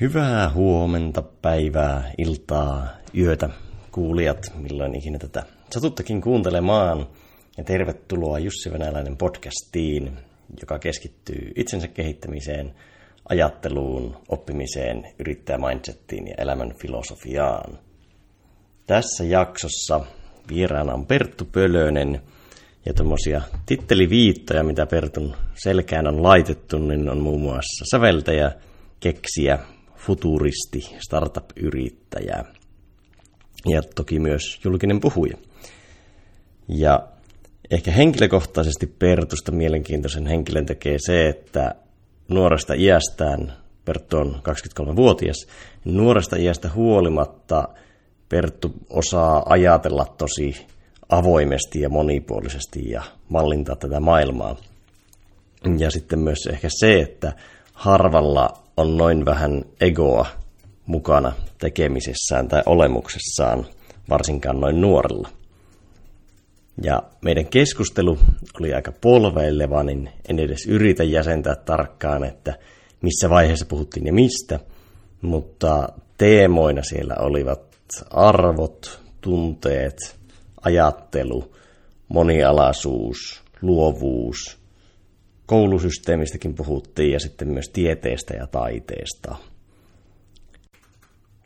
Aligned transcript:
Hyvää 0.00 0.50
huomenta, 0.50 1.22
päivää, 1.22 2.12
iltaa, 2.18 2.86
yötä, 3.16 3.48
kuulijat, 3.92 4.52
milloin 4.54 4.94
ikinä 4.94 5.18
tätä 5.18 5.42
satuttakin 5.70 6.20
kuuntelemaan. 6.20 7.06
Ja 7.56 7.64
tervetuloa 7.64 8.38
Jussi 8.38 8.72
Venäläinen 8.72 9.16
podcastiin, 9.16 10.12
joka 10.60 10.78
keskittyy 10.78 11.52
itsensä 11.56 11.88
kehittämiseen, 11.88 12.74
ajatteluun, 13.28 14.16
oppimiseen, 14.28 15.04
yrittäjämindsettiin 15.18 16.26
ja 16.26 16.34
elämän 16.38 16.74
filosofiaan. 16.80 17.78
Tässä 18.86 19.24
jaksossa 19.24 20.00
vieraana 20.48 20.94
on 20.94 21.06
Perttu 21.06 21.44
Pölönen, 21.44 22.22
ja 22.86 22.94
tuommoisia 22.94 23.42
titteliviittoja, 23.66 24.64
mitä 24.64 24.86
Pertun 24.86 25.36
selkään 25.54 26.06
on 26.06 26.22
laitettu, 26.22 26.78
niin 26.78 27.10
on 27.10 27.18
muun 27.18 27.40
muassa 27.40 27.84
säveltäjä, 27.90 28.52
keksiä, 29.00 29.58
futuristi, 29.98 30.96
startup-yrittäjä 30.98 32.44
ja 33.66 33.82
toki 33.94 34.18
myös 34.20 34.60
julkinen 34.64 35.00
puhuja. 35.00 35.36
Ja 36.68 37.08
ehkä 37.70 37.90
henkilökohtaisesti 37.90 38.86
Pertusta 38.86 39.52
mielenkiintoisen 39.52 40.26
henkilön 40.26 40.66
tekee 40.66 40.96
se, 41.06 41.28
että 41.28 41.74
nuoresta 42.28 42.74
iästään, 42.74 43.52
Perttu 43.84 44.16
on 44.16 44.42
23-vuotias, 44.48 45.46
nuoresta 45.84 46.36
iästä 46.36 46.70
huolimatta 46.74 47.68
Perttu 48.28 48.72
osaa 48.90 49.42
ajatella 49.46 50.04
tosi 50.18 50.66
avoimesti 51.08 51.80
ja 51.80 51.88
monipuolisesti 51.88 52.90
ja 52.90 53.02
mallintaa 53.28 53.76
tätä 53.76 54.00
maailmaa. 54.00 54.56
Ja 55.78 55.90
sitten 55.90 56.18
myös 56.18 56.38
ehkä 56.52 56.68
se, 56.70 57.00
että 57.00 57.32
harvalla 57.72 58.48
on 58.78 58.96
noin 58.96 59.24
vähän 59.24 59.64
egoa 59.80 60.26
mukana 60.86 61.32
tekemisessään 61.58 62.48
tai 62.48 62.62
olemuksessaan, 62.66 63.66
varsinkaan 64.10 64.60
noin 64.60 64.80
nuorella. 64.80 65.28
Ja 66.82 67.02
meidän 67.20 67.46
keskustelu 67.46 68.18
oli 68.60 68.74
aika 68.74 68.92
polveileva, 69.00 69.82
niin 69.82 70.10
en 70.28 70.38
edes 70.38 70.66
yritä 70.66 71.04
jäsentää 71.04 71.54
tarkkaan, 71.54 72.24
että 72.24 72.58
missä 73.02 73.30
vaiheessa 73.30 73.66
puhuttiin 73.66 74.06
ja 74.06 74.12
mistä, 74.12 74.60
mutta 75.22 75.88
teemoina 76.18 76.82
siellä 76.82 77.14
olivat 77.18 77.76
arvot, 78.10 79.00
tunteet, 79.20 79.96
ajattelu, 80.60 81.54
monialaisuus, 82.08 83.42
luovuus, 83.62 84.57
koulusysteemistäkin 85.48 86.54
puhuttiin 86.54 87.12
ja 87.12 87.20
sitten 87.20 87.48
myös 87.48 87.68
tieteestä 87.68 88.36
ja 88.36 88.46
taiteesta. 88.46 89.36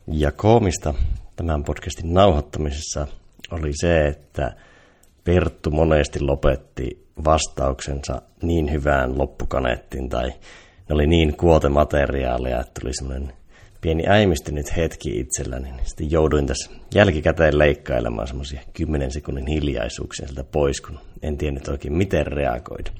Ja 0.07 0.31
koomista 0.31 0.93
tämän 1.35 1.63
podcastin 1.63 2.13
nauhoittamisessa 2.13 3.07
oli 3.51 3.71
se, 3.81 4.07
että 4.07 4.55
Perttu 5.23 5.71
monesti 5.71 6.19
lopetti 6.19 7.07
vastauksensa 7.25 8.21
niin 8.41 8.71
hyvään 8.71 9.17
loppukaneettiin 9.17 10.09
tai 10.09 10.29
ne 10.89 10.95
oli 10.95 11.07
niin 11.07 11.37
kuotemateriaalia, 11.37 12.59
että 12.59 12.81
tuli 12.81 12.93
semmoinen 12.93 13.33
pieni 13.81 14.03
äimistynyt 14.07 14.77
hetki 14.77 15.19
itselläni, 15.19 15.71
niin 15.71 15.85
sitten 15.85 16.11
jouduin 16.11 16.47
tässä 16.47 16.71
jälkikäteen 16.95 17.59
leikkailemaan 17.59 18.27
semmoisia 18.27 18.61
10 18.73 19.11
sekunnin 19.11 19.47
hiljaisuuksia 19.47 20.27
sieltä 20.27 20.43
pois, 20.43 20.81
kun 20.81 20.99
en 21.21 21.37
tiennyt 21.37 21.67
oikein 21.67 21.93
miten 21.93 22.27
reagoida. 22.27 22.91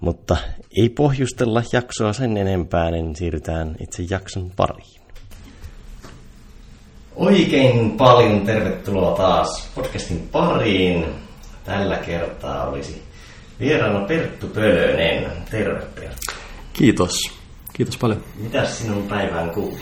Mutta 0.00 0.36
ei 0.76 0.88
pohjustella 0.88 1.62
jaksoa 1.72 2.12
sen 2.12 2.36
enempää, 2.36 2.90
niin 2.90 3.16
siirrytään 3.16 3.76
itse 3.80 4.02
jakson 4.10 4.50
pariin. 4.56 5.00
Oikein 7.16 7.90
paljon 7.90 8.40
tervetuloa 8.40 9.16
taas 9.16 9.68
podcastin 9.74 10.28
pariin. 10.32 11.04
Tällä 11.64 11.96
kertaa 11.96 12.66
olisi 12.66 13.02
vieraana 13.60 14.00
Perttu 14.00 14.46
Pölönen. 14.46 15.32
Terve 15.50 15.86
Perttu. 15.94 16.32
Kiitos. 16.72 17.12
Kiitos 17.72 17.98
paljon. 17.98 18.24
Mitäs 18.36 18.78
sinun 18.78 19.02
päivään 19.02 19.50
kuuluu? 19.50 19.78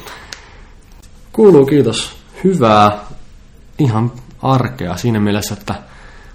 Kuuluu 1.32 1.66
kiitos. 1.66 2.16
Hyvää, 2.44 2.98
ihan 3.78 4.12
arkea 4.42 4.96
siinä 4.96 5.20
mielessä, 5.20 5.54
että 5.54 5.74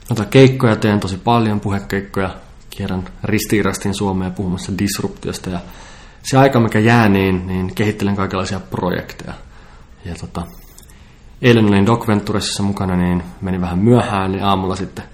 noita 0.10 0.26
keikkoja 0.26 0.76
teen 0.76 1.00
tosi 1.00 1.18
paljon, 1.18 1.60
puhekeikkoja. 1.60 2.43
Kierrän 2.78 3.04
ristiirastin 3.24 3.96
Suomeen 3.96 4.34
puhumassa 4.34 4.72
disruptiosta 4.78 5.50
ja 5.50 5.60
se 6.24 6.38
aika, 6.38 6.60
mikä 6.60 6.80
jää, 6.80 7.10
niin, 7.10 7.48
niin 7.48 7.76
kehittelen 7.76 8.16
kaikenlaisia 8.16 8.60
projekteja. 8.60 9.34
Ja 10.06 10.16
tota, 10.16 10.42
eilen 11.42 11.66
olin 11.66 11.86
Doc 11.86 12.08
Venturesissa 12.08 12.64
mukana, 12.64 12.96
niin 12.96 13.24
meni 13.42 13.62
vähän 13.62 13.80
myöhään, 13.80 14.32
niin 14.32 14.44
aamulla 14.44 14.76
sitten 14.76 15.06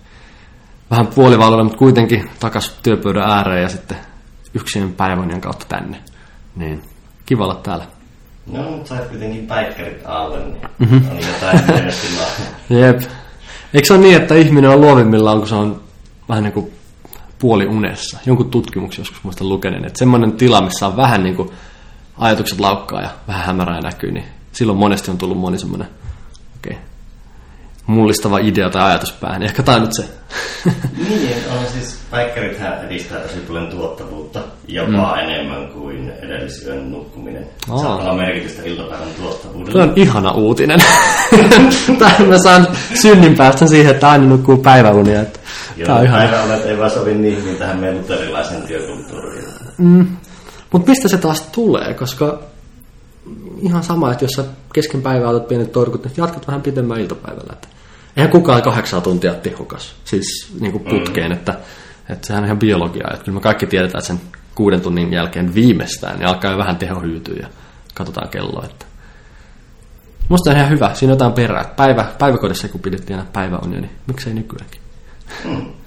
vähän 0.91 1.07
puolivaloilla, 1.07 1.63
mutta 1.63 1.79
kuitenkin 1.79 2.29
takas 2.39 2.79
työpöydän 2.83 3.31
ääreen 3.31 3.63
ja 3.63 3.69
sitten 3.69 3.97
yksin 4.53 4.93
päivänien 4.93 5.41
kautta 5.41 5.65
tänne. 5.69 5.97
Niin, 6.55 6.81
kiva 7.25 7.43
olla 7.43 7.55
täällä. 7.55 7.85
No, 8.51 8.63
mutta 8.71 8.89
sait 8.89 9.09
kuitenkin 9.09 9.47
päikkärit 9.47 10.01
alle, 10.05 10.45
niin 10.45 10.61
mm-hmm. 10.79 11.01
on 11.11 11.17
jotain 11.17 11.59
Jep. 12.69 13.01
Eikö 13.73 13.87
se 13.87 13.93
ole 13.93 14.01
niin, 14.01 14.15
että 14.15 14.35
ihminen 14.35 14.69
on 14.69 14.81
luovimmillaan, 14.81 15.37
kun 15.37 15.47
se 15.47 15.55
on 15.55 15.81
vähän 16.29 16.43
niin 16.43 16.53
kuin 16.53 16.78
puoli 17.39 17.65
unessa? 17.65 18.17
Jonkun 18.25 18.51
tutkimuksen 18.51 19.01
joskus 19.01 19.23
muista 19.23 19.43
lukeneen, 19.43 19.85
että 19.85 19.99
semmoinen 19.99 20.31
tila, 20.31 20.61
missä 20.61 20.87
on 20.87 20.97
vähän 20.97 21.23
niin 21.23 21.35
kuin 21.35 21.49
ajatukset 22.17 22.59
laukkaa 22.59 23.01
ja 23.01 23.09
vähän 23.27 23.45
hämärää 23.45 23.81
näkyy, 23.81 24.11
niin 24.11 24.25
silloin 24.51 24.79
monesti 24.79 25.11
on 25.11 25.17
tullut 25.17 25.37
moni 25.37 25.59
semmoinen 25.59 25.87
okay, 26.57 26.77
mullistava 27.87 28.39
idea 28.39 28.69
tai 28.69 28.83
ajatus 28.83 29.11
päähän. 29.11 29.43
Ehkä 29.43 29.63
tämä 29.63 29.79
nyt 29.79 29.93
se. 29.93 30.09
niin, 31.09 31.37
on 31.51 31.65
siis 31.73 31.98
päikkärithän 32.11 32.85
edistää 32.85 33.19
tosi 33.19 33.39
paljon 33.39 33.67
tuottavuutta, 33.67 34.39
jopa 34.67 35.15
mm. 35.15 35.19
enemmän 35.19 35.67
kuin 35.67 36.09
edellisyön 36.09 36.91
nukkuminen. 36.91 37.47
Aa. 37.69 37.77
Saattaa 37.77 38.11
olla 38.11 38.23
merkitystä 38.23 38.61
iltapäivän 38.65 39.07
tuottavuudelle. 39.17 39.71
Tuo 39.71 39.81
on 39.81 39.93
ihana 39.95 40.31
uutinen. 40.31 40.79
mä 42.29 42.37
saan 42.43 42.67
synnin 43.01 43.35
päästä 43.35 43.67
siihen, 43.67 43.91
että 43.91 44.09
aina 44.09 44.25
nukkuu 44.25 44.57
päiväunia. 44.57 45.21
Että 45.21 45.39
Joo, 45.77 45.97
on 45.97 46.03
ihana. 46.03 46.23
päiväunet 46.23 46.65
ei 46.65 46.77
vaan 46.77 46.91
sovi 46.91 47.13
niin 47.13 47.57
tähän 47.57 47.79
meidän 47.79 47.97
luterilaisen 47.97 48.61
työkulttuuriin. 48.61 49.45
Mm. 49.77 50.07
Mutta 50.71 50.89
mistä 50.89 51.07
se 51.07 51.17
taas 51.17 51.41
tulee? 51.41 51.93
Koska 51.93 52.39
ihan 53.61 53.83
sama, 53.83 54.11
että 54.11 54.25
jos 54.25 54.31
sä 54.31 54.43
kesken 54.73 55.01
päivää 55.01 55.29
otat 55.29 55.47
pienet 55.47 55.71
torkut, 55.71 56.03
niin 56.03 56.13
jatkat 56.17 56.47
vähän 56.47 56.61
pitemmän 56.61 56.99
iltapäivällä. 56.99 57.53
Että 57.53 57.67
eihän 58.17 58.31
kukaan 58.31 58.61
kahdeksan 58.61 59.01
tuntia 59.01 59.33
tehokas, 59.33 59.95
siis 60.05 60.53
niin 60.59 60.71
kuin 60.71 60.83
putkeen, 60.83 61.31
mm. 61.31 61.33
että, 61.33 61.57
että 62.09 62.27
sehän 62.27 62.43
on 62.43 62.45
ihan 62.45 62.59
biologiaa. 62.59 63.11
Että 63.13 63.25
kyllä 63.25 63.35
me 63.35 63.41
kaikki 63.41 63.67
tiedetään, 63.67 64.03
sen 64.03 64.21
kuuden 64.55 64.81
tunnin 64.81 65.13
jälkeen 65.13 65.55
viimeistään, 65.55 66.19
niin 66.19 66.27
alkaa 66.27 66.51
jo 66.51 66.57
vähän 66.57 66.77
teho 66.77 67.01
hyytyä 67.01 67.35
ja 67.39 67.47
katsotaan 67.93 68.29
kelloa. 68.29 68.65
Että. 68.65 68.85
Musta 70.29 70.49
on 70.49 70.57
ihan 70.57 70.69
hyvä, 70.69 70.93
siinä 70.93 71.11
on 71.11 71.15
jotain 71.15 71.33
perää. 71.33 71.73
Päivä, 71.75 72.05
päiväkodissa 72.19 72.67
kun 72.67 72.81
pidettiin 72.81 73.19
aina 73.19 73.29
päiväunia, 73.33 73.81
niin 73.81 73.91
miksei 74.07 74.33
nykyäänkin. 74.33 74.81
Hmm. 75.43 75.65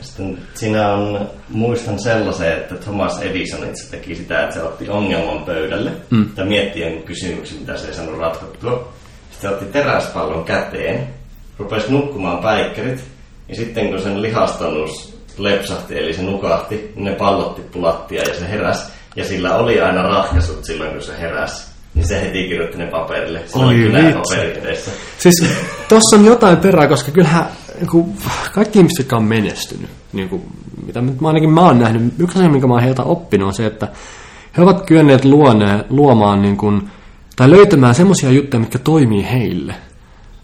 Sitten 0.00 0.38
siinä 0.54 0.92
on, 0.92 1.30
muistan 1.48 1.98
sellaisen, 1.98 2.52
että 2.52 2.74
Thomas 2.74 3.18
Edison 3.22 3.68
itse 3.68 3.90
teki 3.90 4.14
sitä, 4.14 4.42
että 4.42 4.54
se 4.54 4.62
otti 4.62 4.88
ongelman 4.88 5.44
pöydälle 5.44 5.92
mm. 6.10 6.28
ja 6.36 6.44
mietti 6.44 6.80
jonkun 6.80 7.02
kysymyksen, 7.02 7.58
mitä 7.58 7.76
se 7.76 7.86
ei 7.88 7.94
saanut 7.94 8.18
ratkottua. 8.18 8.92
Sitten 9.30 9.50
otti 9.50 9.64
teräspallon 9.64 10.44
käteen 10.44 11.06
rupesi 11.58 11.92
nukkumaan 11.92 12.38
päikkerit, 12.38 13.04
ja 13.48 13.54
sitten 13.54 13.88
kun 13.88 14.00
sen 14.00 14.22
lihastannus 14.22 15.17
lepsahti, 15.38 15.98
eli 15.98 16.14
se 16.14 16.22
nukahti, 16.22 16.92
niin 16.94 17.04
ne 17.04 17.14
pallot 17.14 17.56
tippu 17.56 17.82
lattia 17.82 18.22
ja 18.22 18.34
se 18.34 18.50
heräsi. 18.50 18.92
Ja 19.16 19.24
sillä 19.24 19.56
oli 19.56 19.80
aina 19.80 20.02
ratkaisut 20.02 20.64
silloin, 20.64 20.90
kun 20.90 21.02
se 21.02 21.18
heräsi. 21.20 21.68
Niin 21.94 22.08
se 22.08 22.20
heti 22.20 22.48
kirjoitti 22.48 22.78
ne 22.78 22.86
paperille. 22.86 23.42
Se 23.46 23.58
oli 23.58 23.74
kyllä 23.74 23.98
paperit 23.98 24.56
edessä. 24.56 24.90
Siis 25.18 25.44
tossa 25.88 26.16
on 26.16 26.24
jotain 26.24 26.56
perää, 26.56 26.88
koska 26.88 27.10
kyllähän 27.10 27.46
niin 27.80 28.16
kaikki 28.52 28.78
ihmiset, 28.78 28.98
jotka 28.98 29.16
on 29.16 29.24
menestynyt, 29.24 29.90
niin 30.12 30.28
kuin, 30.28 30.42
mitä 30.86 31.00
mä 31.00 31.28
ainakin 31.28 31.50
mä 31.50 31.60
oon 31.60 31.78
nähnyt, 31.78 32.14
yksi 32.18 32.38
asia, 32.38 32.50
minkä 32.50 32.66
mä 32.66 32.74
oon 32.74 32.82
heiltä 32.82 33.02
oppinut, 33.02 33.46
on 33.46 33.54
se, 33.54 33.66
että 33.66 33.88
he 34.56 34.62
ovat 34.62 34.86
kyenneet 34.86 35.24
luone, 35.24 35.84
luomaan 35.90 36.42
niin 36.42 36.56
kuin, 36.56 36.90
tai 37.36 37.50
löytämään 37.50 37.94
semmoisia 37.94 38.30
juttuja, 38.30 38.60
mitkä 38.60 38.78
toimii 38.78 39.30
heille. 39.30 39.74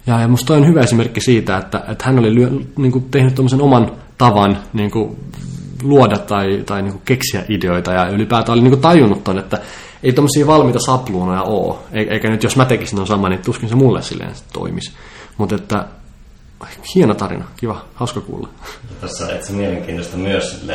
Ja, 0.06 0.20
ja 0.20 0.28
musta 0.28 0.54
on 0.54 0.66
hyvä 0.66 0.80
esimerkki 0.80 1.20
siitä, 1.20 1.56
että, 1.56 1.84
että 1.88 2.04
hän 2.04 2.18
oli 2.18 2.34
lyö, 2.34 2.50
niin 2.78 2.92
kuin 2.92 3.04
tehnyt 3.10 3.38
oman 3.60 3.92
tavan 4.18 4.58
niin 4.72 4.90
kuin 4.90 5.16
luoda 5.82 6.18
tai, 6.18 6.62
tai 6.66 6.82
niin 6.82 6.92
kuin 6.92 7.02
keksiä 7.04 7.44
ideoita 7.48 7.92
ja 7.92 8.08
ylipäätään 8.08 8.54
oli 8.54 8.62
niin 8.62 8.70
kuin 8.70 8.82
tajunnut 8.82 9.24
ton, 9.24 9.38
että 9.38 9.58
ei 10.02 10.12
tuommoisia 10.12 10.46
valmiita 10.46 10.78
sapluunoja 10.78 11.42
ole. 11.42 11.74
Eikä 11.92 12.30
nyt 12.30 12.42
jos 12.42 12.56
mä 12.56 12.64
tekisin 12.64 13.00
on 13.00 13.06
sama, 13.06 13.28
niin 13.28 13.42
tuskin 13.42 13.68
se 13.68 13.74
mulle 13.74 14.02
silleen 14.02 14.32
toimisi. 14.52 14.92
Mutta 15.38 15.54
että 15.54 15.86
hieno 16.94 17.14
tarina, 17.14 17.44
kiva, 17.56 17.84
hauska 17.94 18.20
kuulla. 18.20 18.48
Tässä 19.00 19.24
on 19.50 19.56
mielenkiintoista 19.56 20.16
myös 20.16 20.66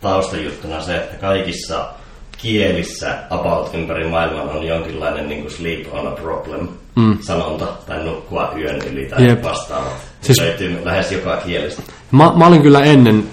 taustajuttuna 0.00 0.80
se, 0.80 0.96
että 0.96 1.16
kaikissa 1.16 1.88
kielissä 2.36 3.18
about 3.30 3.74
ympäri 3.74 4.08
maailman 4.08 4.48
on 4.48 4.66
jonkinlainen 4.66 5.28
niin 5.28 5.40
kuin 5.40 5.52
sleep 5.52 5.94
on 5.94 6.08
a 6.08 6.10
problem 6.10 6.68
mm. 6.96 7.18
sanonta, 7.20 7.66
tai 7.86 8.04
nukkua 8.04 8.52
yön 8.56 8.82
yli 8.92 9.06
tai 9.06 9.26
Jep. 9.26 9.44
vastaavat. 9.44 9.92
Siis, 10.20 10.40
löytyy 10.40 10.80
lähes 10.84 11.12
joka 11.12 11.36
kielestä. 11.36 11.82
Mä, 12.10 12.32
mä 12.36 12.46
olin 12.46 12.62
kyllä 12.62 12.80
ennen 12.80 13.24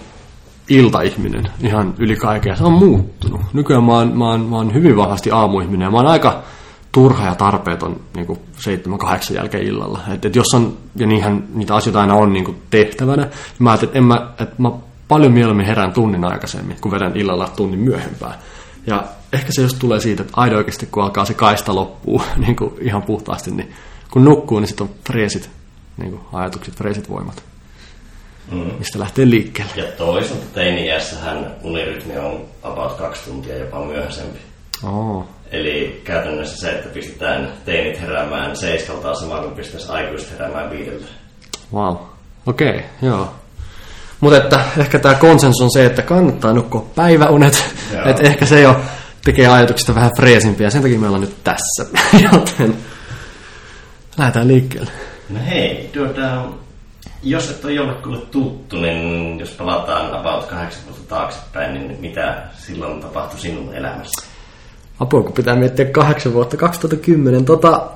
iltaihminen 0.70 1.44
ihan 1.62 1.94
yli 2.00 2.16
kaikkea. 2.16 2.56
Se 2.56 2.64
on 2.64 2.74
muuttunut. 2.74 3.42
Nykyään 3.54 3.84
mä 3.84 3.94
oon, 3.94 4.18
mä 4.18 4.30
oon, 4.30 4.42
mä 4.42 4.56
oon 4.56 4.74
hyvin 4.74 4.98
vahvasti 4.98 5.32
aamuihminen 5.32 5.86
ja 5.86 5.92
mä 5.92 5.98
oon 5.98 6.08
aika 6.08 6.44
turha 6.92 7.26
ja 7.26 7.36
tarpeeton 7.36 8.00
niin 8.16 8.40
seitsemän, 8.58 9.00
kahdeksan 9.00 9.36
jälkeen 9.36 9.64
illalla. 9.64 10.00
Et, 10.14 10.26
et 10.26 10.36
jos 10.36 10.54
on, 10.54 10.78
ja 10.96 11.08
niinhän 11.08 11.44
niitä 11.54 11.76
asioita 11.76 12.02
aina 12.02 12.14
on 12.14 12.34
niin 12.34 12.62
tehtävänä, 12.70 13.24
niin 13.24 13.32
mä 13.60 13.70
ajattelin, 13.70 13.90
että, 13.90 13.98
en 13.98 14.04
mä, 14.04 14.28
että 14.40 14.56
mä 14.58 14.72
paljon 15.08 15.32
mieluummin 15.32 15.66
herään 15.66 15.94
tunnin 15.94 16.26
aikaisemmin, 16.26 16.78
kun 16.82 16.92
vedän 16.92 17.18
illalla 17.18 17.50
tunnin 17.56 17.80
myöhempään. 17.80 18.34
Ja 18.88 19.04
ehkä 19.34 19.52
se 19.52 19.62
just 19.62 19.80
tulee 19.80 20.00
siitä, 20.00 20.22
että 20.22 20.34
aina 20.36 20.58
oikeasti 20.58 20.86
kun 20.86 21.04
alkaa 21.04 21.26
se 21.26 21.34
kaista 21.34 21.76
loppuu 21.76 22.22
niin 22.46 22.56
kuin 22.56 22.74
ihan 22.82 23.04
puhtaasti, 23.04 23.52
niin 23.52 23.74
kun 24.12 24.26
nukkuu, 24.26 24.60
niin 24.60 24.68
sitten 24.68 24.88
on 24.88 24.94
freesit 25.08 25.50
niin 25.98 26.12
kuin 26.12 26.22
ajatukset, 26.34 26.76
freesit 26.76 27.10
voimat, 27.10 27.44
mm. 28.52 28.72
mistä 28.80 29.00
lähtee 29.00 29.30
liikkeelle. 29.30 29.72
Ja 29.76 29.92
toisaalta 29.92 30.46
teini-iässähän 30.54 31.56
unirytmi 31.64 32.18
on 32.18 32.46
about 32.64 32.92
kaksi 32.92 33.30
tuntia 33.30 33.58
jopa 33.58 33.86
myöhäisempi. 33.86 34.40
Oh. 34.84 35.26
Eli 35.52 36.02
käytännössä 36.04 36.58
se, 36.58 36.72
että 36.72 36.90
pistetään 36.90 37.54
teinit 37.66 38.02
heräämään 38.02 38.56
seiskalta 38.56 39.14
samaan 39.14 39.44
kuin 39.44 39.56
pistäisi 39.56 39.92
aikuiset 39.92 40.32
heräämään 40.32 40.70
viidellä. 40.70 41.08
Wow. 41.74 41.96
Okei, 42.46 42.70
okay, 42.70 42.82
joo. 43.02 43.34
Mutta 44.24 44.38
että 44.38 44.60
ehkä 44.78 45.00
tämä 45.00 45.16
konsensus 45.16 45.62
on 45.62 45.72
se, 45.72 45.86
että 45.86 46.02
kannattaa 46.02 46.54
nukkua 46.54 46.86
päiväunet. 46.96 47.74
että 48.06 48.24
ehkä 48.24 48.46
se 48.46 48.62
jo 48.62 48.80
tekee 49.26 49.48
ajatuksista 49.48 49.96
vähän 49.96 50.12
freesimpiä. 50.18 50.70
Sen 50.70 50.82
takia 50.82 51.00
me 51.00 51.06
ollaan 51.08 51.22
nyt 51.22 51.44
tässä. 51.44 51.86
Joten 52.32 52.76
lähdetään 54.18 54.48
liikkeelle. 54.48 54.92
No 55.30 55.40
hei, 55.50 55.90
tuota, 55.94 56.46
jos 57.24 57.50
et 57.50 57.66
ole 57.66 57.74
jollekulle 57.74 58.22
tuttu, 58.32 58.76
niin 58.76 59.40
jos 59.40 59.50
palataan 59.50 60.14
about 60.14 60.46
kahdeksan 60.46 60.84
vuotta 60.86 61.16
taaksepäin, 61.16 61.74
niin 61.74 61.98
mitä 62.00 62.44
silloin 62.58 63.02
tapahtui 63.02 63.40
sinun 63.40 63.74
elämässä? 63.74 64.28
Apua, 65.00 65.24
kun 65.24 65.34
pitää 65.34 65.56
miettiä 65.56 65.86
kahdeksan 65.86 66.34
vuotta, 66.34 66.58
2010. 66.58 67.46
Tota, 67.46 67.88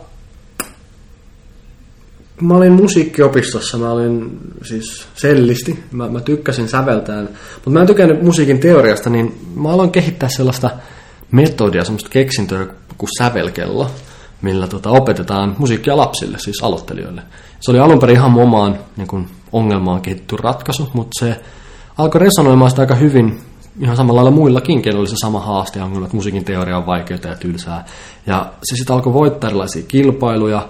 mä 2.41 2.53
olin 2.53 2.73
musiikkiopistossa, 2.73 3.77
mä 3.77 3.91
olin 3.91 4.39
siis 4.63 5.07
sellisti, 5.15 5.83
mä, 5.91 6.09
mä 6.09 6.21
tykkäsin 6.21 6.67
säveltään, 6.67 7.29
mutta 7.55 7.69
mä 7.69 7.81
en 7.81 7.87
tykännyt 7.87 8.23
musiikin 8.23 8.59
teoriasta, 8.59 9.09
niin 9.09 9.39
mä 9.55 9.69
aloin 9.69 9.91
kehittää 9.91 10.29
sellaista 10.29 10.69
metodia, 11.31 11.83
semmoista 11.83 12.09
keksintöä 12.09 12.67
kuin 12.97 13.09
sävelkello, 13.17 13.91
millä 14.41 14.67
tota, 14.67 14.89
opetetaan 14.89 15.55
musiikkia 15.57 15.97
lapsille, 15.97 16.39
siis 16.39 16.63
aloittelijoille. 16.63 17.21
Se 17.59 17.71
oli 17.71 17.79
alun 17.79 17.99
perin 17.99 18.15
ihan 18.15 18.37
omaan 18.37 18.79
niin 18.97 19.07
kun, 19.07 19.27
ongelmaan 19.51 20.01
kehitetty 20.01 20.35
ratkaisu, 20.37 20.89
mutta 20.93 21.25
se 21.25 21.41
alkoi 21.97 22.21
resonoimaan 22.21 22.71
sitä 22.71 22.81
aika 22.81 22.95
hyvin 22.95 23.39
ihan 23.79 23.97
samalla 23.97 24.17
lailla 24.23 24.37
muillakin, 24.37 24.81
kenellä 24.81 24.99
oli 24.99 25.07
se 25.07 25.15
sama 25.21 25.39
haaste, 25.39 25.81
ongelma, 25.81 26.05
että 26.05 26.15
musiikin 26.15 26.45
teoria 26.45 26.77
on 26.77 26.85
vaikeaa 26.85 27.19
ja 27.23 27.35
tylsää. 27.35 27.85
Ja 28.27 28.53
se 28.63 28.75
sitten 28.75 28.95
alkoi 28.95 29.13
voittaa 29.13 29.49
erilaisia 29.49 29.83
kilpailuja, 29.87 30.69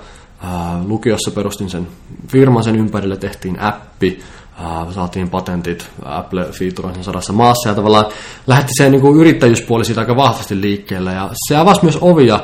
Lukiossa 0.86 1.32
perustin 1.32 1.70
sen 1.70 1.88
firman, 2.28 2.64
sen 2.64 2.76
ympärille 2.76 3.18
tehtiin 3.18 3.60
appi, 3.60 4.20
saatiin 4.92 5.30
patentit, 5.30 5.90
Apple 6.06 6.48
feature 6.52 6.94
sen 6.94 7.04
sadassa 7.04 7.34
maassa 7.34 7.70
ja 7.70 7.76
tavallaan 7.76 8.06
lähti 8.48 8.72
se 8.78 8.90
niin 8.90 9.02
kuin 9.02 9.20
yrittäjyyspuoli 9.20 9.86
siitä 9.86 10.02
aika 10.02 10.16
vahvasti 10.16 10.62
liikkeelle 10.62 11.14
ja 11.14 11.30
se 11.48 11.56
avasi 11.56 11.84
myös 11.84 11.98
ovia 12.02 12.40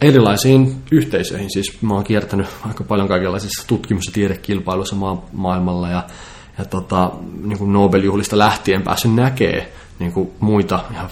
erilaisiin 0.00 0.82
yhteisöihin. 0.90 1.50
Siis 1.52 1.82
mä 1.82 1.94
oon 1.94 2.04
kiertänyt 2.04 2.46
aika 2.68 2.84
paljon 2.84 3.08
kaikenlaisissa 3.08 3.66
tutkimus- 3.66 4.06
ja 4.06 4.12
tiedekilpailuissa 4.12 4.96
maa- 4.96 5.24
maailmalla 5.32 5.88
ja, 5.88 6.04
ja 6.58 6.64
tota, 6.64 7.10
niin 7.42 7.58
kuin 7.58 7.72
Nobel-juhlista 7.72 8.38
lähtien 8.38 8.82
päässyt 8.82 9.14
näkee 9.14 9.72
niin 9.98 10.12
kuin 10.12 10.30
muita 10.40 10.80
ihan 10.92 11.08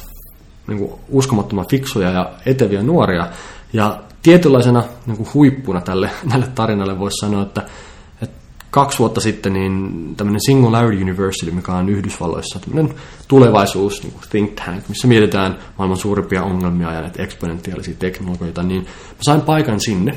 niin 0.67 0.79
kuin 0.79 0.93
uskomattoman 1.09 1.69
fiksuja 1.69 2.11
ja 2.11 2.31
eteviä 2.47 2.83
nuoria. 2.83 3.29
Ja 3.73 4.01
tietynlaisena 4.23 4.85
niin 5.07 5.17
kuin 5.17 5.29
huippuna 5.35 5.81
tälle, 5.81 6.11
tälle 6.31 6.47
tarinalle 6.55 6.99
voisi 6.99 7.17
sanoa, 7.21 7.43
että, 7.43 7.67
että 8.23 8.37
kaksi 8.71 8.99
vuotta 8.99 9.21
sitten 9.21 9.53
niin 9.53 10.15
tämmöinen 10.17 10.41
Singularity 10.47 11.03
University, 11.03 11.51
mikä 11.51 11.73
on 11.73 11.89
Yhdysvalloissa 11.89 12.59
tämmöinen 12.59 12.95
tulevaisuus 13.29 14.03
niin 14.03 14.13
kuin 14.13 14.25
think 14.31 14.53
tank, 14.55 14.89
missä 14.89 15.09
mietitään 15.09 15.59
maailman 15.79 15.99
suurimpia 15.99 16.43
ongelmia 16.43 16.93
ja 16.93 17.01
näitä 17.01 17.23
eksponentiaalisia 17.23 17.95
teknologioita, 17.99 18.63
niin 18.63 18.83
mä 18.83 19.19
sain 19.23 19.41
paikan 19.41 19.81
sinne. 19.81 20.17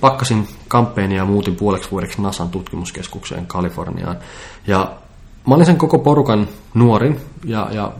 Pakkasin 0.00 0.48
kampeenia 0.68 1.16
ja 1.16 1.24
muutin 1.24 1.56
puoleksi 1.56 1.90
vuodeksi 1.90 2.22
NASAn 2.22 2.48
tutkimuskeskukseen 2.48 3.46
Kaliforniaan. 3.46 4.16
Ja 4.66 4.92
mä 5.48 5.54
olin 5.54 5.66
sen 5.66 5.76
koko 5.76 5.98
porukan 5.98 6.48
nuorin 6.74 7.20
ja, 7.44 7.68
ja 7.72 7.92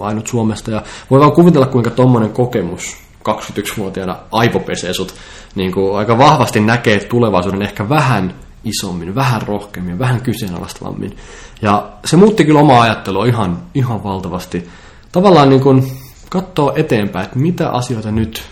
ainut 0.00 0.26
Suomesta. 0.26 0.70
Ja 0.70 0.82
voi 1.10 1.20
vaan 1.20 1.32
kuvitella, 1.32 1.66
kuinka 1.66 1.90
tuommoinen 1.90 2.30
kokemus 2.30 2.96
21-vuotiaana 3.32 4.16
aivopesee 4.32 4.92
sut 4.92 5.14
niin 5.54 5.72
kuin 5.72 5.98
aika 5.98 6.18
vahvasti 6.18 6.60
näkee 6.60 7.00
tulevaisuuden 7.00 7.62
ehkä 7.62 7.88
vähän 7.88 8.34
isommin, 8.64 9.14
vähän 9.14 9.42
rohkeammin, 9.42 9.98
vähän 9.98 10.20
kyseenalaistavammin. 10.20 11.16
Ja 11.62 11.88
se 12.04 12.16
muutti 12.16 12.44
kyllä 12.44 12.60
omaa 12.60 12.82
ajattelua 12.82 13.26
ihan, 13.26 13.58
ihan 13.74 14.04
valtavasti. 14.04 14.68
Tavallaan 15.12 15.48
niin 15.48 15.60
kuin 15.62 15.92
katsoo 16.30 16.72
eteenpäin, 16.76 17.24
että 17.24 17.38
mitä 17.38 17.70
asioita 17.70 18.10
nyt 18.10 18.42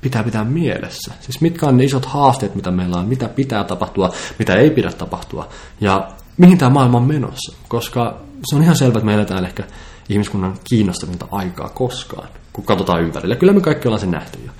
pitää 0.00 0.24
pitää 0.24 0.44
mielessä. 0.44 1.14
Siis 1.20 1.40
mitkä 1.40 1.66
on 1.66 1.76
ne 1.76 1.84
isot 1.84 2.04
haasteet, 2.04 2.54
mitä 2.54 2.70
meillä 2.70 2.96
on, 2.96 3.06
mitä 3.06 3.28
pitää 3.28 3.64
tapahtua, 3.64 4.12
mitä 4.38 4.54
ei 4.54 4.70
pidä 4.70 4.92
tapahtua. 4.92 5.48
Ja 5.80 6.08
mihin 6.36 6.58
tämä 6.58 6.70
maailma 6.70 6.98
on 6.98 7.04
menossa. 7.04 7.56
Koska 7.68 8.20
se 8.50 8.56
on 8.56 8.62
ihan 8.62 8.76
selvä, 8.76 8.98
että 8.98 9.06
me 9.06 9.14
eletään 9.14 9.44
ehkä 9.44 9.64
ihmiskunnan 10.08 10.54
kiinnostavinta 10.68 11.26
aikaa 11.30 11.68
koskaan 11.68 12.28
kun 12.56 12.64
katsotaan 12.64 13.02
ympärille. 13.02 13.36
Kyllä 13.36 13.52
me 13.52 13.60
kaikki 13.60 13.88
ollaan 13.88 14.00
sen 14.00 14.10
nähty 14.10 14.38
jo. 14.46 14.52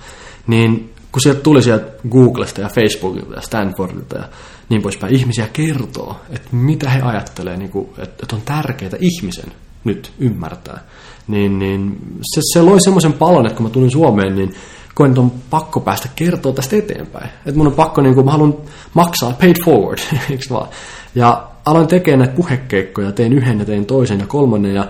Niin 0.47 0.93
kun 1.11 1.21
sieltä 1.21 1.39
tuli 1.39 1.63
sieltä 1.63 1.85
Googlesta 2.09 2.61
ja 2.61 2.69
Facebookilta 2.69 3.35
ja 3.35 3.41
Stanfordilta 3.41 4.17
ja 4.17 4.23
niin 4.69 4.81
poispäin, 4.81 5.15
ihmisiä 5.15 5.47
kertoo, 5.53 6.15
että 6.29 6.47
mitä 6.51 6.89
he 6.89 7.01
ajattelee, 7.01 7.57
niin 7.57 7.69
kuin, 7.69 7.89
että 7.97 8.35
on 8.35 8.41
tärkeää 8.45 8.91
ihmisen 8.99 9.51
nyt 9.83 10.11
ymmärtää. 10.19 10.79
Niin, 11.27 11.59
niin 11.59 11.97
se, 12.35 12.41
se 12.53 12.61
loi 12.61 12.81
semmoisen 12.81 13.13
palon, 13.13 13.45
että 13.45 13.55
kun 13.57 13.65
mä 13.65 13.69
tulin 13.69 13.91
Suomeen, 13.91 14.35
niin 14.35 14.53
koen, 14.95 15.11
että 15.11 15.21
on 15.21 15.31
pakko 15.49 15.79
päästä 15.79 16.09
kertoa 16.15 16.53
tästä 16.53 16.75
eteenpäin. 16.75 17.29
Että 17.45 17.57
mun 17.57 17.67
on 17.67 17.73
pakko, 17.73 18.01
niin 18.01 18.15
kuin, 18.15 18.25
mä 18.25 18.31
haluan 18.31 18.55
maksaa 18.93 19.33
paid 19.41 19.55
forward, 19.65 19.99
eikö 20.31 20.43
vaan? 20.49 20.67
Ja 21.15 21.47
aloin 21.65 21.87
tekemään 21.87 22.19
näitä 22.19 22.35
puhekeikkoja, 22.35 23.11
tein 23.11 23.33
yhden 23.33 23.59
ja 23.59 23.65
tein 23.65 23.85
toisen 23.85 24.19
ja 24.19 24.27
kolmannen 24.27 24.75
ja 24.75 24.87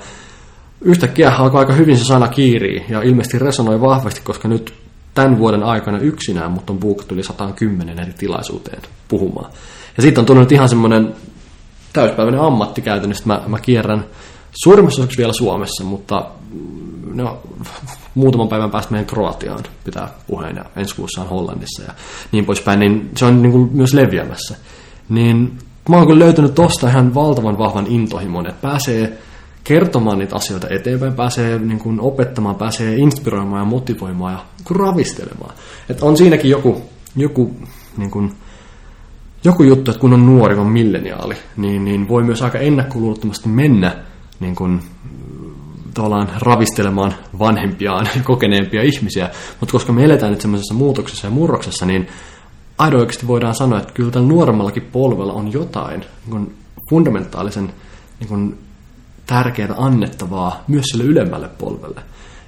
yhtäkkiä 0.82 1.32
alkoi 1.32 1.60
aika 1.60 1.74
hyvin 1.74 1.98
se 1.98 2.04
sana 2.04 2.28
kiiriä 2.28 2.84
ja 2.90 3.02
ilmeisesti 3.02 3.40
resonoi 3.40 3.82
vahvasti, 3.82 4.22
koska 4.24 4.48
nyt 4.48 4.74
tämän 5.14 5.40
vuoden 5.40 5.64
aikana 5.64 6.00
yksinään, 6.00 6.52
mutta 6.52 6.74
on 6.74 6.80
buukattu 6.80 7.14
yli 7.14 7.24
110 7.24 8.00
eri 8.00 8.14
tilaisuuteen 8.14 8.82
puhumaan. 9.08 9.52
Ja 9.98 10.04
siitä 10.04 10.22
on 10.22 10.26
tullut 10.26 10.52
ihan 10.52 10.70
semmoinen 10.70 11.16
täyspäiväinen 11.94 12.42
ammatti 12.42 12.82
käytännössä, 12.82 13.24
mä, 13.26 13.42
mä 13.48 13.60
kierrän 13.60 14.06
suurimmassa 14.64 15.02
osaksi 15.02 15.18
vielä 15.18 15.34
Suomessa, 15.34 15.84
mutta 15.84 16.26
no, 17.14 17.40
muutaman 18.16 18.48
päivän 18.48 18.72
päästä 18.72 18.92
meidän 18.92 19.08
Kroatiaan 19.08 19.64
pitää 19.84 20.10
puheen 20.28 20.56
ja 20.56 20.66
ensi 20.76 20.96
kuussa 20.96 21.22
on 21.22 21.30
Hollannissa 21.30 21.84
ja 21.84 21.94
niin 22.32 22.46
poispäin, 22.46 22.80
niin 22.80 23.10
se 23.18 23.26
on 23.26 23.42
niin 23.42 23.52
kuin 23.52 23.70
myös 23.74 23.94
leviämässä. 23.94 24.56
Niin 25.10 25.58
mä 25.90 25.98
oon 25.98 26.08
kyllä 26.08 26.26
löytänyt 26.26 26.56
tosta 26.56 26.90
ihan 26.90 27.14
valtavan 27.14 27.58
vahvan 27.58 27.88
intohimon, 27.88 28.48
että 28.48 28.62
pääsee 28.62 29.18
kertomaan 29.68 30.20
niitä 30.20 30.36
asioita 30.36 30.68
eteenpäin, 30.70 31.14
pääsee 31.14 31.60
niin 31.60 31.80
kuin 31.80 32.00
opettamaan, 32.02 32.56
pääsee 32.56 32.96
inspiroimaan 32.96 33.62
ja 33.62 33.66
motivoimaan 33.66 34.34
ja 34.34 34.46
ravistelemaan. 34.70 35.56
Et 35.90 36.02
on 36.02 36.18
siinäkin 36.18 36.52
joku, 36.52 36.82
joku, 37.16 37.56
niin 37.98 38.12
kuin, 38.12 38.32
joku 39.44 39.64
juttu, 39.64 39.92
että 39.92 40.02
kun 40.02 40.14
on 40.14 40.26
nuori, 40.26 40.56
on 40.56 40.68
milleniaali, 40.68 41.36
niin, 41.58 41.86
niin 41.86 42.08
voi 42.08 42.24
myös 42.24 42.42
aika 42.42 42.60
ennakkoluulottomasti 42.60 43.50
mennä 43.50 43.96
niin 44.40 44.56
kuin, 44.56 44.82
tavallaan 45.94 46.30
ravistelemaan 46.42 47.14
vanhempiaan 47.40 48.08
ja 48.16 48.24
kokeneempia 48.24 48.82
ihmisiä. 48.82 49.30
Mutta 49.60 49.72
koska 49.72 49.94
me 49.94 50.04
eletään 50.04 50.32
nyt 50.32 50.42
semmoisessa 50.42 50.74
muutoksessa 50.74 51.28
ja 51.28 51.32
murroksessa, 51.32 51.86
niin 51.86 52.08
aido 52.78 52.98
oikeasti 52.98 53.28
voidaan 53.28 53.56
sanoa, 53.56 53.80
että 53.80 53.94
kyllä 53.94 54.12
tällä 54.12 54.28
nuoremmallakin 54.28 54.88
polvella 54.92 55.34
on 55.34 55.54
jotain 55.54 56.00
niin 56.00 56.32
kuin 56.32 56.56
fundamentaalisen 56.90 57.74
niin 58.20 58.28
kuin 58.28 58.67
tärkeää 59.28 59.76
annettavaa 59.78 60.64
myös 60.68 60.86
sille 60.92 61.04
ylemmälle 61.04 61.48
polvelle. 61.48 62.02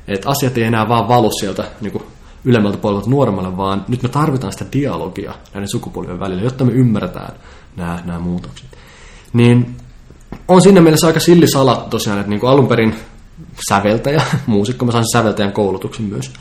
Että 0.07 0.29
asiat 0.29 0.57
ei 0.57 0.63
enää 0.63 0.89
vaan 0.89 1.07
valu 1.07 1.31
sieltä 1.39 1.63
niin 1.81 1.91
kuin 1.91 2.03
ylemmältä 2.45 2.77
polvelta 2.77 3.09
nuoremmalle, 3.09 3.57
vaan 3.57 3.85
nyt 3.87 4.03
me 4.03 4.09
tarvitaan 4.09 4.53
sitä 4.53 4.65
dialogia 4.73 5.33
näiden 5.53 5.69
sukupolvien 5.69 6.19
välillä, 6.19 6.41
jotta 6.41 6.65
me 6.65 6.71
ymmärretään 6.71 7.33
nämä, 7.75 7.99
nämä 8.05 8.19
muutokset. 8.19 8.67
Niin 9.33 9.75
on 10.47 10.61
siinä 10.61 10.81
mielessä 10.81 11.07
aika 11.07 11.19
sillisalat 11.19 11.89
tosiaan, 11.89 12.19
että 12.19 12.29
niin 12.29 12.39
kuin 12.39 12.49
alun 12.49 12.67
perin 12.67 12.95
säveltäjä, 13.69 14.21
muusikko, 14.45 14.85
mä 14.85 14.91
sain 14.91 15.11
säveltäjän 15.11 15.51
koulutuksen 15.51 16.05
myös. 16.05 16.31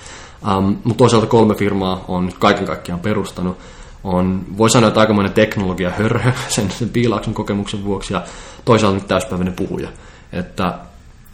Um, 0.57 0.64
mutta 0.85 0.99
toisaalta 0.99 1.26
kolme 1.26 1.54
firmaa 1.54 2.04
on 2.09 2.26
nyt 2.26 2.38
kaiken 2.38 2.66
kaikkiaan 2.66 3.00
perustanut. 3.00 3.59
On, 4.04 4.45
voi 4.59 4.71
sanoa, 4.71 4.88
että 4.88 5.00
aikamoinen 5.00 5.33
teknologia 5.33 5.90
hörhö 5.90 6.33
sen, 6.49 6.71
sen 6.71 6.88
piilauksen 6.88 7.35
kokemuksen 7.35 7.85
vuoksi 7.85 8.14
ja 8.14 8.23
toisaalta 8.64 8.99
nyt 8.99 9.09
täyspäiväinen 9.09 9.54
puhuja. 9.54 9.88
Että 10.32 10.78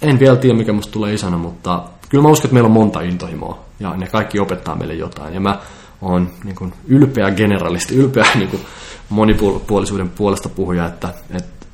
en 0.02 0.18
vielä 0.18 0.36
tiedä, 0.36 0.56
mikä 0.56 0.72
musta 0.72 0.92
tulee 0.92 1.14
isänä, 1.14 1.36
mutta 1.36 1.84
kyllä 2.08 2.22
mä 2.22 2.28
uskon, 2.28 2.46
että 2.46 2.54
meillä 2.54 2.66
on 2.66 2.72
monta 2.72 3.00
intohimoa 3.00 3.64
ja 3.80 3.96
ne 3.96 4.06
kaikki 4.06 4.40
opettaa 4.40 4.76
meille 4.76 4.94
jotain. 4.94 5.34
Ja 5.34 5.40
mä 5.40 5.60
oon 6.02 6.30
niin 6.44 6.56
kuin, 6.56 6.72
ylpeä 6.86 7.30
generalisti, 7.30 7.94
ylpeä 8.00 8.26
niin 8.34 8.48
kuin, 8.48 8.62
monipuolisuuden 9.08 10.10
puolesta 10.10 10.48
puhuja, 10.48 10.86
että, 10.86 11.14
että 11.30 11.66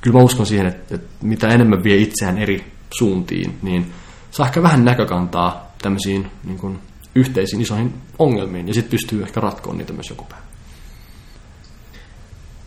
kyllä 0.00 0.18
mä 0.18 0.24
uskon 0.24 0.46
siihen, 0.46 0.66
että, 0.66 0.94
että 0.94 1.08
mitä 1.22 1.48
enemmän 1.48 1.84
vie 1.84 1.96
itseään 1.96 2.38
eri 2.38 2.72
suuntiin, 2.98 3.58
niin 3.62 3.92
saa 4.30 4.46
ehkä 4.46 4.62
vähän 4.62 4.84
näkökantaa 4.84 5.72
tämmöisiin 5.82 6.30
niin 6.44 6.58
kuin, 6.58 6.78
yhteisiin 7.14 7.62
isoihin 7.62 7.94
ongelmiin, 8.18 8.68
ja 8.68 8.74
sitten 8.74 8.90
pystyy 8.90 9.22
ehkä 9.22 9.40
ratkoon 9.40 9.78
niitä 9.78 9.92
myös 9.92 10.10
joku 10.10 10.24
päivä. 10.24 10.46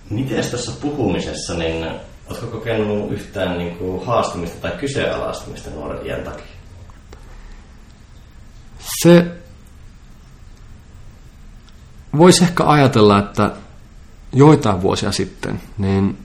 Miten 0.10 0.46
tässä 0.52 0.72
puhumisessa, 0.82 1.54
niin 1.54 1.86
oletko 2.30 2.48
kokenut 2.48 3.12
yhtään 3.12 3.58
niin 3.58 3.78
kuin, 3.78 4.06
haastamista 4.06 4.62
tai 4.62 4.78
kyseenalaistamista 4.80 5.70
nuoren 5.70 6.06
iän 6.06 6.24
takia? 6.24 6.46
Se 9.04 9.26
voisi 12.18 12.44
ehkä 12.44 12.64
ajatella, 12.68 13.20
että 13.20 13.52
joitain 14.34 14.82
vuosia 14.82 15.12
sitten, 15.12 15.62
niin 15.78 16.18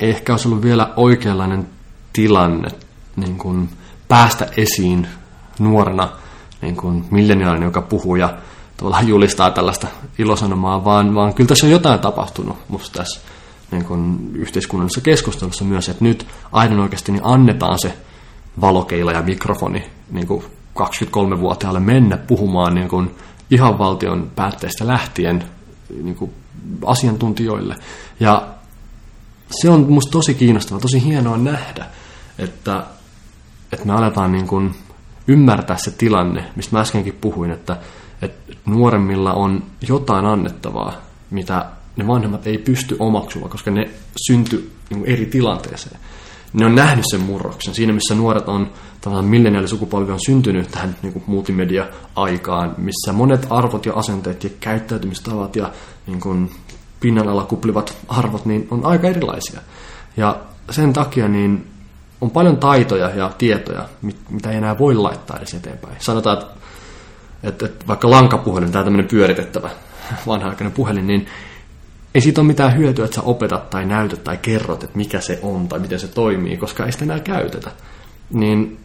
ei 0.00 0.10
ehkä 0.10 0.32
olisi 0.32 0.48
ollut 0.48 0.62
vielä 0.62 0.92
oikeanlainen 0.96 1.68
tilanne 2.12 2.68
niin 3.16 3.38
kuin 3.38 3.68
päästä 4.08 4.46
esiin 4.56 5.08
nuorena 5.58 6.08
niin 6.62 6.76
kuin 6.76 7.04
milleniaalinen, 7.10 7.66
joka 7.66 7.82
puhuu 7.82 8.16
ja 8.16 8.38
julistaa 9.06 9.50
tällaista 9.50 9.86
ilosanomaa, 10.18 10.84
vaan, 10.84 11.14
vaan 11.14 11.34
kyllä 11.34 11.48
tässä 11.48 11.66
on 11.66 11.72
jotain 11.72 12.00
tapahtunut 12.00 12.56
musta 12.68 12.98
tässä 12.98 13.20
niin 13.70 13.84
kuin 13.84 14.30
yhteiskunnallisessa 14.34 15.00
keskustelussa 15.00 15.64
myös, 15.64 15.88
että 15.88 16.04
nyt 16.04 16.26
aina 16.52 16.82
oikeasti 16.82 17.12
niin 17.12 17.24
annetaan 17.24 17.78
se 17.82 17.94
valokeila 18.60 19.12
ja 19.12 19.22
mikrofoni 19.22 19.90
niin 20.10 20.26
kuin 20.26 20.44
23-vuotiaalle 20.78 21.80
mennä 21.80 22.16
puhumaan 22.16 22.74
niin 22.74 22.88
kuin 22.88 23.10
ihan 23.50 23.78
valtion 23.78 24.30
päätteistä 24.36 24.86
lähtien 24.86 25.44
niin 26.02 26.14
kuin 26.14 26.32
asiantuntijoille. 26.86 27.76
Ja 28.20 28.48
se 29.50 29.70
on 29.70 29.92
musta 29.92 30.10
tosi 30.10 30.34
kiinnostavaa, 30.34 30.80
tosi 30.80 31.04
hienoa 31.04 31.36
nähdä, 31.36 31.86
että, 32.38 32.86
että 33.72 33.86
me 33.86 33.92
aletaan 33.92 34.32
niin 34.32 34.46
kuin 34.46 34.74
ymmärtää 35.28 35.76
se 35.76 35.90
tilanne, 35.90 36.44
mistä 36.56 36.76
mä 36.76 36.80
äskenkin 36.80 37.18
puhuin, 37.20 37.50
että, 37.50 37.76
että 38.22 38.54
nuoremmilla 38.66 39.32
on 39.32 39.62
jotain 39.88 40.26
annettavaa, 40.26 40.92
mitä 41.30 41.66
ne 41.98 42.06
vanhemmat 42.06 42.46
ei 42.46 42.58
pysty 42.58 42.96
omaksumaan, 42.98 43.50
koska 43.50 43.70
ne 43.70 43.90
synty 44.26 44.72
niin 44.90 45.04
eri 45.06 45.26
tilanteeseen. 45.26 46.00
Ne 46.52 46.66
on 46.66 46.74
nähnyt 46.74 47.04
sen 47.10 47.20
murroksen. 47.20 47.74
Siinä, 47.74 47.92
missä 47.92 48.14
nuoret 48.14 48.48
on, 48.48 48.70
tavallaan 49.00 49.24
milleniaalisukupolvi 49.24 50.12
on 50.12 50.20
syntynyt 50.26 50.70
tähän 50.70 50.96
niin 51.02 51.22
multimedia-aikaan, 51.26 52.74
missä 52.76 53.12
monet 53.12 53.46
arvot 53.50 53.86
ja 53.86 53.92
asenteet 53.94 54.44
ja 54.44 54.50
käyttäytymistavat 54.60 55.56
ja 55.56 55.72
niin 56.06 56.20
kuin 56.20 56.50
pinnan 57.00 57.28
alla 57.28 57.44
kuplivat 57.44 57.96
arvot 58.08 58.44
niin 58.44 58.68
on 58.70 58.86
aika 58.86 59.08
erilaisia. 59.08 59.60
Ja 60.16 60.40
sen 60.70 60.92
takia 60.92 61.28
niin 61.28 61.66
on 62.20 62.30
paljon 62.30 62.56
taitoja 62.56 63.10
ja 63.10 63.30
tietoja, 63.38 63.88
mitä 64.30 64.50
ei 64.50 64.56
enää 64.56 64.78
voi 64.78 64.94
laittaa 64.94 65.36
edes 65.36 65.54
eteenpäin. 65.54 65.96
Sanotaan, 65.98 66.38
että, 66.38 66.50
että, 67.42 67.66
että 67.66 67.86
vaikka 67.86 68.10
lankapuhelin, 68.10 68.72
tämä 68.72 68.84
tämmöinen 68.84 69.08
pyöritettävä 69.08 69.70
vanha-aikainen 70.26 70.72
puhelin, 70.72 71.06
niin 71.06 71.26
ei 72.18 72.22
siitä 72.22 72.40
ole 72.40 72.46
mitään 72.46 72.76
hyötyä, 72.76 73.04
että 73.04 73.14
sä 73.14 73.22
opetat 73.22 73.70
tai 73.70 73.86
näytät 73.86 74.24
tai 74.24 74.36
kerrot, 74.36 74.84
että 74.84 74.96
mikä 74.96 75.20
se 75.20 75.38
on 75.42 75.68
tai 75.68 75.78
miten 75.78 76.00
se 76.00 76.08
toimii, 76.08 76.56
koska 76.56 76.86
ei 76.86 76.92
sitä 76.92 77.04
enää 77.04 77.20
käytetä. 77.20 77.70
Niin 78.30 78.78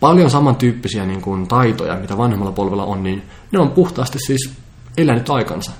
paljon 0.00 0.30
samantyyppisiä 0.30 1.06
niin 1.06 1.20
kuin, 1.20 1.48
taitoja, 1.48 1.96
mitä 1.96 2.18
vanhemmalla 2.18 2.52
polvella 2.52 2.84
on, 2.84 3.02
niin 3.02 3.22
ne 3.52 3.58
on 3.58 3.70
puhtaasti 3.70 4.18
siis 4.26 4.52
elänyt 4.96 5.30
aikansa. 5.30 5.72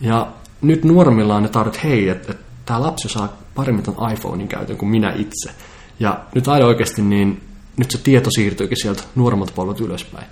Ja 0.00 0.32
nyt 0.60 0.84
nuoremmilla 0.84 1.36
on 1.36 1.42
ne 1.42 1.48
taidot, 1.48 1.74
että 1.74 1.88
hei, 1.88 2.08
että, 2.08 2.32
että 2.32 2.44
tämä 2.64 2.82
lapsi 2.82 3.08
saa 3.08 3.36
paremmin 3.54 3.84
tämän 3.84 4.12
iPhonein 4.12 4.48
käytön 4.48 4.76
kuin 4.76 4.90
minä 4.90 5.12
itse. 5.12 5.50
Ja 6.00 6.20
nyt 6.34 6.48
aina 6.48 6.66
oikeasti, 6.66 7.02
niin 7.02 7.40
nyt 7.76 7.90
se 7.90 7.98
tieto 7.98 8.30
siirtyykin 8.30 8.82
sieltä 8.82 9.02
nuoremmat 9.14 9.52
polvet 9.54 9.80
ylöspäin. 9.80 10.26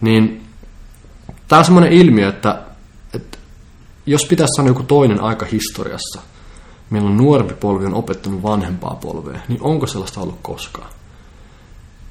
Niin 0.00 0.42
tämä 1.48 1.58
on 1.58 1.64
semmoinen 1.64 1.92
ilmiö, 1.92 2.28
että 2.28 2.62
jos 4.06 4.24
pitäisi 4.24 4.52
sanoa 4.56 4.70
joku 4.70 4.82
toinen 4.82 5.20
aika 5.20 5.46
historiassa, 5.46 6.20
milloin 6.90 7.16
nuorempi 7.16 7.54
polvi 7.54 7.86
on 7.86 7.94
opettanut 7.94 8.42
vanhempaa 8.42 8.94
polvea, 8.94 9.40
niin 9.48 9.62
onko 9.62 9.86
sellaista 9.86 10.20
ollut 10.20 10.38
koskaan? 10.42 10.90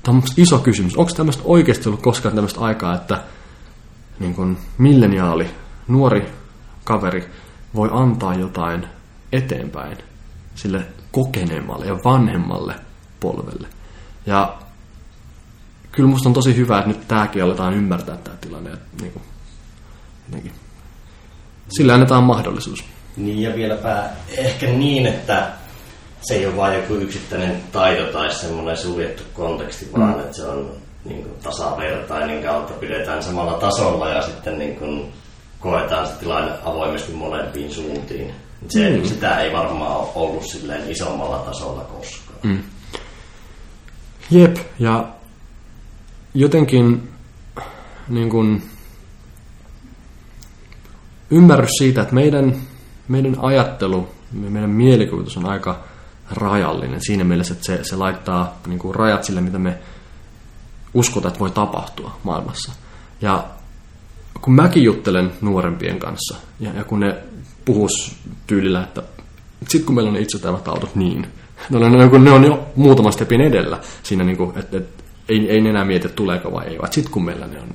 Tämä 0.04 0.18
on 0.18 0.24
iso 0.38 0.60
kysymys. 0.60 0.98
Onko 0.98 1.12
tämmöistä 1.16 1.44
oikeasti 1.46 1.90
ollut 1.90 2.02
koskaan 2.02 2.36
tämmöistä 2.36 2.60
aikaa, 2.62 2.96
että 2.96 3.24
niin 4.20 4.36
kuin 4.36 4.58
milleniaali, 4.78 5.50
nuori 5.88 6.32
kaveri 6.84 7.30
voi 7.76 7.90
antaa 7.92 8.36
jotain 8.36 8.88
eteenpäin 9.32 9.98
sille 10.56 10.86
kokeneemmalle 11.12 11.86
ja 11.86 11.98
vanhemmalle 12.06 12.76
polvelle. 13.20 13.68
Ja 14.26 14.58
kyllä 15.92 16.10
musta 16.10 16.30
on 16.30 16.34
tosi 16.34 16.56
hyvä, 16.56 16.78
että 16.78 16.90
nyt 16.90 17.08
tämäkin 17.08 17.44
aletaan 17.44 17.74
ymmärtää 17.74 18.18
tämä 18.18 18.38
tilanne. 18.38 18.74
Että 18.74 19.02
niin 19.02 19.12
kuin, 19.12 19.24
jotenkin. 20.26 20.63
Sillä 21.78 21.94
annetaan 21.94 22.24
mahdollisuus. 22.24 22.84
Niin 23.18 23.42
ja 23.42 23.56
vieläpä 23.56 24.04
ehkä 24.38 24.68
niin, 24.68 25.06
että 25.06 25.48
se 26.22 26.34
ei 26.34 26.46
ole 26.46 26.58
vain 26.58 26.76
joku 26.76 26.94
yksittäinen 26.94 27.64
taito 27.72 28.04
tai 28.12 28.34
semmoinen 28.34 28.78
suljettu 28.78 29.24
konteksti, 29.34 29.90
vaan 29.98 30.14
mm. 30.14 30.20
että 30.20 30.36
se 30.36 30.44
on 30.44 30.72
niin 31.06 31.24
kuin, 31.24 31.34
tasavertainen 31.44 32.44
kautta 32.44 32.74
pidetään 32.74 33.24
samalla 33.24 33.54
tasolla 33.54 34.10
ja 34.10 34.22
sitten 34.22 34.60
niin 34.60 34.76
kuin, 34.76 35.14
koetaan 35.60 36.08
se 36.08 36.14
tilanne 36.20 36.52
avoimesti 36.66 37.12
molempiin 37.12 37.72
suuntiin. 37.72 38.34
Se, 38.70 38.90
mm. 38.90 39.06
Sitä 39.06 39.40
ei 39.40 39.54
varmaan 39.54 39.98
ole 39.98 40.10
ollut 40.16 40.44
silleen 40.46 40.92
isommalla 40.92 41.38
tasolla 41.38 41.82
koskaan. 41.82 42.40
Mm. 42.44 42.64
Jep, 44.32 44.58
ja 44.80 45.08
jotenkin 46.34 47.10
niin 48.10 48.30
kuin, 48.30 48.64
ymmärrys 51.34 51.72
siitä, 51.78 52.02
että 52.02 52.14
meidän, 52.14 52.56
meidän 53.08 53.36
ajattelu, 53.40 54.10
meidän 54.32 54.70
mielikuvitus 54.70 55.38
on 55.38 55.46
aika 55.46 55.84
rajallinen 56.32 57.02
siinä 57.02 57.24
mielessä, 57.24 57.54
että 57.54 57.66
se, 57.66 57.84
se 57.84 57.96
laittaa 57.96 58.60
niin 58.68 58.80
kuin, 58.80 58.96
rajat 58.96 59.24
sille, 59.24 59.42
mitä 59.42 59.60
me 59.60 59.78
uskotaan, 60.94 61.30
että 61.30 61.40
voi 61.40 61.52
tapahtua 61.52 62.18
maailmassa. 62.24 62.72
Ja 63.22 63.44
kun 64.42 64.56
mäkin 64.56 64.84
juttelen 64.84 65.32
nuorempien 65.42 66.00
kanssa, 66.00 66.36
ja, 66.60 66.74
ja 66.74 66.84
kun 66.84 67.00
ne 67.00 67.18
puhus 67.66 68.16
tyylillä, 68.48 68.84
että 68.84 69.04
sitten 69.68 69.86
kun 69.86 69.96
meillä 69.96 70.12
on 70.12 70.18
itse 70.18 70.40
tämä 70.40 70.58
autot, 70.66 70.96
niin. 70.96 71.28
No, 71.70 71.80
ne, 71.90 71.90
ne, 71.90 72.20
ne 72.20 72.32
on 72.32 72.44
jo 72.44 72.68
muutama 72.76 73.12
stepin 73.12 73.42
edellä 73.42 73.80
siinä, 74.04 74.24
niin 74.24 74.54
että, 74.56 74.78
että 74.78 75.04
ei, 75.30 75.50
ei 75.50 75.58
enää 75.58 75.86
mieti, 75.86 76.08
että 76.08 76.16
tuleeko 76.16 76.52
vai 76.52 76.68
ei, 76.68 76.78
vaan 76.78 76.94
sitten 76.94 77.14
kun 77.14 77.26
meillä 77.26 77.48
ne 77.48 77.60
on. 77.60 77.70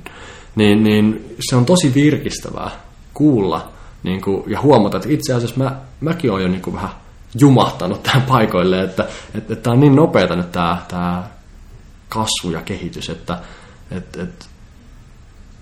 Niin, 0.55 0.83
niin 0.83 1.35
se 1.49 1.55
on 1.55 1.65
tosi 1.65 1.93
virkistävää 1.93 2.88
kuulla 3.19 3.71
niin 4.03 4.21
kuin, 4.21 4.43
ja 4.47 4.61
huomata, 4.61 4.97
että 4.97 5.09
itse 5.09 5.33
asiassa 5.33 5.57
mä, 5.57 5.75
mäkin 6.01 6.31
olen 6.31 6.43
jo 6.43 6.47
niin 6.47 6.61
kuin 6.61 6.75
vähän 6.75 6.89
jumahtanut 7.39 8.03
tähän 8.03 8.21
paikoille, 8.21 8.81
että 8.81 9.07
että, 9.35 9.55
tämä 9.55 9.73
on 9.73 9.79
niin 9.79 9.95
nopeata 9.95 10.35
nyt 10.35 10.51
tämä, 10.51 10.81
tämä 10.87 11.23
kasvu 12.09 12.51
ja 12.51 12.61
kehitys, 12.61 13.09
että 13.09 13.39
että, 13.91 14.23
että 14.23 14.45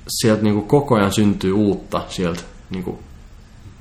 sieltä 0.07 0.43
niin 0.43 0.53
kuin 0.53 0.67
koko 0.67 0.95
ajan 0.95 1.13
syntyy 1.13 1.53
uutta 1.53 2.01
sieltä 2.09 2.41
niin 2.69 2.83
kuin 2.83 2.97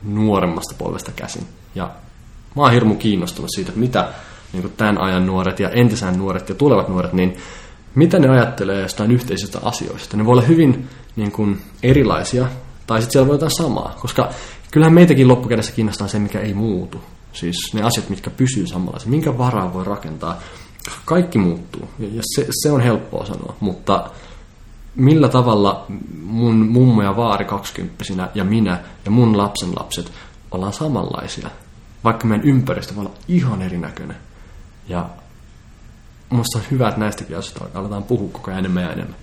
nuoremmasta 0.03 0.75
polvesta 0.79 1.13
käsin. 1.17 1.47
Ja 1.75 1.91
mä 2.57 2.63
oon 2.63 2.73
hirmu 2.73 2.95
kiinnostunut 2.95 3.51
siitä, 3.55 3.69
että 3.69 3.81
mitä 3.81 4.09
niin 4.53 4.63
kuin 4.63 4.75
tämän 4.77 4.99
ajan 4.99 5.27
nuoret 5.27 5.61
ja 5.61 5.71
entisään 5.71 6.19
nuoret 6.19 6.49
ja 6.49 6.55
tulevat 6.55 6.89
nuoret, 6.89 7.13
niin 7.13 7.37
mitä 7.95 8.19
ne 8.19 8.29
ajattelee 8.29 8.81
jostain 8.81 9.11
yhteisistä 9.11 9.59
asioista. 9.63 10.17
Ne 10.17 10.25
voi 10.25 10.33
olla 10.33 10.43
hyvin 10.43 10.89
niin 11.17 11.33
kuin, 11.33 11.63
erilaisia, 11.83 12.47
tai 12.87 13.01
sitten 13.01 13.13
siellä 13.13 13.29
voi 13.29 13.35
jotain 13.35 13.57
samaa, 13.57 13.97
koska 14.01 14.31
kyllähän 14.71 14.95
meitäkin 14.95 15.29
loppukädessä 15.29 15.73
kiinnostaa 15.73 16.09
se, 16.09 16.19
mikä 16.19 16.41
ei 16.41 16.55
muutu. 16.55 17.01
Siis 17.33 17.57
ne 17.75 17.83
asiat, 17.83 18.09
mitkä 18.09 18.31
pysyy 18.31 18.67
samanlaisia, 18.67 19.11
minkä 19.11 19.39
varaa 19.39 19.73
voi 19.73 19.85
rakentaa. 19.85 20.41
Kaikki 21.05 21.39
muuttuu, 21.39 21.89
ja 21.99 22.23
se, 22.35 22.47
se 22.51 22.73
on 22.73 22.81
helppoa 22.81 23.27
sanoa, 23.27 23.57
mutta 23.61 24.11
millä 24.97 25.29
tavalla 25.29 25.87
mun 26.23 26.57
mummo 26.57 27.03
ja 27.03 27.17
vaari 27.17 27.45
kaksikymppisinä 27.45 28.29
ja 28.35 28.45
minä 28.45 28.81
ja 29.05 29.11
mun 29.11 29.39
lapsen 29.39 29.71
lapset 29.79 30.13
ollaan 30.51 30.73
samanlaisia, 30.73 31.51
vaikka 32.05 32.27
meidän 32.27 32.47
ympäristö 32.47 32.95
voi 32.95 33.07
olla 33.07 33.15
ihan 33.29 33.63
erinäköinen. 33.63 34.17
Ja 34.89 35.09
musta 36.31 36.59
on 36.59 36.65
hyvä, 36.71 36.89
että 36.89 37.01
näistäkin 37.01 37.39
asioista 37.39 37.79
aletaan 37.79 38.03
puhua 38.03 38.31
koko 38.33 38.51
ajan 38.51 38.59
enemmän 38.59 38.83
ja 38.83 38.93
enemmän. 38.93 39.17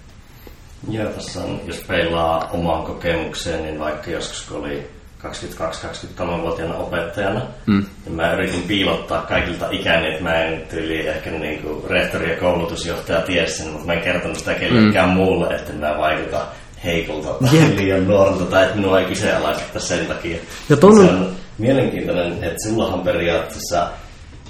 Joo, 0.89 1.09
tässä 1.09 1.39
on, 1.39 1.61
jos 1.65 1.83
peilaa 1.87 2.49
omaan 2.51 2.83
kokemukseen, 2.83 3.63
niin 3.63 3.79
vaikka 3.79 4.11
joskus 4.11 4.41
kun 4.41 4.57
oli 4.57 4.87
22-23-vuotiaana 5.23 6.75
opettajana, 6.75 7.41
mm. 7.65 7.85
niin 8.05 8.15
mä 8.15 8.33
yritin 8.33 8.63
piilottaa 8.63 9.21
kaikilta 9.21 9.67
ikäni, 9.71 10.11
että 10.11 10.23
mä 10.23 10.35
en 10.35 10.61
tyyli 10.69 11.07
ehkä 11.07 11.31
niin 11.31 11.61
kuin 11.61 11.83
rehtori 11.89 12.31
ja 12.31 12.37
koulutusjohtaja 12.37 13.21
tiesi 13.21 13.57
sen, 13.57 13.67
mutta 13.67 13.85
mä 13.85 13.93
en 13.93 14.01
kertonut 14.01 14.37
sitä 14.37 14.53
kellekään 14.53 15.09
mm. 15.09 15.15
muulle, 15.15 15.55
että 15.55 15.73
mä 15.73 15.97
vaikuta 15.97 16.45
heikolta 16.83 17.29
tai 17.29 17.75
liian 17.75 18.07
nuorelta 18.07 18.45
tai 18.45 18.63
että 18.63 18.75
minua 18.75 18.99
ei 18.99 19.05
kyseenalaisteta 19.05 19.79
sen 19.79 20.05
takia. 20.05 20.37
Ja 20.69 20.77
ton... 20.77 20.95
Se 20.95 21.13
on 21.13 21.35
mielenkiintoinen, 21.57 22.43
että 22.43 22.69
sullahan 22.69 23.01
periaatteessa 23.01 23.87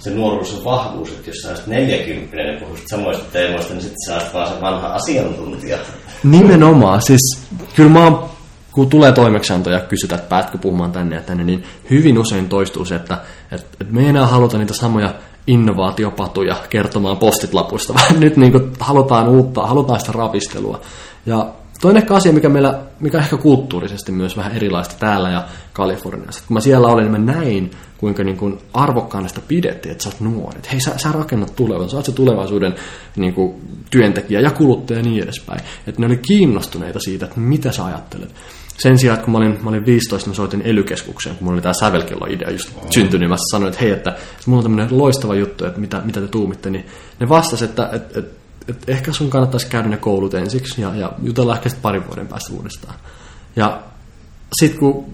se 0.04 0.10
nuoruus 0.10 0.66
vahvuus, 0.66 1.10
että 1.10 1.30
jos 1.30 1.38
sä 1.38 1.50
olisit 1.50 1.68
40 1.68 2.38
ja 2.38 2.60
puhuisit 2.60 2.88
samoista 2.88 3.24
teemoista, 3.32 3.74
niin 3.74 3.82
sitten 3.82 4.06
sä 4.06 4.14
olisit 4.14 4.34
vaan 4.34 4.48
se 4.48 4.62
vanha 4.62 4.88
asiantuntija. 4.88 5.78
Nimenomaan. 6.24 7.02
Siis 7.02 7.42
kyllä 7.76 7.90
mä 7.90 8.04
oon, 8.04 8.30
kun 8.72 8.90
tulee 8.90 9.12
toimeksianto 9.12 9.70
ja 9.70 9.80
kysytään, 9.80 10.20
että 10.20 10.30
päätkö 10.30 10.58
puhumaan 10.58 10.92
tänne 10.92 11.16
ja 11.16 11.22
tänne, 11.22 11.44
niin 11.44 11.64
hyvin 11.90 12.20
usein 12.20 12.50
toistuu 12.50 12.86
se, 12.86 12.96
että, 12.96 13.18
että, 13.52 13.68
että 13.82 13.94
me 13.94 14.02
ei 14.02 14.10
enää 14.10 14.28
haluta 14.28 14.58
niitä 14.58 14.74
samoja 14.74 15.14
innovaatiopatuja 15.48 16.56
kertomaan 16.70 17.18
postitlapuista, 17.18 17.94
vaan 18.00 18.20
nyt 18.20 18.38
niin 18.38 18.72
halutaan 18.80 19.30
uutta, 19.30 19.62
halutaan 19.62 20.00
sitä 20.00 20.12
ravistelua. 20.12 20.82
Ja 21.26 21.54
Toinen 21.84 22.02
ehkä 22.02 22.16
asia, 22.16 22.34
mikä, 22.34 22.50
meillä, 22.50 22.80
mikä 23.00 23.18
ehkä 23.18 23.38
kulttuurisesti 23.38 24.12
myös 24.12 24.38
vähän 24.38 24.52
erilaista 24.52 24.96
täällä 25.00 25.30
ja 25.30 25.44
Kaliforniassa. 25.74 26.44
Kun 26.48 26.54
mä 26.54 26.60
siellä 26.60 26.88
olin, 26.88 27.12
niin 27.12 27.26
mä 27.26 27.34
näin, 27.34 27.72
kuinka 28.04 28.24
niin 28.24 28.38
kuin 28.38 28.60
arvokkaana 28.74 29.28
sitä 29.28 29.42
pidettiin, 29.48 29.92
että 29.92 30.04
sä 30.04 30.10
oot 30.10 30.20
nuori. 30.20 30.58
Että 30.58 30.70
hei, 30.72 30.82
sä, 30.82 30.98
sä 30.98 31.12
rakennat 31.12 31.56
tulevaisuuden, 31.56 31.90
sä 31.90 31.98
oot 31.98 32.06
se 32.06 32.12
tulevaisuuden 32.12 32.76
niin 33.16 33.34
kuin, 33.34 33.62
työntekijä 33.90 34.40
ja 34.40 34.52
kuluttaja 34.52 35.00
ja 35.00 35.04
niin 35.04 35.24
edespäin. 35.24 35.62
Että 35.88 36.02
ne 36.02 36.06
oli 36.06 36.18
kiinnostuneita 36.18 37.00
siitä, 37.00 37.26
että 37.26 37.40
mitä 37.40 37.72
sä 37.72 37.86
ajattelet. 37.86 38.30
Sen 38.78 38.98
sijaan, 38.98 39.16
että 39.16 39.26
kun 39.26 39.32
mä 39.32 39.38
olin, 39.38 39.60
mä 39.64 39.70
olin 39.70 39.86
15, 39.86 40.30
mä 40.30 40.34
soitin 40.34 40.62
elykeskukseen, 40.62 41.36
kun 41.36 41.46
mulla 41.46 41.56
oli 41.56 41.62
tämä 41.62 41.74
sävelkello-idea 41.74 42.52
just 42.52 42.70
syntynyt, 42.90 43.20
niin 43.20 43.30
mä 43.30 43.36
sanoin, 43.52 43.70
että 43.70 43.84
hei, 43.84 43.92
että 43.92 44.16
mulla 44.46 44.60
on 44.60 44.64
tämmöinen 44.64 44.98
loistava 44.98 45.36
juttu, 45.36 45.66
että 45.66 45.80
mitä, 45.80 46.02
mitä 46.06 46.22
te 46.22 46.28
tuumitte, 46.28 46.70
niin 46.70 46.86
ne 47.20 47.30
vastasivat, 47.30 47.70
että, 47.70 47.90
että, 47.94 48.20
että 48.20 48.44
että 48.68 48.92
ehkä 48.92 49.12
sun 49.12 49.30
kannattaisi 49.30 49.68
käydä 49.68 49.90
ne 49.90 49.98
koulut 49.98 50.34
ensiksi 50.34 50.82
ja, 50.82 50.96
ja 50.96 51.12
jutella 51.24 51.56
ehkä 51.56 51.70
sitten 51.70 51.82
parin 51.82 52.08
vuoden 52.08 52.28
päästä 52.28 52.54
uudestaan. 52.54 52.96
Ja 53.56 53.82
sitten 54.60 54.80
kun 54.80 55.06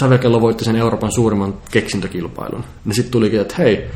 Sävelkello 0.00 0.40
voitti 0.40 0.64
sen 0.64 0.76
Euroopan 0.76 1.12
suurimman 1.12 1.54
keksintökilpailun, 1.70 2.64
niin 2.84 2.94
sitten 2.94 3.12
tulikin, 3.12 3.40
että 3.40 3.54
hei, 3.58 3.90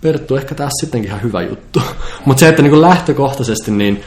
Perttu, 0.00 0.36
ehkä 0.36 0.54
tässä 0.54 0.80
sittenkin 0.80 1.08
ihan 1.08 1.22
hyvä 1.22 1.42
juttu. 1.42 1.82
Mutta 2.24 2.40
se, 2.40 2.48
että 2.48 2.62
niin 2.62 2.80
lähtökohtaisesti, 2.80 3.70
niin 3.70 4.04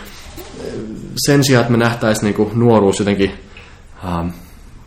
sen 1.26 1.44
sijaan, 1.44 1.62
että 1.62 1.72
me 1.72 1.78
nähtäisiin 1.78 2.36
niin 2.38 2.50
nuoruus 2.54 3.00
jotenkin 3.00 3.32
ähm, 4.06 4.28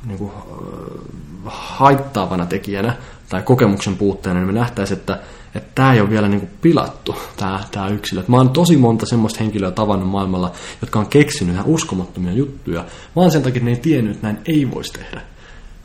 niin 0.06 0.18
kuin, 0.18 0.32
äh, 0.36 1.52
haittaavana 1.54 2.46
tekijänä 2.46 2.96
tai 3.28 3.42
kokemuksen 3.42 3.96
puutteena, 3.96 4.40
niin 4.40 4.46
me 4.46 4.52
nähtäisiin, 4.52 4.98
että 4.98 5.18
että 5.54 5.70
tämä 5.74 5.92
ei 5.92 6.00
ole 6.00 6.10
vielä 6.10 6.28
niinku 6.28 6.48
pilattu, 6.62 7.16
tämä, 7.36 7.60
tämä 7.70 7.88
yksilö. 7.88 8.20
Et 8.20 8.28
mä 8.28 8.36
oon 8.36 8.50
tosi 8.50 8.76
monta 8.76 9.06
semmoista 9.06 9.38
henkilöä 9.40 9.70
tavannut 9.70 10.08
maailmalla, 10.08 10.52
jotka 10.80 10.98
on 10.98 11.06
keksinyt 11.06 11.54
ihan 11.54 11.66
uskomattomia 11.66 12.32
juttuja, 12.32 12.84
vaan 13.16 13.30
sen 13.30 13.42
takia, 13.42 13.56
että 13.56 13.64
ne 13.64 13.70
ei 13.70 13.80
tiennyt, 13.80 14.14
että 14.14 14.26
näin 14.26 14.38
ei 14.46 14.70
voisi 14.70 14.92
tehdä. 14.92 15.20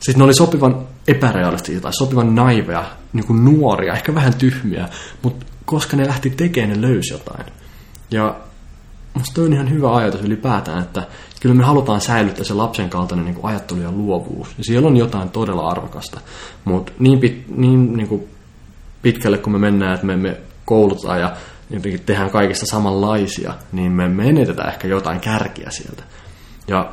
Siis 0.02 0.16
ne 0.16 0.24
oli 0.24 0.34
sopivan 0.34 0.86
epärealistisia 1.08 1.80
tai 1.80 1.92
sopivan 1.92 2.34
naiveja, 2.34 2.84
niin 3.12 3.26
kuin 3.26 3.44
nuoria, 3.44 3.92
ehkä 3.92 4.14
vähän 4.14 4.34
tyhmiä, 4.34 4.88
mutta 5.22 5.46
koska 5.64 5.96
ne 5.96 6.06
lähti 6.06 6.30
tekemään, 6.30 6.80
ne 6.80 6.88
löysi 6.88 7.14
jotain. 7.14 7.46
Ja 8.10 8.36
musta 9.14 9.42
on 9.42 9.52
ihan 9.52 9.70
hyvä 9.70 9.96
ajatus 9.96 10.20
ylipäätään, 10.20 10.82
että 10.82 11.06
kyllä 11.40 11.54
me 11.54 11.64
halutaan 11.64 12.00
säilyttää 12.00 12.44
se 12.44 12.54
lapsen 12.54 12.90
kaltainen 12.90 13.24
niin 13.24 13.34
kuin 13.34 13.50
ajattelu 13.50 13.80
ja 13.80 13.92
luovuus. 13.92 14.48
Ja 14.58 14.64
siellä 14.64 14.88
on 14.88 14.96
jotain 14.96 15.30
todella 15.30 15.68
arvokasta, 15.68 16.20
mutta 16.64 16.92
niin, 16.98 17.18
pit, 17.18 17.44
niin, 17.56 17.96
niin 17.96 18.08
kuin 18.08 18.28
pitkälle 19.02 19.38
kun 19.38 19.52
me 19.52 19.58
mennään, 19.58 19.94
että 19.94 20.06
me, 20.06 20.16
me 20.16 20.40
koulutaan 20.64 21.20
ja 21.20 21.36
jotenkin 21.70 22.00
tehdään 22.00 22.30
kaikista 22.30 22.66
samanlaisia, 22.66 23.54
niin 23.72 23.92
me 23.92 24.08
menetetään 24.08 24.68
ehkä 24.68 24.88
jotain 24.88 25.20
kärkiä 25.20 25.70
sieltä. 25.70 26.02
Ja 26.68 26.92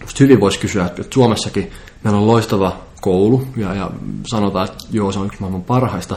musta 0.00 0.24
hyvin 0.24 0.40
voisi 0.40 0.58
kysyä, 0.58 0.86
että 0.86 1.02
Suomessakin 1.10 1.70
meillä 2.04 2.20
on 2.20 2.26
loistava 2.26 2.76
koulu 3.00 3.46
ja, 3.56 3.74
ja 3.74 3.90
sanotaan, 4.30 4.68
että 4.68 4.84
joo, 4.90 5.12
se 5.12 5.18
on 5.18 5.26
yksi 5.26 5.40
maailman 5.40 5.62
parhaista, 5.62 6.16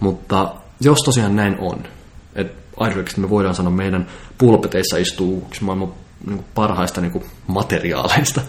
mutta 0.00 0.54
jos 0.80 0.98
tosiaan 1.04 1.36
näin 1.36 1.56
on, 1.58 1.78
että 2.34 2.60
aidoiksi 2.76 3.20
me 3.20 3.30
voidaan 3.30 3.54
sanoa, 3.54 3.72
meidän 3.72 4.06
pulpeteissa 4.38 4.96
istuu 4.96 5.44
yksi 5.46 5.64
maailman 5.64 5.92
niin 6.26 6.44
parhaista 6.54 7.00
niin 7.00 7.22
materiaaleista, 7.46 8.40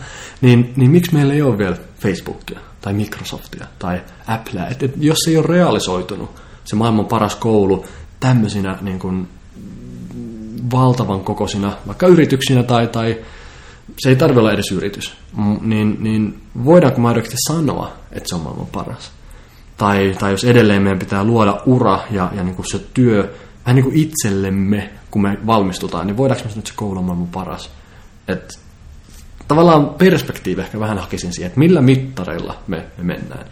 niin, 0.42 0.74
niin 0.76 0.92
miksi 0.92 1.14
meillä 1.14 1.34
ei 1.34 1.42
ole 1.42 1.58
vielä 1.58 1.78
Facebookia 2.00 2.60
tai 2.82 2.94
Microsoftia 2.94 3.68
tai 3.80 4.02
Applea? 4.28 4.68
Et, 4.68 4.84
et, 4.84 4.94
jos 4.98 5.18
se 5.26 5.32
ei 5.32 5.38
ole 5.38 5.48
realisoitunut, 5.48 6.30
se 6.66 6.76
maailman 6.76 7.06
paras 7.06 7.36
koulu, 7.36 7.86
tämmöisinä 8.20 8.78
niin 8.82 9.00
kuin, 9.00 9.28
valtavan 10.72 11.22
kokoisina, 11.22 11.78
vaikka 11.88 12.08
yrityksinä 12.08 12.64
tai, 12.64 12.88
tai 12.88 13.18
se 13.98 14.10
ei 14.10 14.16
tarvitse 14.16 14.40
olla 14.40 14.54
edes 14.54 14.72
yritys, 14.72 15.14
niin, 15.62 15.98
niin 16.00 16.42
voidaanko 16.66 17.02
mahdollisesti 17.02 17.38
sanoa, 17.48 17.92
että 18.12 18.30
se 18.30 18.36
on 18.36 18.42
maailman 18.42 18.68
paras? 18.68 19.12
Tai, 19.78 20.16
tai 20.20 20.32
jos 20.32 20.44
edelleen 20.44 20.82
meidän 20.82 21.00
pitää 21.00 21.24
luoda 21.24 21.62
ura 21.66 22.00
ja, 22.12 22.32
ja 22.36 22.44
niin 22.44 22.56
kuin 22.56 22.66
se 22.72 22.80
työ 22.94 23.34
vähän 23.66 23.76
niin 23.76 23.84
kuin 23.84 23.98
itsellemme, 23.98 24.90
kun 25.12 25.22
me 25.22 25.38
valmistutaan, 25.46 26.08
niin 26.08 26.18
voidaanko 26.18 26.46
me 26.46 26.52
että 26.58 26.70
se 26.70 26.76
koulu 26.76 27.00
on 27.00 27.06
maailman 27.06 27.28
paras? 27.28 27.70
Et, 28.28 28.60
tavallaan 29.48 29.90
perspektiivi 29.90 30.62
ehkä 30.62 30.80
vähän 30.80 30.98
hakisin 30.98 31.34
siihen, 31.34 31.48
että 31.48 31.60
millä 31.60 31.82
mittareilla 31.82 32.56
me, 32.68 32.86
me 32.98 33.04
mennään. 33.04 33.46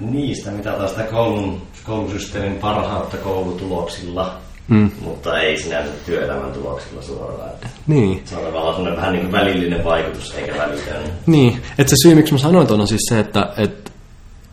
Niistä 0.00 0.50
mitä 0.50 0.88
sitä 0.88 1.02
koulun, 1.02 1.62
koulusysteemin 1.84 2.58
parhautta 2.58 3.16
koulutuloksilla, 3.16 4.38
mm. 4.68 4.90
mutta 5.00 5.40
ei 5.40 5.56
sinänsä 5.56 5.92
työelämän 6.06 6.52
tuloksilla 6.52 7.02
suoraan. 7.02 7.50
Niin. 7.86 8.22
Se 8.24 8.36
on 8.36 8.44
tavallaan 8.44 8.96
vähän 8.96 9.12
niin 9.12 9.22
kuin 9.22 9.32
välillinen 9.32 9.84
vaikutus, 9.84 10.34
eikä 10.34 10.58
välitön. 10.58 11.02
Niin, 11.26 11.62
että 11.78 11.90
se 11.90 11.96
syy, 12.02 12.14
miksi 12.14 12.32
mä 12.32 12.38
sanoin 12.38 12.66
tuon 12.66 12.80
on 12.80 12.88
siis 12.88 13.02
se, 13.08 13.18
että, 13.18 13.52
että, 13.56 13.90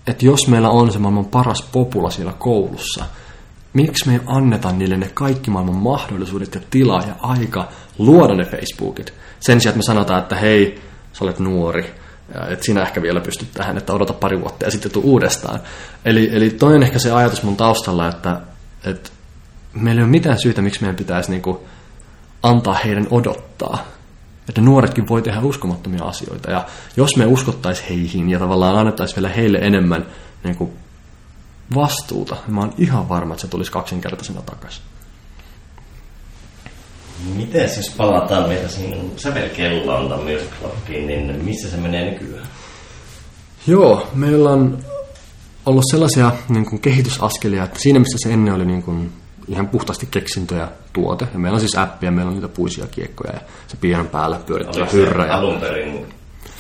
että 0.08 0.26
jos 0.26 0.48
meillä 0.48 0.70
on 0.70 0.92
se 0.92 1.00
maailman 1.00 1.26
paras 1.26 1.62
popula 1.72 2.10
siellä 2.10 2.34
koulussa– 2.40 3.06
miksi 3.74 4.08
me 4.08 4.14
ei 4.14 4.22
anneta 4.26 4.72
niille 4.72 4.98
ne 4.98 5.12
kaikki 5.14 5.52
maailman 5.52 5.76
mahdollisuudet 5.76 6.56
ja 6.56 6.62
tila 6.70 7.04
ja 7.08 7.16
aika 7.22 7.68
luoda 7.98 8.36
ne 8.36 8.46
Facebookit. 8.46 9.14
Sen 9.40 9.62
sijaan, 9.62 9.72
että 9.72 9.78
me 9.78 9.84
sanotaan, 9.84 10.22
että 10.22 10.36
hei, 10.36 10.82
sä 11.14 11.26
olet 11.26 11.40
nuori, 11.40 11.94
että 12.50 12.66
sinä 12.66 12.82
ehkä 12.82 13.02
vielä 13.02 13.22
pystyt 13.22 13.48
tähän, 13.54 13.78
että 13.78 13.94
odota 13.94 14.14
pari 14.14 14.42
vuotta 14.42 14.66
ja 14.66 14.72
sitten 14.72 14.92
tuu 14.92 15.04
uudestaan. 15.04 15.60
Eli, 16.06 16.30
eli 16.34 16.50
toinen 16.50 16.84
ehkä 16.84 17.00
se 17.00 17.12
ajatus 17.12 17.44
mun 17.44 17.58
taustalla, 17.58 18.08
että, 18.08 18.42
että 18.84 19.10
meillä 19.74 20.00
ei 20.00 20.04
ole 20.04 20.12
mitään 20.12 20.40
syytä, 20.40 20.62
miksi 20.62 20.82
meidän 20.82 20.96
pitäisi 20.96 21.32
niinku 21.32 21.68
antaa 22.44 22.74
heidän 22.74 23.08
odottaa. 23.12 23.86
Että 24.50 24.62
nuoretkin 24.62 25.08
voi 25.08 25.22
tehdä 25.22 25.40
uskomattomia 25.40 26.04
asioita. 26.04 26.52
Ja 26.52 26.66
jos 26.98 27.18
me 27.18 27.26
uskottaisiin 27.26 27.90
heihin 27.90 28.30
ja 28.30 28.40
tavallaan 28.40 28.78
annettaisiin 28.78 29.16
vielä 29.16 29.30
heille 29.30 29.58
enemmän 29.58 30.06
niin 30.44 30.56
kuin 30.56 30.72
vastuuta, 31.76 32.36
niin 32.46 32.56
mä 32.56 32.62
oon 32.62 32.74
ihan 32.78 33.10
varma, 33.10 33.34
että 33.34 33.42
se 33.42 33.48
tulisi 33.48 33.72
kaksinkertaisena 33.72 34.42
takaisin. 34.42 34.84
Miten 37.36 37.62
jos 37.62 37.94
palataan 37.98 38.50
vielä 38.50 38.68
sinun 38.68 39.12
sävelkelloon 39.18 40.10
tai 40.10 40.18
Music 40.18 40.50
Clubiin, 40.60 41.08
niin 41.08 41.46
missä 41.46 41.70
se 41.70 41.78
menee 41.78 42.12
nykyään? 42.12 42.48
Joo, 43.68 44.08
meillä 44.14 44.50
on 44.50 44.84
ollut 45.66 45.84
sellaisia 45.92 46.32
niin 46.50 46.66
kuin 46.66 46.82
kehitysaskelia, 46.82 47.64
että 47.64 47.80
siinä 47.80 48.00
missä 48.00 48.18
se 48.24 48.34
ennen 48.34 48.54
oli 48.54 48.66
niin 48.66 48.84
kuin 48.84 49.12
ihan 49.50 49.68
puhtaasti 49.68 50.08
keksintö 50.12 50.56
ja 50.56 50.68
tuote, 50.94 51.28
ja 51.34 51.40
meillä 51.40 51.56
on 51.56 51.60
siis 51.60 51.78
appia, 51.78 52.12
meillä 52.12 52.30
on 52.30 52.36
niitä 52.36 52.48
puisia 52.48 52.88
kiekkoja 52.88 53.34
ja 53.34 53.40
se 53.68 53.78
pienen 53.78 54.08
päällä 54.08 54.40
pyörittävä 54.46 54.86
hyrrä. 54.94 55.26
Ja... 55.26 55.36
alun 55.36 55.60
perin 55.60 56.06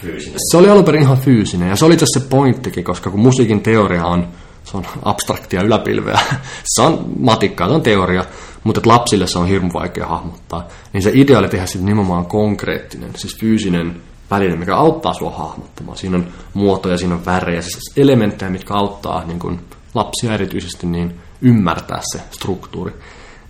fyysinen? 0.01 0.39
Se 0.51 0.57
oli 0.57 0.69
alun 0.69 0.83
perin 0.83 1.01
ihan 1.01 1.17
fyysinen, 1.17 1.69
ja 1.69 1.75
se 1.75 1.85
oli 1.85 1.93
itse 1.93 2.05
se 2.13 2.19
pointtikin, 2.19 2.83
koska 2.83 3.09
kun 3.09 3.19
musiikin 3.19 3.61
teoria 3.61 4.05
on 4.05 4.27
se 4.63 4.77
on 4.77 4.85
abstraktia 5.03 5.61
yläpilveä. 5.61 6.19
se 6.75 6.81
on 6.81 7.05
matikkaa, 7.19 7.67
se 7.67 7.73
on 7.73 7.81
teoria, 7.81 8.25
mutta 8.63 8.81
lapsille 8.85 9.27
se 9.27 9.39
on 9.39 9.47
hirmu 9.47 9.69
vaikea 9.73 10.07
hahmottaa. 10.07 10.67
Niin 10.93 11.03
se 11.03 11.11
idea 11.13 11.39
oli 11.39 11.49
tehdä 11.49 11.65
sitten 11.65 11.85
nimenomaan 11.85 12.25
konkreettinen, 12.25 13.11
siis 13.15 13.39
fyysinen 13.39 14.01
väline, 14.31 14.55
mikä 14.55 14.75
auttaa 14.75 15.13
sua 15.13 15.31
hahmottamaan. 15.31 15.97
Siinä 15.97 16.17
on 16.17 16.27
muotoja, 16.53 16.97
siinä 16.97 17.15
on 17.15 17.25
värejä, 17.25 17.61
siis 17.61 17.93
elementtejä, 17.97 18.51
mitkä 18.51 18.73
auttaa 18.73 19.23
niin 19.25 19.39
kun 19.39 19.59
lapsia 19.93 20.33
erityisesti 20.33 20.87
niin 20.87 21.19
ymmärtää 21.41 22.01
se 22.11 22.21
struktuuri. 22.31 22.93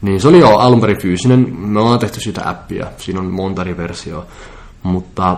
Niin 0.02 0.22
se 0.22 0.28
oli 0.28 0.40
jo 0.40 0.50
alun 0.50 0.82
perin 0.82 1.02
fyysinen, 1.02 1.56
me 1.60 1.80
ollaan 1.80 2.00
tehty 2.00 2.20
siitä 2.20 2.50
appia, 2.50 2.88
siinä 2.98 3.20
on 3.20 3.26
monta 3.26 3.62
eri 3.62 3.78
versioa, 3.78 4.26
mutta, 4.84 5.38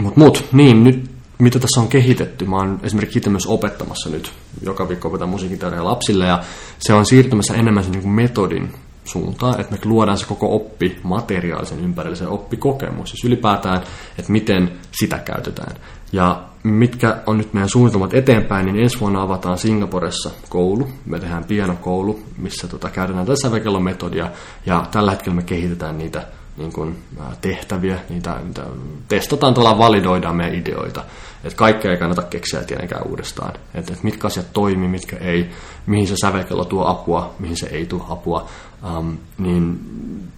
mutta 0.00 0.20
mut, 0.20 0.44
niin, 0.52 0.84
nyt 0.84 1.14
mitä 1.38 1.58
tässä 1.58 1.80
on 1.80 1.88
kehitetty. 1.88 2.44
Mä 2.44 2.56
oon 2.56 2.80
esimerkiksi 2.82 3.18
itse 3.18 3.30
myös 3.30 3.46
opettamassa 3.46 4.10
nyt. 4.10 4.32
Joka 4.62 4.88
viikko 4.88 5.08
opetan 5.08 5.28
musiikin 5.28 5.58
lapsille 5.78 6.26
ja 6.26 6.42
se 6.78 6.94
on 6.94 7.06
siirtymässä 7.06 7.54
enemmän 7.54 7.84
sen 7.84 7.92
niin 7.92 8.08
metodin 8.08 8.74
suuntaan, 9.04 9.60
että 9.60 9.72
me 9.72 9.78
luodaan 9.84 10.18
se 10.18 10.26
koko 10.26 10.56
oppi 10.56 11.00
materiaalisen 11.02 11.80
ympärille, 11.80 12.16
se 12.16 12.26
oppikokemus, 12.26 13.10
siis 13.10 13.24
ylipäätään, 13.24 13.82
että 14.18 14.32
miten 14.32 14.72
sitä 14.98 15.18
käytetään. 15.18 15.76
Ja 16.12 16.42
mitkä 16.62 17.22
on 17.26 17.38
nyt 17.38 17.52
meidän 17.52 17.68
suunnitelmat 17.68 18.14
eteenpäin, 18.14 18.66
niin 18.66 18.82
ensi 18.82 19.00
vuonna 19.00 19.22
avataan 19.22 19.58
Singaporessa 19.58 20.30
koulu. 20.48 20.88
Me 21.06 21.18
tehdään 21.20 21.44
pianokoulu, 21.44 22.20
missä 22.38 22.68
tota, 22.68 22.90
käytetään 22.90 23.26
tätä 23.26 23.40
sävelkellometodia, 23.42 24.30
ja 24.66 24.86
tällä 24.90 25.10
hetkellä 25.10 25.36
me 25.36 25.42
kehitetään 25.42 25.98
niitä 25.98 26.26
niin 26.56 26.72
kuin, 26.72 26.98
tehtäviä, 27.40 27.98
niitä, 28.08 28.40
niitä 28.44 28.62
testataan, 29.08 29.54
tavallaan 29.54 29.78
validoidaan 29.78 30.36
meidän 30.36 30.54
ideoita. 30.54 31.04
Että 31.44 31.56
kaikkea 31.56 31.90
ei 31.90 31.96
kannata 31.96 32.22
keksiä 32.22 32.62
tietenkään 32.62 33.06
uudestaan. 33.08 33.52
Että 33.74 33.92
et 33.92 34.02
mitkä 34.02 34.26
asiat 34.26 34.46
toimii, 34.52 34.88
mitkä 34.88 35.16
ei, 35.16 35.50
mihin 35.86 36.06
se 36.06 36.14
sävelkello 36.20 36.64
tuo 36.64 36.86
apua, 36.86 37.34
mihin 37.38 37.56
se 37.56 37.66
ei 37.66 37.86
tuo 37.86 38.06
apua. 38.08 38.48
Um, 38.84 39.18
niin 39.38 39.80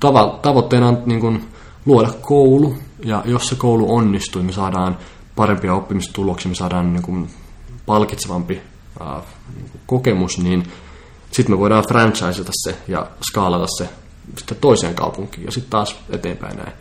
tavo- 0.04 0.38
tavoitteena 0.42 0.88
on 0.88 1.02
niin 1.06 1.20
kuin, 1.20 1.48
luoda 1.86 2.10
koulu, 2.20 2.74
ja 3.04 3.22
jos 3.24 3.48
se 3.48 3.54
koulu 3.54 3.94
onnistuu, 3.94 4.42
me 4.42 4.52
saadaan 4.52 4.98
parempia 5.36 5.74
oppimistuloksia, 5.74 6.48
me 6.48 6.54
saadaan 6.54 6.92
niin 6.92 7.02
kuin, 7.02 7.30
palkitsevampi 7.86 8.60
uh, 9.00 9.22
kokemus, 9.86 10.38
niin 10.38 10.62
sitten 11.30 11.54
me 11.54 11.58
voidaan 11.58 11.84
franchiseta 11.88 12.52
se 12.54 12.76
ja 12.88 13.06
skaalata 13.30 13.66
se 13.78 13.88
sitten 14.38 14.58
toiseen 14.60 14.94
kaupunkiin 14.94 15.44
ja 15.44 15.52
sitten 15.52 15.70
taas 15.70 15.96
eteenpäin 16.10 16.56
näin. 16.56 16.72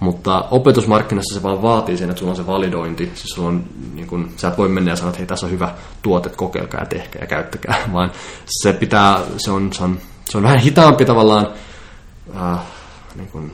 Mutta 0.00 0.44
opetusmarkkinassa 0.50 1.34
se 1.34 1.42
vaan 1.42 1.62
vaatii 1.62 1.96
sen, 1.96 2.10
että 2.10 2.18
sulla 2.18 2.32
on 2.32 2.36
se 2.36 2.46
validointi. 2.46 3.04
Siis 3.14 3.28
sulla 3.34 3.48
on, 3.48 3.64
niin 3.94 4.06
kun, 4.06 4.30
sä 4.36 4.48
et 4.48 4.58
voi 4.58 4.68
mennä 4.68 4.90
ja 4.90 4.96
sanoa, 4.96 5.08
että 5.08 5.18
hei, 5.18 5.26
tässä 5.26 5.46
on 5.46 5.52
hyvä 5.52 5.74
tuote, 6.02 6.28
kokeilkaa 6.28 6.80
ja 6.80 6.86
tehkää 6.86 7.22
ja 7.22 7.26
käyttäkää. 7.26 7.76
Vaan 7.92 8.12
se 8.46 8.72
pitää, 8.72 9.20
se 9.36 9.50
on, 9.50 9.72
se 9.72 9.84
on, 9.84 9.98
se 10.30 10.38
on 10.38 10.42
vähän 10.42 10.58
hitaampi 10.58 11.04
tavallaan 11.04 11.48
äh, 12.36 12.58
niin 13.14 13.28
kun, 13.28 13.52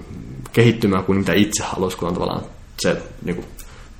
kehittymään 0.53 1.05
kuin 1.05 1.19
mitä 1.19 1.33
itse 1.33 1.62
haluaisi, 1.62 1.97
kun 1.97 2.09
on 2.09 2.15
tavallaan 2.15 2.43
se 2.79 3.03
niin 3.23 3.37
kun, 3.37 3.45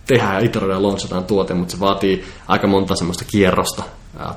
tehdään 0.07 0.35
ja 0.35 0.41
iteroida 0.41 0.75
ja 0.75 0.83
launchataan 0.83 1.25
tuote, 1.25 1.55
mutta 1.55 1.73
se 1.73 1.81
vaatii 1.81 2.25
aika 2.49 2.67
monta 2.67 2.97
semmoista 2.97 3.25
kierrosta 3.25 3.83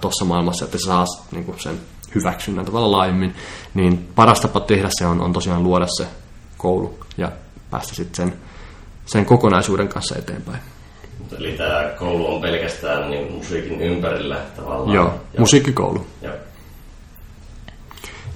tuossa 0.02 0.26
maailmassa, 0.26 0.66
että 0.66 0.78
se 0.78 0.86
saa 0.86 1.06
niin 1.32 1.46
kun, 1.46 1.60
sen 1.60 1.80
hyväksynnän 2.16 2.66
tavalla 2.66 2.92
laajemmin, 2.92 3.36
niin 3.74 4.08
paras 4.16 4.40
tapa 4.40 4.60
tehdä 4.60 4.90
se 4.92 5.06
on, 5.06 5.22
on 5.22 5.34
tosiaan 5.34 5.64
luoda 5.64 5.88
se 5.98 6.08
koulu 6.58 7.00
ja 7.18 7.32
päästä 7.72 7.96
sitten 7.96 8.16
sen, 8.16 8.40
sen 9.06 9.26
kokonaisuuden 9.26 9.88
kanssa 9.88 10.16
eteenpäin. 10.16 10.60
Eli 11.38 11.52
tämä 11.52 11.92
koulu 12.00 12.36
on 12.36 12.42
pelkästään 12.42 13.10
niin 13.10 13.32
musiikin 13.32 13.82
ympärillä 13.82 14.42
tavallaan? 14.56 14.96
Joo, 14.96 15.14
ja... 15.34 15.40
musiikkikoulu. 15.40 16.06
Joo. 16.22 16.34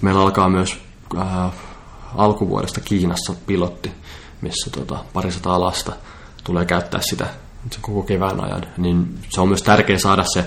Meillä 0.04 0.22
alkaa 0.22 0.50
myös 0.50 0.78
äh, 1.18 1.52
alkuvuodesta 2.16 2.82
Kiinassa 2.82 3.34
pilotti, 3.48 3.92
missä 4.42 4.70
tota, 4.72 4.98
parisata 5.14 5.60
lasta 5.60 5.94
tulee 6.44 6.66
käyttää 6.66 7.02
sitä 7.10 7.28
koko 7.82 8.04
kevään 8.04 8.44
ajan. 8.44 8.66
Niin 8.78 9.20
se 9.30 9.42
on 9.42 9.48
myös 9.48 9.64
tärkeää 9.64 10.00
saada 10.00 10.24
se 10.24 10.46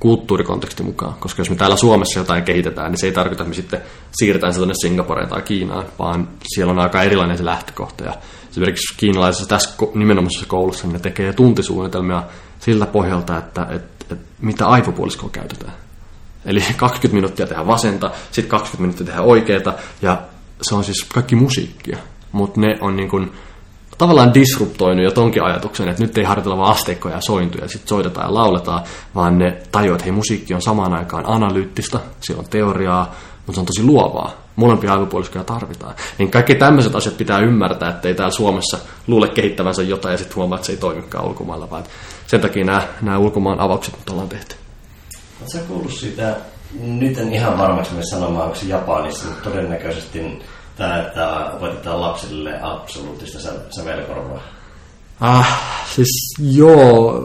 kulttuurikonteksti 0.00 0.82
mukaan. 0.82 1.14
Koska 1.14 1.40
jos 1.40 1.50
me 1.50 1.56
täällä 1.56 1.76
Suomessa 1.76 2.18
jotain 2.18 2.44
kehitetään, 2.44 2.90
niin 2.90 3.00
se 3.00 3.06
ei 3.06 3.12
tarkoita, 3.12 3.42
että 3.42 3.48
me 3.48 3.54
sitten 3.54 3.82
siirretään 4.12 4.52
se 4.52 4.58
tuonne 4.58 4.74
Singaporeen 4.82 5.28
tai 5.28 5.42
Kiinaan, 5.42 5.86
vaan 5.98 6.28
siellä 6.42 6.70
on 6.70 6.78
aika 6.78 7.02
erilainen 7.02 7.38
se 7.38 7.44
lähtökohta. 7.44 8.04
Ja 8.04 8.14
esimerkiksi 8.50 8.94
kiinalaisessa 8.96 9.48
tässä 9.48 9.70
nimenomaisessa 9.94 10.46
koulussa 10.46 10.86
niin 10.86 10.92
ne 10.92 10.98
tekee 10.98 11.32
tuntisuunnitelmia 11.32 12.22
siltä 12.60 12.86
pohjalta, 12.86 13.38
että, 13.38 13.62
että, 13.70 14.14
että 14.14 14.34
mitä 14.40 14.66
aivopuoliskoa 14.66 15.30
käytetään. 15.30 15.72
Eli 16.48 16.60
20 16.76 17.14
minuuttia 17.14 17.46
tehdään 17.46 17.66
vasenta, 17.66 18.10
sitten 18.32 18.50
20 18.50 18.80
minuuttia 18.80 19.06
tehdään 19.06 19.28
oikeeta, 19.28 19.72
ja 20.02 20.22
se 20.62 20.74
on 20.74 20.84
siis 20.84 21.04
kaikki 21.14 21.36
musiikkia. 21.36 21.98
Mutta 22.32 22.60
ne 22.60 22.78
on 22.80 22.96
niin 22.96 23.08
kuin, 23.08 23.32
tavallaan 23.98 24.34
disruptoinut 24.34 25.04
jo 25.04 25.10
tonkin 25.10 25.42
ajatuksen, 25.42 25.88
että 25.88 26.02
nyt 26.02 26.18
ei 26.18 26.24
harjoitella 26.24 26.58
vaan 26.58 26.70
asteikkoja 26.70 27.14
ja 27.14 27.20
sointuja 27.20 27.64
ja 27.64 27.68
sitten 27.68 27.88
soitetaan 27.88 28.26
ja 28.26 28.34
lauletaan, 28.34 28.82
vaan 29.14 29.38
ne 29.38 29.62
tajuaa, 29.72 29.94
että 29.94 30.04
hei, 30.04 30.12
musiikki 30.12 30.54
on 30.54 30.62
samaan 30.62 30.94
aikaan 30.94 31.24
analyyttistä, 31.26 32.00
siellä 32.20 32.40
on 32.40 32.48
teoriaa, 32.50 33.14
mutta 33.36 33.52
se 33.52 33.60
on 33.60 33.66
tosi 33.66 33.82
luovaa. 33.82 34.32
Molempia 34.56 34.92
aivopuoliskoja 34.92 35.44
tarvitaan. 35.44 35.94
Niin 36.18 36.30
kaikki 36.30 36.54
tämmöiset 36.54 36.94
asiat 36.94 37.16
pitää 37.16 37.38
ymmärtää, 37.38 37.90
että 37.90 38.08
ei 38.08 38.14
täällä 38.14 38.30
Suomessa 38.30 38.78
luule 39.06 39.28
kehittävänsä 39.28 39.82
jotain 39.82 40.12
ja 40.12 40.18
sitten 40.18 40.36
huomaa, 40.36 40.56
että 40.56 40.66
se 40.66 40.72
ei 40.72 40.78
toimikaan 40.78 41.24
ulkomailla, 41.24 41.70
vaan 41.70 41.84
sen 42.26 42.40
takia 42.40 42.64
nämä, 42.64 42.82
nämä 43.02 43.18
ulkomaan 43.18 43.60
avaukset 43.60 43.96
nyt 43.98 44.10
ollaan 44.10 44.28
tehty. 44.28 44.56
Oletko 45.40 45.58
kuullut 45.68 45.92
siitä, 45.92 46.36
nyt 46.80 47.18
en 47.18 47.32
ihan 47.32 47.58
varmaksi 47.58 47.94
me 47.94 48.02
sanomaan, 48.10 48.44
onko 48.44 48.56
se 48.56 48.66
Japanissa, 48.66 49.28
mutta 49.28 49.50
todennäköisesti 49.50 50.42
tämä, 50.76 50.98
että 50.98 51.50
opetetaan 51.52 52.00
lapsille 52.00 52.58
absoluuttista 52.62 53.38
sävelkorvaa? 53.70 54.42
Ah, 55.20 55.60
siis 55.94 56.34
joo, 56.40 57.22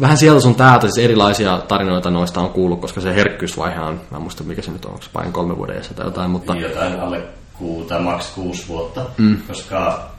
vähän 0.00 0.16
sieltä 0.16 0.40
sun 0.40 0.54
täältä 0.54 0.86
siis 0.86 1.04
erilaisia 1.04 1.58
tarinoita 1.68 2.10
noista 2.10 2.40
on 2.40 2.50
kuullut, 2.50 2.80
koska 2.80 3.00
se 3.00 3.14
herkkyysvaihe 3.14 3.80
on, 3.80 4.00
mä 4.10 4.16
en 4.16 4.22
muista 4.22 4.44
mikä 4.44 4.62
se 4.62 4.70
nyt 4.70 4.84
on, 4.84 4.90
onko 4.90 5.02
se 5.02 5.10
pain 5.12 5.32
kolme 5.32 5.56
vuoden 5.56 5.82
tai 5.96 6.06
jotain, 6.06 6.30
mutta... 6.30 6.56
Jotain 6.56 7.00
alle 7.00 7.22
kuuta, 7.58 7.98
maks 7.98 8.26
kuusi 8.34 8.68
vuotta, 8.68 9.06
mm. 9.18 9.36
koska 9.48 10.10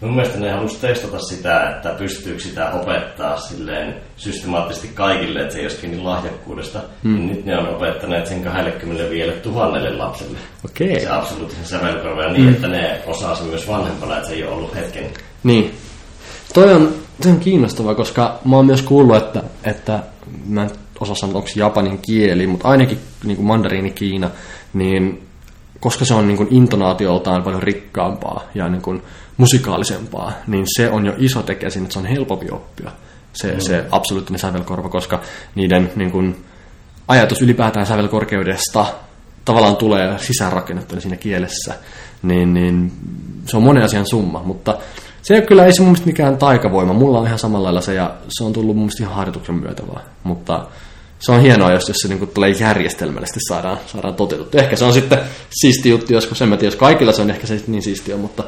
Mun 0.00 0.14
mielestä 0.14 0.38
ne 0.38 0.50
halusi 0.50 0.80
testata 0.80 1.18
sitä, 1.18 1.70
että 1.70 1.88
pystyykö 1.88 2.40
sitä 2.40 2.70
opettaa 2.70 3.36
silleen 3.36 3.94
systemaattisesti 4.16 4.88
kaikille, 4.94 5.40
että 5.40 5.52
se 5.52 5.58
ei 5.58 5.64
olisi 5.64 5.80
kiinni 5.80 6.02
lahjakkuudesta. 6.02 6.80
Hmm. 7.04 7.14
Niin 7.14 7.28
nyt 7.28 7.44
ne 7.44 7.58
on 7.58 7.68
opettaneet 7.68 8.26
sen 8.26 8.44
25 8.44 9.32
000 9.44 9.98
lapselle. 9.98 10.38
Okei. 10.64 11.00
Se 11.00 11.10
absoluuttisen 11.10 11.64
sävelkorva 11.64 12.22
niin, 12.22 12.44
hmm. 12.44 12.54
että 12.54 12.68
ne 12.68 13.02
osaa 13.06 13.36
sen 13.36 13.46
myös 13.46 13.68
vanhempana, 13.68 14.16
että 14.16 14.28
se 14.28 14.34
ei 14.34 14.44
ole 14.44 14.52
ollut 14.52 14.74
hetken. 14.74 15.04
Niin. 15.42 15.74
Toi 16.54 16.72
on, 16.72 16.94
toi 17.22 17.32
on 17.32 17.40
kiinnostavaa, 17.40 17.94
koska 17.94 18.38
mä 18.44 18.56
oon 18.56 18.66
myös 18.66 18.82
kuullut, 18.82 19.16
että, 19.16 19.42
että 19.64 20.02
mä 20.46 20.62
en 20.62 20.70
osaa 21.00 21.14
sanoa, 21.14 21.36
onko 21.36 21.48
japanin 21.56 21.98
kieli, 21.98 22.46
mutta 22.46 22.68
ainakin 22.68 22.98
niin 23.24 23.36
kuin 23.36 23.46
mandariini 23.46 23.90
Kiina, 23.90 24.30
niin 24.72 25.28
koska 25.80 26.04
se 26.04 26.14
on 26.14 26.28
niin 26.28 26.36
kuin 26.36 26.48
intonaatioltaan 26.50 27.42
paljon 27.42 27.62
rikkaampaa 27.62 28.44
ja 28.54 28.68
niin 28.68 28.82
kuin 28.82 29.02
musikaalisempaa, 29.36 30.32
niin 30.46 30.64
se 30.76 30.90
on 30.90 31.06
jo 31.06 31.14
iso 31.18 31.42
tekijä 31.42 31.70
siinä, 31.70 31.84
että 31.84 31.92
se 31.92 31.98
on 31.98 32.06
helpompi 32.06 32.46
oppia, 32.50 32.90
se, 33.32 33.52
mm. 33.52 33.60
se 33.60 33.84
absoluuttinen 33.90 34.40
sävelkorva, 34.40 34.88
koska 34.88 35.20
niiden 35.54 35.92
niin 35.96 36.10
kuin, 36.10 36.44
ajatus 37.08 37.42
ylipäätään 37.42 37.86
sävelkorkeudesta 37.86 38.86
tavallaan 39.44 39.76
tulee 39.76 40.18
sisäänrakennettuna 40.18 41.00
siinä 41.00 41.16
kielessä, 41.16 41.74
niin, 42.22 42.54
niin 42.54 42.92
se 43.46 43.56
on 43.56 43.62
monen 43.62 43.82
asian 43.82 44.06
summa, 44.06 44.42
mutta 44.42 44.78
se 45.22 45.34
ei 45.34 45.42
kyllä 45.42 45.66
ei 45.66 45.72
se 45.72 45.80
mun 45.80 45.88
mielestä 45.88 46.06
mikään 46.06 46.36
taikavoima. 46.36 46.92
Mulla 46.92 47.18
on 47.18 47.26
ihan 47.26 47.38
samalla 47.38 47.64
lailla 47.64 47.80
se, 47.80 47.94
ja 47.94 48.14
se 48.28 48.44
on 48.44 48.52
tullut 48.52 48.76
mun 48.76 48.84
mielestä 48.84 49.02
ihan 49.02 49.14
harjoituksen 49.14 49.54
myötä 49.54 49.82
vaan. 49.86 50.02
Mutta 50.22 50.66
se 51.18 51.32
on 51.32 51.40
hienoa, 51.40 51.72
jos, 51.72 51.88
jos 51.88 51.96
se 51.96 52.08
niin 52.08 52.28
tulee 52.28 52.50
järjestelmällisesti 52.50 53.40
saadaan, 53.48 53.78
saadaan 53.86 54.14
toteutettu. 54.14 54.58
Ehkä 54.58 54.76
se 54.76 54.84
on 54.84 54.92
sitten 54.92 55.18
siisti 55.50 55.88
juttu 55.88 56.12
joskus, 56.12 56.42
en 56.42 56.48
mä 56.48 56.56
tiedä, 56.56 56.72
jos 56.72 56.78
kaikilla 56.78 57.12
se 57.12 57.22
on 57.22 57.30
ehkä 57.30 57.46
se 57.46 57.60
niin 57.66 57.82
siistiä, 57.82 58.16
mutta 58.16 58.44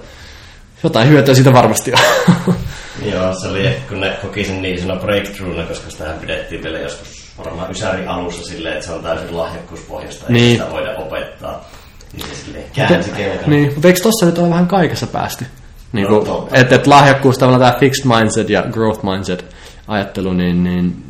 jotain 0.83 1.09
hyötyä 1.09 1.35
siitä 1.35 1.53
varmasti 1.53 1.93
on. 1.93 2.55
Joo, 3.13 3.35
se 3.35 3.49
oli 3.49 3.67
ehkä, 3.67 3.89
kun 3.89 4.01
ne 4.01 4.19
koki 4.23 4.45
sen 4.45 4.63
niin 4.63 4.81
sana 4.81 4.97
breakthroughna, 4.97 5.63
koska 5.63 5.91
sitähän 5.91 6.19
pidettiin 6.19 6.63
vielä 6.63 6.79
joskus 6.79 7.33
varmaan 7.39 7.71
Ysäri 7.71 8.07
alussa 8.07 8.45
silleen, 8.45 8.75
että 8.75 8.87
se 8.87 8.93
on 8.93 9.03
täysin 9.03 9.37
lahjakkuuspohjasta, 9.37 10.25
niin. 10.29 10.59
sitä 10.59 10.71
voida 10.71 10.97
opettaa. 10.97 11.65
Niin 12.13 12.29
se 12.29 12.35
silleen 12.35 12.65
käänsi 12.73 13.11
kelkan. 13.11 13.51
Niin, 13.51 13.73
mutta 13.73 13.89
eikö 13.89 14.01
tossa 14.01 14.27
nyt 14.27 14.39
ole 14.39 14.51
vähän 14.51 14.67
kaikessa 14.67 15.07
päästy? 15.07 15.47
Niin 15.93 16.09
no, 16.09 16.49
että 16.53 16.75
et 16.75 16.87
lahjakkuus, 16.87 17.39
tavallaan 17.39 17.71
tämä 17.71 17.81
fixed 17.81 18.05
mindset 18.17 18.51
ja 18.51 18.63
growth 18.63 19.05
mindset 19.05 19.57
ajattelu, 19.89 20.33
niin, 20.33 20.65
niin 20.65 21.05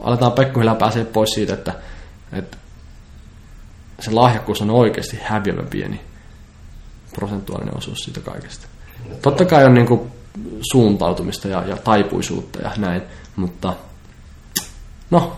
aletaan 0.00 0.32
pikkuhiljaa 0.32 0.74
pääsee 0.74 1.04
pois 1.04 1.30
siitä, 1.30 1.54
että, 1.54 1.72
että 2.32 2.56
se 4.00 4.10
lahjakkuus 4.10 4.62
on 4.62 4.70
oikeasti 4.70 5.18
häviävä 5.22 5.62
pieni 5.70 6.00
prosentuaalinen 7.14 7.76
osuus 7.76 7.98
siitä 7.98 8.20
kaikesta. 8.20 8.66
Totta 9.22 9.44
kai 9.44 9.64
on 9.64 9.74
niin 9.74 9.86
kuin 9.86 10.00
suuntautumista 10.72 11.48
ja, 11.48 11.64
ja 11.66 11.76
taipuisuutta 11.76 12.60
ja 12.60 12.70
näin, 12.76 13.02
mutta 13.36 13.76
no, 15.10 15.36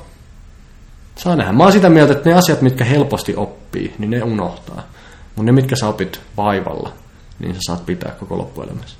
saa 1.18 1.36
nähdä. 1.36 1.52
Mä 1.52 1.62
oon 1.62 1.72
sitä 1.72 1.88
mieltä, 1.88 2.12
että 2.12 2.28
ne 2.30 2.36
asiat, 2.36 2.62
mitkä 2.62 2.84
helposti 2.84 3.36
oppii, 3.36 3.94
niin 3.98 4.10
ne 4.10 4.22
unohtaa. 4.22 4.82
Mutta 5.26 5.42
ne, 5.42 5.52
mitkä 5.52 5.76
sä 5.76 5.88
opit 5.88 6.20
vaivalla, 6.36 6.92
niin 7.38 7.54
sä 7.54 7.60
saat 7.66 7.86
pitää 7.86 8.12
koko 8.12 8.38
loppuelämässä. 8.38 8.96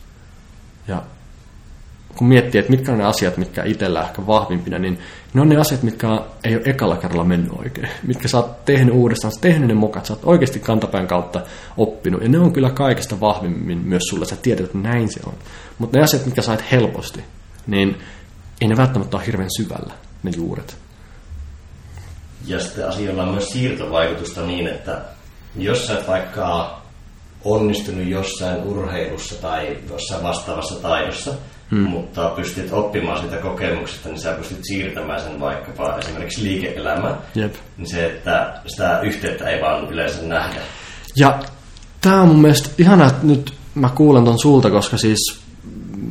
Ja 0.89 1.03
kun 2.17 2.29
miettii, 2.29 2.59
että 2.59 2.71
mitkä 2.71 2.93
on 2.93 2.99
ne 2.99 3.05
asiat, 3.05 3.37
mitkä 3.37 3.65
itsellä 3.65 4.03
ehkä 4.03 4.27
vahvimpina, 4.27 4.79
niin 4.79 4.99
ne 5.35 5.41
on 5.41 5.49
ne 5.49 5.57
asiat, 5.57 5.83
mitkä 5.83 6.09
ei 6.45 6.55
ole 6.55 6.63
ekalla 6.65 6.97
kerralla 6.97 7.25
mennyt 7.25 7.53
oikein. 7.59 7.89
Mitkä 8.03 8.29
sä 8.29 8.37
oot 8.37 8.65
tehnyt 8.65 8.95
uudestaan, 8.95 9.33
sä 9.33 9.37
oot 9.37 9.41
tehnyt 9.41 9.69
ne 9.69 9.75
mokat, 9.75 10.07
sä 10.07 10.13
oot 10.13 10.25
oikeasti 10.25 10.59
kantapään 10.59 11.07
kautta 11.07 11.41
oppinut. 11.77 12.23
Ja 12.23 12.29
ne 12.29 12.39
on 12.39 12.53
kyllä 12.53 12.71
kaikista 12.71 13.21
vahvimmin 13.21 13.79
myös 13.79 14.03
sulle, 14.09 14.25
sä 14.25 14.37
tiedät, 14.37 14.65
että 14.65 14.79
näin 14.79 15.09
se 15.09 15.21
on. 15.27 15.35
Mutta 15.79 15.99
ne 15.99 16.05
asiat, 16.05 16.27
mitkä 16.27 16.43
sait 16.43 16.65
helposti, 16.73 17.25
niin 17.67 17.97
ei 18.61 18.69
ne 18.69 18.77
välttämättä 18.77 19.17
ole 19.17 19.27
hirveän 19.27 19.51
syvällä, 19.57 19.95
ne 20.23 20.31
juuret. 20.37 20.77
Ja 22.47 22.61
sitten 22.61 22.89
asioilla 22.89 23.23
on 23.23 23.29
myös 23.29 23.49
siirtovaikutusta 23.49 24.47
niin, 24.47 24.67
että 24.67 25.03
Jos 25.57 25.87
sä 25.87 25.99
et 25.99 26.09
vaikka 26.09 26.79
onnistunut 27.45 28.07
jossain 28.07 28.63
urheilussa 28.63 29.43
tai 29.43 29.79
jossain 29.91 30.23
vastaavassa 30.23 30.75
taidossa, 30.75 31.35
hmm. 31.73 31.89
mutta 31.89 32.29
pystyt 32.29 32.73
oppimaan 32.73 33.21
sitä 33.21 33.37
kokemuksesta, 33.37 34.09
niin 34.09 34.21
sä 34.21 34.33
pystyt 34.33 34.59
siirtämään 34.63 35.21
sen 35.21 35.41
vaikkapa 35.41 35.99
esimerkiksi 35.99 36.45
liike-elämään. 36.45 37.19
Jep. 37.35 37.55
Niin 37.77 37.91
se, 37.91 38.07
että 38.07 38.55
sitä 38.67 39.01
yhteyttä 39.01 39.49
ei 39.49 39.61
vaan 39.61 39.89
yleensä 39.89 40.23
nähdä. 40.23 40.61
Ja 41.17 41.39
tämä 42.01 42.23
on 42.23 42.29
mun 42.29 42.43
mielestä 42.43 42.69
ihana, 42.79 43.07
että 43.07 43.27
nyt 43.27 43.55
mä 43.75 43.89
kuulen 43.89 44.25
ton 44.25 44.39
sulta, 44.39 44.71
koska 44.71 44.97
siis 44.97 45.41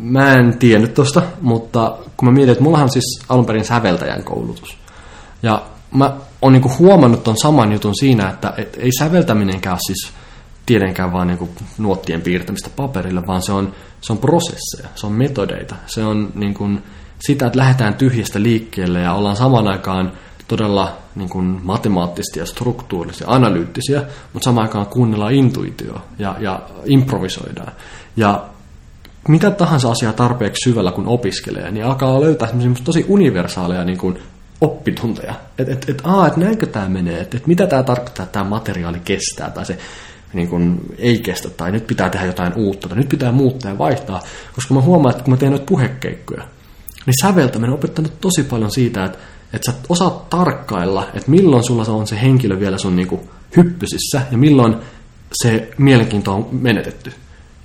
mä 0.01 0.33
en 0.33 0.57
tiennyt 0.57 0.93
tosta, 0.93 1.21
mutta 1.41 1.97
kun 2.17 2.27
mä 2.27 2.31
mietin, 2.31 2.51
että 2.51 2.63
mullahan 2.63 2.83
on 2.83 2.91
siis 2.91 3.19
alun 3.29 3.45
perin 3.45 3.65
säveltäjän 3.65 4.23
koulutus. 4.23 4.77
Ja 5.43 5.61
mä 5.93 6.13
oon 6.41 6.53
niinku 6.53 6.71
huomannut 6.79 7.23
ton 7.23 7.37
saman 7.37 7.71
jutun 7.71 7.95
siinä, 7.99 8.29
että 8.29 8.53
et 8.57 8.77
ei 8.79 8.89
säveltäminenkään 8.99 9.77
siis 9.87 10.11
tietenkään 10.65 11.13
vaan 11.13 11.27
niinku 11.27 11.49
nuottien 11.77 12.21
piirtämistä 12.21 12.69
paperille, 12.75 13.27
vaan 13.27 13.41
se 13.41 13.51
on, 13.51 13.73
se 14.01 14.13
on 14.13 14.19
prosesseja, 14.19 14.89
se 14.95 15.07
on 15.07 15.13
metodeita. 15.13 15.75
Se 15.85 16.03
on 16.03 16.31
niinku 16.35 16.69
sitä, 17.19 17.47
että 17.47 17.59
lähdetään 17.59 17.93
tyhjästä 17.93 18.41
liikkeelle 18.41 19.01
ja 19.01 19.13
ollaan 19.13 19.35
saman 19.35 19.67
aikaan 19.67 20.11
todella 20.47 20.97
niin 21.15 21.29
kuin 21.29 21.59
matemaattisia, 21.63 22.45
struktuurisia, 22.45 23.27
analyyttisiä, 23.29 24.03
mutta 24.33 24.45
samaan 24.45 24.67
aikaan 24.67 24.85
kuunnellaan 24.85 25.33
intuitio 25.33 26.01
ja, 26.19 26.35
ja 26.39 26.61
improvisoidaan. 26.85 27.71
Ja 28.15 28.45
mitä 29.27 29.51
tahansa 29.51 29.91
asiaa 29.91 30.13
tarpeeksi 30.13 30.69
syvällä, 30.69 30.91
kun 30.91 31.07
opiskelee, 31.07 31.71
niin 31.71 31.85
alkaa 31.85 32.21
löytää 32.21 32.49
tosi 32.83 33.05
universaaleja 33.07 33.83
niin 33.83 33.97
kuin 33.97 34.19
oppitunteja. 34.61 35.33
Että 35.57 35.73
et, 35.73 35.89
et, 35.89 36.01
et, 36.27 36.37
näinkö 36.37 36.65
tämä 36.65 36.89
menee, 36.89 37.21
että 37.21 37.37
et, 37.37 37.47
mitä 37.47 37.67
tämä 37.67 37.83
tarkoittaa, 37.83 38.23
että 38.23 38.33
tämä 38.33 38.49
materiaali 38.49 38.99
kestää, 38.99 39.49
tai 39.49 39.65
se 39.65 39.77
niin 40.33 40.47
kuin, 40.47 40.79
ei 40.97 41.19
kestä, 41.19 41.49
tai 41.49 41.71
nyt 41.71 41.87
pitää 41.87 42.09
tehdä 42.09 42.25
jotain 42.25 42.53
uutta, 42.55 42.89
tai 42.89 42.97
nyt 42.97 43.09
pitää 43.09 43.31
muuttaa 43.31 43.71
ja 43.71 43.77
vaihtaa. 43.77 44.21
Koska 44.55 44.73
mä 44.73 44.81
huomaan, 44.81 45.11
että 45.11 45.23
kun 45.23 45.33
mä 45.33 45.37
teen 45.37 45.51
noita 45.51 45.65
puhekeikkoja, 45.65 46.43
niin 47.05 47.13
säveltäminen 47.21 47.69
on 47.69 47.77
opettanut 47.77 48.21
tosi 48.21 48.43
paljon 48.43 48.71
siitä, 48.71 49.05
että, 49.05 49.17
että 49.53 49.71
sä 49.71 49.77
osaat 49.89 50.29
tarkkailla, 50.29 51.07
että 51.13 51.31
milloin 51.31 51.63
sulla 51.63 51.83
on 51.83 52.07
se 52.07 52.21
henkilö 52.21 52.59
vielä 52.59 52.77
sun 52.77 52.95
niin 52.95 53.07
kuin, 53.07 53.21
hyppysissä, 53.57 54.21
ja 54.31 54.37
milloin 54.37 54.75
se 55.43 55.71
mielenkiinto 55.77 56.33
on 56.33 56.47
menetetty. 56.51 57.13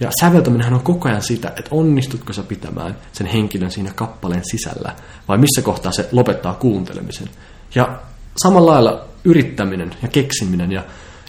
Ja 0.00 0.10
säveltäminen 0.20 0.74
on 0.74 0.80
koko 0.80 1.08
ajan 1.08 1.22
sitä, 1.22 1.48
että 1.48 1.68
onnistutko 1.70 2.32
sä 2.32 2.42
pitämään 2.42 2.96
sen 3.12 3.26
henkilön 3.26 3.70
siinä 3.70 3.90
kappaleen 3.94 4.42
sisällä, 4.44 4.94
vai 5.28 5.38
missä 5.38 5.62
kohtaa 5.62 5.92
se 5.92 6.08
lopettaa 6.12 6.54
kuuntelemisen. 6.54 7.28
Ja 7.74 7.98
samalla 8.42 8.72
lailla 8.72 9.04
yrittäminen 9.24 9.94
ja 10.02 10.08
keksiminen 10.08 10.72
ja 10.72 10.84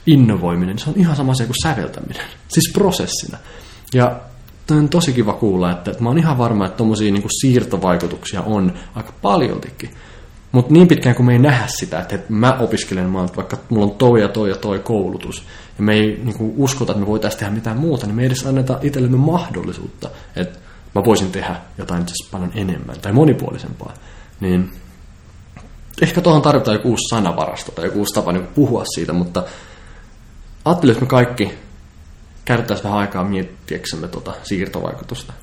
innovoiminen, 0.08 0.80
se 0.80 0.89
on 0.89 0.96
ihan 0.98 1.15
sama 1.15 1.32
asia 1.32 1.46
kuin 1.46 1.62
säveltäminen. 1.63 2.26
Siis 2.48 2.72
prosessina. 2.74 3.38
Ja 3.93 4.20
on 4.72 4.89
tosi 4.89 5.13
kiva 5.13 5.34
kuulla, 5.34 5.72
että, 5.72 5.91
että 5.91 6.04
mä 6.04 6.10
oon 6.10 6.17
ihan 6.17 6.38
varma, 6.38 6.65
että 6.65 6.78
tommosia 6.78 7.12
niin 7.12 7.24
siirtovaikutuksia 7.41 8.41
on 8.41 8.74
aika 8.96 9.13
paljoltikin. 9.22 9.89
Mutta 10.52 10.74
niin 10.74 10.88
pitkään 10.88 11.15
kuin 11.15 11.26
me 11.26 11.34
ei 11.34 11.39
nähdä 11.39 11.67
sitä, 11.67 12.00
että, 12.00 12.15
että 12.15 12.34
mä 12.34 12.58
opiskelen, 12.60 13.10
mä, 13.10 13.20
vaikka 13.36 13.58
mulla 13.70 13.86
on 13.86 13.91
toi 13.91 14.22
ja 14.22 14.28
toi 14.28 14.50
ja 14.50 14.56
toi 14.56 14.80
koulutus, 14.80 15.43
ja 15.78 15.84
me 15.84 15.93
ei 15.93 16.22
niin 16.24 16.38
kuin, 16.38 16.54
uskota, 16.58 16.91
että 16.91 17.00
me 17.00 17.08
voitaisiin 17.08 17.39
tehdä 17.39 17.54
mitään 17.54 17.78
muuta, 17.78 18.06
niin 18.06 18.15
me 18.15 18.22
ei 18.22 18.26
edes 18.26 18.46
anneta 18.46 18.80
itsellemme 18.82 19.17
mahdollisuutta, 19.17 20.10
että 20.36 20.60
mä 20.96 21.06
voisin 21.06 21.32
tehdä 21.32 21.56
jotain 21.78 22.02
itse 22.02 22.32
paljon 22.32 22.52
enemmän 22.56 23.00
tai 23.02 23.12
monipuolisempaa. 23.12 23.93
Niin 24.39 24.72
ehkä 26.02 26.22
tuohon 26.22 26.41
tarvitaan 26.41 26.76
joku 26.76 26.89
uusi 26.89 27.10
sanavarasto 27.10 27.72
tai 27.72 27.86
joku 27.86 28.00
uusi 28.00 28.13
tapa 28.13 28.32
niin 28.32 28.48
puhua 28.48 28.84
siitä, 28.96 29.13
mutta 29.13 29.43
ajattelin, 30.69 30.93
että 30.93 31.06
me 31.06 31.10
kaikki 31.10 31.53
käytettäisiin 32.45 32.84
vähän 32.84 32.99
aikaa 32.99 33.23
miettiäksemme 33.23 34.08
tuota 34.08 34.34
siirtovaikutusta, 34.43 35.34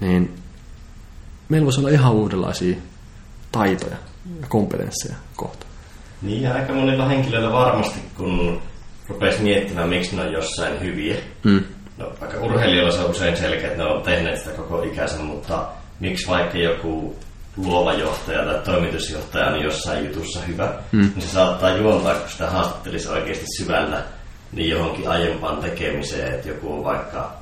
niin 0.00 0.34
meillä 1.48 1.64
voisi 1.64 1.80
olla 1.80 1.88
ihan 1.88 2.12
uudenlaisia 2.12 2.76
taitoja 3.52 3.96
ja 4.40 4.46
kompetensseja 4.48 5.14
kohta. 5.36 5.66
Niin, 6.22 6.42
ja 6.42 6.54
aika 6.54 6.72
monilla 6.72 7.08
henkilöillä 7.08 7.52
varmasti, 7.52 8.00
kun 8.16 8.62
rupesi 9.08 9.42
miettimään, 9.42 9.88
miksi 9.88 10.16
ne 10.16 10.22
on 10.22 10.32
jossain 10.32 10.80
hyviä. 10.80 11.16
Mm. 11.44 11.64
No, 11.98 12.12
vaikka 12.20 12.38
urheilijoilla 12.38 12.92
se 12.92 13.00
on 13.00 13.10
usein 13.10 13.36
selkeä, 13.36 13.66
että 13.66 13.82
ne 13.82 13.84
on 13.84 14.02
tehneet 14.02 14.38
sitä 14.38 14.50
koko 14.50 14.82
ikänsä, 14.82 15.18
mutta 15.18 15.66
miksi 16.00 16.28
vaikka 16.28 16.58
joku 16.58 17.16
luova 17.56 17.92
johtaja 17.92 18.44
tai 18.44 18.62
toimitusjohtaja 18.64 19.46
on 19.46 19.62
jossain 19.62 20.06
jutussa 20.06 20.40
hyvä, 20.40 20.72
mm. 20.92 21.00
niin 21.00 21.22
se 21.22 21.28
saattaa 21.28 21.76
juontaa, 21.76 22.14
kun 22.14 22.30
sitä 22.30 22.50
haastattelisi 22.50 23.08
oikeasti 23.08 23.44
syvällä, 23.58 24.02
niin 24.52 24.70
johonkin 24.70 25.08
aiempaan 25.08 25.56
tekemiseen, 25.56 26.34
että 26.34 26.48
joku 26.48 26.72
on 26.72 26.84
vaikka 26.84 27.40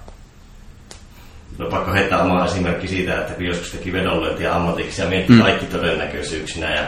No 1.59 1.67
pakko 1.71 1.93
heittää 1.93 2.23
oma 2.23 2.45
esimerkki 2.45 2.89
siitä, 2.89 3.19
että 3.19 3.35
kun 3.35 3.47
joskus 3.47 3.71
teki 3.71 3.93
vedonlyöntiä 3.93 4.55
ammatiksi 4.55 5.03
ja 5.03 5.09
mietti 5.09 5.33
mm. 5.33 5.43
kaikki 5.43 5.67
todennäköisyyksinä 5.67 6.75
ja 6.75 6.83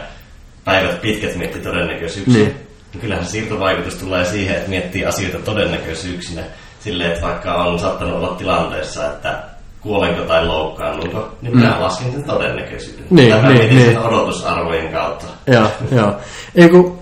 päivät 0.65 1.01
pitkät 1.01 1.35
mietti 1.35 1.59
todennäköisyyksinä, 1.59 2.37
niin. 2.37 2.55
niin 2.93 3.01
kyllähän 3.01 3.25
siirtovaikutus 3.25 3.95
tulee 3.95 4.25
siihen, 4.25 4.55
että 4.55 4.69
miettii 4.69 5.05
asioita 5.05 5.39
todennäköisyyksinä 5.39 6.43
silleen, 6.79 7.11
että 7.11 7.27
vaikka 7.27 7.53
on 7.53 7.79
saattanut 7.79 8.15
olla 8.15 8.35
tilanteessa, 8.35 9.05
että 9.05 9.43
kuolenko 9.81 10.21
tai 10.21 10.45
loukkaannunko, 10.45 11.37
niin 11.41 11.57
minä 11.57 11.75
mm. 11.75 11.81
lasken 11.81 12.11
sen 12.11 12.23
todennäköisyyden. 12.23 13.05
Niin, 13.09 13.31
tai 13.31 13.53
niin, 13.53 13.75
niin. 13.75 13.85
sen 13.85 13.99
odotusarvojen 13.99 14.91
kautta. 14.91 15.25
Joo, 15.47 15.67
joo. 15.91 16.17
Ei 16.55 16.69
kun 16.69 16.99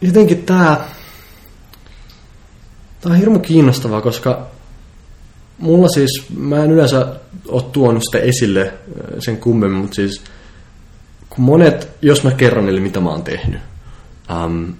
jotenkin 0.00 0.42
tämä, 0.42 0.76
tämä 3.00 3.12
on 3.12 3.18
hirmu 3.18 3.38
kiinnostavaa, 3.38 4.00
koska 4.00 4.46
mulla 5.58 5.88
siis, 5.88 6.24
mä 6.36 6.64
en 6.64 6.70
yleensä 6.70 7.06
ole 7.48 7.62
tuonut 7.62 8.02
sitä 8.02 8.18
esille 8.18 8.62
äh, 8.62 8.72
sen 9.18 9.36
kummemmin, 9.36 9.80
mutta 9.80 9.94
siis 9.94 10.22
kun 11.30 11.44
monet, 11.44 11.88
jos 12.02 12.24
mä 12.24 12.30
kerron 12.30 12.66
niille, 12.66 12.80
mitä 12.80 13.00
mä 13.00 13.10
oon 13.10 13.22
tehnyt, 13.22 13.60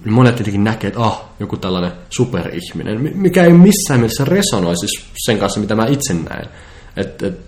niin 0.05 0.13
monet 0.13 0.35
tietenkin 0.35 0.63
näkee, 0.63 0.87
että 0.87 0.99
ah, 0.99 1.23
joku 1.39 1.57
tällainen 1.57 1.91
superihminen, 2.09 3.17
mikä 3.17 3.43
ei 3.43 3.53
missään 3.53 3.99
mielessä 3.99 4.25
resonoi 4.25 4.77
siis 4.77 5.05
sen 5.25 5.37
kanssa, 5.37 5.59
mitä 5.59 5.75
mä 5.75 5.85
itse 5.85 6.13
näen. 6.13 6.49
Et, 6.97 7.23
et, 7.23 7.39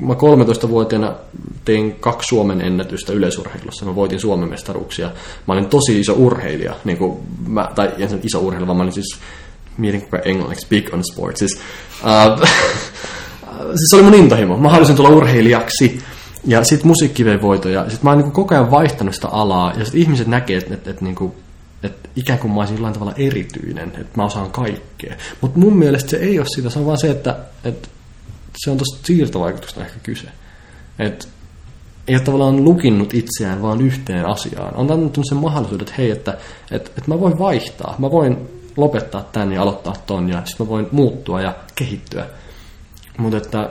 mä 0.00 0.14
13-vuotiaana 0.14 1.14
tein 1.64 1.94
kaksi 1.94 2.26
Suomen 2.28 2.60
ennätystä 2.60 3.12
yleisurheilussa. 3.12 3.84
Mä 3.84 3.94
voitin 3.94 4.20
Suomen 4.20 4.48
mestaruuksia. 4.48 5.10
Mä 5.48 5.54
olin 5.54 5.66
tosi 5.66 6.00
iso 6.00 6.12
urheilija. 6.12 6.74
Niin 6.84 6.98
mä, 7.46 7.70
tai 7.74 7.90
en 7.98 8.20
iso 8.22 8.40
urheilija, 8.40 8.66
vaan 8.66 8.76
mä 8.76 8.82
olin 8.82 8.92
siis 8.92 9.18
mietin 9.78 10.02
koko 10.02 10.16
englanniksi, 10.24 10.66
big 10.68 10.94
on 10.94 11.04
sports. 11.12 11.38
Siis, 11.38 11.60
uh, 12.02 12.48
siis 13.78 13.90
se 13.90 13.96
oli 13.96 14.02
mun 14.02 14.14
intohimo. 14.14 14.56
Mä 14.56 14.68
halusin 14.68 14.96
tulla 14.96 15.08
urheilijaksi. 15.08 15.98
Ja 16.44 16.64
sitten 16.64 16.86
musiikki 16.86 17.24
vei 17.24 17.42
voitoja. 17.42 17.82
Sitten 17.82 18.00
mä 18.02 18.10
oon 18.10 18.18
niin 18.18 18.32
koko 18.32 18.54
ajan 18.54 18.70
vaihtanut 18.70 19.14
sitä 19.14 19.28
alaa. 19.28 19.72
Ja 19.78 19.84
sitten 19.84 20.00
ihmiset 20.00 20.26
näkee, 20.26 20.58
että 20.58 20.74
et, 20.74 20.88
et, 20.88 21.00
niin 21.00 21.32
et 21.82 22.10
ikään 22.16 22.38
kuin 22.38 22.52
mä 22.52 22.60
olisin 22.60 22.76
jollain 22.76 22.94
tavalla 22.94 23.14
erityinen. 23.16 23.88
Että 23.88 24.12
mä 24.16 24.24
osaan 24.24 24.50
kaikkea. 24.50 25.16
Mutta 25.40 25.58
mun 25.58 25.76
mielestä 25.76 26.10
se 26.10 26.16
ei 26.16 26.38
ole 26.38 26.46
sitä. 26.54 26.70
Se 26.70 26.78
on 26.78 26.86
vaan 26.86 26.98
se, 26.98 27.10
että 27.10 27.36
et, 27.64 27.90
se 28.64 28.70
on 28.70 28.76
tuosta 28.76 29.06
siirtovaikutusta 29.06 29.80
ehkä 29.80 29.98
kyse. 30.02 30.28
Että 30.98 31.26
ei 32.08 32.14
ole 32.14 32.22
tavallaan 32.22 32.64
lukinnut 32.64 33.14
itseään 33.14 33.62
vaan 33.62 33.80
yhteen 33.80 34.26
asiaan. 34.26 34.74
On 34.74 34.92
antanut 34.92 35.28
sen 35.28 35.38
mahdollisuuden, 35.38 35.88
että 35.88 35.94
hei, 35.98 36.10
että, 36.10 36.38
että, 36.70 36.90
että 36.98 37.10
mä 37.10 37.20
voin 37.20 37.38
vaihtaa. 37.38 37.94
Mä 37.98 38.10
voin 38.10 38.36
lopettaa 38.76 39.22
tän 39.32 39.52
ja 39.52 39.62
aloittaa 39.62 39.94
ton 40.06 40.28
ja 40.28 40.42
sitten 40.44 40.66
mä 40.66 40.70
voin 40.70 40.88
muuttua 40.92 41.40
ja 41.40 41.54
kehittyä. 41.74 42.26
Mutta 43.18 43.36
että 43.36 43.70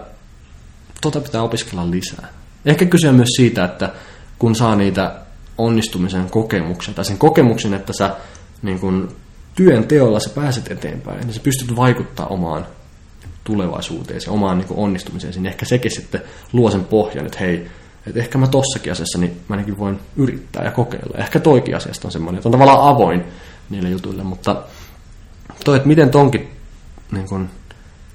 tota 1.01 1.19
pitää 1.19 1.41
opiskella 1.41 1.91
lisää. 1.91 2.27
Ehkä 2.65 2.85
kysyä 2.85 3.11
myös 3.11 3.29
siitä, 3.35 3.63
että 3.63 3.89
kun 4.39 4.55
saa 4.55 4.75
niitä 4.75 5.15
onnistumisen 5.57 6.29
kokemuksia, 6.29 6.93
tai 6.93 7.05
sen 7.05 7.17
kokemuksen, 7.17 7.73
että 7.73 7.93
sä 7.97 8.15
niin 8.61 8.79
kun, 8.79 9.15
työn 9.55 9.87
teolla 9.87 10.19
sä 10.19 10.29
pääset 10.29 10.71
eteenpäin, 10.71 11.19
niin 11.19 11.33
sä 11.33 11.41
pystyt 11.43 11.75
vaikuttaa 11.75 12.27
omaan 12.27 12.65
tulevaisuuteen, 13.43 14.21
omaan 14.27 14.57
niin 14.57 14.67
onnistumiseen, 14.69 15.33
niin 15.33 15.45
ehkä 15.45 15.65
sekin 15.65 15.91
sitten 15.91 16.21
luo 16.53 16.71
sen 16.71 16.85
pohjan, 16.85 17.25
että 17.25 17.39
hei, 17.39 17.67
että 18.07 18.19
ehkä 18.19 18.37
mä 18.37 18.47
tossakin 18.47 18.91
asiassa, 18.91 19.17
niin 19.17 19.31
mä 19.47 19.55
ainakin 19.55 19.77
voin 19.77 19.99
yrittää 20.15 20.63
ja 20.63 20.71
kokeilla. 20.71 21.17
Ehkä 21.17 21.39
toikin 21.39 21.75
asiasta 21.75 22.07
on 22.07 22.11
semmoinen, 22.11 22.37
että 22.37 22.49
on 22.49 22.51
tavallaan 22.51 22.95
avoin 22.95 23.23
niille 23.69 23.89
jutuille, 23.89 24.23
mutta 24.23 24.63
toi, 25.65 25.75
että 25.77 25.87
miten 25.87 26.09
tonkin 26.09 26.51
niin 27.11 27.27
kun, 27.27 27.49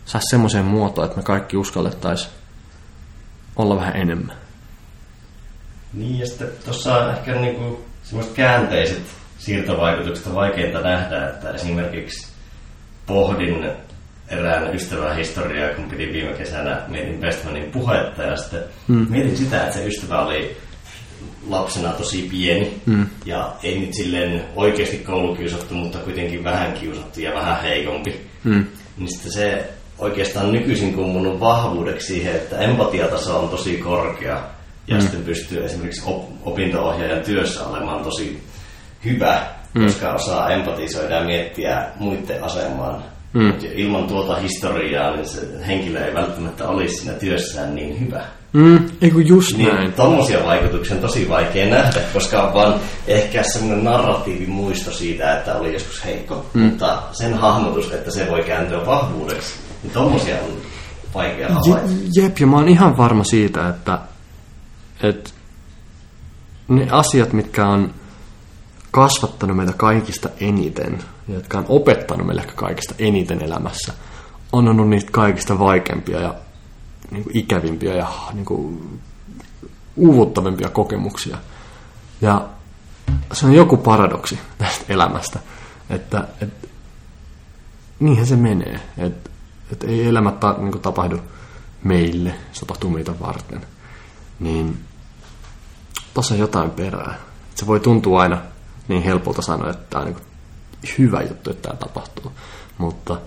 saisi 0.04 0.30
semmoiseen 0.30 0.64
muotoon, 0.64 1.04
että 1.04 1.16
me 1.16 1.22
kaikki 1.22 1.56
uskallettaisiin 1.56 2.32
olla 3.56 3.76
vähän 3.76 3.96
enemmän. 3.96 4.36
Niin, 5.92 6.18
ja 6.18 6.26
sitten 6.26 6.48
tuossa 6.64 6.94
on 6.96 7.10
ehkä 7.10 7.34
niinku 7.34 7.84
semmoiset 8.02 8.34
käänteiset 8.34 9.02
siirtovaikutukset 9.38 10.26
on 10.26 10.34
vaikeinta 10.34 10.80
nähdä, 10.80 11.28
että 11.28 11.50
esimerkiksi 11.50 12.28
pohdin 13.06 13.70
erään 14.28 14.74
ystävän 14.74 15.16
historiaa, 15.16 15.74
kun 15.74 15.88
piti 15.90 16.12
viime 16.12 16.32
kesänä 16.32 16.82
mietin 16.88 17.20
Bestmanin 17.20 17.70
puhetta 17.70 18.22
ja 18.22 18.36
sitten 18.36 18.64
hmm. 18.88 19.06
mietin 19.10 19.36
sitä, 19.36 19.62
että 19.62 19.74
se 19.74 19.86
ystävä 19.86 20.20
oli 20.20 20.56
lapsena 21.48 21.92
tosi 21.92 22.28
pieni 22.30 22.80
mm. 22.86 23.06
ja 23.24 23.52
ei 23.62 23.78
nyt 23.78 23.94
silleen 23.94 24.44
oikeasti 24.56 24.96
koulukiusattu, 24.96 25.74
mutta 25.74 25.98
kuitenkin 25.98 26.44
vähän 26.44 26.72
kiusattu 26.72 27.20
ja 27.20 27.34
vähän 27.34 27.62
heikompi. 27.62 28.20
Mm. 28.44 28.66
Niin 28.96 29.08
sitten 29.08 29.32
se 29.32 29.70
oikeastaan 29.98 30.52
nykyisin 30.52 30.94
kummunut 30.94 31.40
vahvuudeksi 31.40 32.06
siihen, 32.06 32.34
että 32.34 32.58
empatiataso 32.58 33.38
on 33.38 33.48
tosi 33.48 33.76
korkea 33.76 34.42
ja 34.88 34.94
mm. 34.94 35.00
sitten 35.00 35.24
pystyy 35.24 35.64
esimerkiksi 35.64 36.02
op- 36.06 36.46
opinto-ohjaajan 36.46 37.24
työssä 37.24 37.66
olemaan 37.66 38.04
tosi 38.04 38.42
hyvä, 39.04 39.46
mm. 39.74 39.84
koska 39.84 40.12
osaa 40.12 40.50
empatisoida 40.50 41.14
ja 41.14 41.24
miettiä 41.24 41.86
muiden 41.98 42.44
asemaan. 42.44 43.04
Mm. 43.32 43.52
ilman 43.74 44.06
tuota 44.06 44.36
historiaa 44.36 45.16
niin 45.16 45.28
se 45.28 45.40
henkilö 45.66 46.06
ei 46.06 46.14
välttämättä 46.14 46.68
olisi 46.68 46.96
siinä 46.96 47.12
työssään 47.12 47.74
niin 47.74 48.00
hyvä. 48.00 48.24
Mm, 48.56 48.88
eikö 49.02 49.20
just 49.20 49.56
niin, 49.56 49.74
näin. 49.74 49.92
Tuommoisia 49.92 50.44
vaikutuksia 50.44 50.96
on 50.96 51.02
tosi 51.02 51.28
vaikea 51.28 51.66
nähdä, 51.66 52.00
koska 52.12 52.42
on 52.42 52.54
vaan 52.54 52.74
ehkä 53.06 53.42
semmoinen 53.42 53.84
narratiivi 53.84 54.46
muisto 54.46 54.92
siitä, 54.92 55.38
että 55.38 55.54
oli 55.54 55.72
joskus 55.72 56.04
heikko. 56.04 56.46
Mm. 56.54 56.62
Mutta 56.62 57.02
sen 57.12 57.34
hahmotus, 57.34 57.92
että 57.92 58.10
se 58.10 58.26
voi 58.30 58.42
kääntyä 58.42 58.86
vahvuudeksi, 58.86 59.54
niin 59.82 59.92
tuommoisia 59.92 60.36
on 60.36 60.50
vaikea 61.14 61.48
havaita. 61.48 61.88
Jep, 62.14 62.38
ja 62.38 62.46
mä 62.46 62.56
oon 62.56 62.68
ihan 62.68 62.96
varma 62.96 63.24
siitä, 63.24 63.68
että, 63.68 63.98
että 65.02 65.30
ne 66.68 66.88
asiat, 66.90 67.32
mitkä 67.32 67.66
on 67.66 67.94
kasvattanut 68.90 69.56
meitä 69.56 69.72
kaikista 69.76 70.28
eniten, 70.40 70.98
jotka 71.28 71.58
on 71.58 71.66
opettanut 71.68 72.26
meille 72.26 72.44
kaikista 72.54 72.94
eniten 72.98 73.42
elämässä, 73.42 73.92
on 74.52 74.68
ollut 74.68 74.88
niitä 74.88 75.08
kaikista 75.12 75.58
vaikeampia 75.58 76.20
ja 76.20 76.34
niin 77.10 77.22
kuin 77.22 77.36
ikävimpiä 77.36 77.94
ja 77.94 78.08
niin 78.32 78.44
kuin 78.44 79.00
uuvuttavimpia 79.96 80.68
kokemuksia. 80.68 81.38
Ja 82.20 82.48
se 83.32 83.46
on 83.46 83.52
joku 83.52 83.76
paradoksi 83.76 84.38
tästä 84.58 84.84
elämästä, 84.88 85.38
että, 85.90 86.28
että 86.40 86.68
niinhän 88.00 88.26
se 88.26 88.36
menee, 88.36 88.80
että, 88.98 89.30
että 89.72 89.86
ei 89.86 90.06
elämä 90.06 90.32
ta, 90.32 90.54
niin 90.58 90.72
kuin 90.72 90.82
tapahdu 90.82 91.20
meille, 91.84 92.34
se 92.52 92.60
tapahtuu 92.60 92.90
meitä 92.90 93.20
varten. 93.20 93.66
Niin 94.40 94.80
tuossa 96.14 96.34
on 96.34 96.40
jotain 96.40 96.70
perää. 96.70 97.18
Se 97.54 97.66
voi 97.66 97.80
tuntua 97.80 98.22
aina 98.22 98.38
niin 98.88 99.02
helpolta 99.02 99.42
sanoa, 99.42 99.70
että 99.70 99.86
tämä 99.90 100.04
on 100.04 100.08
niin 100.12 100.94
hyvä 100.98 101.22
juttu, 101.22 101.50
että 101.50 101.68
tämä 101.68 101.78
tapahtuu. 101.78 102.32
Mutta, 102.78 103.18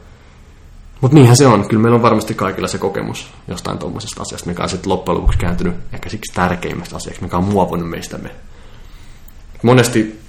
mutta 1.02 1.16
niinhän 1.16 1.38
se 1.38 1.48
on. 1.48 1.68
Kyllä 1.68 1.82
meillä 1.82 1.96
on 1.96 2.02
varmasti 2.02 2.34
kaikilla 2.34 2.68
se 2.68 2.78
kokemus 2.78 3.32
jostain 3.48 3.78
tuommoisesta 3.78 4.22
asiasta, 4.22 4.50
mikä 4.50 4.64
on 4.64 4.70
sitten 4.70 4.90
loppujen 4.90 5.18
lopuksi 5.18 5.40
kääntynyt 5.40 5.76
ehkä 5.94 6.10
siksi 6.10 6.34
tärkeimmästä 6.34 6.96
asiaksi, 6.96 7.24
mikä 7.24 7.38
on 7.38 7.44
muovannut 7.44 7.90
meistämme. 7.90 8.32
Monesti 9.64 10.20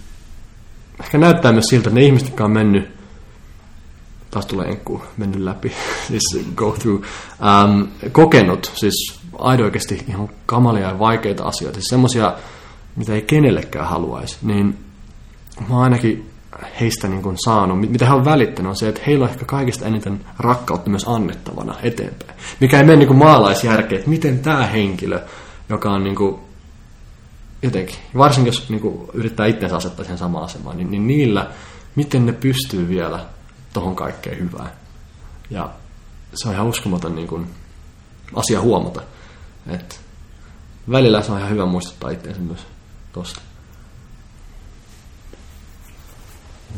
ehkä 1.00 1.18
näyttää 1.18 1.52
myös 1.52 1.64
siltä, 1.64 1.88
että 1.88 2.00
ne 2.00 2.06
ihmiset, 2.06 2.28
jotka 2.28 2.44
on 2.44 2.52
mennyt, 2.52 2.88
taas 4.30 4.46
tulee 4.46 4.68
enkku, 4.68 5.02
mennyt 5.16 5.40
läpi, 5.40 5.72
siis 6.08 6.46
go 6.54 6.76
through, 6.78 7.02
um, 7.64 7.88
kokenut, 8.12 8.72
siis 8.74 9.20
aido 9.38 9.64
oikeasti 9.64 10.04
ihan 10.08 10.28
kamalia 10.46 10.88
ja 10.88 10.98
vaikeita 10.98 11.44
asioita, 11.44 11.74
siis 11.74 11.88
semmoisia, 11.88 12.34
mitä 12.96 13.14
ei 13.14 13.22
kenellekään 13.22 13.88
haluaisi, 13.88 14.38
niin 14.42 14.78
mä 15.68 15.80
ainakin 15.80 16.29
heistä 16.80 17.08
niin 17.08 17.22
kuin 17.22 17.36
saanut, 17.44 17.80
mitä 17.80 18.06
he 18.06 18.12
on 18.12 18.24
välittänyt, 18.24 18.70
on 18.70 18.76
se, 18.76 18.88
että 18.88 19.00
heillä 19.06 19.24
on 19.24 19.30
ehkä 19.30 19.44
kaikista 19.44 19.86
eniten 19.86 20.20
rakkautta 20.38 20.90
myös 20.90 21.08
annettavana 21.08 21.74
eteenpäin. 21.82 22.38
Mikä 22.60 22.78
ei 22.78 22.84
mene 22.84 22.96
niin 22.96 23.06
kuin 23.06 23.18
maalaisjärkeen, 23.18 23.98
että 23.98 24.10
miten 24.10 24.38
tämä 24.38 24.66
henkilö, 24.66 25.20
joka 25.68 25.90
on 25.90 26.04
niin 26.04 26.16
kuin 26.16 26.40
jotenkin, 27.62 27.96
varsinkin 28.16 28.52
jos 28.52 28.68
niin 28.68 28.80
kuin 28.80 29.08
yrittää 29.14 29.46
itsensä 29.46 29.76
asettaa 29.76 30.04
sen 30.04 30.18
samaan 30.18 30.44
asemaan, 30.44 30.76
niin, 30.76 30.90
niin 30.90 31.06
niillä, 31.06 31.50
miten 31.96 32.26
ne 32.26 32.32
pystyy 32.32 32.88
vielä 32.88 33.26
tohon 33.72 33.96
kaikkeen 33.96 34.38
hyvään. 34.38 34.70
Ja 35.50 35.70
se 36.34 36.48
on 36.48 36.54
ihan 36.54 36.66
uskomaton 36.66 37.14
niin 37.14 37.28
kuin, 37.28 37.46
asia 38.34 38.60
huomata. 38.60 39.02
Että 39.66 39.96
välillä 40.90 41.22
se 41.22 41.32
on 41.32 41.38
ihan 41.38 41.50
hyvä 41.50 41.66
muistuttaa 41.66 42.10
itseänsä 42.10 42.40
myös 42.40 42.66
tuosta. 43.12 43.40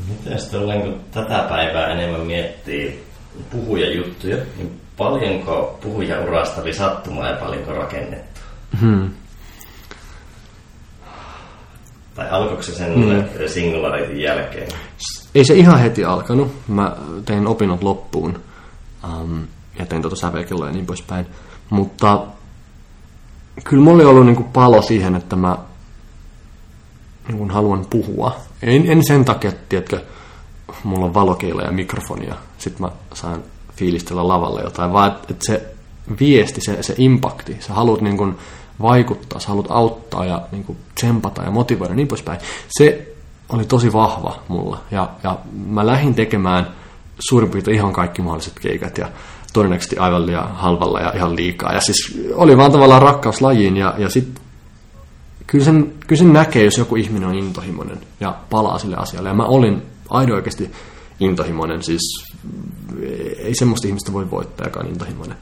Miten 0.09 0.41
sitten 0.41 0.83
kun 0.83 1.01
tätä 1.11 1.47
päivää 1.49 1.87
enemmän 1.87 2.21
miettii 2.21 3.05
puhujajuttuja, 3.51 4.37
niin 4.57 4.81
paljonko 4.97 5.79
puhujaurasta 5.83 6.61
oli 6.61 6.75
sattumaa 6.75 7.29
ja 7.29 7.37
paljonko 7.37 7.73
rakennettu? 7.73 8.41
Hmm. 8.81 9.11
Tai 12.15 12.31
alkoiko 12.31 12.63
se 12.63 12.75
sen 12.75 12.95
hmm. 12.95 13.25
singularitin 13.47 14.21
jälkeen? 14.21 14.69
Ei 15.35 15.45
se 15.45 15.55
ihan 15.55 15.79
heti 15.79 16.05
alkanut. 16.05 16.53
Mä 16.69 16.97
tein 17.25 17.47
opinnot 17.47 17.83
loppuun 17.83 18.41
um, 19.05 19.47
ja 19.79 19.87
tein 19.87 20.03
tuota 20.03 20.17
sävelkelloa 20.17 20.67
ja 20.67 20.73
niin 20.73 20.87
poispäin. 20.87 21.27
Mutta 21.71 22.27
kyllä 23.65 23.83
mulla 23.83 23.97
oli 23.97 24.05
ollut 24.05 24.27
niinku 24.27 24.43
palo 24.43 24.83
siihen, 24.83 25.15
että 25.15 25.37
mä 25.37 25.57
niin 27.29 27.51
haluan 27.51 27.87
puhua. 27.91 28.37
En, 28.63 28.91
en 28.91 29.05
sen 29.05 29.25
takia, 29.25 29.51
että 29.51 29.63
tiedätkö, 29.69 30.01
mulla 30.85 31.05
on 31.05 31.15
valokeila 31.15 31.63
ja 31.63 31.73
mikrofonia, 31.73 32.35
sitten 32.59 32.83
mä 32.83 32.93
saan 33.15 33.43
fiilistellä 33.77 34.29
lavalle 34.29 34.63
jotain, 34.63 34.93
vaan 34.93 35.13
että 35.13 35.27
et 35.31 35.43
se 35.43 35.75
viesti, 36.21 36.61
se, 36.61 36.83
se 36.83 36.95
impakti, 36.99 37.57
sä 37.61 37.73
haluat 37.73 38.01
niin 38.01 38.17
kuin 38.17 38.39
vaikuttaa, 38.83 39.41
sä 39.41 39.49
haluat 39.49 39.71
auttaa 39.71 40.25
ja 40.25 40.43
niin 40.53 40.65
kuin 40.65 40.79
tsempata 40.95 41.43
ja 41.43 41.51
motivoida 41.51 41.93
ja 41.93 41.97
niin 41.97 42.09
poispäin. 42.09 42.39
Se 42.69 43.15
oli 43.49 43.65
tosi 43.65 43.93
vahva 43.93 44.39
mulla 44.49 44.81
ja, 44.91 45.09
ja 45.23 45.39
mä 45.67 45.87
lähdin 45.87 46.15
tekemään 46.15 46.67
suurin 47.19 47.51
piirtein 47.51 47.77
ihan 47.77 47.93
kaikki 47.93 48.23
mahdolliset 48.23 48.61
keikat 48.61 48.99
ja 48.99 49.09
todennäköisesti 49.53 49.97
aivan 49.97 50.27
liian 50.27 50.55
halvalla 50.55 51.01
ja 51.01 51.13
ihan 51.17 51.37
liikaa. 51.37 51.73
Ja 51.73 51.81
siis 51.81 52.21
oli 52.35 52.57
vaan 52.57 52.73
tavallaan 52.73 53.03
rakkaus 53.03 53.41
lajiin 53.41 53.77
ja, 53.77 53.95
ja 53.99 54.11
sitten 54.11 54.43
kyllä 55.53 55.65
sen, 55.65 55.95
kyllä 56.07 56.19
sen 56.19 56.33
näkee, 56.33 56.65
jos 56.65 56.79
joku 56.79 56.97
ihminen 56.97 57.29
on 57.29 57.35
intohimoinen 57.35 58.01
ja 58.21 58.37
palaa 58.51 58.79
sille 58.79 58.97
asialle. 58.97 59.29
Ja 59.29 59.35
mä 59.35 59.45
olin 59.45 59.83
aido 60.11 60.35
oikeasti 60.35 60.71
intohimoinen, 61.21 61.83
siis 61.83 62.25
ei 63.39 63.55
semmoista 63.55 63.89
ihmistä 63.89 64.13
voi 64.13 64.31
voittaa, 64.31 64.67
joka 64.67 64.81
on 64.81 64.87
intohimoinen. 64.87 65.37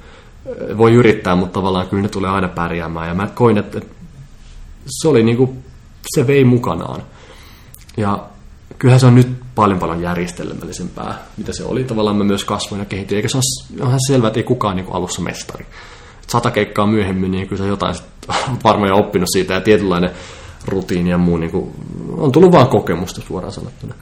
Voi 0.76 0.94
yrittää, 0.94 1.36
mutta 1.36 1.52
tavallaan 1.52 1.88
kyllä 1.88 2.02
ne 2.02 2.08
tulee 2.08 2.30
aina 2.30 2.48
pärjäämään. 2.48 3.08
Ja 3.08 3.14
mä 3.14 3.26
koin, 3.26 3.58
että 3.58 3.80
se 4.86 5.08
oli 5.08 5.22
niinku, 5.22 5.56
se 6.14 6.26
vei 6.26 6.44
mukanaan. 6.44 7.02
Ja 7.96 8.24
kyllähän 8.78 9.00
se 9.00 9.06
on 9.06 9.14
nyt 9.14 9.28
paljon 9.54 9.78
paljon 9.78 10.02
järjestelmällisempää, 10.02 11.18
mitä 11.36 11.52
se 11.52 11.64
oli. 11.64 11.84
Tavallaan 11.84 12.16
mä 12.16 12.24
myös 12.24 12.44
kasvoin 12.44 12.80
ja 12.80 12.86
kehityin, 12.86 13.16
eikä 13.16 13.28
se 13.28 13.36
ole 13.36 13.88
ihan 13.88 14.00
selvä, 14.06 14.26
että 14.26 14.40
ei 14.40 14.44
kukaan 14.44 14.76
niinku 14.76 14.92
alussa 14.92 15.22
mestari 15.22 15.66
sata 16.30 16.50
keikkaa 16.50 16.86
myöhemmin, 16.86 17.30
niin 17.30 17.48
kyllä 17.48 17.62
sä 17.62 17.68
jotain 17.68 17.94
varmaan 18.64 18.88
jo 18.88 18.96
oppinut 18.96 19.28
siitä 19.32 19.54
ja 19.54 19.60
tietynlainen 19.60 20.10
rutiini 20.66 21.10
ja 21.10 21.18
muu 21.18 21.36
niin 21.36 21.50
kuin, 21.50 21.70
on 22.16 22.32
tullut 22.32 22.52
vaan 22.52 22.68
kokemusta 22.68 23.20
suoraan 23.20 23.52
sanottuna. 23.52 23.94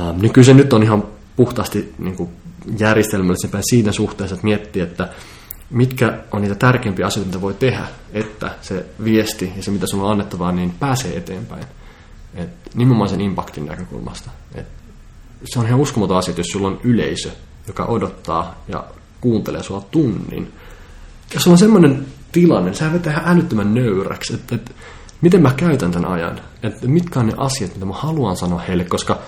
Ähm, 0.00 0.20
niin 0.20 0.32
kyllä 0.32 0.46
se 0.46 0.54
nyt 0.54 0.72
on 0.72 0.82
ihan 0.82 1.04
puhtaasti 1.36 1.94
niin 1.98 2.16
kuin 2.16 2.28
järjestelmällisempää 2.78 3.60
siinä 3.70 3.92
suhteessa, 3.92 4.34
että 4.34 4.44
miettii, 4.44 4.82
että 4.82 5.08
mitkä 5.70 6.18
on 6.32 6.42
niitä 6.42 6.54
tärkeimpiä 6.54 7.06
asioita, 7.06 7.28
mitä 7.28 7.40
voi 7.40 7.54
tehdä, 7.54 7.86
että 8.12 8.50
se 8.62 8.86
viesti 9.04 9.52
ja 9.56 9.62
se, 9.62 9.70
mitä 9.70 9.86
sulla 9.86 10.04
on 10.04 10.12
annettavaa, 10.12 10.52
niin 10.52 10.74
pääsee 10.80 11.16
eteenpäin. 11.16 11.64
Et 12.34 12.50
nimenomaan 12.74 13.10
sen 13.10 13.20
impaktin 13.20 13.66
näkökulmasta. 13.66 14.30
Et 14.54 14.66
se 15.44 15.58
on 15.58 15.66
ihan 15.66 15.80
uskomaton 15.80 16.16
asia, 16.16 16.34
jos 16.36 16.46
sulla 16.46 16.68
on 16.68 16.80
yleisö, 16.84 17.30
joka 17.66 17.84
odottaa 17.84 18.62
ja 18.68 18.84
kuuntelee 19.20 19.62
sua 19.62 19.80
tunnin, 19.90 20.52
jos 21.34 21.46
on 21.46 21.58
semmoinen 21.58 22.06
tilanne, 22.32 22.74
sehän 22.74 22.92
vetää 22.92 23.12
ihan 23.12 23.28
älyttömän 23.28 23.74
nöyräksi, 23.74 24.34
että, 24.34 24.54
että 24.54 24.72
miten 25.20 25.42
mä 25.42 25.52
käytän 25.56 25.90
tämän 25.90 26.10
ajan, 26.10 26.40
että 26.62 26.88
mitkä 26.88 27.20
on 27.20 27.26
ne 27.26 27.34
asiat, 27.36 27.74
mitä 27.74 27.86
mä 27.86 27.94
haluan 27.94 28.36
sanoa 28.36 28.58
heille, 28.58 28.84
koska 28.84 29.18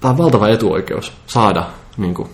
tämä 0.00 0.12
on 0.12 0.18
valtava 0.18 0.48
etuoikeus 0.48 1.12
saada 1.26 1.70
niin 1.96 2.14
kuin, 2.14 2.28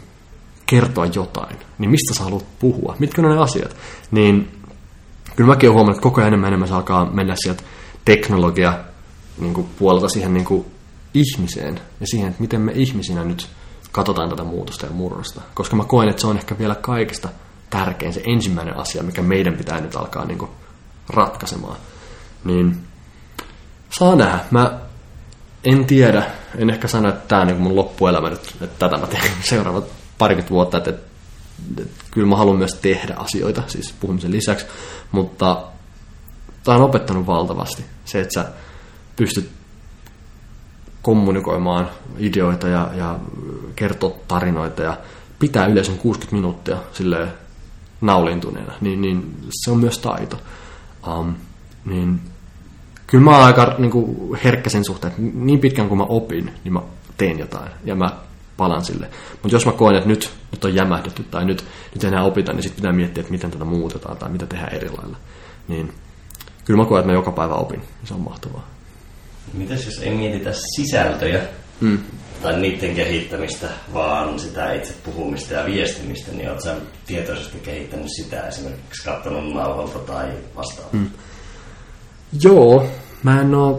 kertoa 0.67 1.07
jotain, 1.07 1.57
niin 1.79 1.91
mistä 1.91 2.15
sä 2.15 2.25
haluat 2.25 2.47
puhua, 2.59 2.97
mitkä 2.99 3.23
on 3.23 3.29
ne 3.29 3.43
asiat, 3.43 3.77
niin 4.11 4.49
kyllä 5.37 5.49
mäkin 5.49 5.69
olen 5.69 5.75
huomannut, 5.75 5.97
että 5.97 6.03
koko 6.03 6.21
ajan 6.21 6.29
enemmän 6.29 6.49
enemmän 6.49 6.69
se 6.69 6.75
alkaa 6.75 7.11
mennä 7.11 7.35
sieltä 7.37 7.63
teknologia 8.05 8.79
niin 9.39 9.55
kuin, 9.55 9.69
puolelta 9.79 10.09
siihen 10.09 10.35
niin 10.35 10.45
kuin, 10.45 10.65
ihmiseen 11.15 11.81
ja 12.01 12.07
siihen, 12.07 12.29
että 12.29 12.41
miten 12.41 12.61
me 12.61 12.73
ihmisinä 12.75 13.25
nyt 13.25 13.49
katsotaan 13.93 14.31
tätä 14.31 14.45
muutosta 14.45 14.87
ja 14.87 14.93
murrosta, 14.93 15.41
koska 15.55 15.77
mä 15.77 15.85
koen, 15.85 16.09
että 16.09 16.21
se 16.21 16.27
on 16.27 16.37
ehkä 16.37 16.59
vielä 16.59 16.75
kaikista 16.75 17.29
tärkein, 17.71 18.13
se 18.13 18.23
ensimmäinen 18.25 18.77
asia, 18.77 19.03
mikä 19.03 19.23
meidän 19.23 19.55
pitää 19.55 19.81
nyt 19.81 19.97
alkaa 19.97 20.25
niin 20.25 20.39
kuin 20.39 20.51
ratkaisemaan. 21.09 21.77
Niin 22.45 22.87
saa 23.91 24.17
nähdä. 24.17 24.39
Mä 24.51 24.81
en 25.65 25.85
tiedä, 25.85 26.27
en 26.59 26.71
ehkä 26.71 26.89
sano, 26.89 27.09
että 27.09 27.29
tämä 27.29 27.41
on 27.41 27.47
niin 27.47 27.61
mun 27.61 27.77
loppuelämä 27.77 28.31
nyt, 28.31 28.57
että 28.61 28.79
tätä 28.79 28.97
mä 28.97 29.07
teen 29.07 29.33
seuraavat 29.51 29.85
parikymmentä 30.19 30.51
vuotta, 30.51 30.79
että, 30.79 30.91
että, 30.91 31.03
että 31.83 32.05
kyllä 32.11 32.27
mä 32.27 32.37
haluan 32.37 32.59
myös 32.59 32.75
tehdä 32.75 33.15
asioita, 33.15 33.63
siis 33.67 33.95
puhumisen 34.01 34.33
lisäksi, 34.33 34.67
mutta 35.13 35.63
tämä 36.65 36.77
on 36.77 36.85
opettanut 36.85 37.27
valtavasti. 37.27 37.85
Se, 38.05 38.21
että 38.21 38.35
sä 38.35 38.47
pystyt 39.17 39.51
kommunikoimaan 41.03 41.91
ideoita 42.19 42.69
ja, 42.69 42.91
ja 42.95 43.19
kertoa 43.77 44.17
tarinoita 44.29 44.83
ja 44.83 44.97
pitää 45.39 45.67
yleisön 45.67 45.99
60 45.99 46.37
minuuttia 46.37 46.77
sille 46.93 47.29
naulintuneena, 48.01 48.73
niin, 48.81 49.01
niin 49.01 49.37
se 49.51 49.71
on 49.71 49.79
myös 49.79 49.99
taito. 49.99 50.41
Um, 51.07 51.35
niin 51.85 52.21
kyllä 53.07 53.25
mä 53.25 53.37
oon 53.37 53.47
aika 53.47 53.75
niin 53.79 53.91
kuin, 53.91 54.35
herkkä 54.45 54.71
sen 54.71 54.85
suhteen, 54.85 55.11
että 55.11 55.23
niin 55.35 55.59
pitkään 55.59 55.89
kuin 55.89 55.99
mä 55.99 56.05
opin, 56.05 56.53
niin 56.65 56.73
mä 56.73 56.81
teen 57.17 57.39
jotain 57.39 57.71
ja 57.85 57.95
mä 57.95 58.11
palan 58.57 58.85
sille. 58.85 59.11
Mutta 59.43 59.57
jos 59.57 59.67
mä 59.67 59.73
koen, 59.73 59.97
että 59.97 60.09
nyt, 60.09 60.31
nyt 60.53 60.65
on 60.65 60.75
jämähdetty 60.75 61.25
tai 61.25 61.45
nyt, 61.45 61.65
nyt 61.95 62.05
enää 62.05 62.23
opita, 62.23 62.53
niin 62.53 62.63
sitten 62.63 62.77
pitää 62.77 62.93
miettiä, 62.93 63.21
että 63.21 63.33
miten 63.33 63.51
tätä 63.51 63.65
muutetaan 63.65 64.17
tai 64.17 64.31
mitä 64.31 64.47
tehdään 64.47 64.75
eri 64.75 64.91
lailla. 64.91 65.17
Niin 65.69 65.93
kyllä 66.65 66.83
mä 66.83 66.89
koen, 66.89 67.01
että 67.01 67.13
mä 67.13 67.19
joka 67.19 67.33
päivä 67.33 67.55
opin. 67.55 67.83
Se 68.05 68.15
on 68.15 68.21
mahtavaa. 68.21 68.69
Mitäs 69.53 69.87
jos 69.87 69.99
ei 69.99 70.17
mietitä 70.17 70.53
sisältöjä 70.77 71.43
mm. 71.81 71.99
Tai 72.43 72.61
niiden 72.61 72.95
kehittämistä, 72.95 73.67
vaan 73.95 74.39
sitä 74.39 74.73
itse 74.73 74.95
puhumista 75.05 75.55
ja 75.55 75.67
viestimistä, 75.67 76.33
niin 76.33 76.51
oletko 76.51 76.71
tietoisesti 77.07 77.59
kehittänyt 77.59 78.09
sitä 78.17 78.49
esimerkiksi 78.49 79.05
katsonut 79.05 79.55
nauhalta 79.55 79.99
tai 79.99 80.29
vastaavaa? 80.57 80.93
Mm. 80.93 81.11
Joo, 82.43 82.87
mä 83.23 83.41
en 83.41 83.55
ole 83.55 83.77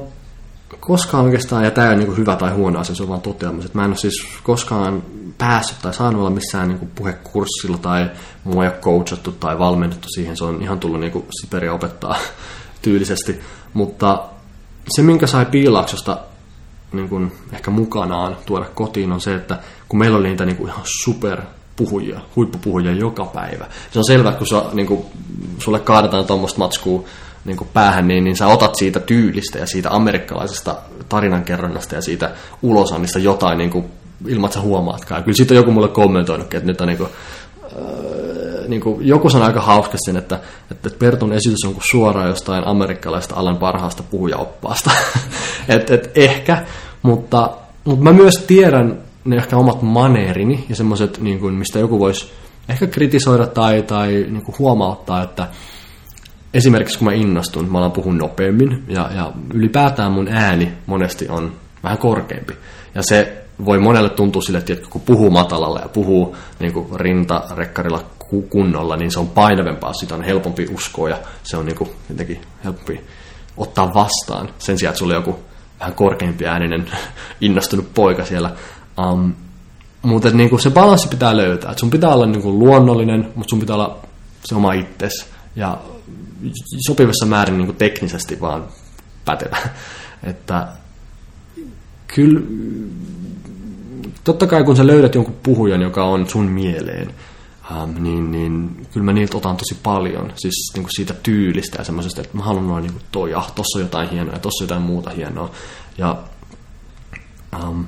koskaan 0.80 1.24
oikeastaan, 1.24 1.64
ja 1.64 1.72
tämä 1.72 1.90
on 1.90 2.00
niin 2.00 2.18
hyvä 2.18 2.36
tai 2.36 2.52
huono 2.52 2.80
asia, 2.80 2.96
se 2.96 3.04
on 3.04 3.10
vaan 3.10 3.22
toteamus, 3.22 3.66
että 3.66 3.78
mä 3.78 3.86
en 3.86 3.90
ole 3.90 3.98
siis 3.98 4.28
koskaan 4.44 5.04
päässyt 5.38 5.78
tai 5.82 5.94
saanut 5.94 6.20
olla 6.20 6.30
missään 6.30 6.68
niin 6.68 6.92
puhekurssilla 6.96 7.78
tai 7.78 8.10
mua 8.44 8.64
ei 8.64 8.70
ole 8.70 8.80
coachattu 8.82 9.32
tai 9.32 9.60
valmennettu 9.60 10.08
siihen, 10.16 10.38
se 10.38 10.44
on 10.44 10.62
ihan 10.62 10.80
tullut 10.80 11.00
niin 11.00 11.26
Siperia 11.42 11.74
opettaa 11.74 12.16
tyylisesti, 12.82 13.40
mutta 13.74 14.24
se, 14.96 15.02
minkä 15.02 15.28
sai 15.28 15.46
piilaaksosta 15.46 16.18
niin 16.94 17.10
kuin 17.10 17.32
ehkä 17.54 17.72
mukanaan 17.72 18.38
tuoda 18.46 18.66
kotiin, 18.76 19.12
on 19.12 19.22
se, 19.22 19.36
että 19.36 19.60
kun 19.90 20.00
meillä 20.00 20.18
oli 20.18 20.28
niitä 20.28 20.46
niin 20.46 20.56
kuin 20.56 20.70
ihan 20.70 20.84
super 21.04 21.42
puhujia, 21.76 22.20
huippupuhujia 22.36 22.92
joka 22.92 23.26
päivä. 23.26 23.66
Se 23.92 24.00
on 24.00 24.06
selvä, 24.06 24.30
että 24.30 24.38
kun 24.38 24.48
sä, 24.48 24.64
niin 24.74 24.88
kuin, 24.88 25.06
sulle 25.60 25.80
kaadetaan 25.80 26.26
tuommoista 26.26 26.60
matskua 26.60 27.04
niin 27.46 27.58
kuin 27.58 27.70
päähän, 27.74 28.08
niin, 28.08 28.24
niin 28.24 28.36
sä 28.36 28.48
otat 28.48 28.76
siitä 28.76 29.00
tyylistä 29.00 29.60
ja 29.60 29.66
siitä 29.66 29.90
amerikkalaisesta 29.92 30.76
tarinankerronnasta 31.10 31.96
ja 31.96 32.02
siitä 32.02 32.32
ulosannista 32.62 33.20
jotain 33.20 33.58
niin 33.58 33.70
kuin, 33.70 33.86
ilman, 34.28 34.48
että 34.48 34.60
sä 34.60 34.66
huomaatkaan. 34.66 35.24
Kyllä 35.24 35.36
siitä 35.36 35.54
joku 35.54 35.72
mulle 35.72 35.88
kommentoinutkin, 35.88 36.58
että 36.58 36.68
nyt 36.68 36.82
on 36.82 36.88
niin 36.88 36.98
kuin, 36.98 37.10
niin 38.68 38.82
kuin, 38.82 39.08
joku 39.08 39.30
sanoi 39.30 39.48
aika 39.48 39.62
hauskasti 39.62 40.18
että, 40.18 40.40
että 40.72 40.90
Pertun 41.00 41.34
esitys 41.34 41.66
on 41.66 41.74
kuin 41.74 41.84
suoraan 41.92 42.30
jostain 42.30 42.68
amerikkalaista 42.68 43.36
alan 43.36 43.58
parhaasta 43.58 44.04
puhujaoppaasta. 44.04 44.92
et, 45.70 45.90
et 45.90 46.12
ehkä, 46.16 46.66
mutta, 47.02 47.50
mutta 47.84 48.04
mä 48.04 48.14
myös 48.14 48.38
tiedän 48.48 48.98
ne 49.26 49.36
ehkä 49.36 49.58
omat 49.58 49.82
maneerini 49.82 50.66
ja 50.70 50.76
semmoiset, 50.76 51.20
niin 51.20 51.54
mistä 51.54 51.80
joku 51.80 52.00
voisi 52.00 52.32
ehkä 52.70 52.88
kritisoida 52.88 53.48
tai, 53.48 53.82
tai 53.82 54.08
niin 54.08 54.44
kuin 54.44 54.56
huomauttaa, 54.60 55.24
että 55.24 55.48
esimerkiksi 56.54 56.98
kun 56.98 57.08
mä 57.08 57.14
innostun, 57.14 57.72
mä 57.72 57.78
alan 57.78 57.92
puhun 57.92 58.18
nopeammin 58.18 58.84
ja, 58.88 59.10
ja 59.16 59.32
ylipäätään 59.54 60.12
mun 60.12 60.28
ääni 60.28 60.74
monesti 60.86 61.30
on 61.30 61.52
vähän 61.84 61.98
korkeampi. 61.98 62.54
Ja 62.96 63.02
se 63.04 63.44
voi 63.66 63.80
monelle 63.80 64.10
tuntua 64.10 64.42
sille, 64.42 64.58
että 64.58 64.90
kun 64.90 65.02
puhuu 65.02 65.30
matalalla 65.30 65.80
ja 65.80 65.90
puhuu 65.90 66.36
niin 66.60 66.74
kuin 66.74 67.00
rintarekkarilla 67.00 68.04
kunnolla, 68.50 68.98
niin 68.98 69.12
se 69.12 69.20
on 69.20 69.28
painavempaa, 69.28 69.94
sitä 69.94 70.16
on 70.16 70.24
helpompi 70.24 70.68
uskoa 70.74 71.10
ja 71.10 71.18
se 71.44 71.58
on 71.58 71.66
niin 71.66 71.76
kuin 71.76 71.90
jotenkin 72.10 72.42
helpompi 72.64 73.02
ottaa 73.58 73.94
vastaan 73.94 74.50
sen 74.60 74.78
sijaan, 74.78 74.92
että 74.92 75.00
sulla 75.00 75.14
on 75.14 75.20
joku 75.20 75.40
vähän 75.80 75.94
korkeampi 75.94 76.46
ääninen 76.46 76.92
innostunut 77.42 77.94
poika 77.94 78.26
siellä. 78.26 78.52
Um, 79.12 79.34
mutta 80.02 80.30
niin 80.30 80.50
kuin 80.50 80.60
se 80.60 80.70
balanssi 80.70 81.08
pitää 81.08 81.38
löytää. 81.38 81.72
Et 81.72 81.78
sun 81.78 81.90
pitää 81.90 82.14
olla 82.14 82.26
niin 82.26 82.42
kuin 82.42 82.60
luonnollinen, 82.60 83.32
mutta 83.36 83.50
sun 83.50 83.60
pitää 83.60 83.76
olla 83.76 84.00
se 84.46 84.56
oma 84.56 84.74
itsesi. 84.74 85.26
Ja 85.56 85.78
sopivassa 86.88 87.26
määrin 87.26 87.58
niin 87.58 87.66
kuin 87.66 87.78
teknisesti 87.78 88.42
vaan 88.42 88.66
pätevä. 89.26 89.58
Että 90.24 90.68
kyllä, 92.08 92.42
totta 94.24 94.48
kai 94.48 94.64
kun 94.64 94.76
sä 94.76 94.88
löydät 94.88 95.16
jonkun 95.16 95.36
puhujan, 95.44 95.82
joka 95.82 96.04
on 96.04 96.30
sun 96.30 96.46
mieleen, 96.46 97.14
ähm, 97.72 98.04
niin, 98.04 98.32
niin 98.32 98.88
kyllä 98.94 99.06
mä 99.06 99.14
niiltä 99.14 99.38
otan 99.38 99.58
tosi 99.58 99.80
paljon, 99.84 100.34
siis 100.36 100.72
niin 100.74 100.84
kuin 100.84 100.96
siitä 100.96 101.14
tyylistä 101.14 101.78
ja 101.78 101.84
semmoisesta, 101.84 102.22
että 102.22 102.38
mä 102.38 102.44
haluan 102.44 102.68
noin 102.68 102.82
niin 102.82 102.94
kuin 102.94 103.04
toi, 103.12 103.34
ah, 103.34 103.52
tossa 103.52 103.80
on 103.80 103.86
jotain 103.86 104.10
hienoa 104.10 104.34
ja 104.34 104.40
tossa 104.40 104.64
on 104.64 104.68
jotain 104.68 104.82
muuta 104.82 105.10
hienoa. 105.10 105.52
Ja 105.98 106.18
ähm, 107.54 107.82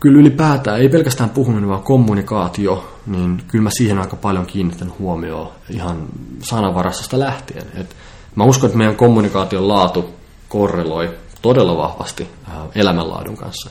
kyllä 0.00 0.20
ylipäätään, 0.20 0.80
ei 0.80 0.88
pelkästään 0.88 1.30
puhuminen, 1.30 1.68
vaan 1.68 1.82
kommunikaatio, 1.82 2.94
niin 3.06 3.42
kyllä 3.48 3.62
mä 3.62 3.70
siihen 3.70 3.98
aika 3.98 4.16
paljon 4.16 4.46
kiinnitän 4.46 4.92
huomioon 4.98 5.52
ihan 5.70 6.06
sananvarastosta 6.42 7.18
lähtien. 7.18 7.66
Et 7.74 7.96
mä 8.34 8.44
uskon, 8.44 8.66
että 8.66 8.78
meidän 8.78 8.96
kommunikaation 8.96 9.68
laatu 9.68 10.14
korreloi 10.48 11.14
todella 11.42 11.76
vahvasti 11.76 12.28
äh, 12.48 12.54
elämänlaadun 12.74 13.36
kanssa. 13.36 13.70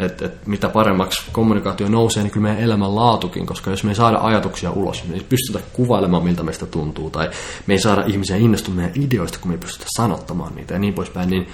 Et, 0.00 0.22
et 0.22 0.46
mitä 0.46 0.68
paremmaksi 0.68 1.22
kommunikaatio 1.32 1.88
nousee, 1.88 2.22
niin 2.22 2.30
kyllä 2.30 2.48
meidän 2.48 2.62
elämänlaatukin, 2.62 3.46
koska 3.46 3.70
jos 3.70 3.84
me 3.84 3.90
ei 3.90 3.94
saada 3.94 4.18
ajatuksia 4.18 4.70
ulos, 4.70 5.04
me 5.08 5.14
ei 5.14 5.26
pystytä 5.28 5.58
kuvailemaan, 5.72 6.24
miltä 6.24 6.42
meistä 6.42 6.66
tuntuu, 6.66 7.10
tai 7.10 7.30
me 7.66 7.74
ei 7.74 7.80
saada 7.80 8.04
ihmisiä 8.06 8.36
innostumaan 8.36 8.90
ideoista, 8.94 9.38
kun 9.38 9.50
me 9.50 9.54
ei 9.54 9.58
pystytä 9.58 9.86
sanottamaan 9.96 10.54
niitä 10.54 10.74
ja 10.74 10.80
niin 10.80 10.94
poispäin, 10.94 11.30
niin, 11.30 11.48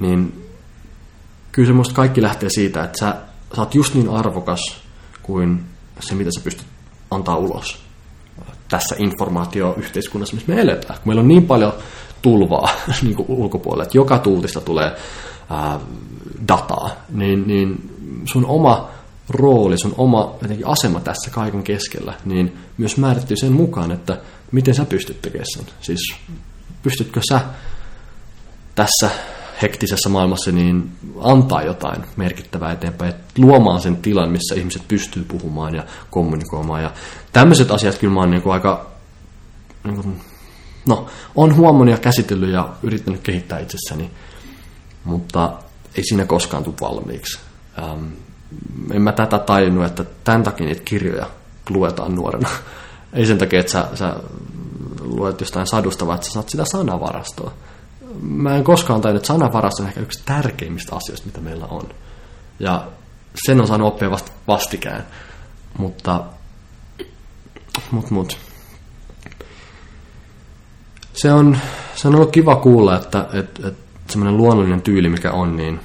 niin 0.00 0.46
kyllä 1.52 1.66
se 1.66 1.72
musta 1.72 1.94
kaikki 1.94 2.22
lähtee 2.22 2.50
siitä, 2.50 2.84
että 2.84 2.98
sä 2.98 3.14
sä 3.56 3.62
oot 3.62 3.74
just 3.74 3.94
niin 3.94 4.08
arvokas 4.08 4.60
kuin 5.22 5.64
se, 6.00 6.14
mitä 6.14 6.30
sä 6.30 6.40
pystyt 6.44 6.66
antaa 7.10 7.36
ulos 7.36 7.78
tässä 8.68 8.96
informaatioyhteiskunnassa, 8.98 10.36
missä 10.36 10.52
me 10.52 10.60
eletään. 10.60 10.94
Kun 10.94 11.08
meillä 11.08 11.20
on 11.20 11.28
niin 11.28 11.46
paljon 11.46 11.72
tulvaa 12.22 12.68
niin 13.02 13.16
kuin 13.16 13.26
ulkopuolella, 13.28 13.82
että 13.82 13.98
joka 13.98 14.18
tuutista 14.18 14.60
tulee 14.60 14.96
ää, 15.50 15.80
dataa, 16.48 16.90
niin, 17.10 17.46
niin 17.46 17.90
sun 18.24 18.46
oma 18.46 18.88
rooli, 19.28 19.78
sun 19.78 19.94
oma 19.96 20.34
jotenkin 20.42 20.66
asema 20.66 21.00
tässä 21.00 21.30
kaiken 21.30 21.62
keskellä, 21.62 22.14
niin 22.24 22.58
myös 22.78 22.96
määrittyy 22.96 23.36
sen 23.36 23.52
mukaan, 23.52 23.92
että 23.92 24.18
miten 24.52 24.74
sä 24.74 24.84
pystyt 24.84 25.22
tekemään 25.22 25.46
sen. 25.56 25.64
Siis 25.80 26.14
pystytkö 26.82 27.20
sä 27.28 27.40
tässä 28.74 29.10
hektisessä 29.62 30.08
maailmassa 30.08 30.52
niin 30.52 30.92
antaa 31.20 31.62
jotain 31.62 32.04
merkittävää 32.16 32.72
eteenpäin, 32.72 33.10
että 33.10 33.24
luomaan 33.38 33.80
sen 33.80 33.96
tilan, 33.96 34.30
missä 34.30 34.54
ihmiset 34.54 34.88
pystyy 34.88 35.24
puhumaan 35.24 35.74
ja 35.74 35.84
kommunikoimaan. 36.10 36.82
Ja 36.82 36.92
tämmöiset 37.32 37.70
asiat 37.70 37.98
kyllä 37.98 38.14
mä 38.14 38.20
oon 38.20 38.30
niin 38.30 38.42
kuin 38.42 38.52
aika, 38.52 38.90
niin 39.84 39.94
kuin, 39.94 40.20
no, 40.88 41.06
on 41.34 41.56
huomannut 41.56 41.96
ja 41.96 42.02
käsitellyt 42.02 42.50
ja 42.50 42.68
yrittänyt 42.82 43.20
kehittää 43.20 43.58
itsessäni, 43.58 44.10
mutta 45.04 45.52
ei 45.96 46.04
siinä 46.04 46.24
koskaan 46.26 46.64
tule 46.64 46.74
valmiiksi. 46.80 47.38
Ähm, 47.78 48.06
en 48.92 49.02
mä 49.02 49.12
tätä 49.12 49.38
tajunnut, 49.38 49.86
että 49.86 50.04
tämän 50.24 50.42
takia 50.42 50.66
niitä 50.66 50.82
kirjoja 50.84 51.26
luetaan 51.70 52.14
nuorena. 52.14 52.48
ei 53.12 53.26
sen 53.26 53.38
takia, 53.38 53.60
että 53.60 53.72
sä, 53.72 53.88
sä 53.94 54.16
luet 55.00 55.40
jostain 55.40 55.66
sadusta, 55.66 56.06
vaan 56.06 56.14
että 56.14 56.26
sä 56.26 56.32
saat 56.32 56.48
sitä 56.48 56.64
sanavarastoa 56.64 57.52
mä 58.20 58.56
en 58.56 58.64
koskaan 58.64 59.00
tajunnut, 59.00 59.22
että 59.22 59.32
sanavaras 59.32 59.80
on 59.80 59.86
ehkä 59.86 60.00
yksi 60.00 60.22
tärkeimmistä 60.24 60.96
asioista, 60.96 61.26
mitä 61.26 61.40
meillä 61.40 61.66
on. 61.66 61.88
Ja 62.60 62.86
sen 63.46 63.60
on 63.60 63.66
saanut 63.66 63.88
oppia 63.88 64.10
vasta 64.10 64.32
vastikään. 64.48 65.06
Mutta, 65.78 66.24
mut, 67.90 68.10
mut. 68.10 68.38
Se 71.12 71.32
on, 71.32 71.58
se 71.94 72.08
on 72.08 72.14
ollut 72.14 72.32
kiva 72.32 72.56
kuulla, 72.56 72.96
että, 72.96 73.28
että, 73.32 73.68
että 73.68 73.89
semmoinen 74.10 74.36
luonnollinen 74.36 74.82
tyyli, 74.82 75.08
mikä 75.08 75.30
on, 75.32 75.56
niin 75.56 75.80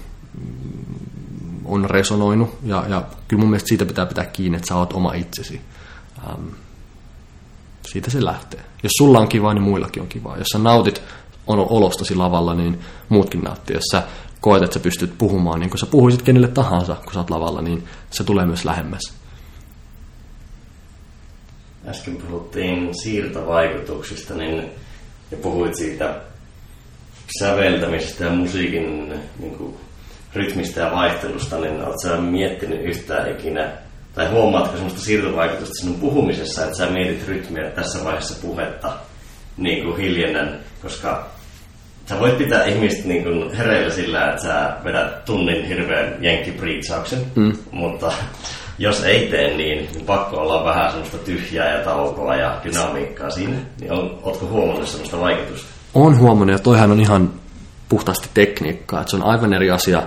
on 1.65 1.89
resonoinut. 1.89 2.57
Ja, 2.63 2.85
ja 2.89 3.03
kyllä 3.27 3.39
mun 3.39 3.49
mielestä 3.49 3.67
siitä 3.67 3.85
pitää 3.85 4.05
pitää 4.05 4.25
kiinni, 4.25 4.55
että 4.55 4.67
sä 4.67 4.75
oot 4.75 4.93
oma 4.93 5.13
itsesi. 5.13 5.61
Ähm, 6.29 6.47
siitä 7.91 8.11
se 8.11 8.25
lähtee. 8.25 8.61
Jos 8.83 8.91
sulla 8.97 9.19
on 9.19 9.27
kiva, 9.27 9.53
niin 9.53 9.63
muillakin 9.63 10.01
on 10.01 10.07
kiva. 10.07 10.37
Jos 10.37 10.47
sä 10.47 10.59
nautit 10.59 11.01
olostasi 11.47 12.15
lavalla, 12.15 12.55
niin 12.55 12.79
muutkin 13.09 13.41
nauttii. 13.41 13.75
Jos 13.75 13.83
sä 13.91 14.03
koet, 14.41 14.63
että 14.63 14.73
sä 14.73 14.79
pystyt 14.79 15.17
puhumaan 15.17 15.59
niin 15.59 15.69
kun 15.69 15.79
sä 15.79 15.85
puhuisit 15.85 16.21
kenelle 16.21 16.47
tahansa, 16.47 16.95
kun 16.95 17.13
sä 17.13 17.19
oot 17.19 17.29
lavalla, 17.29 17.61
niin 17.61 17.83
se 18.11 18.23
tulee 18.23 18.45
myös 18.45 18.65
lähemmäs. 18.65 19.13
Äsken 21.87 22.15
puhuttiin 22.15 22.89
siirtovaikutuksista, 23.03 24.33
niin 24.33 24.71
ja 25.31 25.37
puhuit 25.37 25.75
siitä 25.75 26.21
säveltämisestä 27.39 28.25
ja 28.25 28.31
musiikin 28.31 29.09
niin 29.39 29.55
kuin, 29.57 29.75
rytmistä 30.35 30.81
ja 30.81 30.91
vaihtelusta, 30.91 31.57
niin 31.59 31.75
oletko 31.75 32.01
sä 32.01 32.17
miettinyt 32.17 32.81
yhtään 32.81 33.31
ikinä, 33.31 33.71
tai 34.15 34.27
huomaatko 34.27 34.75
sellaista 34.75 35.01
siirtovaikutusta 35.01 35.73
sinun 35.73 35.99
puhumisessa, 35.99 36.63
että 36.63 36.77
sä 36.77 36.85
mietit 36.85 37.27
rytmiä 37.27 37.69
tässä 37.69 38.03
vaiheessa 38.03 38.47
puhetta 38.47 38.93
niin 39.57 39.83
kuin 39.83 39.97
hiljennän, 39.97 40.59
koska 40.81 41.27
sä 42.05 42.19
voit 42.19 42.37
pitää 42.37 42.65
ihmistä 42.65 43.07
niin 43.07 43.23
kuin 43.23 43.53
hereillä 43.53 43.93
sillä, 43.93 44.29
että 44.29 44.41
sä 44.41 44.73
vedät 44.83 45.25
tunnin 45.25 45.65
hirveän 45.65 46.17
jenkkipriitsauksen, 46.19 47.19
mm. 47.35 47.53
mutta 47.71 48.13
jos 48.77 49.03
ei 49.03 49.27
tee 49.27 49.57
niin, 49.57 49.89
niin 49.93 50.05
pakko 50.05 50.37
olla 50.37 50.65
vähän 50.65 50.91
semmoista 50.91 51.17
tyhjää 51.17 51.77
ja 51.77 51.83
taukoa 51.83 52.35
ja 52.35 52.61
dynamiikkaa 52.63 53.29
siinä. 53.29 53.57
Niin 53.79 53.91
on, 53.91 54.19
ootko 54.23 54.45
huomannut 54.45 54.87
semmoista 54.87 55.19
vaikutusta? 55.19 55.74
On 55.95 56.19
huomannut 56.19 56.57
ja 56.57 56.63
toihan 56.63 56.91
on 56.91 56.99
ihan 56.99 57.33
puhtaasti 57.89 58.29
tekniikkaa. 58.33 59.01
Että 59.01 59.11
se 59.11 59.15
on 59.17 59.23
aivan 59.23 59.53
eri 59.53 59.71
asia 59.71 60.03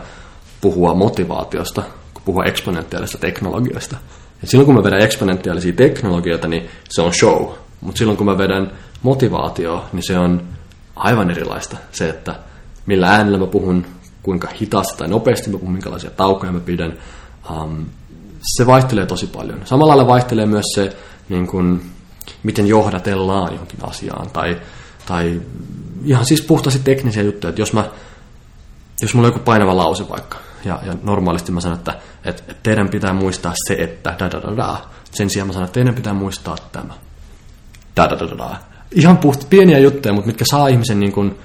puhua 0.60 0.94
motivaatiosta 0.94 1.82
kuin 2.14 2.24
puhua 2.24 2.44
eksponentiaalisesta 2.44 3.18
teknologiasta. 3.18 3.96
Et 4.42 4.48
silloin 4.48 4.66
kun 4.66 4.74
mä 4.74 4.84
vedän 4.84 5.00
eksponentiaalisia 5.00 5.72
teknologioita, 5.72 6.48
niin 6.48 6.68
se 6.88 7.02
on 7.02 7.14
show. 7.14 7.46
Mutta 7.80 7.98
silloin 7.98 8.16
kun 8.16 8.26
mä 8.26 8.38
vedän 8.38 8.72
motivaatio, 9.02 9.84
niin 9.92 10.02
se 10.06 10.18
on 10.18 10.42
aivan 10.96 11.30
erilaista. 11.30 11.76
Se, 11.92 12.08
että 12.08 12.34
millä 12.86 13.10
äänellä 13.10 13.38
mä 13.38 13.46
puhun, 13.46 13.86
kuinka 14.22 14.48
hitaasti 14.60 14.98
tai 14.98 15.08
nopeasti 15.08 15.50
mä 15.50 15.58
puhun, 15.58 15.72
minkälaisia 15.72 16.10
taukoja 16.10 16.52
mä 16.52 16.60
pidän. 16.60 16.98
Um, 17.50 17.86
se 18.56 18.66
vaihtelee 18.66 19.06
tosi 19.06 19.26
paljon. 19.26 19.60
Samalla 19.64 19.96
lailla 19.96 20.12
vaihtelee 20.12 20.46
myös 20.46 20.64
se, 20.74 20.96
niin 21.28 21.46
kun, 21.46 21.82
miten 22.42 22.66
johdatellaan 22.66 23.52
johonkin 23.52 23.78
asiaan. 23.82 24.30
Tai, 24.30 24.60
tai 25.08 25.40
ihan 26.04 26.26
siis 26.26 26.42
puhtaasti 26.42 26.80
teknisiä 26.84 27.22
juttuja. 27.22 27.48
Että 27.48 27.62
jos, 27.62 27.72
mä, 27.72 27.90
jos 29.02 29.14
mulla 29.14 29.28
on 29.28 29.34
joku 29.34 29.44
painava 29.44 29.76
lause 29.76 30.08
vaikka, 30.08 30.38
ja, 30.64 30.80
ja 30.86 30.94
normaalisti 31.02 31.52
mä 31.52 31.60
sanon, 31.60 31.78
että, 31.78 31.98
että, 32.24 32.42
että 32.48 32.62
teidän 32.62 32.88
pitää 32.88 33.12
muistaa 33.12 33.52
se, 33.66 33.74
että 33.74 34.16
da 34.18 34.30
da 34.30 34.42
da 34.42 34.56
da. 34.56 34.78
Sen 35.10 35.30
sijaan 35.30 35.46
mä 35.46 35.52
sanon, 35.52 35.64
että 35.64 35.74
teidän 35.74 35.94
pitää 35.94 36.14
muistaa 36.14 36.56
tämä. 36.72 36.94
Da 37.96 38.10
da 38.10 38.18
da 38.18 38.38
da. 38.38 38.56
Ihan 38.92 39.18
puht, 39.18 39.50
pieniä 39.50 39.78
juttuja, 39.78 40.14
mutta 40.14 40.26
mitkä 40.26 40.44
saa 40.50 40.68
ihmisen 40.68 41.00
niin 41.00 41.12
kuin, 41.12 41.38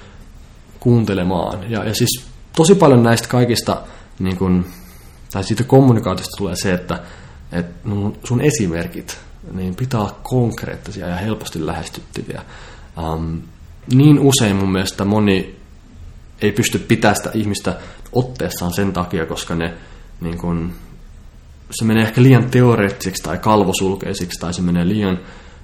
kuuntelemaan. 0.80 1.72
Ja, 1.72 1.84
ja 1.84 1.96
siis 1.96 2.26
tosi 2.56 2.76
paljon 2.76 3.04
näistä 3.04 3.28
kaikista 3.28 3.82
niin 4.20 4.38
kuin, 4.38 4.66
tai 5.32 5.44
siitä 5.44 5.64
kommunikaatiosta 5.64 6.38
tulee 6.38 6.56
se, 6.56 6.74
että, 6.74 7.00
että 7.52 7.90
sun 8.24 8.42
esimerkit 8.42 9.20
niin 9.52 9.76
pitää 9.76 10.00
olla 10.00 10.20
konkreettisia 10.24 11.08
ja 11.08 11.16
helposti 11.16 11.66
lähestyttäviä. 11.66 12.42
Um, 12.98 13.42
niin 13.94 14.20
usein 14.20 14.56
mun 14.56 14.72
mielestä 14.72 15.06
moni 15.06 15.56
ei 16.42 16.52
pysty 16.52 16.80
pitämään 16.80 17.16
sitä 17.16 17.32
ihmistä 17.34 17.76
otteessaan 18.12 18.74
sen 18.74 18.94
takia, 18.94 19.26
koska 19.26 19.56
ne 19.56 19.74
niin 20.22 20.38
kun, 20.38 20.74
se 21.72 21.86
menee 21.86 22.04
ehkä 22.04 22.24
liian 22.24 22.50
teoreettisiksi 22.50 23.24
tai 23.24 23.38
kalvosulkeisiksi 23.38 24.40
tai 24.40 24.54
se 24.54 24.62
menee 24.62 24.88
liian 24.88 25.20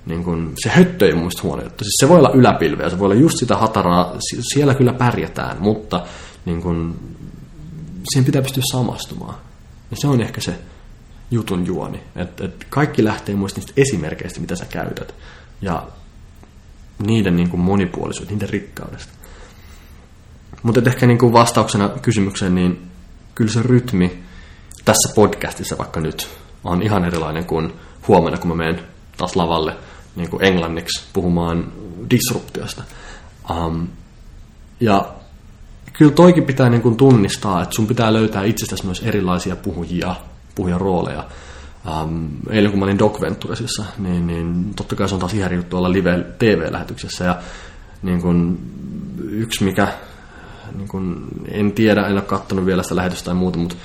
niin 0.05 0.23
kun, 0.23 0.53
se 0.63 0.69
höttö 0.69 1.07
ei 1.07 1.13
muista 1.13 1.47
juttu. 1.47 1.83
Siis 1.83 1.95
se 1.99 2.09
voi 2.09 2.17
olla 2.17 2.31
yläpilveä, 2.33 2.89
se 2.89 2.99
voi 2.99 3.05
olla 3.05 3.15
just 3.15 3.37
sitä 3.37 3.57
hataraa, 3.57 4.15
siellä 4.53 4.75
kyllä 4.75 4.93
pärjätään, 4.93 5.57
mutta 5.59 6.05
niin 6.45 6.61
kun, 6.61 6.99
siihen 8.09 8.25
pitää 8.25 8.41
pystyä 8.41 8.63
samastumaan. 8.71 9.35
Ja 9.91 9.97
se 9.97 10.07
on 10.07 10.21
ehkä 10.21 10.41
se 10.41 10.59
jutun 11.31 11.65
juoni. 11.65 11.99
Että 12.15 12.45
et 12.45 12.65
kaikki 12.69 13.03
lähtee 13.03 13.35
muista 13.35 13.59
niistä 13.59 13.73
esimerkkeistä, 13.77 14.39
mitä 14.39 14.55
sä 14.55 14.65
käytät. 14.65 15.15
Ja 15.61 15.87
niiden 16.99 17.35
niin 17.35 17.49
kuin 17.49 17.61
monipuolisuudesta, 17.61 18.33
niiden 18.33 18.49
rikkaudesta. 18.49 19.13
Mutta 20.63 20.81
ehkä 20.87 21.07
niin 21.07 21.17
kuin 21.17 21.33
vastauksena 21.33 21.89
kysymykseen, 21.89 22.55
niin 22.55 22.81
kyllä 23.35 23.51
se 23.51 23.61
rytmi 23.63 24.23
tässä 24.85 25.15
podcastissa 25.15 25.77
vaikka 25.77 25.99
nyt 25.99 26.29
on 26.63 26.83
ihan 26.83 27.05
erilainen 27.05 27.45
kuin 27.45 27.73
huomenna, 28.07 28.37
kun 28.37 28.47
mä 28.47 28.55
menen 28.55 28.79
taas 29.17 29.35
lavalle 29.35 29.75
niin 30.15 30.29
kuin 30.29 30.43
englanniksi 30.43 31.03
puhumaan 31.13 31.71
disruptiosta. 32.09 32.83
Um, 33.49 33.87
ja 34.79 35.13
kyllä 35.93 36.11
toikin 36.11 36.45
pitää 36.45 36.69
niin 36.69 36.81
kuin 36.81 36.97
tunnistaa, 36.97 37.61
että 37.61 37.75
sun 37.75 37.87
pitää 37.87 38.13
löytää 38.13 38.43
itsestäsi 38.43 38.85
myös 38.85 39.01
erilaisia 39.03 39.55
puhujia, 39.55 40.15
puhujan 40.55 40.81
rooleja. 40.81 41.23
Um, 41.87 42.29
eilen 42.49 42.71
kun 42.71 42.79
mä 42.79 42.85
olin 42.85 42.99
Doc 42.99 43.21
Venturesissa, 43.21 43.85
niin, 43.97 44.27
niin 44.27 44.73
totta 44.75 44.95
kai 44.95 45.09
se 45.09 45.15
on 45.15 45.19
taas 45.19 45.33
ihan 45.33 45.55
juttu 45.55 45.77
olla 45.77 45.91
live 45.91 46.25
TV-lähetyksessä. 46.39 47.25
Ja 47.25 47.37
niin 48.03 48.21
kun, 48.21 48.59
yksi 49.29 49.63
mikä, 49.63 49.87
niin 50.75 50.87
kun, 50.87 51.27
en 51.51 51.71
tiedä, 51.71 52.07
en 52.07 52.13
ole 52.13 52.21
katsonut 52.21 52.65
vielä 52.65 52.83
sitä 52.83 52.95
lähetystä 52.95 53.25
tai 53.25 53.33
muuta, 53.33 53.59
mutta 53.59 53.75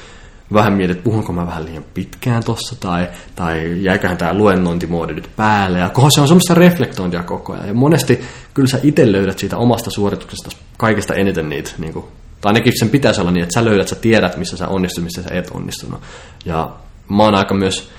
vähän 0.53 0.73
mietin, 0.73 0.97
että 0.97 1.05
puhunko 1.05 1.33
mä 1.33 1.47
vähän 1.47 1.65
liian 1.65 1.85
pitkään 1.95 2.45
tossa, 2.45 2.77
tai, 2.81 3.09
tai 3.35 3.83
jäiköhän 3.85 4.17
tämä 4.17 4.35
luennointimoodi 4.35 5.15
nyt 5.15 5.31
päälle, 5.37 5.79
ja 5.79 5.91
kohan 5.91 6.13
se 6.13 6.21
on 6.21 6.29
semmoista 6.29 6.55
reflektointia 6.55 7.23
koko 7.23 7.53
ajan. 7.53 7.69
Ja 7.69 7.75
monesti 7.75 8.21
kyllä 8.55 8.69
sä 8.69 8.81
itse 8.83 9.13
löydät 9.13 9.39
siitä 9.39 9.57
omasta 9.57 9.91
suorituksesta 9.91 10.51
kaikesta 10.77 11.15
eniten 11.15 11.49
niitä, 11.49 11.71
niin 11.79 11.93
kuin, 11.93 12.05
tai 12.41 12.51
ainakin 12.51 12.73
sen 12.79 12.91
pitäisi 12.91 13.21
olla 13.21 13.31
niin, 13.31 13.43
että 13.43 13.61
sä 13.61 13.65
löydät, 13.65 13.89
sä 13.89 13.95
tiedät, 13.95 14.37
missä 14.37 14.57
sä 14.57 14.69
onnistut, 14.69 15.05
missä 15.05 15.23
sä 15.23 15.35
et 15.35 15.51
onnistunut. 15.51 16.01
Ja 16.45 16.71
mä 17.09 17.23
oon 17.23 17.35
aika 17.35 17.55
myös, 17.55 17.91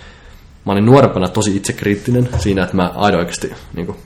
mä 0.66 0.72
olin 0.72 0.86
nuorempana 0.86 1.28
tosi 1.28 1.56
itsekriittinen 1.56 2.30
siinä, 2.40 2.64
että 2.64 2.76
mä 2.76 2.92
aido 2.96 3.18
oikeasti 3.18 3.54
niin 3.74 3.86
kuin, 3.86 3.98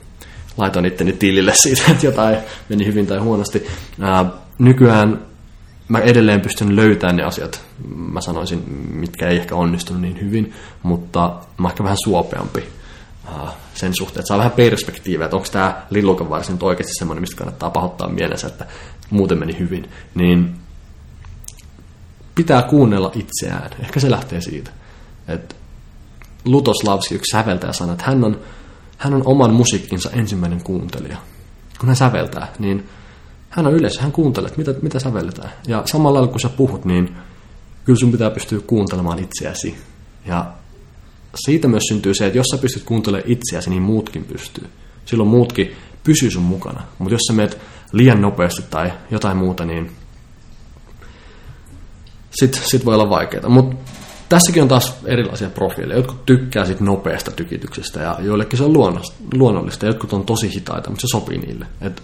laitoin 0.56 0.84
itteni 0.84 1.12
tilille 1.12 1.52
siitä, 1.62 1.82
että 1.90 2.06
jotain 2.06 2.36
meni 2.68 2.86
hyvin 2.86 3.06
tai 3.06 3.18
huonosti. 3.18 3.66
Ää, 4.00 4.24
nykyään 4.58 5.30
mä 5.90 5.98
edelleen 5.98 6.40
pystyn 6.40 6.76
löytämään 6.76 7.16
ne 7.16 7.22
asiat, 7.22 7.64
mä 7.96 8.20
sanoisin, 8.20 8.64
mitkä 8.92 9.28
ei 9.28 9.36
ehkä 9.36 9.54
onnistunut 9.54 10.02
niin 10.02 10.20
hyvin, 10.20 10.52
mutta 10.82 11.40
mä 11.58 11.68
ehkä 11.68 11.84
vähän 11.84 11.96
suopeampi 12.04 12.64
sen 13.74 13.92
suhteen, 13.94 14.20
että 14.20 14.28
saa 14.28 14.38
vähän 14.38 14.52
perspektiiviä, 14.52 15.24
että 15.24 15.36
onko 15.36 15.48
tämä 15.52 15.82
lillukan 15.90 16.30
varsin 16.30 16.52
nyt 16.52 16.62
oikeasti 16.62 16.92
semmoinen, 16.98 17.22
mistä 17.22 17.36
kannattaa 17.36 17.70
pahoittaa 17.70 18.08
mielensä, 18.08 18.46
että 18.46 18.66
muuten 19.10 19.38
meni 19.38 19.58
hyvin, 19.58 19.90
niin 20.14 20.54
pitää 22.34 22.62
kuunnella 22.62 23.12
itseään. 23.14 23.70
Ehkä 23.80 24.00
se 24.00 24.10
lähtee 24.10 24.40
siitä. 24.40 24.70
Että 25.32 25.54
Lutoslavski, 26.44 27.14
yksi 27.14 27.36
säveltäjä, 27.36 27.72
sanoi, 27.72 27.92
että 27.92 28.04
hän 28.06 28.24
on, 28.24 28.40
hän 28.98 29.14
on 29.14 29.22
oman 29.24 29.54
musiikkinsa 29.54 30.10
ensimmäinen 30.10 30.62
kuuntelija. 30.64 31.16
Kun 31.78 31.88
hän 31.88 31.96
säveltää, 31.96 32.52
niin 32.58 32.88
hän 33.50 33.66
on 33.66 33.74
yleensä, 33.74 34.02
hän 34.02 34.12
kuuntelee, 34.12 34.48
että 34.48 34.58
mitä, 34.58 34.74
mitä 34.82 34.98
sävelletään. 34.98 35.52
Ja 35.66 35.82
samalla 35.86 36.18
lailla 36.18 36.32
kun 36.32 36.40
sä 36.40 36.48
puhut, 36.48 36.84
niin 36.84 37.16
kyllä 37.84 37.98
sun 37.98 38.12
pitää 38.12 38.30
pystyä 38.30 38.60
kuuntelemaan 38.60 39.18
itseäsi. 39.18 39.78
Ja 40.26 40.52
siitä 41.46 41.68
myös 41.68 41.82
syntyy 41.88 42.14
se, 42.14 42.26
että 42.26 42.38
jos 42.38 42.46
sä 42.46 42.58
pystyt 42.58 42.82
kuuntelemaan 42.82 43.30
itseäsi, 43.30 43.70
niin 43.70 43.82
muutkin 43.82 44.24
pystyy. 44.24 44.68
Silloin 45.04 45.30
muutkin 45.30 45.76
pysyy 46.04 46.30
sun 46.30 46.42
mukana. 46.42 46.82
Mutta 46.98 47.14
jos 47.14 47.22
sä 47.28 47.32
meet 47.32 47.58
liian 47.92 48.20
nopeasti 48.20 48.62
tai 48.70 48.92
jotain 49.10 49.36
muuta, 49.36 49.64
niin 49.64 49.90
sit, 52.30 52.60
sit 52.64 52.84
voi 52.84 52.94
olla 52.94 53.10
vaikeaa. 53.10 53.48
Mutta 53.48 53.76
tässäkin 54.30 54.62
on 54.62 54.68
taas 54.68 54.96
erilaisia 55.04 55.50
profiileja. 55.50 55.98
Jotkut 55.98 56.26
tykkää 56.26 56.64
sit 56.64 56.80
nopeasta 56.80 57.30
tykityksestä 57.30 58.00
ja 58.00 58.16
joillekin 58.20 58.58
se 58.58 58.64
on 58.64 58.72
luonnollista. 59.34 59.86
Jotkut 59.86 60.12
on 60.12 60.26
tosi 60.26 60.54
hitaita, 60.54 60.90
mutta 60.90 61.00
se 61.00 61.06
sopii 61.10 61.38
niille. 61.38 61.66
Et 61.80 62.02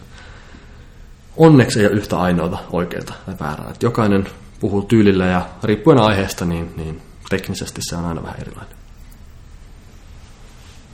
onneksi 1.36 1.80
ei 1.80 1.86
ole 1.86 1.94
yhtä 1.94 2.18
ainoata 2.18 2.58
oikeaa 2.72 3.04
tai 3.04 3.34
väärää. 3.40 3.70
Et 3.70 3.82
jokainen 3.82 4.28
puhuu 4.60 4.82
tyylillä 4.82 5.26
ja 5.26 5.48
riippuen 5.62 5.98
aiheesta, 5.98 6.44
niin, 6.44 6.74
niin 6.76 7.02
teknisesti 7.28 7.80
se 7.88 7.96
on 7.96 8.04
aina 8.04 8.22
vähän 8.22 8.40
erilainen. 8.40 8.76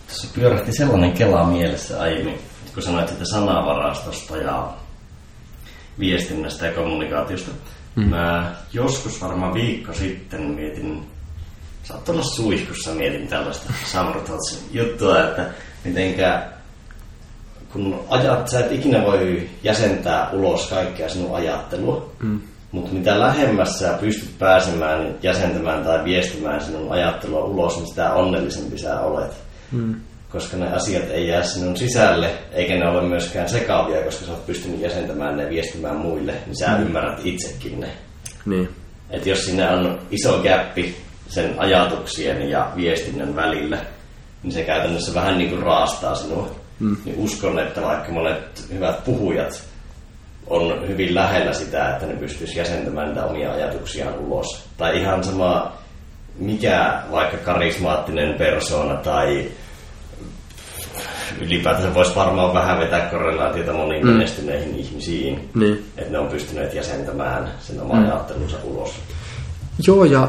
Se 0.09 0.29
pyörähti 0.35 0.73
sellainen 0.73 1.13
kela 1.13 1.47
mielessä 1.47 2.01
aiemmin, 2.01 2.39
kun 2.75 2.83
sanoit 2.83 3.11
että 3.11 3.25
sanavarastosta 3.25 4.37
ja 4.37 4.73
viestinnästä 5.99 6.67
ja 6.67 6.73
kommunikaatiosta. 6.73 7.51
Mm. 7.97 8.09
Mä 8.09 8.53
joskus 8.73 9.23
varmaan 9.23 9.55
viikko 9.55 9.93
sitten 9.93 10.43
mietin, 10.43 11.07
saattoi 11.93 12.15
olla 12.15 12.25
suihkussa 12.25 12.91
mietin 12.91 13.29
tällaista 13.29 13.73
Samurtotsin 13.87 14.59
juttua, 14.71 15.25
että 15.25 15.47
mitenkä 15.85 16.43
kun 17.73 18.05
ajat, 18.09 18.49
sä 18.49 18.61
et 18.61 18.73
ikinä 18.73 19.05
voi 19.05 19.49
jäsentää 19.63 20.31
ulos 20.31 20.67
kaikkea 20.67 21.09
sinun 21.09 21.35
ajattelua, 21.35 22.13
mm. 22.23 22.41
mutta 22.73 22.93
mitä 22.93 23.21
lähemmäs 23.21 23.79
sä 23.79 23.99
pystyt 24.01 24.39
pääsemään 24.39 25.15
jäsentämään 25.23 25.85
tai 25.85 26.05
viestimään 26.05 26.61
sinun 26.61 26.93
ajattelua 26.93 27.45
ulos, 27.45 27.77
niin 27.77 27.89
sitä 27.89 28.13
onnellisempi 28.13 28.79
sä 28.79 29.01
olet. 29.01 29.33
Mm 29.73 29.95
koska 30.33 30.57
ne 30.57 30.73
asiat 30.73 31.11
ei 31.11 31.29
jää 31.29 31.43
sinun 31.43 31.77
sisälle, 31.77 32.31
eikä 32.53 32.75
ne 32.75 32.89
ole 32.89 33.09
myöskään 33.09 33.49
sekaavia, 33.49 34.03
koska 34.03 34.25
sä 34.27 34.33
oot 34.33 34.47
pystynyt 34.47 34.81
jäsentämään 34.81 35.37
ne 35.37 35.51
viestimään 35.51 35.97
muille, 35.97 36.35
niin 36.47 36.59
sä 36.59 36.69
mm. 36.69 36.83
ymmärrät 36.83 37.21
itsekin 37.25 37.81
ne. 37.81 37.89
Niin. 38.47 38.69
Et 39.11 39.27
jos 39.27 39.45
siinä 39.45 39.71
on 39.71 39.99
iso 40.11 40.43
gappi 40.43 40.97
sen 41.35 41.55
ajatuksien 41.59 42.51
ja 42.51 42.71
viestinnän 42.77 43.37
välillä, 43.37 43.79
niin 44.43 44.53
se 44.53 44.63
käytännössä 44.63 45.15
vähän 45.15 45.39
niin 45.39 45.51
kuin 45.51 45.63
raastaa 45.63 46.15
sinua. 46.15 46.51
Mm. 46.81 46.97
Niin 47.05 47.19
uskon, 47.19 47.59
että 47.59 47.83
vaikka 47.83 48.13
monet 48.13 48.65
hyvät 48.73 49.05
puhujat 49.05 49.63
on 50.47 50.89
hyvin 50.89 51.15
lähellä 51.15 51.53
sitä, 51.53 51.91
että 51.91 52.07
ne 52.07 52.15
pystyisi 52.15 52.59
jäsentämään 52.59 53.09
niitä 53.09 53.25
omia 53.25 53.53
ajatuksiaan 53.53 54.19
ulos. 54.19 54.65
Tai 54.77 55.01
ihan 55.01 55.25
sama, 55.25 55.73
mikä 56.39 57.03
vaikka 57.11 57.37
karismaattinen 57.37 58.35
persona 58.35 58.97
tai 58.97 59.51
ylipäätään 61.41 61.95
voisi 61.95 62.15
varmaan 62.15 62.55
vähän 62.55 62.79
vetää 62.79 63.11
korrelaatiota 63.11 63.73
moniin 63.73 64.07
mm. 64.07 64.13
menestyneihin 64.13 64.77
ihmisiin, 64.77 65.51
Niin. 65.55 65.85
että 65.97 66.13
ne 66.13 66.19
on 66.19 66.29
pystyneet 66.29 66.75
jäsentämään 66.75 67.53
sen 67.61 67.81
oman 67.81 67.99
mm. 67.99 68.05
ajattelunsa 68.05 68.57
ulos. 68.65 68.95
Joo, 69.87 70.05
ja 70.05 70.29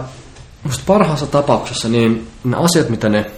musta 0.64 0.84
parhaassa 0.88 1.28
tapauksessa 1.28 1.90
niin 1.90 2.28
ne 2.44 2.58
asiat, 2.58 2.90
mitä 2.90 3.10
ne 3.10 3.32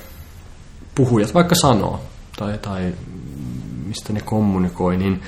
puhujat 0.95 1.34
vaikka 1.34 1.55
sanoo, 1.55 2.01
tai, 2.38 2.57
tai 2.57 2.93
mistä 3.86 4.13
ne 4.13 4.21
kommunikoi, 4.21 4.97
niin 4.97 5.21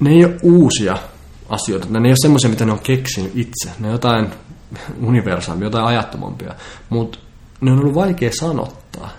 ne 0.00 0.10
ei 0.10 0.24
ole 0.24 0.36
uusia 0.42 0.98
asioita. 1.48 1.86
Ne 1.90 1.98
ei 1.98 2.10
ole 2.10 2.16
semmoisia, 2.22 2.50
mitä 2.50 2.64
ne 2.64 2.72
on 2.72 2.78
keksinyt 2.78 3.32
itse. 3.34 3.70
Ne 3.78 3.86
on 3.86 3.92
jotain 3.92 4.28
universaamia, 5.02 5.66
jotain 5.66 5.84
ajattomampia. 5.84 6.54
Mutta 6.88 7.18
ne 7.60 7.72
on 7.72 7.78
ollut 7.78 7.94
vaikea 7.94 8.30
sanottaa. 8.40 9.10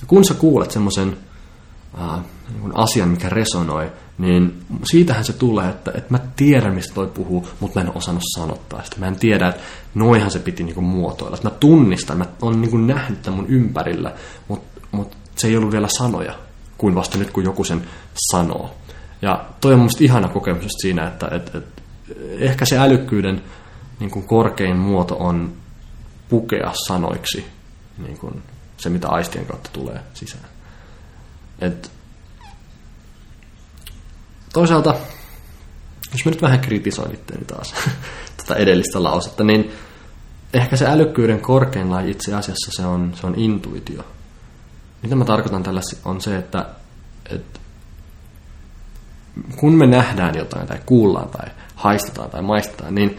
Ja 0.00 0.06
kun 0.06 0.24
sä 0.24 0.34
kuulet 0.34 0.70
semmoisen 0.70 1.16
äh, 2.00 2.20
asian, 2.74 3.08
mikä 3.08 3.28
resonoi, 3.28 3.92
niin 4.20 4.62
siitähän 4.84 5.24
se 5.24 5.32
tulee, 5.32 5.68
että, 5.68 5.90
että 5.94 6.10
mä 6.10 6.18
tiedän, 6.36 6.74
mistä 6.74 6.94
toi 6.94 7.06
puhuu, 7.06 7.48
mutta 7.60 7.80
mä 7.80 7.86
en 7.86 7.96
osannut 7.96 8.22
sanottaa 8.34 8.82
sitä. 8.84 8.96
Mä 8.98 9.06
en 9.06 9.16
tiedä, 9.16 9.48
että 9.48 9.62
noihan 9.94 10.30
se 10.30 10.38
piti 10.38 10.64
niinku 10.64 10.80
muotoilla. 10.80 11.36
Että 11.36 11.48
mä 11.48 11.54
tunnistan, 11.60 12.18
mä 12.18 12.26
oon 12.42 12.60
niinku 12.60 12.76
nähnyt 12.76 13.22
tämän 13.22 13.40
mun 13.40 13.48
ympärillä, 13.48 14.14
mutta 14.48 14.80
mut 14.92 15.16
se 15.36 15.48
ei 15.48 15.56
ollut 15.56 15.72
vielä 15.72 15.88
sanoja, 15.88 16.34
kuin 16.78 16.94
vasta 16.94 17.18
nyt, 17.18 17.30
kun 17.30 17.44
joku 17.44 17.64
sen 17.64 17.82
sanoo. 18.14 18.74
Ja 19.22 19.44
toi 19.60 19.74
on 19.74 19.80
musta 19.80 20.04
ihana 20.04 20.28
kokemus 20.28 20.72
siinä, 20.80 21.06
että 21.06 21.28
et, 21.32 21.54
et, 21.54 21.82
ehkä 22.38 22.64
se 22.64 22.78
älykkyyden 22.78 23.42
niin 24.00 24.10
kuin 24.10 24.26
korkein 24.26 24.76
muoto 24.76 25.16
on 25.16 25.52
pukea 26.28 26.72
sanoiksi 26.86 27.46
niin 27.98 28.18
kuin 28.18 28.42
se, 28.76 28.88
mitä 28.88 29.08
aistien 29.08 29.46
kautta 29.46 29.70
tulee 29.72 30.00
sisään. 30.14 30.44
Et, 31.60 31.90
toisaalta, 34.52 34.94
jos 36.12 36.24
mä 36.24 36.30
nyt 36.30 36.42
vähän 36.42 36.60
kritisoin 36.60 37.14
itseäni 37.14 37.44
taas 37.44 37.74
tätä 38.36 38.54
edellistä 38.54 39.02
lausetta, 39.02 39.44
niin 39.44 39.72
ehkä 40.54 40.76
se 40.76 40.86
älykkyyden 40.86 41.40
korkein 41.40 41.90
laji 41.90 42.10
itse 42.10 42.34
asiassa 42.34 42.70
se 42.76 42.86
on, 42.86 43.12
se 43.14 43.26
on 43.26 43.34
intuitio. 43.36 44.02
Mitä 45.02 45.14
mä 45.14 45.24
tarkoitan 45.24 45.62
tällä 45.62 45.80
on 46.04 46.20
se, 46.20 46.36
että, 46.36 46.66
että 47.30 47.60
kun 49.56 49.74
me 49.74 49.86
nähdään 49.86 50.34
jotain 50.38 50.66
tai 50.66 50.78
kuullaan 50.86 51.28
tai 51.28 51.48
haistetaan 51.74 52.30
tai 52.30 52.42
maistetaan, 52.42 52.94
niin 52.94 53.18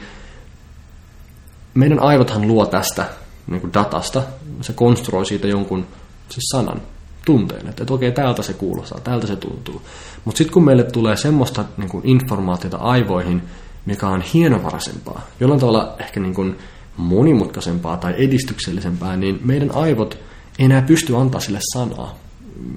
meidän 1.74 2.00
aivothan 2.00 2.48
luo 2.48 2.66
tästä 2.66 3.06
niin 3.48 3.62
kuin 3.62 3.74
datasta, 3.74 4.24
se 4.62 4.74
konstruoi 4.74 5.26
siitä 5.26 5.48
jonkun 5.48 5.88
siis 6.30 6.44
sanan, 6.52 6.82
tunteen, 7.26 7.68
että, 7.68 7.84
että 7.84 7.94
okei, 7.94 8.12
täältä 8.12 8.42
se 8.42 8.54
kuulostaa, 8.54 9.00
täältä 9.00 9.28
se 9.28 9.36
tuntuu. 9.36 9.82
Mutta 10.26 10.38
sitten 10.38 10.54
kun 10.54 10.66
meille 10.66 10.84
tulee 10.84 11.16
semmoista 11.16 11.66
niin 11.78 11.90
kuin 11.90 12.08
informaatiota 12.08 12.78
aivoihin, 12.78 13.42
mikä 13.86 14.08
on 14.08 14.22
hienovaraisempaa, 14.22 15.28
jollain 15.40 15.60
tavalla 15.60 15.96
ehkä 16.00 16.20
niin 16.20 16.34
kuin 16.34 16.56
monimutkaisempaa 16.98 17.98
tai 17.98 18.14
edistyksellisempää, 18.18 19.18
niin 19.18 19.40
meidän 19.44 19.76
aivot 19.76 20.18
ei 20.60 20.66
enää 20.66 20.82
pysty 20.82 21.16
antaa 21.16 21.42
sille 21.42 21.60
sanaa. 21.74 22.16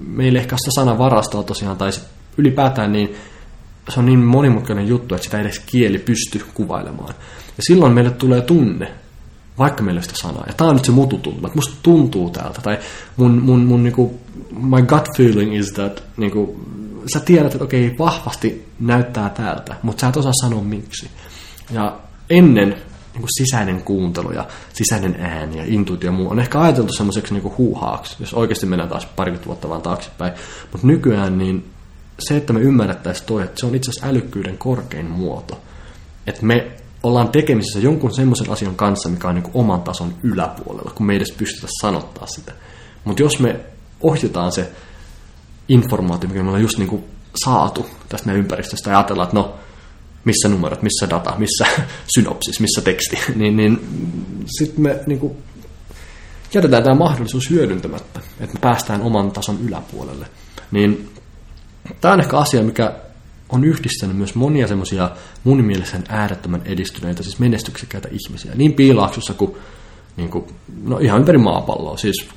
Meillä 0.07 0.38
ehkä 0.38 0.57
sitä 0.57 0.70
sanavarastoa 0.74 1.42
tosiaan, 1.42 1.76
tai 1.76 1.90
ylipäätään 2.38 2.92
niin 2.92 3.14
se 3.88 4.01
on 4.01 4.07
niin 4.07 4.18
monimutkainen 4.18 4.88
juttu, 4.88 5.14
että 5.14 5.24
sitä 5.24 5.40
edes 5.40 5.59
kieli 5.59 5.99
pysty 5.99 6.45
kuvailemaan. 6.55 7.14
Ja 7.57 7.62
silloin 7.62 7.92
meille 7.92 8.11
tulee 8.11 8.40
tunne, 8.40 8.92
vaikka 9.59 9.83
meillä 9.83 10.03
sitä 10.03 10.15
sanaa. 10.17 10.45
Ja 10.47 10.53
tämä 10.53 10.71
on 10.71 10.77
nyt 10.77 10.85
se 10.85 10.93
mututuntuma, 10.93 11.47
että 11.47 11.59
musta 11.59 11.77
tuntuu 11.83 12.31
täältä. 12.31 12.61
Tai 12.61 12.79
mun, 13.17 13.43
mun, 13.43 13.61
mun 13.61 13.83
niinku, 13.83 14.21
my 14.51 14.83
gut 14.83 15.09
feeling 15.17 15.57
is 15.57 15.73
that, 15.73 16.03
niinku, 16.17 16.61
sä 17.15 17.21
tiedät, 17.21 17.53
että 17.53 17.65
okei, 17.65 17.95
vahvasti 17.99 18.69
näyttää 18.81 19.31
täältä, 19.31 19.77
mutta 19.83 20.01
sä 20.01 20.09
et 20.09 20.17
osaa 20.17 20.33
sanoa 20.41 20.63
miksi. 20.63 21.11
Ja 21.71 21.97
ennen 22.31 22.77
niin 23.15 23.29
sisäinen 23.39 23.83
kuuntelu 23.83 24.33
ja 24.33 24.47
sisäinen 24.73 25.17
ääni 25.21 25.59
ja 25.59 25.65
intuitio 25.67 26.09
ja 26.09 26.13
muu 26.13 26.31
on 26.31 26.41
ehkä 26.41 26.61
ajateltu 26.61 26.93
semmoiseksi 26.93 27.35
niin 27.35 27.57
huuhaaksi, 27.59 28.17
jos 28.21 28.35
oikeasti 28.35 28.67
mennään 28.67 28.89
taas 28.89 29.07
parikymmentä 29.07 29.47
vuotta 29.47 29.69
vaan 29.69 29.83
taaksepäin. 29.83 30.33
Mutta 30.73 30.87
nykyään 30.87 31.39
niin 31.39 31.71
se, 32.19 32.37
että 32.37 32.53
me 32.53 32.61
ymmärrettäisiin 32.61 33.27
toi, 33.27 33.43
että 33.43 33.61
se 33.61 33.67
on 33.67 33.75
itse 33.75 33.91
asiassa 33.91 34.09
älykkyyden 34.09 34.59
korkein 34.59 35.07
muoto. 35.07 35.61
Että 36.27 36.47
me 36.47 36.71
ollaan 37.05 37.29
tekemisissä 37.29 37.79
jonkun 37.79 38.15
semmoisen 38.15 38.51
asian 38.51 38.75
kanssa, 38.75 39.09
mikä 39.09 39.29
on 39.29 39.35
niin 39.35 39.43
kuin 39.43 39.57
oman 39.57 39.83
tason 39.83 40.15
yläpuolella, 40.23 40.93
kun 40.95 41.07
me 41.07 41.13
ei 41.13 41.17
edes 41.17 41.33
pystytä 41.33 41.67
sanottaa 41.81 42.27
sitä. 42.27 42.53
Mutta 43.05 43.23
jos 43.23 43.41
me 43.41 43.61
ohjataan 44.01 44.53
se 44.53 44.73
informaatio, 45.69 46.29
mikä 46.29 46.43
me 46.43 46.49
ollaan 46.49 46.63
just 46.63 46.79
niin 46.79 46.89
kuin 46.89 47.05
saatu 47.45 47.87
tästä 48.09 48.27
meidän 48.27 48.41
ympäristöstä 48.41 48.91
ja 48.91 48.99
ajatellaan, 48.99 49.27
että 49.27 49.37
no, 49.37 49.55
missä 50.25 50.49
numerot, 50.49 50.83
missä 50.83 51.11
data, 51.11 51.35
missä 51.39 51.67
synopsis, 52.15 52.61
missä 52.61 52.81
teksti, 52.81 53.19
niin, 53.41 53.57
niin 53.57 53.87
sitten 54.59 54.83
me 54.83 55.01
niin 55.07 55.21
kuin, 55.21 55.37
jätetään 56.55 56.83
tämä 56.83 56.95
mahdollisuus 56.95 57.51
hyödyntämättä, 57.51 58.21
että 58.41 58.55
me 58.55 58.61
päästään 58.61 59.03
oman 59.03 59.31
tason 59.31 59.59
yläpuolelle. 59.69 60.27
Niin 60.71 61.11
tämä 62.01 62.15
on 62.15 62.21
ehkä 62.21 62.39
asia, 62.39 62.63
mikä 62.63 63.04
on 63.55 63.65
yhdistänyt 63.65 64.17
myös 64.17 64.35
monia 64.35 64.69
semmoisia 64.69 65.11
mun 65.45 65.65
mielestä 65.65 66.01
äärettömän 66.09 66.63
edistyneitä, 66.65 67.23
siis 67.23 67.39
menestyksekkäitä 67.39 68.09
ihmisiä. 68.09 68.53
Niin 68.55 68.73
piilaaksossa 68.73 69.35
kuin, 69.35 69.57
niin 70.17 70.31
kuin 70.31 70.45
no 70.85 70.99
ihan 70.99 71.21
ympäri 71.21 71.39
maapalloa. 71.39 71.97
Siis 71.97 72.29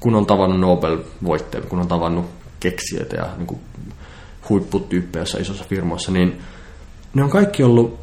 kun 0.00 0.14
on 0.14 0.26
tavannut 0.26 0.60
Nobel-voittajia, 0.60 1.66
kun 1.66 1.80
on 1.80 1.88
tavannut 1.88 2.26
keksijöitä 2.60 3.16
ja 3.16 3.28
niin 3.36 3.46
kuin 3.46 3.60
huipputyyppejä 4.48 5.22
jossain 5.22 5.42
isossa 5.42 5.64
firmoissa, 5.64 6.12
niin 6.12 6.40
ne 7.14 7.24
on 7.24 7.30
kaikki 7.30 7.62
ollut 7.62 7.98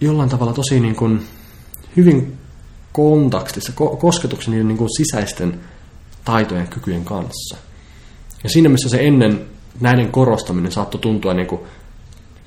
jollain 0.00 0.28
tavalla 0.28 0.52
tosi 0.52 0.80
niin 0.80 0.96
kuin 0.96 1.22
hyvin 1.96 2.38
kontaktissa, 2.92 3.72
kosketuksen 3.98 4.50
niiden 4.50 4.68
niin 4.68 4.78
kuin 4.78 4.96
sisäisten 4.96 5.60
taitojen 6.24 6.64
ja 6.64 6.70
kykyjen 6.70 7.04
kanssa. 7.04 7.56
Ja 8.44 8.50
siinä 8.50 8.68
missä 8.68 8.88
se 8.88 9.06
ennen 9.06 9.55
näiden 9.80 10.12
korostaminen 10.12 10.72
saattoi 10.72 11.00
tuntua 11.00 11.34
niin 11.34 11.46
kuin 11.46 11.60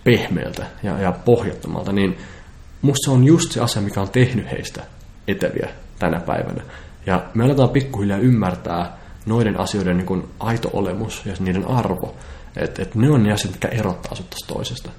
pehmeältä 0.04 0.66
ja, 0.84 1.00
ja 1.00 1.12
pohjattomalta, 1.12 1.92
niin 1.92 2.18
musta 2.82 3.06
se 3.06 3.12
on 3.12 3.24
just 3.24 3.52
se 3.52 3.62
asia, 3.62 3.82
mikä 3.82 4.02
on 4.02 4.10
tehnyt 4.10 4.52
heistä 4.52 4.84
eteviä 5.28 5.70
tänä 6.00 6.20
päivänä. 6.20 6.64
Ja 7.06 7.24
me 7.34 7.44
aletaan 7.44 7.70
pikkuhiljaa 7.70 8.18
ymmärtää 8.18 8.98
noiden 9.26 9.60
asioiden 9.60 9.98
niin 9.98 10.06
kuin 10.08 10.24
aito 10.40 10.70
olemus 10.74 11.26
ja 11.26 11.34
niiden 11.40 11.68
arvo. 11.68 12.16
Että 12.58 12.82
et 12.82 12.96
ne 12.96 13.12
on 13.12 13.24
ne 13.24 13.34
asiat, 13.34 13.54
mitkä 13.54 13.68
erottaa 13.68 14.16
sut 14.16 14.36
toisesta. 14.48 14.90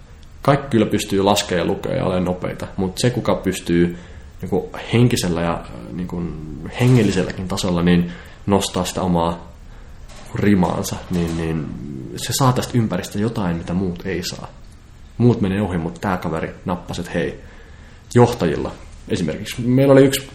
Kaikki 0.42 0.66
kyllä 0.70 0.86
pystyy 0.86 1.22
laskemaan 1.22 1.66
ja 1.66 1.72
lukea 1.72 1.96
ja 1.96 2.04
olemaan 2.04 2.24
nopeita, 2.24 2.66
mutta 2.76 3.00
se, 3.00 3.10
kuka 3.10 3.34
pystyy 3.34 3.98
niin 4.42 4.50
kuin 4.50 4.64
henkisellä 4.92 5.42
ja 5.42 5.64
niin 5.92 6.08
kuin 6.08 6.34
hengelliselläkin 6.80 7.48
tasolla 7.48 7.82
niin 7.82 8.12
nostaa 8.46 8.84
sitä 8.84 9.02
omaa 9.02 9.49
rimaansa, 10.34 10.96
niin, 11.10 11.36
niin 11.36 11.66
se 12.16 12.32
saa 12.32 12.52
tästä 12.52 12.78
ympäristä 12.78 13.18
jotain, 13.18 13.56
mitä 13.56 13.74
muut 13.74 14.06
ei 14.06 14.22
saa. 14.22 14.48
Muut 15.18 15.40
menee 15.40 15.62
ohi, 15.62 15.78
mutta 15.78 16.00
tämä 16.00 16.16
kaveri 16.16 16.54
nappasi, 16.64 17.00
että 17.00 17.12
hei, 17.12 17.40
johtajilla 18.14 18.72
esimerkiksi. 19.08 19.62
Meillä 19.62 19.92
oli 19.92 20.04
yksi 20.04 20.30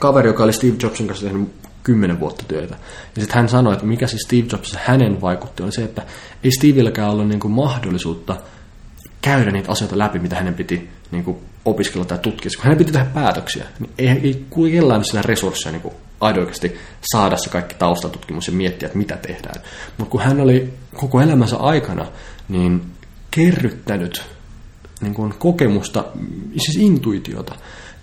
kaveri, 0.00 0.28
joka 0.28 0.44
oli 0.44 0.52
Steve 0.52 0.76
Jobsin 0.82 1.06
kanssa 1.06 1.26
tehnyt 1.26 1.48
kymmenen 1.82 2.20
vuotta 2.20 2.44
työtä. 2.48 2.74
Ja 3.16 3.22
sitten 3.22 3.36
hän 3.36 3.48
sanoi, 3.48 3.72
että 3.72 3.86
mikä 3.86 4.06
siis 4.06 4.22
Steve 4.22 4.46
Jobs 4.52 4.76
hänen 4.76 5.20
vaikutti, 5.20 5.62
oli 5.62 5.72
se, 5.72 5.84
että 5.84 6.02
ei 6.44 6.50
Stevelläkään 6.50 7.10
ollut 7.10 7.28
niin 7.28 7.40
kuin 7.40 7.52
mahdollisuutta 7.52 8.36
käydä 9.22 9.50
niitä 9.50 9.72
asioita 9.72 9.98
läpi, 9.98 10.18
mitä 10.18 10.36
hänen 10.36 10.54
piti 10.54 10.88
niin 11.12 11.24
kuin 11.24 11.36
opiskella 11.64 12.04
tai 12.04 12.18
tutkia. 12.18 12.50
Kun 12.56 12.64
hänen 12.64 12.78
piti 12.78 12.92
tehdä 12.92 13.06
päätöksiä, 13.14 13.64
niin 13.78 13.90
ei, 13.98 14.08
ei 14.08 14.46
kellään 14.72 15.04
sillä 15.04 15.22
resursseja 15.22 15.72
niin 15.72 15.82
kuin 15.82 15.94
aidoikasti 16.20 16.78
saada 17.12 17.36
se 17.36 17.50
kaikki 17.50 17.74
taustatutkimus 17.74 18.46
ja 18.46 18.52
miettiä, 18.52 18.86
että 18.86 18.98
mitä 18.98 19.16
tehdään. 19.16 19.62
Mutta 19.98 20.10
kun 20.10 20.20
hän 20.20 20.40
oli 20.40 20.72
koko 20.96 21.20
elämänsä 21.20 21.56
aikana 21.56 22.06
niin 22.48 22.82
kerryttänyt 23.30 24.22
niin 25.00 25.14
kuin 25.14 25.34
kokemusta, 25.38 26.04
siis 26.50 26.76
intuitiota, 26.76 27.54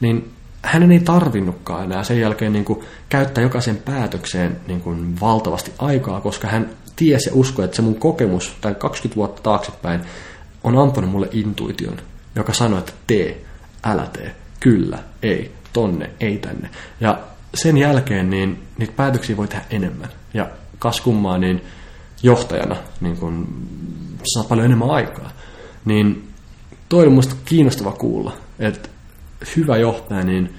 niin 0.01 0.31
hänen 0.61 0.91
ei 0.91 0.99
tarvinnutkaan 0.99 1.83
enää 1.83 2.03
sen 2.03 2.19
jälkeen 2.19 2.53
niin 2.53 2.65
kuin 2.65 2.79
käyttää 3.09 3.41
jokaisen 3.41 3.77
päätökseen 3.77 4.59
niin 4.67 4.81
kuin 4.81 5.19
valtavasti 5.21 5.71
aikaa, 5.77 6.21
koska 6.21 6.47
hän 6.47 6.69
tiesi 6.95 7.29
ja 7.29 7.35
uskoi, 7.35 7.65
että 7.65 7.75
se 7.75 7.81
mun 7.81 7.99
kokemus, 7.99 8.57
tai 8.61 8.75
20 8.75 9.15
vuotta 9.15 9.41
taaksepäin, 9.41 10.01
on 10.63 10.77
antanut 10.77 11.11
mulle 11.11 11.29
intuition, 11.31 11.97
joka 12.39 12.53
sanoi, 12.53 12.79
että 12.79 12.93
tee, 13.07 13.41
älä 13.83 14.07
tee, 14.13 14.35
kyllä, 14.59 14.99
ei, 15.23 15.51
tonne, 15.73 16.09
ei 16.19 16.37
tänne. 16.37 16.69
Ja 17.01 17.19
sen 17.53 17.77
jälkeen 17.77 18.29
niin 18.29 18.63
niitä 18.77 18.93
päätöksiä 18.95 19.37
voi 19.37 19.47
tehdä 19.47 19.65
enemmän. 19.69 20.09
Ja 20.33 20.49
kaskummaa 20.79 21.37
niin 21.37 21.61
johtajana 22.23 22.75
niin 23.01 23.17
kun 23.17 23.47
saa 24.23 24.43
paljon 24.43 24.65
enemmän 24.65 24.89
aikaa. 24.89 25.31
Niin 25.85 26.29
toi 26.89 27.07
on 27.07 27.13
musta 27.13 27.35
kiinnostava 27.45 27.91
kuulla, 27.91 28.37
että 28.59 28.89
hyvä 29.55 29.77
johtaja, 29.77 30.23
niin 30.23 30.53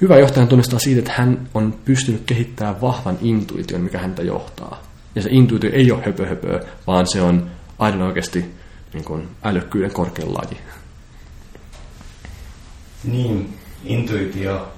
hyvä 0.00 0.18
johtaja 0.18 0.46
tunnistaa 0.46 0.78
siitä, 0.78 0.98
että 0.98 1.12
hän 1.16 1.48
on 1.54 1.74
pystynyt 1.84 2.22
kehittämään 2.26 2.80
vahvan 2.80 3.18
intuition, 3.20 3.80
mikä 3.80 3.98
häntä 3.98 4.22
johtaa. 4.22 4.82
Ja 5.14 5.22
se 5.22 5.28
intuitio 5.32 5.70
ei 5.72 5.92
ole 5.92 6.02
höpö, 6.06 6.26
höpö 6.26 6.60
vaan 6.86 7.06
se 7.06 7.22
on 7.22 7.50
aina 7.78 8.06
oikeasti 8.06 8.44
niin 8.92 9.04
kuin 9.04 9.28
älykkyyden 9.44 9.92
korkein 9.92 10.34
laji. 10.34 10.58
Niin, 13.04 13.58
intuitio 13.84 14.68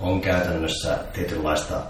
on 0.00 0.20
käytännössä 0.20 0.98
tietynlaista 1.12 1.82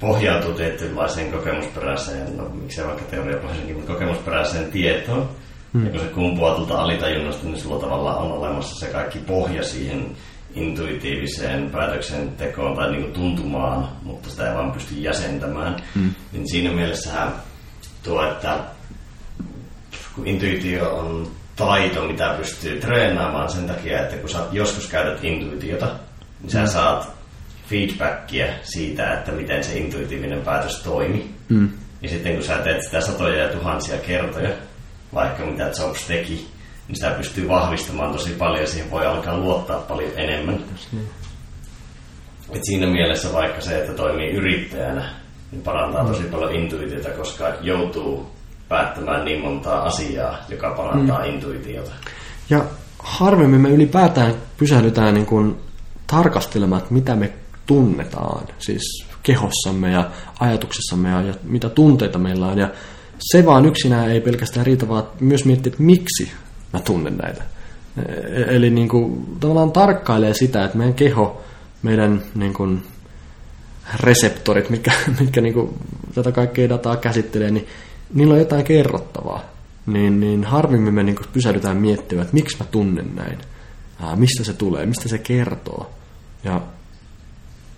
pohjautuu 0.00 0.52
tietynlaiseen 0.52 1.32
kokemusperäiseen, 1.32 2.36
no 2.36 2.48
miksei 2.48 2.86
vaikka 2.86 3.04
teoriapohjaiseenkin, 3.04 3.76
mutta 3.76 3.92
kokemusperäiseen 3.92 4.70
tietoon. 4.70 5.28
Hmm. 5.72 5.84
Ja 5.84 5.90
kun 5.90 6.00
se 6.00 6.06
kumpuaa 6.06 6.54
tuolta 6.54 6.82
alitajunnasta, 6.82 7.46
niin 7.46 7.60
sulla 7.60 7.80
tavallaan 7.80 8.18
on 8.18 8.32
olemassa 8.32 8.86
se 8.86 8.92
kaikki 8.92 9.18
pohja 9.18 9.62
siihen 9.62 10.16
intuitiiviseen 10.54 11.70
päätöksentekoon 11.70 12.76
tai 12.76 12.92
niin 12.92 13.12
tuntumaan, 13.12 13.88
mutta 14.02 14.30
sitä 14.30 14.48
ei 14.48 14.54
vaan 14.54 14.72
pysty 14.72 14.94
jäsentämään. 14.94 15.76
Hmm. 15.94 16.10
Niin 16.32 16.50
siinä 16.50 16.72
mielessähän 16.72 17.32
tuo, 18.02 18.30
että 18.30 18.58
kun 20.14 20.26
intuitio 20.26 20.96
on 20.96 21.30
taito, 21.56 22.04
mitä 22.04 22.34
pystyy 22.38 22.80
treenaamaan 22.80 23.50
sen 23.50 23.66
takia, 23.66 24.02
että 24.02 24.16
kun 24.16 24.30
sä 24.30 24.38
joskus 24.52 24.86
käytät 24.86 25.24
intuitiota, 25.24 25.86
niin 26.40 26.50
sä 26.50 26.60
mm. 26.60 26.66
saat 26.66 27.12
feedbackia 27.68 28.46
siitä, 28.62 29.12
että 29.12 29.32
miten 29.32 29.64
se 29.64 29.78
intuitiivinen 29.78 30.42
päätös 30.42 30.82
toimi. 30.82 31.34
Mm. 31.48 31.70
Ja 32.02 32.08
sitten 32.08 32.34
kun 32.34 32.44
sä 32.44 32.58
teet 32.58 32.82
sitä 32.82 33.00
satoja 33.00 33.42
ja 33.42 33.48
tuhansia 33.48 33.98
kertoja, 33.98 34.50
vaikka 35.14 35.46
mitä 35.46 35.70
Jobs 35.78 36.06
teki, 36.06 36.48
niin 36.88 36.96
sitä 36.96 37.10
pystyy 37.10 37.48
vahvistamaan 37.48 38.12
tosi 38.12 38.30
paljon, 38.30 38.66
siihen 38.66 38.90
voi 38.90 39.06
alkaa 39.06 39.38
luottaa 39.38 39.78
paljon 39.78 40.12
enemmän. 40.16 40.64
Niin. 40.92 41.08
Et 42.54 42.64
siinä 42.64 42.86
mielessä 42.86 43.32
vaikka 43.32 43.60
se, 43.60 43.78
että 43.78 43.92
toimii 43.92 44.30
yrittäjänä, 44.30 45.10
niin 45.52 45.62
parantaa 45.62 46.04
tosi 46.04 46.22
paljon 46.22 46.54
intuitiota, 46.54 47.10
koska 47.10 47.54
joutuu 47.60 48.31
päättämään 48.72 49.24
niin 49.24 49.40
montaa 49.40 49.84
asiaa, 49.84 50.38
joka 50.48 50.70
parantaa 50.76 51.24
mm. 51.24 51.34
intuitiota. 51.34 51.90
Ja 52.50 52.64
harvemmin 52.98 53.60
me 53.60 53.68
ylipäätään 53.68 54.34
pysähdytään 54.56 55.14
niin 55.14 55.26
kuin 55.26 55.56
tarkastelemaan, 56.06 56.82
että 56.82 56.94
mitä 56.94 57.16
me 57.16 57.32
tunnetaan, 57.66 58.48
siis 58.58 59.06
kehossamme 59.22 59.90
ja 59.90 60.10
ajatuksessamme 60.40 61.08
ja, 61.08 61.22
ja 61.22 61.34
mitä 61.42 61.68
tunteita 61.68 62.18
meillä 62.18 62.46
on. 62.46 62.58
Ja 62.58 62.68
se 63.18 63.46
vaan 63.46 63.66
yksinään 63.66 64.10
ei 64.10 64.20
pelkästään 64.20 64.66
riitä, 64.66 64.88
vaan 64.88 65.04
myös 65.20 65.44
miettiä, 65.44 65.70
että 65.70 65.82
miksi 65.82 66.32
mä 66.72 66.80
tunnen 66.80 67.16
näitä. 67.16 67.42
E, 67.96 68.56
eli 68.56 68.70
niin 68.70 68.88
kuin, 68.88 69.26
tavallaan 69.40 69.72
tarkkailee 69.72 70.34
sitä, 70.34 70.64
että 70.64 70.78
meidän 70.78 70.94
keho, 70.94 71.42
meidän 71.82 72.22
niin 72.34 72.54
kuin, 72.54 72.82
reseptorit, 74.00 74.70
mitkä, 74.70 74.92
mitkä 75.20 75.40
niin 75.40 75.54
kuin, 75.54 75.78
tätä 76.14 76.32
kaikkea 76.32 76.68
dataa 76.68 76.96
käsittelee, 76.96 77.50
niin 77.50 77.66
niillä 78.14 78.34
on 78.34 78.40
jotain 78.40 78.64
kerrottavaa. 78.64 79.40
Niin, 79.86 80.20
niin 80.20 80.44
harvemmin 80.44 80.94
me 80.94 81.02
niin 81.02 81.16
pysähdytään 81.32 81.76
miettimään, 81.76 82.22
että 82.24 82.34
miksi 82.34 82.56
mä 82.60 82.66
tunnen 82.70 83.16
näin. 83.16 83.38
Ää, 84.00 84.16
mistä 84.16 84.44
se 84.44 84.52
tulee, 84.52 84.86
mistä 84.86 85.08
se 85.08 85.18
kertoo. 85.18 85.90
Ja 86.44 86.60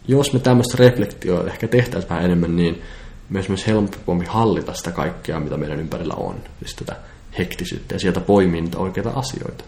jos 0.09 0.32
me 0.32 0.39
tämmöistä 0.39 0.76
reflektioa 0.78 1.47
ehkä 1.47 1.68
tehtäisiin 1.68 2.11
vähän 2.11 2.24
enemmän, 2.24 2.57
niin 2.57 2.82
myös 3.28 3.49
myös 3.49 3.66
helpompi 3.66 4.26
hallita 4.26 4.74
sitä 4.74 4.91
kaikkea, 4.91 5.41
mitä 5.41 5.57
meidän 5.57 5.80
ympärillä 5.80 6.14
on. 6.14 6.41
Siis 6.59 6.74
tätä 6.74 6.97
hektisyyttä 7.39 7.95
ja 7.95 7.99
sieltä 7.99 8.20
poimia 8.20 8.62
niitä 8.62 8.78
oikeita 8.78 9.11
asioita. 9.11 9.64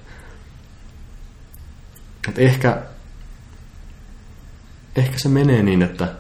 Et 2.28 2.38
ehkä, 2.38 2.82
ehkä 4.96 5.18
se 5.18 5.28
menee 5.28 5.62
niin, 5.62 5.82
että, 5.82 6.14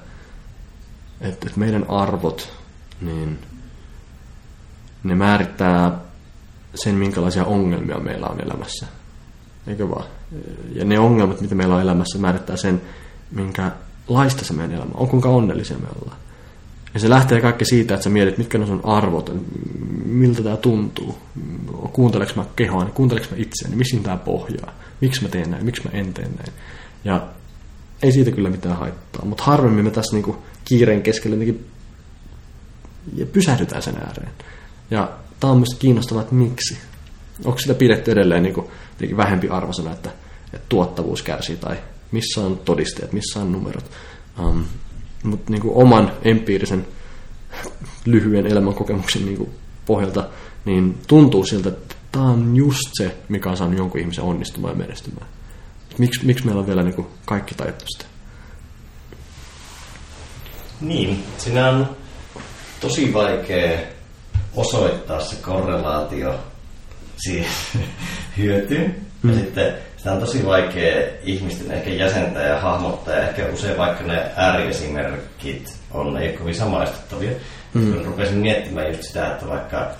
että 1.20 1.50
meidän 1.56 1.90
arvot, 1.90 2.52
niin 3.00 3.38
ne 5.06 5.14
määrittää 5.14 5.98
sen, 6.74 6.94
minkälaisia 6.94 7.44
ongelmia 7.44 7.98
meillä 7.98 8.26
on 8.26 8.40
elämässä. 8.40 8.86
Eikö 9.66 9.88
vaan? 9.88 10.04
Ja 10.72 10.84
ne 10.84 10.98
ongelmat, 10.98 11.40
mitä 11.40 11.54
meillä 11.54 11.74
on 11.74 11.82
elämässä, 11.82 12.18
määrittää 12.18 12.56
sen, 12.56 12.80
minkä 13.30 13.70
laista 14.08 14.44
se 14.44 14.52
meidän 14.52 14.76
elämä 14.76 14.90
on, 14.94 15.08
kuinka 15.08 15.28
onnellisia 15.28 15.78
me 15.78 15.88
ollaan. 16.00 16.18
Ja 16.94 17.00
se 17.00 17.10
lähtee 17.10 17.40
kaikki 17.40 17.64
siitä, 17.64 17.94
että 17.94 18.04
sä 18.04 18.10
mietit, 18.10 18.38
mitkä 18.38 18.58
ne 18.58 18.66
sun 18.66 18.80
arvot, 18.84 19.32
miltä 20.04 20.42
tämä 20.42 20.56
tuntuu, 20.56 21.18
kuunteleks 21.92 22.36
mä 22.36 22.44
kehoa, 22.56 22.84
kuunteleks 22.84 23.30
mä 23.30 23.36
itseäni, 23.36 23.76
missä 23.76 23.96
tämä 24.02 24.16
pohjaa, 24.16 24.72
miksi 25.00 25.22
mä 25.22 25.28
teen 25.28 25.50
näin, 25.50 25.64
miksi 25.64 25.82
mä 25.84 25.90
en 25.98 26.14
tee 26.14 26.24
näin. 26.24 26.52
Ja 27.04 27.26
ei 28.02 28.12
siitä 28.12 28.30
kyllä 28.30 28.50
mitään 28.50 28.76
haittaa, 28.76 29.24
mutta 29.24 29.44
harvemmin 29.44 29.84
me 29.84 29.90
tässä 29.90 30.16
niinku 30.16 30.36
kiireen 30.64 31.02
keskellä 31.02 31.44
ja 33.14 33.26
pysähdytään 33.26 33.82
sen 33.82 33.96
ääreen. 33.96 34.30
Ja 34.90 35.10
tämä 35.40 35.50
on 35.50 35.58
myös 35.58 35.76
kiinnostavaa, 35.78 36.22
että 36.22 36.34
miksi. 36.34 36.78
Onko 37.44 37.58
sitä 37.58 37.74
pidetty 37.74 38.10
edelleen 38.12 38.42
niinku 38.42 38.70
vähempi 39.16 39.48
arvosana, 39.48 39.92
että, 39.92 40.10
että 40.52 40.66
tuottavuus 40.68 41.22
kärsii 41.22 41.56
tai 41.56 41.76
missä 42.12 42.40
on 42.40 42.58
todisteet, 42.58 43.12
missä 43.12 43.40
on 43.40 43.52
numerot. 43.52 43.90
Um, 44.38 44.64
Mutta 45.22 45.52
niin 45.52 45.62
oman 45.64 46.12
empiirisen 46.22 46.86
lyhyen 48.04 48.46
elämänkokemuksen 48.46 49.24
niin 49.24 49.36
kuin 49.36 49.50
pohjalta 49.86 50.28
niin 50.64 50.98
tuntuu 51.06 51.44
siltä, 51.46 51.68
että 51.68 51.94
tämä 52.12 52.24
on 52.24 52.56
just 52.56 52.90
se, 52.92 53.16
mikä 53.28 53.50
on 53.50 53.56
saanut 53.56 53.78
jonkun 53.78 54.00
ihmisen 54.00 54.24
onnistumaan 54.24 54.72
ja 54.72 54.78
menestymään. 54.78 55.26
Miksi, 55.98 56.26
miksi 56.26 56.44
meillä 56.44 56.60
on 56.60 56.66
vielä 56.66 56.82
niin 56.82 56.94
kuin 56.94 57.06
kaikki 57.24 57.54
tajuttu 57.54 57.84
sitä? 57.88 58.04
Niin, 60.80 61.24
siinä 61.38 61.68
on 61.68 61.96
tosi 62.80 63.12
vaikea 63.12 63.78
osoittaa 64.56 65.20
se 65.20 65.36
korrelaatio 65.36 66.40
siihen 67.16 67.50
hyötyyn. 68.38 68.94
Mm. 69.22 69.30
Ja 69.30 69.36
sitten 69.36 69.74
sitä 69.96 70.12
on 70.12 70.20
tosi 70.20 70.46
vaikea 70.46 71.08
ihmisten 71.22 71.70
ehkä 71.70 71.90
jäsentää 71.90 72.42
ja 72.42 72.60
hahmottaa, 72.60 73.14
ja 73.14 73.28
ehkä 73.28 73.46
usein 73.54 73.78
vaikka 73.78 74.04
ne 74.04 74.30
ääriesimerkit 74.36 75.74
on 75.90 76.16
ei 76.16 76.32
kovin 76.32 76.54
samaistuttavia. 76.54 77.30
Mm. 77.74 77.92
Kun 77.92 78.04
rupesin 78.04 78.38
miettimään 78.38 78.88
just 78.88 79.02
sitä, 79.02 79.26
että 79.26 79.48
vaikka 79.48 79.90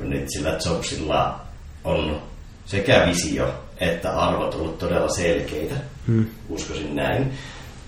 nyt 0.00 0.24
sillä 0.28 0.58
Jobsilla 0.66 1.40
on 1.84 2.22
sekä 2.66 3.06
visio 3.06 3.54
että 3.80 4.12
arvot 4.12 4.54
ollut 4.54 4.78
todella 4.78 5.08
selkeitä, 5.08 5.74
mm. 6.06 6.26
uskoisin 6.48 6.96
näin, 6.96 7.32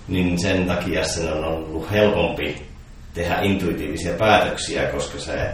niin 0.09 0.39
sen 0.39 0.67
takia 0.67 1.05
sen 1.05 1.33
on 1.33 1.45
ollut 1.45 1.91
helpompi 1.91 2.63
tehdä 3.15 3.41
intuitiivisia 3.41 4.15
päätöksiä, 4.15 4.87
koska 4.87 5.19
se 5.19 5.51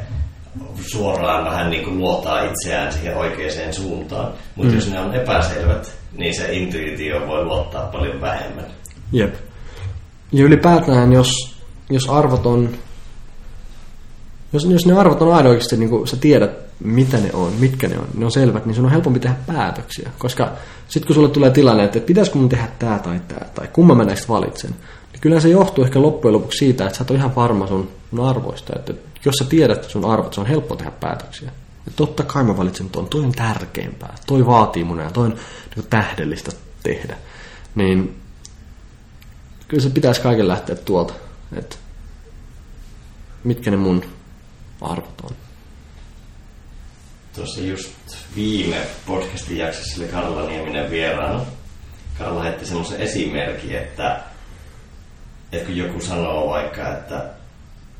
suoraan 0.80 1.44
vähän 1.44 1.70
niin 1.70 1.84
kuin 1.84 1.98
luottaa 1.98 2.42
itseään 2.42 2.92
siihen 2.92 3.16
oikeaan 3.16 3.72
suuntaan. 3.72 4.32
Mutta 4.56 4.70
mm. 4.70 4.78
jos 4.78 4.90
ne 4.90 5.00
on 5.00 5.14
epäselvät, 5.14 5.92
niin 6.16 6.34
se 6.34 6.52
intuitio 6.52 7.26
voi 7.26 7.44
luottaa 7.44 7.86
paljon 7.86 8.20
vähemmän. 8.20 8.66
Jep. 9.12 9.34
Ja 10.32 10.44
ylipäätään, 10.44 11.12
jos, 11.12 11.56
jos 11.90 12.08
arvot 12.08 12.46
on, 12.46 12.70
jos, 14.52 14.64
jos 14.64 14.86
ne 14.86 14.98
arvot 14.98 15.22
on 15.22 15.34
aina 15.34 15.48
oikeasti, 15.48 15.76
niin 15.76 15.90
kuin 15.90 16.08
sä 16.08 16.16
tiedät, 16.16 16.50
mitä 16.80 17.16
ne 17.16 17.30
on, 17.32 17.52
mitkä 17.52 17.88
ne 17.88 17.98
on, 17.98 18.06
ne 18.14 18.24
on 18.24 18.30
selvät, 18.30 18.66
niin 18.66 18.74
sun 18.74 18.84
on 18.84 18.90
helpompi 18.90 19.20
tehdä 19.20 19.36
päätöksiä. 19.46 20.10
Koska 20.18 20.52
sitten 20.88 21.06
kun 21.06 21.14
sulle 21.14 21.28
tulee 21.28 21.50
tilanne, 21.50 21.84
että 21.84 22.00
pitäisikö 22.00 22.38
mun 22.38 22.48
tehdä 22.48 22.68
tämä 22.78 22.98
tai 22.98 23.20
tämä, 23.28 23.40
tai 23.54 23.68
kumma 23.72 23.94
mä 23.94 24.04
näistä 24.04 24.28
valitsen, 24.28 24.70
niin 25.12 25.20
kyllä 25.20 25.40
se 25.40 25.48
johtuu 25.48 25.84
ehkä 25.84 26.02
loppujen 26.02 26.34
lopuksi 26.34 26.58
siitä, 26.58 26.86
että 26.86 26.98
sä 26.98 27.04
et 27.04 27.10
ole 27.10 27.18
ihan 27.18 27.36
varma 27.36 27.66
sun, 27.66 27.88
sun 28.10 28.28
arvoista. 28.28 28.72
Että 28.78 28.94
jos 29.24 29.34
sä 29.34 29.44
tiedät 29.44 29.84
sun 29.84 30.04
arvot, 30.04 30.34
se 30.34 30.40
on 30.40 30.46
helppo 30.46 30.76
tehdä 30.76 30.90
päätöksiä. 30.90 31.50
Ja 31.86 31.92
totta 31.96 32.22
kai 32.22 32.44
mä 32.44 32.56
valitsen 32.56 32.90
tuon, 32.90 33.08
toi 33.08 33.24
on 33.24 33.32
tärkeämpää, 33.32 34.14
toi 34.26 34.46
vaatii 34.46 34.84
mun 34.84 34.98
ja 34.98 35.10
toi 35.10 35.26
on 35.26 35.36
niin 35.76 35.86
tähdellistä 35.90 36.52
tehdä. 36.82 37.16
Niin 37.74 38.20
kyllä 39.68 39.82
se 39.82 39.90
pitäisi 39.90 40.20
kaiken 40.20 40.48
lähteä 40.48 40.76
tuolta, 40.76 41.14
että 41.56 41.76
mitkä 43.44 43.70
ne 43.70 43.76
mun 43.76 44.04
arvot 44.80 45.20
on. 45.22 45.36
Tuossa 47.34 47.60
just 47.60 47.90
viime 48.36 48.86
podcastin 49.06 49.58
jaksossa 49.58 50.02
oli 50.02 50.08
Karla 50.08 50.48
Nieminen 50.48 50.90
vieraana. 50.90 51.44
Karla 52.18 52.42
heitti 52.42 52.66
semmoisen 52.66 53.00
esimerkin, 53.00 53.78
että, 53.78 54.20
että 55.52 55.66
kun 55.66 55.76
joku 55.76 56.00
sanoo 56.00 56.48
vaikka, 56.48 56.92
että 56.92 57.37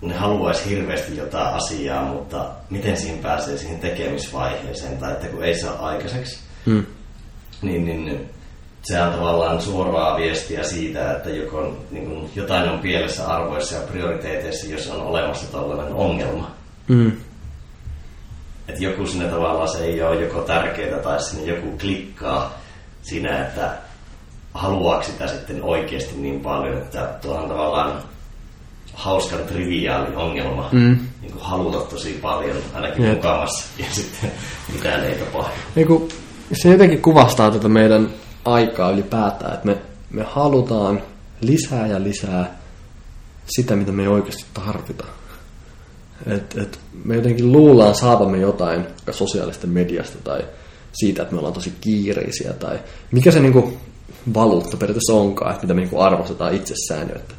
ne 0.03 0.15
haluaisi 0.15 0.71
hirveästi 0.71 1.17
jotain 1.17 1.55
asiaa, 1.55 2.03
mutta 2.03 2.51
miten 2.71 2.97
siihen 2.97 3.19
pääsee 3.19 3.59
siihen 3.59 3.79
tekemisvaiheeseen, 3.79 4.99
tai 4.99 5.13
että 5.13 5.27
kun 5.27 5.45
ei 5.45 5.59
saa 5.59 5.87
aikaiseksi, 5.87 6.39
hmm. 6.67 6.87
niin, 7.63 7.85
niin 7.85 8.31
se 8.83 9.03
on 9.03 9.13
tavallaan 9.13 9.63
suoraa 9.63 10.17
viestiä 10.17 10.65
siitä, 10.65 11.13
että 11.13 11.31
joko 11.31 11.77
niin 11.91 12.07
kuin, 12.07 12.31
jotain 12.37 12.71
on 12.71 12.79
pielessä 12.79 13.27
arvoissa 13.27 13.75
ja 13.75 13.81
prioriteeteissa, 13.81 14.67
jos 14.67 14.91
on 14.91 15.03
olemassa 15.03 15.53
tällainen 15.53 15.95
ongelma. 15.95 16.51
Hmm. 16.89 17.13
Että 18.69 18.85
joku 18.85 19.07
sinne 19.07 19.29
tavallaan 19.29 19.69
se 19.69 19.85
ei 19.85 20.03
ole 20.03 20.23
joko 20.23 20.41
tärkeää 20.41 20.99
tai 20.99 21.23
sinne 21.23 21.53
joku 21.55 21.79
klikkaa 21.79 22.59
siinä, 23.03 23.47
että 23.47 23.71
haluaako 24.55 25.03
sitä 25.03 25.27
sitten 25.27 25.63
oikeasti 25.63 26.15
niin 26.17 26.41
paljon, 26.41 26.79
että 26.79 27.09
tuo 27.23 27.35
on 27.35 27.49
tavallaan 27.49 28.03
hauskan 28.99 29.39
triviaali 29.47 30.17
ongelma 30.17 30.69
mm. 30.73 30.99
niin 31.23 31.33
kuin 31.33 31.43
haluta 31.45 31.79
tosi 31.79 32.19
paljon, 32.23 32.57
ainakin 32.75 33.05
Jep. 33.05 33.15
mukavassa, 33.15 33.67
ja 33.79 33.85
sitten 33.91 34.31
mitään 34.73 35.05
ei 35.05 35.15
tapahdu. 35.15 35.55
Niin 35.75 36.09
se 36.53 36.69
jotenkin 36.69 37.03
kuvastaa 37.03 37.51
tätä 37.51 37.69
meidän 37.69 38.11
aikaa 38.45 38.91
ylipäätään, 38.91 39.55
että 39.55 39.67
me, 39.67 39.77
me 40.11 40.23
halutaan 40.23 41.03
lisää 41.41 41.87
ja 41.87 42.03
lisää 42.03 42.59
sitä, 43.47 43.77
mitä 43.77 43.93
me 43.93 44.03
ei 44.03 44.09
oikeasti 44.09 44.45
tarvita. 44.55 45.05
Et, 46.27 46.57
et 46.59 46.81
me 47.05 47.17
jotenkin 47.17 47.53
luullaan 47.53 47.95
saavamme 47.95 48.39
jotain 48.39 48.87
sosiaalista 49.11 49.67
mediasta 49.67 50.19
tai 50.25 50.41
siitä, 50.93 51.23
että 51.23 51.35
me 51.35 51.39
ollaan 51.39 51.55
tosi 51.55 51.73
kiireisiä 51.81 52.53
tai 52.53 52.79
mikä 53.13 53.31
se 53.31 53.41
niinku 53.41 53.73
valuutta 54.35 54.77
periaatteessa 54.77 55.13
onkaan, 55.13 55.51
että 55.51 55.63
mitä 55.63 55.75
me 55.75 55.81
niinku 55.81 56.01
arvostetaan 56.01 56.55
itsessään, 56.55 57.03
että, 57.03 57.17
että, 57.17 57.35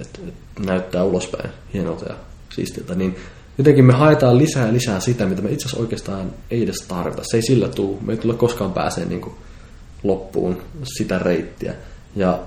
että 0.00 0.18
näyttää 0.66 1.04
ulospäin 1.04 1.50
hienolta 1.74 2.04
ja 2.08 2.16
siistiltä, 2.50 2.94
niin 2.94 3.16
jotenkin 3.58 3.84
me 3.84 3.92
haetaan 3.92 4.38
lisää 4.38 4.66
ja 4.66 4.72
lisää 4.72 5.00
sitä, 5.00 5.26
mitä 5.26 5.42
me 5.42 5.50
itse 5.50 5.66
asiassa 5.66 5.82
oikeastaan 5.82 6.32
ei 6.50 6.62
edes 6.62 6.84
tarvita. 6.88 7.22
Se 7.24 7.36
ei 7.36 7.42
sillä 7.42 7.68
tule, 7.68 7.96
me 8.00 8.12
ei 8.12 8.18
tule 8.18 8.34
koskaan 8.34 8.72
pääsee 8.72 9.04
niinku 9.04 9.38
loppuun 10.02 10.62
sitä 10.98 11.18
reittiä. 11.18 11.74
Ja 12.16 12.38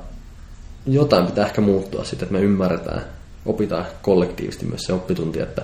jotain 0.87 1.25
pitää 1.25 1.45
ehkä 1.45 1.61
muuttua 1.61 2.03
sitten, 2.03 2.25
että 2.25 2.33
me 2.33 2.41
ymmärretään, 2.41 3.01
opitaan 3.45 3.85
kollektiivisesti 4.01 4.65
myös 4.65 4.81
se 4.81 4.93
oppitunti, 4.93 5.39
että 5.39 5.61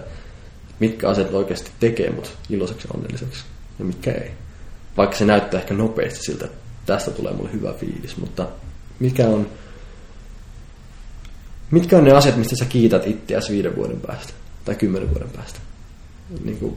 mitkä 0.79 1.09
asiat 1.09 1.33
oikeasti 1.33 1.71
tekee 1.79 2.09
mut 2.09 2.37
iloiseksi 2.49 2.87
ja 2.87 2.93
onnelliseksi 2.97 3.43
ja 3.79 3.85
mitkä 3.85 4.11
ei. 4.11 4.31
Vaikka 4.97 5.15
se 5.15 5.25
näyttää 5.25 5.59
ehkä 5.59 5.73
nopeasti 5.73 6.19
siltä, 6.19 6.45
että 6.45 6.57
tästä 6.85 7.11
tulee 7.11 7.33
mulle 7.33 7.53
hyvä 7.53 7.73
fiilis, 7.73 8.17
mutta 8.17 8.47
mikä 8.99 9.27
on, 9.27 9.47
mitkä 11.71 11.97
on 11.97 12.03
ne 12.03 12.11
asiat, 12.11 12.37
mistä 12.37 12.55
sä 12.55 12.65
kiität 12.65 13.07
itseäsi 13.07 13.53
viiden 13.53 13.75
vuoden 13.75 14.01
päästä 14.07 14.33
tai 14.65 14.75
kymmenen 14.75 15.09
vuoden 15.09 15.29
päästä? 15.29 15.59
Niin 16.43 16.57
kuin, 16.57 16.75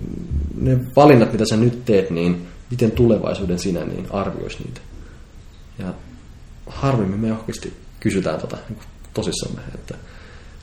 ne 0.61 0.79
valinnat, 0.97 1.33
mitä 1.33 1.45
sä 1.51 1.57
nyt 1.57 1.85
teet, 1.85 2.11
niin 2.11 2.47
miten 2.71 2.91
tulevaisuuden 2.91 3.59
sinä 3.59 3.85
niin 3.85 4.07
arvioisi 4.11 4.59
niitä. 4.65 4.81
Ja 5.79 5.95
harvemmin 6.67 7.21
me 7.21 7.33
oikeasti 7.33 7.73
kysytään 8.01 8.41
tota 8.41 8.57
niin 8.69 8.79
tosissamme, 9.15 9.61
että 9.75 9.95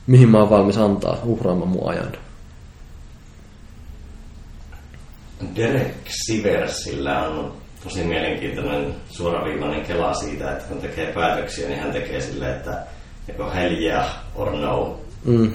mihin 0.08 0.30
mä 0.30 0.40
oon 0.40 0.50
valmis 0.50 0.78
antaa 0.78 1.22
uhraamaan 1.24 1.70
mun 1.70 1.90
ajan. 1.90 2.12
Derek 5.56 5.94
Siversillä 6.08 7.28
on 7.28 7.54
tosi 7.84 8.04
mielenkiintoinen 8.04 8.96
suoraviivainen 9.10 9.86
kela 9.86 10.14
siitä, 10.14 10.52
että 10.52 10.64
kun 10.64 10.78
tekee 10.78 11.14
päätöksiä, 11.14 11.68
niin 11.68 11.80
hän 11.80 11.92
tekee 11.92 12.22
silleen, 12.22 12.56
että 12.56 12.84
joko 13.28 13.52
hell 13.52 13.78
yeah 13.78 14.06
or 14.36 14.52
no. 14.52 15.00
Mm. 15.26 15.54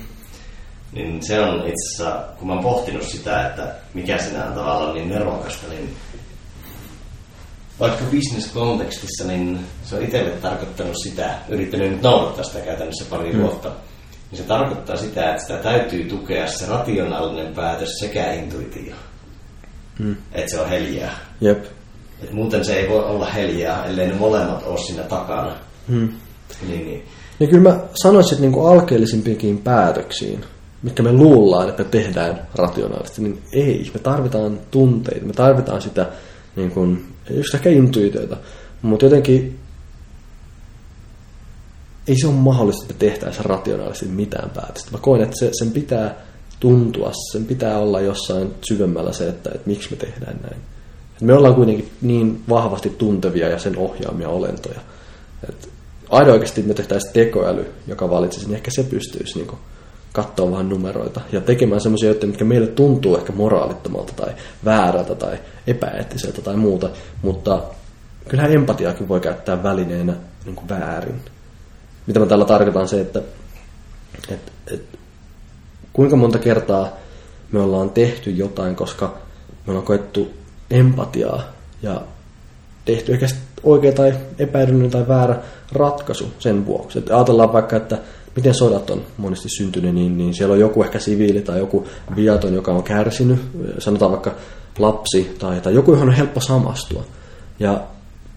Niin 0.92 1.26
se 1.26 1.40
on 1.40 1.54
itse 1.58 2.02
asiassa, 2.02 2.24
kun 2.38 2.46
mä 2.48 2.54
oon 2.54 2.62
pohtinut 2.62 3.02
sitä, 3.02 3.46
että 3.46 3.74
mikä 3.94 4.18
sinä 4.18 4.44
on 4.44 4.52
tavallaan 4.52 4.94
niin 4.94 5.08
nerokasta, 5.08 5.68
niin 5.68 5.96
vaikka 7.80 8.04
business-kontekstissa, 8.04 9.24
niin 9.24 9.60
se 9.84 9.96
on 9.96 10.02
itselle 10.02 10.30
tarkoittanut 10.30 10.96
sitä, 11.02 11.34
yrittänyt 11.48 11.90
nyt 11.90 12.02
noudattaa 12.02 12.44
sitä 12.44 12.60
käytännössä 12.60 13.04
pari 13.10 13.32
mm. 13.32 13.40
vuotta, 13.40 13.70
niin 14.30 14.38
se 14.38 14.44
tarkoittaa 14.44 14.96
sitä, 14.96 15.30
että 15.30 15.42
sitä 15.42 15.58
täytyy 15.58 16.04
tukea 16.04 16.46
se 16.46 16.66
rationaalinen 16.66 17.54
päätös 17.54 17.98
sekä 17.98 18.32
intuitio. 18.32 18.94
Mm. 19.98 20.16
Että 20.32 20.50
se 20.50 20.60
on 20.60 20.68
heljää. 20.68 21.18
Jep. 21.40 21.64
Et 22.22 22.32
muuten 22.32 22.64
se 22.64 22.74
ei 22.74 22.88
voi 22.88 23.04
olla 23.04 23.26
heljää, 23.26 23.84
ellei 23.84 24.06
ne 24.06 24.14
molemmat 24.14 24.62
ole 24.66 24.78
siinä 24.78 25.02
takana. 25.02 25.56
Mm. 25.88 26.12
Niin, 26.68 26.86
niin. 26.86 27.08
Ja 27.40 27.46
kyllä 27.46 27.70
mä 27.70 27.80
sanoisin, 27.94 28.32
että 28.32 28.42
niinku 28.42 28.66
alkeellisimpiinkin 28.66 29.58
päätöksiin, 29.58 30.44
mitkä 30.82 31.02
me 31.02 31.12
luullaan, 31.12 31.68
että 31.68 31.84
tehdään 31.84 32.48
rationaalisesti, 32.54 33.22
niin 33.22 33.42
ei. 33.52 33.90
Me 33.94 34.00
tarvitaan 34.00 34.60
tunteita, 34.70 35.26
me 35.26 35.32
tarvitaan 35.32 35.82
sitä 35.82 36.06
niin 36.56 36.70
kuin, 36.70 37.04
just 37.30 37.54
ehkä 37.54 37.70
intuitioita, 37.70 38.36
mutta 38.82 39.06
jotenkin 39.06 39.58
ei 42.08 42.20
se 42.20 42.26
ole 42.26 42.34
mahdollista, 42.34 42.84
että 42.84 42.94
tehtäisiin 42.98 43.44
rationaalisesti 43.44 44.06
mitään 44.06 44.50
päätöstä. 44.50 44.90
Mä 44.90 44.98
koen, 44.98 45.22
että 45.22 45.36
se, 45.38 45.50
sen 45.52 45.70
pitää 45.70 46.14
tuntua, 46.60 47.12
sen 47.32 47.44
pitää 47.44 47.78
olla 47.78 48.00
jossain 48.00 48.54
syvemmällä 48.62 49.12
se, 49.12 49.28
että, 49.28 49.50
että 49.54 49.70
miksi 49.70 49.90
me 49.90 49.96
tehdään 49.96 50.36
näin. 50.42 50.56
Et 51.16 51.20
me 51.20 51.34
ollaan 51.34 51.54
kuitenkin 51.54 51.90
niin 52.02 52.42
vahvasti 52.48 52.90
tuntevia 52.90 53.48
ja 53.48 53.58
sen 53.58 53.78
ohjaamia 53.78 54.28
olentoja. 54.28 54.80
Et 55.48 55.71
aina 56.12 56.32
oikeasti 56.32 56.62
me 56.62 56.74
tehtäisiin 56.74 57.12
tekoäly, 57.12 57.72
joka 57.86 58.10
valitsisi, 58.10 58.46
niin 58.46 58.54
ehkä 58.54 58.70
se 58.70 58.82
pystyisi 58.82 59.38
niin 59.38 59.58
katsoa 60.12 60.50
vähän 60.50 60.68
numeroita 60.68 61.20
ja 61.32 61.40
tekemään 61.40 61.80
semmoisia 61.80 62.08
juttuja, 62.08 62.28
mitkä 62.28 62.44
meille 62.44 62.66
tuntuu 62.66 63.16
ehkä 63.16 63.32
moraalittomalta 63.32 64.12
tai 64.16 64.32
väärältä 64.64 65.14
tai 65.14 65.38
epäeettiseltä 65.66 66.42
tai 66.42 66.56
muuta, 66.56 66.90
mutta 67.22 67.62
kyllähän 68.28 68.52
empatiaakin 68.52 69.08
voi 69.08 69.20
käyttää 69.20 69.62
välineenä 69.62 70.14
niin 70.44 70.56
kuin 70.56 70.68
väärin. 70.68 71.20
Mitä 72.06 72.20
mä 72.20 72.26
tällä 72.26 72.44
tarkoitan 72.44 72.88
se, 72.88 73.00
että, 73.00 73.22
että, 74.30 74.52
että 74.70 74.98
kuinka 75.92 76.16
monta 76.16 76.38
kertaa 76.38 76.88
me 77.52 77.60
ollaan 77.60 77.90
tehty 77.90 78.30
jotain, 78.30 78.76
koska 78.76 79.14
me 79.66 79.70
ollaan 79.70 79.86
koettu 79.86 80.34
empatiaa 80.70 81.42
ja 81.82 82.02
tehty 82.84 83.12
ehkä 83.12 83.26
oikea 83.62 83.92
tai 83.92 84.14
epäilyinen 84.38 84.90
tai 84.90 85.08
väärä 85.08 85.36
ratkaisu 85.74 86.32
sen 86.38 86.66
vuoksi. 86.66 86.98
Että 86.98 87.16
ajatellaan 87.16 87.52
vaikka, 87.52 87.76
että 87.76 87.98
miten 88.36 88.54
sodat 88.54 88.90
on 88.90 89.02
monesti 89.16 89.48
syntynyt, 89.48 89.94
niin, 89.94 90.18
niin 90.18 90.34
siellä 90.34 90.52
on 90.52 90.60
joku 90.60 90.82
ehkä 90.82 90.98
siviili 90.98 91.40
tai 91.40 91.58
joku 91.58 91.86
viaton, 92.16 92.54
joka 92.54 92.72
on 92.72 92.82
kärsinyt, 92.82 93.38
sanotaan 93.78 94.10
vaikka 94.10 94.34
lapsi 94.78 95.36
tai, 95.38 95.60
tai 95.60 95.74
joku, 95.74 95.92
johon 95.92 96.08
on 96.08 96.14
helppo 96.14 96.40
samastua. 96.40 97.04
Ja 97.60 97.80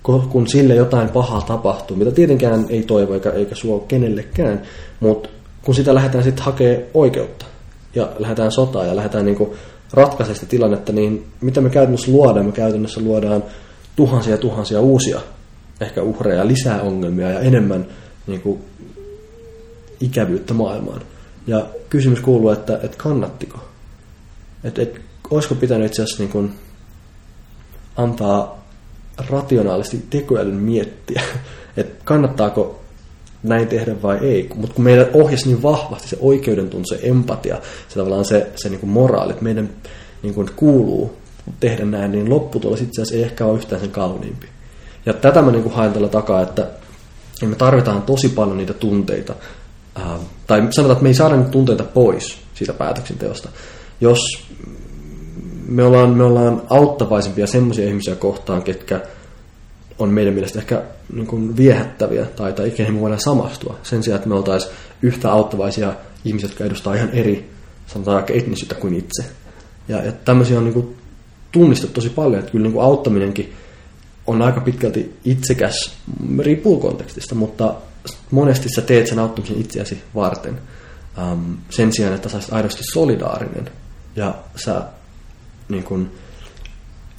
kun 0.03 0.47
sille 0.47 0.75
jotain 0.75 1.09
pahaa 1.09 1.41
tapahtuu, 1.41 1.97
mitä 1.97 2.11
tietenkään 2.11 2.65
ei 2.69 2.83
toivo 2.83 3.13
eikä, 3.13 3.29
eikä 3.29 3.55
suo 3.55 3.79
kenellekään, 3.79 4.61
mutta 4.99 5.29
kun 5.63 5.75
sitä 5.75 5.95
lähdetään 5.95 6.23
sitten 6.23 6.45
hakemaan 6.45 6.83
oikeutta 6.93 7.45
ja 7.95 8.09
lähdetään 8.19 8.51
sotaan 8.51 8.87
ja 8.87 8.95
lähdetään 8.95 9.25
niinku 9.25 9.55
ratkaisemaan 9.93 10.35
sitä 10.35 10.49
tilannetta, 10.49 10.93
niin 10.93 11.27
mitä 11.41 11.61
me 11.61 11.69
käytännössä 11.69 12.11
luodaan? 12.11 12.45
Me 12.45 12.51
käytännössä 12.51 13.01
luodaan 13.01 13.43
tuhansia 13.95 14.33
ja 14.33 14.37
tuhansia 14.37 14.79
uusia 14.79 15.19
ehkä 15.81 16.01
uhreja, 16.01 16.47
lisää 16.47 16.81
ongelmia 16.81 17.29
ja 17.29 17.39
enemmän 17.39 17.85
niinku 18.27 18.61
ikävyyttä 19.99 20.53
maailmaan. 20.53 21.01
Ja 21.47 21.65
kysymys 21.89 22.19
kuuluu, 22.19 22.49
että, 22.49 22.79
että 22.83 22.97
kannattiko? 22.97 23.59
Että, 24.63 24.81
että 24.81 24.99
olisiko 25.29 25.55
pitänyt 25.55 25.87
itse 25.87 26.03
asiassa 26.03 26.23
niin 26.23 26.31
kuin 26.31 26.53
antaa 27.95 28.65
rationaalisesti 29.29 30.05
tekoälyn 30.09 30.55
miettiä, 30.55 31.21
että 31.77 32.05
kannattaako 32.05 32.81
näin 33.43 33.67
tehdä 33.67 34.01
vai 34.01 34.17
ei. 34.17 34.49
Mutta 34.55 34.75
kun 34.75 34.83
meidän 34.83 35.07
ohjasi 35.13 35.47
niin 35.47 35.63
vahvasti 35.63 36.07
se 36.07 36.17
oikeudentunto, 36.19 36.87
se 36.87 36.99
empatia, 37.03 37.61
se 37.87 37.95
tavallaan 37.95 38.25
se, 38.25 38.51
se 38.55 38.69
niin 38.69 38.79
kuin 38.79 38.89
moraali, 38.89 39.31
että 39.31 39.43
meidän 39.43 39.69
niin 40.23 40.33
kuin 40.33 40.49
kuuluu 40.55 41.17
tehdä 41.59 41.85
näin, 41.85 42.11
niin 42.11 42.29
lopputulos 42.29 42.81
itse 42.81 43.01
asiassa 43.01 43.15
ei 43.15 43.23
ehkä 43.23 43.45
ole 43.45 43.57
yhtään 43.57 43.81
sen 43.81 43.91
kauniimpi. 43.91 44.47
Ja 45.05 45.13
tätä 45.13 45.41
mä 45.41 45.51
niin 45.51 45.63
kuin 45.63 45.75
haen 45.75 45.93
tällä 45.93 46.07
takaa, 46.07 46.41
että 46.41 46.67
me 47.41 47.55
tarvitaan 47.55 48.01
tosi 48.01 48.29
paljon 48.29 48.57
niitä 48.57 48.73
tunteita, 48.73 49.33
äh, 49.97 50.19
tai 50.47 50.67
sanotaan, 50.69 50.91
että 50.91 51.03
me 51.03 51.09
ei 51.09 51.13
saada 51.13 51.35
nyt 51.35 51.51
tunteita 51.51 51.83
pois 51.83 52.37
siitä 52.53 52.73
päätöksenteosta. 52.73 53.49
Jos 54.01 54.19
me 55.67 55.83
ollaan, 55.83 56.09
me 56.09 56.23
ollaan 56.23 56.61
auttavaisempia 56.69 57.47
semmoisia 57.47 57.87
ihmisiä 57.87 58.15
kohtaan, 58.15 58.63
ketkä 58.63 59.01
on 59.99 60.09
meidän 60.09 60.33
mielestä 60.33 60.59
ehkä 60.59 60.83
niin 61.13 61.27
kuin 61.27 61.57
viehättäviä 61.57 62.25
tai, 62.25 62.53
tai 62.53 62.67
ikinä 62.67 62.91
me 62.91 63.01
voidaan 63.01 63.19
samastua. 63.19 63.77
Sen 63.83 64.03
sijaan, 64.03 64.17
että 64.17 64.29
me 64.29 64.35
oltaisiin 64.35 64.73
yhtä 65.01 65.31
auttavaisia 65.31 65.93
ihmisiä, 66.25 66.49
jotka 66.49 66.63
edustaa 66.63 66.93
ihan 66.93 67.09
eri 67.09 67.49
sanotaan 67.87 68.23
etnisyyttä 68.29 68.75
kuin 68.75 68.93
itse. 68.93 69.23
Ja, 69.87 70.05
ja 70.05 70.11
tämmöisiä 70.11 70.57
on 70.57 70.63
niin 70.63 70.73
kuin 70.73 70.95
tunnistettu 71.51 71.93
tosi 71.93 72.09
paljon, 72.09 72.39
että 72.39 72.51
kyllä 72.51 72.63
niin 72.63 72.73
kuin 72.73 72.85
auttaminenkin 72.85 73.53
on 74.27 74.41
aika 74.41 74.61
pitkälti 74.61 75.19
itsekäs, 75.25 75.93
riippuu 76.39 76.79
kontekstista, 76.79 77.35
mutta 77.35 77.75
monesti 78.31 78.69
sä 78.69 78.81
teet 78.81 79.07
sen 79.07 79.19
auttamisen 79.19 79.61
itseäsi 79.61 80.03
varten 80.15 80.61
um, 81.31 81.57
sen 81.69 81.93
sijaan, 81.93 82.15
että 82.15 82.29
sä 82.29 82.39
aidosti 82.51 82.83
solidaarinen 82.93 83.69
ja 84.15 84.35
sä 84.55 84.81
niin 85.69 85.83
kun, 85.83 86.11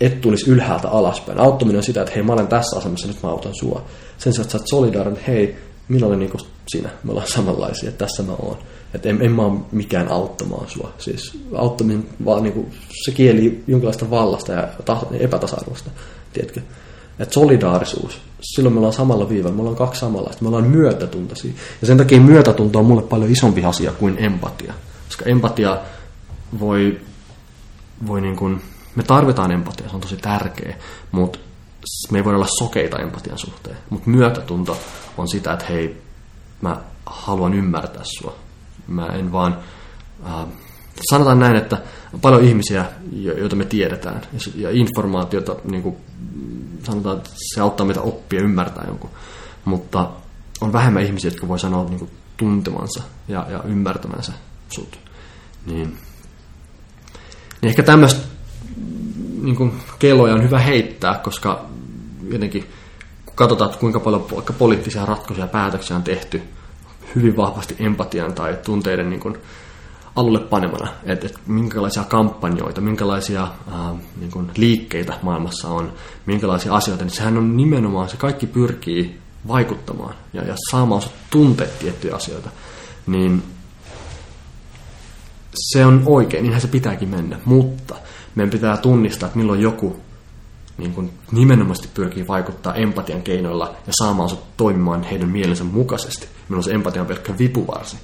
et 0.01 0.21
tulisi 0.21 0.51
ylhäältä 0.51 0.89
alaspäin. 0.89 1.41
Auttaminen 1.41 1.77
on 1.77 1.83
sitä, 1.83 2.01
että 2.01 2.15
hei 2.15 2.23
mä 2.23 2.33
olen 2.33 2.49
tässä 2.49 2.77
asemassa, 2.77 3.09
nyt 3.09 3.23
mä 3.23 3.29
autan 3.29 3.55
sua. 3.61 3.85
Sen 4.19 4.33
sijaan, 4.33 4.45
että 4.45 4.53
sä 4.53 4.59
oot 4.59 4.69
solidaarinen, 4.69 5.23
hei 5.27 5.57
minä 5.89 6.07
olen 6.07 6.19
niin 6.19 6.31
sinä, 6.69 6.89
me 7.05 7.11
ollaan 7.11 7.29
samanlaisia, 7.29 7.89
että 7.89 8.07
tässä 8.07 8.23
mä 8.23 8.33
oon. 8.33 8.59
Että 8.95 9.09
en, 9.09 9.23
en 9.23 9.33
mä 9.33 9.43
ole 9.43 9.61
mikään 9.73 10.09
auttamaan 10.09 10.71
sua. 10.71 10.93
Siis 10.99 11.39
auttaminen 11.55 12.09
vaan 12.25 12.43
niin 12.43 12.53
kuin, 12.53 12.73
se 13.05 13.13
kieli 13.13 13.65
jonkinlaista 13.67 14.11
vallasta 14.11 14.53
ja 14.53 14.69
epätasa-arvosta, 15.21 15.91
tiedätkö? 16.33 16.61
Että 17.19 17.35
solidaarisuus, 17.35 18.21
silloin 18.41 18.73
me 18.73 18.79
ollaan 18.79 18.93
samalla 18.93 19.29
viivalla, 19.29 19.55
me 19.57 19.61
ollaan 19.61 19.77
kaksi 19.77 20.01
samanlaista, 20.01 20.43
me 20.43 20.49
ollaan 20.49 20.67
myötätuntoisia. 20.67 21.53
Ja 21.81 21.87
sen 21.87 21.97
takia 21.97 22.21
myötätunto 22.21 22.79
on 22.79 22.87
mulle 22.87 23.03
paljon 23.03 23.31
isompi 23.31 23.65
asia 23.65 23.93
kuin 23.93 24.17
empatia. 24.19 24.75
Koska 25.07 25.25
empatia 25.25 25.79
voi, 26.61 27.01
voi 28.07 28.21
niin 28.21 28.37
kuin, 28.37 28.63
me 28.95 29.03
tarvitaan 29.03 29.53
empatia, 29.53 29.89
se 29.89 29.95
on 29.95 30.01
tosi 30.01 30.17
tärkeä, 30.17 30.77
mutta 31.13 31.39
me 32.11 32.19
ei 32.19 32.25
voi 32.25 32.35
olla 32.35 32.47
sokeita 32.59 32.99
empatian 32.99 33.39
suhteen. 33.39 33.77
Mutta 33.91 34.11
myötätunto 34.11 34.79
on 35.19 35.29
sitä, 35.29 35.53
että 35.53 35.67
hei, 35.69 36.03
mä 36.61 36.81
haluan 37.07 37.55
ymmärtää 37.55 38.03
sua. 38.05 38.37
Mä 38.87 39.07
en 39.07 39.33
vaan... 39.33 39.59
Äh, 40.27 40.47
sanotaan 41.11 41.39
näin, 41.39 41.57
että 41.57 41.79
on 42.15 42.21
paljon 42.21 42.45
ihmisiä, 42.45 42.85
joita 43.13 43.57
me 43.57 43.65
tiedetään, 43.65 44.23
ja 44.55 44.71
informaatiota, 44.71 45.57
niin 45.65 45.83
kuin 45.83 45.97
sanotaan, 46.83 47.17
että 47.17 47.31
se 47.55 47.61
auttaa 47.61 47.87
meitä 47.87 48.01
oppia 48.01 48.41
ymmärtää 48.41 48.85
jonkun. 48.87 49.11
Mutta 49.65 50.11
on 50.61 50.73
vähemmän 50.73 51.03
ihmisiä, 51.03 51.31
jotka 51.31 51.49
voi 51.49 51.59
sanoa 51.59 51.85
niin 51.85 51.99
kuin, 51.99 52.11
tuntemansa 52.37 53.03
ja, 53.29 53.47
ja 53.51 53.63
ymmärtämänsä 53.63 54.33
sut. 54.69 54.99
Niin, 55.67 55.99
niin 57.63 57.69
ehkä 57.69 57.83
tämmöistä 57.83 58.21
niin 59.43 59.81
kelloja 59.99 60.35
on 60.35 60.43
hyvä 60.43 60.59
heittää, 60.59 61.15
koska 61.15 61.67
jotenkin 62.31 62.67
kun 63.27 63.35
katsotaan, 63.35 63.79
kuinka 63.79 64.01
paljon 64.01 64.31
vaikka 64.31 64.53
poliittisia 64.53 65.07
ratkaisuja 65.07 65.45
ja 65.45 65.53
päätöksiä 65.53 65.97
on 65.97 66.03
tehty 66.03 66.43
hyvin 67.15 67.37
vahvasti 67.37 67.77
empatian 67.79 68.33
tai 68.33 68.59
tunteiden 68.65 69.11
niin 69.11 69.21
kuin, 69.21 69.39
alulle 70.17 70.39
panemana, 70.39 70.93
että, 71.05 71.27
että 71.27 71.39
minkälaisia 71.47 72.05
kampanjoita, 72.05 72.81
minkälaisia 72.81 73.43
äh, 73.43 73.97
niin 74.21 74.31
kuin 74.31 74.51
liikkeitä 74.57 75.15
maailmassa 75.23 75.69
on, 75.69 75.93
minkälaisia 76.27 76.75
asioita, 76.75 77.05
niin 77.05 77.15
sehän 77.15 77.39
on 77.39 77.57
nimenomaan, 77.57 78.09
se 78.09 78.17
kaikki 78.17 78.47
pyrkii 78.47 79.19
vaikuttamaan 79.49 80.15
ja, 80.33 80.43
ja 80.43 80.55
saamaan 80.71 81.03
tuntea 81.31 81.67
tiettyjä 81.79 82.15
asioita, 82.15 82.51
niin 83.07 83.43
se 85.55 85.87
on 85.87 86.03
oikein, 86.07 86.43
niinhän 86.43 86.61
se 86.61 86.69
pitääkin 86.69 87.09
mennä, 87.09 87.39
mutta 87.45 87.95
meidän 88.35 88.51
pitää 88.51 88.77
tunnistaa, 88.77 89.27
että 89.27 89.39
milloin 89.39 89.61
joku 89.61 89.97
niin 90.79 90.93
kuin 90.93 91.11
nimenomaisesti 91.33 91.89
pyrkii 91.95 92.29
vaikuttaa 92.29 92.75
empatian 92.75 93.23
keinoilla 93.23 93.75
ja 93.87 93.93
saamaan 93.99 94.29
se 94.29 94.37
toimimaan 94.57 95.03
heidän 95.03 95.29
mielensä 95.29 95.65
mukaisesti. 95.65 96.29
Milloin 96.49 96.65
se 96.65 96.73
empatia 96.73 97.03
on 97.03 97.09
pelkkä 97.09 97.39
vipuvarsi. 97.39 97.97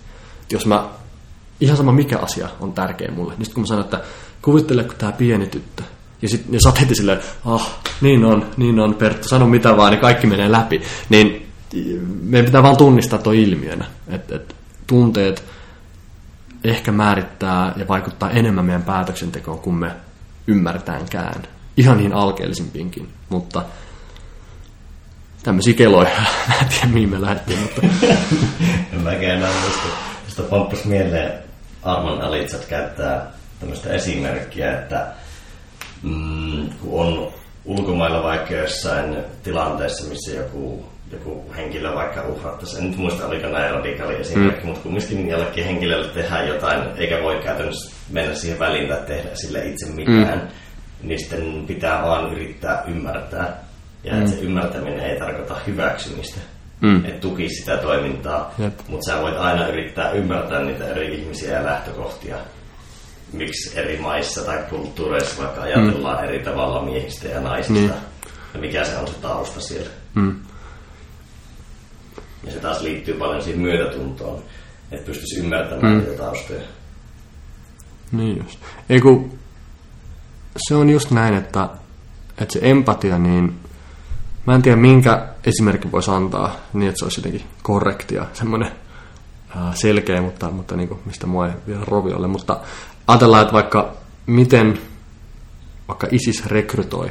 Et 0.42 0.52
jos 0.52 0.66
mä 0.66 0.88
ihan 1.62 1.76
sama 1.76 1.92
mikä 1.92 2.18
asia 2.18 2.48
on 2.60 2.72
tärkeä 2.72 3.10
mulle. 3.10 3.34
Niin 3.38 3.54
kun 3.54 3.62
mä 3.62 3.66
sanon, 3.66 3.84
että 3.84 4.00
kuvittele, 4.42 4.84
kun 4.84 4.94
tämä 4.98 5.12
pieni 5.12 5.46
tyttö. 5.46 5.82
Ja 6.22 6.28
sitten 6.28 6.60
sä 6.60 6.72
heti 6.80 6.94
silleen, 6.94 7.20
ah, 7.44 7.78
niin 8.00 8.24
on, 8.24 8.46
niin 8.56 8.80
on, 8.80 8.94
Perttu, 8.94 9.28
sano 9.28 9.46
mitä 9.46 9.76
vaan, 9.76 9.92
niin 9.92 10.00
kaikki 10.00 10.26
menee 10.26 10.52
läpi. 10.52 10.82
Niin 11.08 11.46
meidän 12.22 12.46
pitää 12.46 12.62
vaan 12.62 12.76
tunnistaa 12.76 13.18
tuo 13.18 13.32
ilmiönä, 13.32 13.84
että 14.08 14.36
et, 14.36 14.56
tunteet 14.86 15.44
ehkä 16.64 16.92
määrittää 16.92 17.72
ja 17.76 17.88
vaikuttaa 17.88 18.30
enemmän 18.30 18.64
meidän 18.64 18.82
päätöksentekoon 18.82 19.58
kuin 19.58 19.76
me 19.76 19.90
ymmärtäänkään. 20.46 21.42
Ihan 21.76 21.98
niin 21.98 22.12
alkeellisimpiinkin, 22.12 23.08
mutta 23.28 23.62
tämmöisiä 25.42 25.74
keloja, 25.74 26.10
mä 26.48 26.54
en 26.62 26.68
tiedä 26.68 26.86
mihin 26.86 27.08
me 27.08 27.20
lähdettiin, 27.20 27.58
mutta... 27.58 27.82
en 28.92 29.00
mäkään 29.00 29.36
enää 29.36 29.50
muista. 29.62 29.88
Sitä 30.28 30.42
pomppas 30.42 30.84
mieleen 30.84 31.51
Arman 31.82 32.20
Alitsat 32.20 32.64
käyttää 32.64 33.30
tämmöistä 33.60 33.92
esimerkkiä, 33.92 34.78
että 34.78 35.06
mm, 36.02 36.70
kun 36.80 37.00
on 37.00 37.32
ulkomailla 37.64 38.22
vaikka 38.22 38.54
jossain 38.54 39.16
tilanteessa, 39.42 40.08
missä 40.08 40.36
joku, 40.36 40.84
joku 41.12 41.44
henkilö 41.56 41.94
vaikka 41.94 42.28
uhrattaisi, 42.28 42.78
en 42.78 42.90
nyt 42.90 42.98
muista 42.98 43.26
oliko 43.26 43.46
näin 43.46 43.74
radikaali 43.74 44.16
esimerkki, 44.16 44.60
mm. 44.60 44.66
mutta 44.66 44.82
kumminkin 44.82 45.28
jollekin 45.28 45.64
henkilölle 45.64 46.08
tehdään 46.08 46.48
jotain, 46.48 46.80
eikä 46.96 47.22
voi 47.22 47.40
käytännössä 47.44 47.94
mennä 48.10 48.34
siihen 48.34 48.58
väliin 48.58 48.88
tai 48.88 49.00
tehdä 49.06 49.28
sille 49.34 49.66
itse 49.66 49.86
mitään, 49.86 50.38
mm. 50.38 51.08
niin 51.08 51.18
sitten 51.18 51.64
pitää 51.66 52.02
vaan 52.02 52.32
yrittää 52.32 52.84
ymmärtää. 52.86 53.56
Ja 54.04 54.12
mm. 54.12 54.18
että 54.18 54.30
se 54.30 54.40
ymmärtäminen 54.40 55.00
ei 55.00 55.18
tarkoita 55.18 55.56
hyväksymistä, 55.66 56.40
mm. 56.82 57.04
että 57.04 57.20
tuki 57.20 57.48
sitä 57.48 57.76
toimintaa, 57.76 58.54
mutta 58.88 59.12
sä 59.12 59.22
voit 59.22 59.36
aina 59.36 59.66
yrittää 59.66 60.10
ymmärtää 60.10 60.62
niitä 60.62 60.88
eri 60.88 61.14
ihmisiä 61.14 61.58
ja 61.58 61.64
lähtökohtia, 61.64 62.36
miksi 63.32 63.78
eri 63.78 63.98
maissa 63.98 64.42
tai 64.44 64.58
kulttuureissa 64.70 65.42
vaikka 65.42 65.62
ajatellaan 65.62 66.18
mm. 66.18 66.28
eri 66.28 66.38
tavalla 66.38 66.82
miehistä 66.82 67.28
ja 67.28 67.40
naisista, 67.40 67.72
niin. 67.72 67.92
ja 68.54 68.60
mikä 68.60 68.84
se 68.84 68.96
on 68.96 69.08
se 69.08 69.14
tausta 69.14 69.60
siellä. 69.60 69.90
Mm. 70.14 70.34
Ja 72.44 72.52
se 72.52 72.58
taas 72.58 72.80
liittyy 72.80 73.14
paljon 73.14 73.42
siihen 73.42 73.60
myötätuntoon, 73.60 74.42
että 74.90 75.06
pystyisi 75.06 75.40
ymmärtämään 75.40 75.94
mm. 75.94 75.98
niitä 76.00 76.22
taustoja. 76.22 76.62
Niin 78.12 78.38
just. 78.38 78.58
Ei 78.88 79.00
kun, 79.00 79.38
se 80.68 80.74
on 80.74 80.90
just 80.90 81.10
näin, 81.10 81.34
että, 81.34 81.68
että 82.38 82.52
se 82.52 82.58
empatia, 82.62 83.18
niin 83.18 83.62
Mä 84.46 84.54
en 84.54 84.62
tiedä, 84.62 84.76
minkä 84.76 85.28
esimerkki 85.46 85.92
voisi 85.92 86.10
antaa 86.10 86.56
niin, 86.72 86.88
että 86.88 86.98
se 86.98 87.04
olisi 87.04 87.20
jotenkin 87.20 87.42
korrekti 87.62 88.14
ja 88.14 88.26
semmoinen 88.32 88.72
selkeä, 89.74 90.22
mutta, 90.22 90.50
mutta 90.50 90.76
niin 90.76 90.88
kuin, 90.88 91.00
mistä 91.04 91.26
mua 91.26 91.46
ei 91.46 91.52
vielä 91.66 91.84
roviolle. 91.84 92.26
Mutta 92.26 92.60
ajatellaan, 93.06 93.42
että 93.42 93.52
vaikka 93.52 93.92
miten 94.26 94.78
vaikka 95.88 96.06
ISIS 96.10 96.46
rekrytoi, 96.46 97.10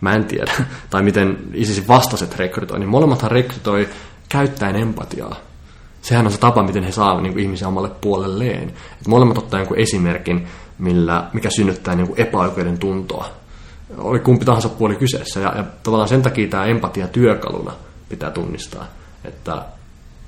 mä 0.00 0.14
en 0.14 0.24
tiedä, 0.24 0.52
tai 0.90 1.02
miten 1.02 1.38
ISIS 1.54 1.88
vastaset 1.88 2.36
rekrytoi, 2.36 2.78
niin 2.78 2.88
molemmathan 2.88 3.30
rekrytoi 3.30 3.88
käyttäen 4.28 4.76
empatiaa. 4.76 5.36
Sehän 6.02 6.26
on 6.26 6.32
se 6.32 6.38
tapa, 6.38 6.62
miten 6.62 6.84
he 6.84 6.92
saavat 6.92 7.22
niin 7.22 7.38
ihmisiä 7.38 7.68
omalle 7.68 7.90
puolelleen. 8.00 8.68
Et 9.00 9.08
molemmat 9.08 9.38
ottaa 9.38 9.60
jonkun 9.60 9.78
esimerkin, 9.78 10.46
millä, 10.78 11.30
mikä 11.32 11.50
synnyttää 11.50 11.94
niin 11.94 12.06
kuin, 12.06 12.20
epäoikeuden 12.20 12.78
tuntoa 12.78 13.41
oli 13.98 14.18
kumpi 14.18 14.44
tahansa 14.44 14.68
puoli 14.68 14.96
kyseessä. 14.96 15.40
Ja, 15.40 15.52
ja 15.56 15.64
tavallaan 15.82 16.08
sen 16.08 16.22
takia 16.22 16.48
tämä 16.48 16.64
empatia 16.64 17.08
työkaluna 17.08 17.72
pitää 18.08 18.30
tunnistaa, 18.30 18.86
että 19.24 19.62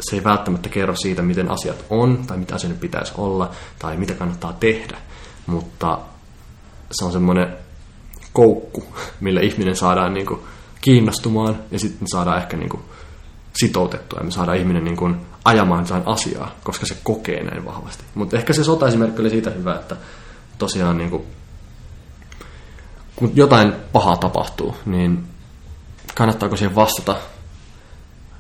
se 0.01 0.17
ei 0.17 0.25
välttämättä 0.25 0.69
kerro 0.69 0.95
siitä, 0.97 1.23
miten 1.23 1.51
asiat 1.51 1.85
on, 1.91 2.25
tai 2.27 2.39
mitä 2.39 2.55
asioiden 2.55 2.79
pitäisi 2.79 3.13
olla, 3.19 3.51
tai 3.79 3.97
mitä 3.97 4.15
kannattaa 4.15 4.53
tehdä, 4.53 4.97
mutta 5.47 5.99
se 6.91 7.05
on 7.05 7.13
semmoinen 7.13 7.57
koukku, 8.33 8.85
millä 9.21 9.41
ihminen 9.41 9.77
saadaan 9.77 10.15
niin 10.15 10.27
kuin 10.27 10.41
kiinnostumaan, 10.81 11.59
ja 11.71 11.79
sitten 11.79 12.09
saadaan 12.09 12.39
ehkä 12.39 12.57
niin 12.57 12.69
kuin 12.69 12.83
sitoutettua, 13.57 14.19
ja 14.19 14.25
me 14.25 14.31
saadaan 14.31 14.59
ihminen 14.59 14.85
niin 14.85 14.97
kuin 14.97 15.17
ajamaan 15.45 15.85
jotain 15.85 16.03
asiaa, 16.07 16.55
koska 16.65 16.87
se 16.87 16.97
kokee 17.05 17.43
näin 17.43 17.65
vahvasti. 17.65 18.05
Mutta 18.15 18.37
ehkä 18.37 18.53
se 18.53 18.65
sota-esimerkki 18.65 19.21
oli 19.21 19.31
siitä 19.31 19.51
hyvä, 19.51 19.75
että 19.75 19.97
tosiaan 20.59 20.99
niin 20.99 21.11
kuin 21.11 21.23
kun 23.17 23.33
jotain 23.35 23.73
pahaa 23.93 24.17
tapahtuu, 24.17 24.77
niin 24.87 25.27
kannattaako 26.15 26.57
siihen 26.57 26.75
vastata 26.75 27.17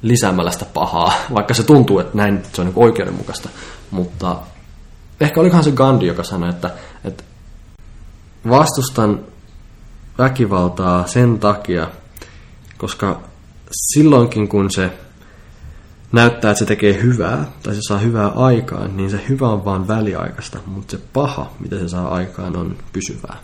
lisäämällä 0.03 0.51
sitä 0.51 0.64
pahaa, 0.64 1.12
vaikka 1.35 1.55
se 1.55 1.62
tuntuu, 1.62 1.99
että 1.99 2.16
näin 2.16 2.43
se 2.53 2.61
on 2.61 2.66
niin 2.66 2.85
oikeudenmukaista. 2.85 3.49
Mutta 3.91 4.37
ehkä 5.20 5.41
olikohan 5.41 5.64
se 5.64 5.72
Gandhi, 5.72 6.07
joka 6.07 6.22
sanoi, 6.22 6.51
että, 6.51 6.70
että 7.05 7.25
vastustan 8.49 9.20
väkivaltaa 10.18 11.07
sen 11.07 11.39
takia, 11.39 11.89
koska 12.79 13.20
silloinkin 13.70 14.49
kun 14.49 14.70
se 14.70 14.91
näyttää, 16.12 16.51
että 16.51 16.59
se 16.59 16.64
tekee 16.64 17.03
hyvää, 17.03 17.45
tai 17.62 17.75
se 17.75 17.81
saa 17.89 17.99
hyvää 17.99 18.29
aikaan, 18.29 18.97
niin 18.97 19.11
se 19.11 19.20
hyvä 19.29 19.49
on 19.49 19.64
vaan 19.64 19.89
väliaikaista, 19.89 20.59
mutta 20.66 20.97
se 20.97 21.03
paha, 21.12 21.51
mitä 21.61 21.79
se 21.79 21.89
saa 21.89 22.14
aikaan, 22.14 22.57
on 22.57 22.77
pysyvää. 22.93 23.37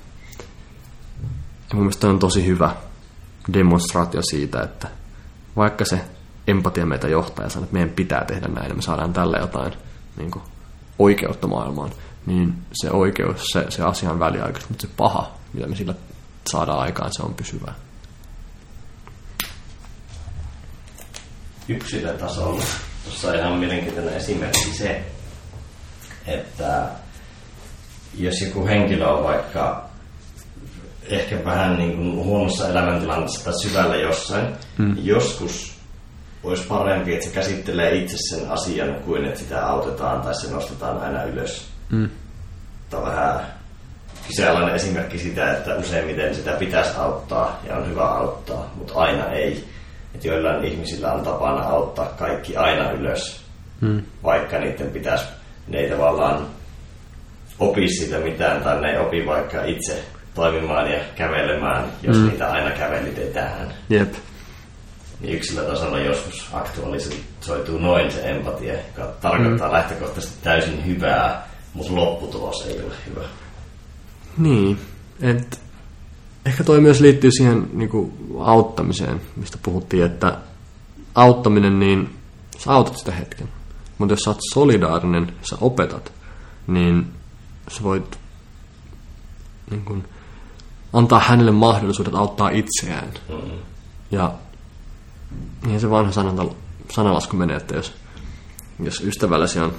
Ja 1.70 1.76
mun 1.76 1.84
mielestä 1.84 2.08
on 2.08 2.18
tosi 2.18 2.46
hyvä 2.46 2.76
demonstraatio 3.52 4.20
siitä, 4.22 4.62
että 4.62 4.88
vaikka 5.56 5.84
se 5.84 6.00
empatia 6.46 6.86
meitä 6.86 7.08
johtaa 7.08 7.44
ja 7.44 7.48
sanoo, 7.50 7.64
että 7.64 7.74
meidän 7.74 7.90
pitää 7.90 8.24
tehdä 8.24 8.48
näin 8.48 8.68
ja 8.68 8.74
me 8.74 8.82
saadaan 8.82 9.12
tällä 9.12 9.38
jotain 9.38 9.72
niin 10.16 10.30
kuin, 10.30 10.42
oikeutta 10.98 11.46
maailmaan, 11.46 11.90
niin 12.26 12.54
se 12.72 12.90
oikeus, 12.90 13.44
se, 13.52 13.66
se 13.68 13.82
asia 13.82 14.10
on 14.10 14.18
väliaikaista, 14.18 14.68
mutta 14.68 14.86
se 14.86 14.92
paha, 14.96 15.32
mitä 15.52 15.66
me 15.66 15.76
sillä 15.76 15.94
saadaan 16.50 16.78
aikaan, 16.78 17.10
se 17.16 17.22
on 17.22 17.34
pysyvää. 17.34 17.74
Yksilötasolla. 21.68 22.62
Tuossa 23.04 23.28
on 23.28 23.34
ihan 23.34 23.52
mielenkiintoinen 23.52 24.14
esimerkki 24.14 24.74
se, 24.78 25.04
että 26.26 26.88
jos 28.14 28.40
joku 28.40 28.66
henkilö 28.66 29.08
on 29.08 29.24
vaikka 29.24 29.89
ehkä 31.16 31.44
vähän 31.44 31.78
niin 31.78 31.96
kuin 31.96 32.24
huonossa 32.24 32.68
elämäntilanteessa 32.68 33.44
tai 33.44 33.60
syvällä 33.62 33.96
jossain. 33.96 34.46
Mm. 34.78 34.96
Joskus 35.02 35.80
olisi 36.42 36.66
parempi, 36.68 37.14
että 37.14 37.26
se 37.26 37.32
käsittelee 37.32 37.94
itse 37.94 38.16
sen 38.18 38.50
asian 38.50 38.94
kuin 38.94 39.24
että 39.24 39.40
sitä 39.40 39.66
autetaan 39.66 40.22
tai 40.22 40.34
se 40.34 40.50
nostetaan 40.50 41.00
aina 41.00 41.24
ylös. 41.24 41.66
Mm. 41.90 42.10
Tämä 42.90 43.02
on 43.02 43.08
vähän 43.08 43.40
sellainen 44.36 44.74
esimerkki 44.74 45.18
sitä, 45.18 45.52
että 45.52 45.74
useimmiten 45.74 46.34
sitä 46.34 46.52
pitäisi 46.52 46.96
auttaa 46.96 47.60
ja 47.68 47.76
on 47.76 47.88
hyvä 47.88 48.04
auttaa, 48.04 48.72
mutta 48.74 48.94
aina 48.94 49.26
ei. 49.32 49.64
Että 50.14 50.28
joillain 50.28 50.64
ihmisillä 50.64 51.12
on 51.12 51.24
tapana 51.24 51.62
auttaa 51.62 52.06
kaikki 52.06 52.56
aina 52.56 52.90
ylös, 52.90 53.40
hmm. 53.80 54.02
vaikka 54.22 54.58
niiden 54.58 54.90
pitäisi, 54.90 55.24
ne 55.68 55.78
ei 55.78 55.90
tavallaan 55.90 56.46
opi 57.58 57.88
sitä 57.88 58.18
mitään, 58.18 58.62
tai 58.62 58.80
ne 58.80 58.90
ei 58.90 58.98
opi 58.98 59.26
vaikka 59.26 59.64
itse 59.64 60.04
toimimaan 60.34 60.90
ja 60.92 61.00
kävelemään, 61.14 61.84
jos 62.02 62.16
hmm. 62.16 62.28
niitä 62.28 62.52
aina 62.52 62.70
kävelitetään. 62.70 63.74
Jep. 63.90 64.14
Niin 65.20 65.36
yksilötasolla 65.36 65.98
joskus 65.98 66.48
aktualisoituu 66.52 67.78
noin 67.78 68.12
se 68.12 68.30
empatia, 68.30 68.74
joka 68.74 69.12
tarkoittaa 69.20 69.68
hmm. 69.68 69.76
lähtökohtaisesti 69.76 70.38
täysin 70.42 70.86
hyvää, 70.86 71.48
mutta 71.74 71.94
lopputulos 71.94 72.66
ei 72.66 72.80
ole 72.84 72.94
hyvä. 73.06 73.24
Niin, 74.38 74.78
et 75.20 75.60
ehkä 76.46 76.64
toi 76.64 76.80
myös 76.80 77.00
liittyy 77.00 77.30
siihen 77.30 77.70
niin 77.72 77.88
kuin, 77.88 78.12
auttamiseen, 78.38 79.20
mistä 79.36 79.58
puhuttiin, 79.62 80.04
että 80.04 80.38
auttaminen, 81.14 81.78
niin 81.78 82.16
sä 82.58 82.72
autat 82.72 82.96
sitä 82.96 83.12
hetken. 83.12 83.48
Mutta 83.98 84.12
jos 84.12 84.20
sä 84.20 84.30
oot 84.30 84.38
solidaarinen, 84.52 85.32
sä 85.42 85.56
opetat, 85.60 86.12
niin 86.66 87.12
sä 87.68 87.82
voit 87.82 88.18
niin 89.70 89.84
kuin, 89.84 90.08
antaa 90.92 91.20
hänelle 91.20 91.50
mahdollisuudet 91.50 92.14
auttaa 92.14 92.50
itseään. 92.50 93.08
Mm-hmm. 93.28 93.58
Ja 94.10 94.32
niin 95.66 95.80
se 95.80 95.90
vanha 95.90 96.12
sanonta, 96.12 96.46
sanalasku 96.90 97.36
menee, 97.36 97.56
että 97.56 97.76
jos, 97.76 97.94
jos 98.80 99.00
ystävälläsi 99.00 99.60
on 99.60 99.74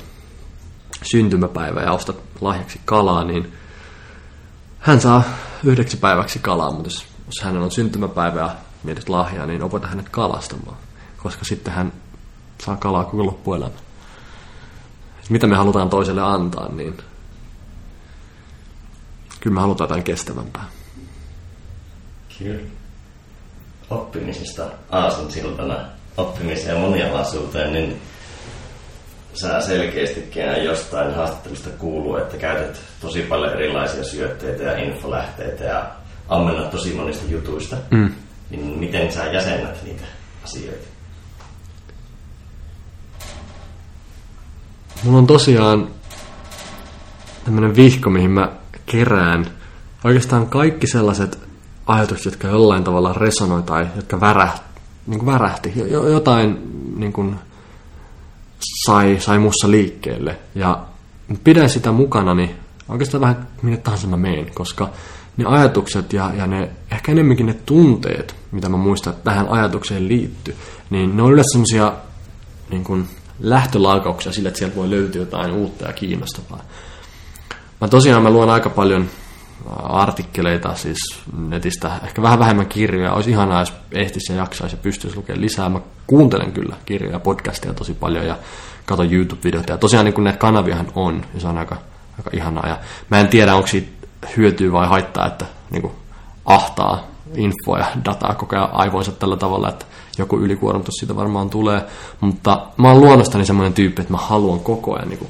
syntymäpäivä 1.12 1.82
ja 1.82 1.92
ostat 1.92 2.18
lahjaksi 2.42 2.82
kalaa, 2.86 3.24
niin 3.24 3.54
hän 4.80 5.02
saa 5.02 5.24
yhdeksi 5.64 5.98
päiväksi 5.98 6.40
kalaa, 6.40 6.72
mutta 6.72 6.88
jos, 6.88 7.06
jos 7.26 7.44
hänellä 7.44 7.66
on 7.66 7.72
syntymäpäivä 7.72 8.40
ja 8.40 8.56
mietit 8.84 9.10
lahjaa, 9.10 9.46
niin 9.46 9.64
opeta 9.64 9.88
hänet 9.88 10.10
kalastamaan, 10.10 10.78
koska 11.18 11.46
sitten 11.46 11.74
hän 11.74 11.94
saa 12.66 12.78
kalaa 12.78 13.04
koko 13.04 13.26
loppuelämä. 13.26 13.76
Mitä 15.30 15.48
me 15.48 15.56
halutaan 15.56 15.90
toiselle 15.90 16.22
antaa, 16.22 16.72
niin 16.72 16.98
kyllä 19.40 19.54
me 19.54 19.62
halutaan 19.62 19.86
jotain 19.86 20.04
kestävämpää. 20.04 20.66
Kyllä. 22.44 22.70
Oppimisesta 23.90 24.66
aasinsiltana 24.90 25.76
oppimiseen 26.18 26.76
ja 26.76 26.82
monialaisuuteen, 26.82 27.74
niin 27.74 28.02
sä 29.34 29.62
selkeästikin 29.62 30.44
jostain 30.64 31.16
haastattelusta 31.16 31.70
kuuluu, 31.70 32.16
että 32.16 32.38
käytät 32.38 32.82
tosi 33.02 33.22
paljon 33.22 33.54
erilaisia 33.54 34.04
syötteitä 34.04 34.64
ja 34.64 34.78
infolähteitä 34.78 35.64
ja 35.64 35.92
ammennat 36.30 36.72
tosi 36.72 36.94
monista 36.94 37.32
jutuista. 37.32 37.76
Mm. 37.92 38.12
Niin 38.50 38.80
miten 38.80 39.12
sä 39.12 39.26
jäsennät 39.26 39.84
niitä 39.84 40.04
asioita? 40.44 40.88
Mulla 45.04 45.18
on 45.18 45.28
tosiaan 45.28 45.88
tämmöinen 47.46 47.76
vihko, 47.76 48.10
mihin 48.10 48.32
mä 48.32 48.52
kerään 48.86 49.46
oikeastaan 50.04 50.48
kaikki 50.48 50.88
sellaiset 50.88 51.41
ajatukset, 51.86 52.26
jotka 52.26 52.48
jollain 52.48 52.84
tavalla 52.84 53.14
resonoi 53.14 53.64
tai 53.64 53.88
jotka 53.96 54.22
värähti, 54.22 54.66
niin 55.08 55.20
kuin 55.20 55.32
värähti. 55.32 55.74
Jotain 56.12 56.58
niin 56.96 57.14
kuin 57.14 57.36
sai, 58.86 59.18
sai 59.20 59.40
mussa 59.40 59.72
liikkeelle. 59.72 60.40
Ja 60.56 60.84
pidän 61.44 61.70
sitä 61.70 61.92
mukana, 61.92 62.34
niin 62.34 62.56
oikeastaan 62.90 63.22
vähän 63.22 63.48
minne 63.62 63.78
tahansa 63.78 64.08
mä 64.08 64.18
meen, 64.18 64.52
koska 64.54 64.90
ne 65.38 65.46
ajatukset 65.46 66.14
ja, 66.14 66.32
ja 66.38 66.48
ne, 66.48 66.70
ehkä 66.92 67.12
enemmänkin 67.12 67.46
ne 67.46 67.54
tunteet, 67.54 68.36
mitä 68.52 68.70
mä 68.70 68.78
muistan, 68.78 69.14
että 69.14 69.24
tähän 69.24 69.48
ajatukseen 69.50 70.08
liittyy, 70.08 70.56
niin 70.90 71.18
ne 71.18 71.24
on 71.24 71.32
yleensä 71.32 71.52
semmoisia 71.52 71.94
niin 72.70 72.84
kuin 72.84 73.08
lähtölaukauksia 73.40 74.32
sille, 74.32 74.50
että 74.50 74.60
sieltä 74.60 74.76
voi 74.76 74.90
löytyä 74.90 75.22
jotain 75.22 75.52
uutta 75.52 75.86
ja 75.86 75.94
kiinnostavaa. 75.94 76.64
Mä 77.82 77.88
tosiaan 77.88 78.24
mä 78.24 78.30
luon 78.30 78.50
aika 78.50 78.70
paljon 78.70 79.10
artikkeleita 79.84 80.76
siis 80.76 80.98
netistä, 81.38 81.92
ehkä 82.04 82.22
vähän 82.22 82.40
vähemmän 82.40 82.68
kirjoja. 82.68 83.14
Olisi 83.14 83.30
ihanaa, 83.30 83.60
jos 83.60 83.74
ehtisi 83.92 84.34
ja 84.34 84.38
jaksaisi 84.38 84.76
ja 84.76 84.82
pystyisi 84.82 85.18
lukemaan 85.18 85.42
lisää. 85.42 85.70
Mä 85.70 85.80
kuuntelen 86.08 86.52
kyllä 86.52 86.76
kirjoja 86.86 87.16
ja 87.16 87.20
podcasteja 87.20 87.74
tosi 87.74 87.94
paljon 87.94 88.26
ja 88.26 88.38
katon 88.86 89.14
YouTube-videoita. 89.14 89.72
Ja 89.72 89.78
tosiaan 89.78 90.06
niin 90.06 90.24
näitä 90.24 90.40
kanaviahan 90.40 90.88
on, 90.96 91.26
ja 91.34 91.40
se 91.40 91.48
on 91.48 91.58
aika, 91.58 91.78
aika 92.18 92.30
ihanaa. 92.34 92.68
Ja 92.68 92.80
mä 93.10 93.20
en 93.20 93.28
tiedä, 93.28 93.56
onko 93.56 93.68
siitä 93.68 94.08
hyötyä 94.38 94.72
vai 94.72 94.88
haittaa, 94.88 95.28
että 95.28 95.46
niin 95.72 95.82
kuin 95.82 95.94
ahtaa 96.46 97.08
infoa 97.36 97.80
ja 97.80 97.86
dataa 98.06 98.36
koko 98.36 98.56
ajan 98.56 98.70
aivoinsa 98.72 99.12
tällä 99.12 99.38
tavalla, 99.38 99.70
että 99.70 99.86
joku 100.18 100.38
ylikuormitus 100.38 100.96
siitä 101.00 101.16
varmaan 101.16 101.50
tulee. 101.50 101.82
Mutta 102.22 102.66
mä 102.78 102.92
oon 102.92 103.02
luonnostani 103.02 103.46
semmoinen 103.46 103.74
tyyppi, 103.74 104.02
että 104.02 104.14
mä 104.14 104.20
haluan 104.20 104.60
koko 104.60 104.96
ajan 104.96 105.10
niin 105.10 105.20
kuin, 105.20 105.30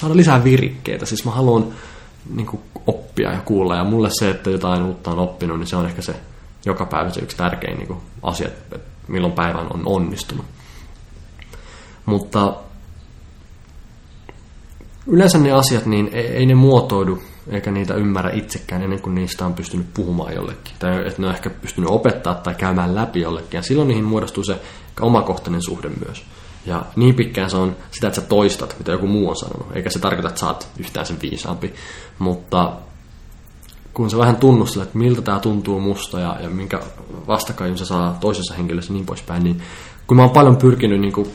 saada 0.00 0.16
lisää 0.16 0.44
virikkeitä. 0.44 1.06
Siis 1.06 1.24
mä 1.24 1.30
haluan 1.30 1.66
niin 2.34 2.46
kuin, 2.46 2.62
oppia 2.86 3.32
ja 3.32 3.40
kuulla. 3.44 3.76
Ja 3.76 3.84
mulle 3.84 4.10
se, 4.10 4.30
että 4.30 4.50
jotain 4.50 4.82
uutta 4.82 5.10
on 5.10 5.18
oppinut, 5.18 5.58
niin 5.58 5.66
se 5.66 5.76
on 5.76 5.86
ehkä 5.86 6.02
se 6.02 6.14
joka 6.66 6.86
päivä 6.86 7.10
se 7.10 7.20
yksi 7.20 7.36
tärkein 7.36 7.76
niin 7.76 7.86
kuin, 7.86 8.00
asia, 8.22 8.48
että 8.48 8.78
milloin 9.08 9.32
päivän 9.32 9.66
on 9.74 9.82
onnistunut. 9.84 10.46
Mutta 12.06 12.54
yleensä 15.06 15.38
ne 15.38 15.52
asiat, 15.52 15.86
niin 15.86 16.10
ei 16.12 16.46
ne 16.46 16.54
muotoidu 16.54 17.22
eikä 17.50 17.70
niitä 17.70 17.94
ymmärrä 17.94 18.30
itsekään 18.30 18.82
ennen 18.82 19.00
kuin 19.00 19.14
niistä 19.14 19.46
on 19.46 19.54
pystynyt 19.54 19.94
puhumaan 19.94 20.34
jollekin. 20.34 20.74
Tai 20.78 21.06
että 21.06 21.22
ne 21.22 21.28
on 21.28 21.34
ehkä 21.34 21.50
pystynyt 21.50 21.90
opettaa 21.90 22.34
tai 22.34 22.54
käymään 22.54 22.94
läpi 22.94 23.20
jollekin. 23.20 23.58
Ja 23.58 23.62
silloin 23.62 23.88
niihin 23.88 24.04
muodostuu 24.04 24.44
se 24.44 24.60
omakohtainen 25.00 25.62
suhde 25.62 25.88
myös. 26.06 26.24
Ja 26.66 26.84
niin 26.96 27.14
pitkään 27.14 27.50
se 27.50 27.56
on 27.56 27.76
sitä, 27.90 28.06
että 28.06 28.20
sä 28.20 28.26
toistat, 28.26 28.74
mitä 28.78 28.92
joku 28.92 29.06
muu 29.06 29.28
on 29.28 29.36
sanonut. 29.36 29.76
Eikä 29.76 29.90
se 29.90 29.98
tarkoita, 29.98 30.28
että 30.28 30.40
sä 30.40 30.46
oot 30.46 30.68
yhtään 30.78 31.06
sen 31.06 31.16
viisaampi. 31.22 31.74
Mutta 32.18 32.72
kun 33.94 34.10
sä 34.10 34.18
vähän 34.18 34.36
tunnustelet, 34.36 34.86
että 34.86 34.98
miltä 34.98 35.22
tämä 35.22 35.40
tuntuu 35.40 35.80
musta 35.80 36.20
ja, 36.20 36.36
ja 36.40 36.50
minkä 36.50 36.80
vastakkain 37.26 37.78
se 37.78 37.84
saa 37.84 38.18
toisessa 38.20 38.54
henkilössä 38.54 38.92
niin 38.92 39.06
poispäin, 39.06 39.44
niin 39.44 39.62
kun 40.06 40.16
mä 40.16 40.22
oon 40.22 40.30
paljon 40.30 40.56
pyrkinyt 40.56 41.00
niin 41.00 41.12
kuin, 41.12 41.30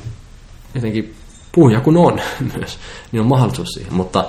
jotenkin 0.76 1.16
puhuja 1.52 1.82
kun 1.82 1.98
on 1.98 2.22
myös, 2.58 2.80
niin 3.12 3.22
on 3.22 3.28
mahdollisuus 3.28 3.70
siihen. 3.70 3.94
Mutta 3.94 4.26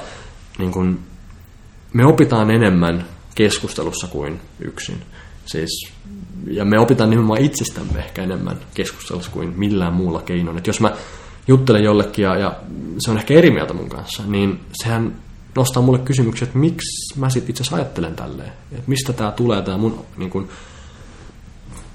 niin 0.59 0.73
kuin, 0.73 1.01
me 1.93 2.07
opitaan 2.07 2.51
enemmän 2.51 3.05
keskustelussa 3.35 4.07
kuin 4.07 4.41
yksin. 4.61 5.03
Siis, 5.47 5.93
ja 6.47 6.65
me 6.65 6.79
opitaan 6.79 7.11
nimenomaan 7.11 7.41
itsestämme 7.41 7.99
ehkä 7.99 8.23
enemmän 8.23 8.57
keskustelussa 8.75 9.31
kuin 9.31 9.53
millään 9.57 9.95
muulla 9.95 10.23
keinoin. 10.23 10.59
Et 10.59 10.67
jos 10.67 10.81
mä 10.81 10.93
juttelen 11.49 11.85
jollekin 11.85 12.23
ja, 12.23 12.37
ja 12.37 12.57
se 12.99 13.11
on 13.11 13.19
ehkä 13.19 13.35
eri 13.35 13.51
mieltä 13.51 13.75
mun 13.75 13.89
kanssa, 13.89 14.23
niin 14.27 14.61
sehän 14.83 15.17
nostaa 15.57 15.83
mulle 15.83 15.99
kysymyksiä, 15.99 16.47
että 16.47 16.59
miksi 16.59 17.21
mä 17.21 17.31
sitten 17.31 17.51
itse 17.51 17.63
asiassa 17.63 17.77
ajattelen 17.77 18.17
tälleen. 18.17 18.53
Että 18.73 18.85
mistä 18.87 19.13
tämä 19.13 19.31
tulee, 19.31 19.63
tämä 19.63 19.79
mun, 19.79 20.05
niin 20.17 20.31
kun, 20.31 20.49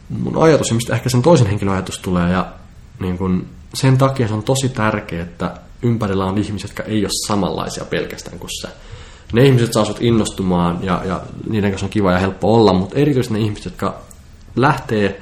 mun 0.10 0.44
ajatus 0.44 0.70
ja 0.70 0.76
mistä 0.76 0.94
ehkä 0.94 1.10
sen 1.10 1.22
toisen 1.22 1.48
henkilön 1.48 1.74
ajatus 1.74 2.00
tulee. 2.00 2.32
Ja 2.32 2.54
niin 3.00 3.18
kun, 3.18 3.46
sen 3.74 3.98
takia 3.98 4.28
se 4.28 4.34
on 4.34 4.44
tosi 4.44 4.70
tärkeää, 4.70 5.24
että 5.24 5.56
ympärillä 5.82 6.26
on 6.26 6.38
ihmiset, 6.38 6.70
jotka 6.70 6.84
ei 6.84 7.04
ole 7.04 7.28
samanlaisia 7.28 7.86
pelkästään 7.86 8.40
kuin 8.40 8.50
sä. 8.62 8.70
Ne 9.34 9.46
ihmiset 9.46 9.74
saa 9.74 9.86
sut 9.86 10.02
innostumaan 10.02 10.84
ja, 10.84 11.02
ja 11.06 11.22
niiden 11.50 11.72
kanssa 11.72 11.86
on 11.86 11.90
kiva 11.90 12.12
ja 12.12 12.20
helppo 12.20 12.54
olla, 12.54 12.74
mutta 12.74 12.96
erityisesti 12.96 13.34
ne 13.34 13.40
ihmiset, 13.40 13.66
jotka 13.66 14.02
lähtee 14.56 15.22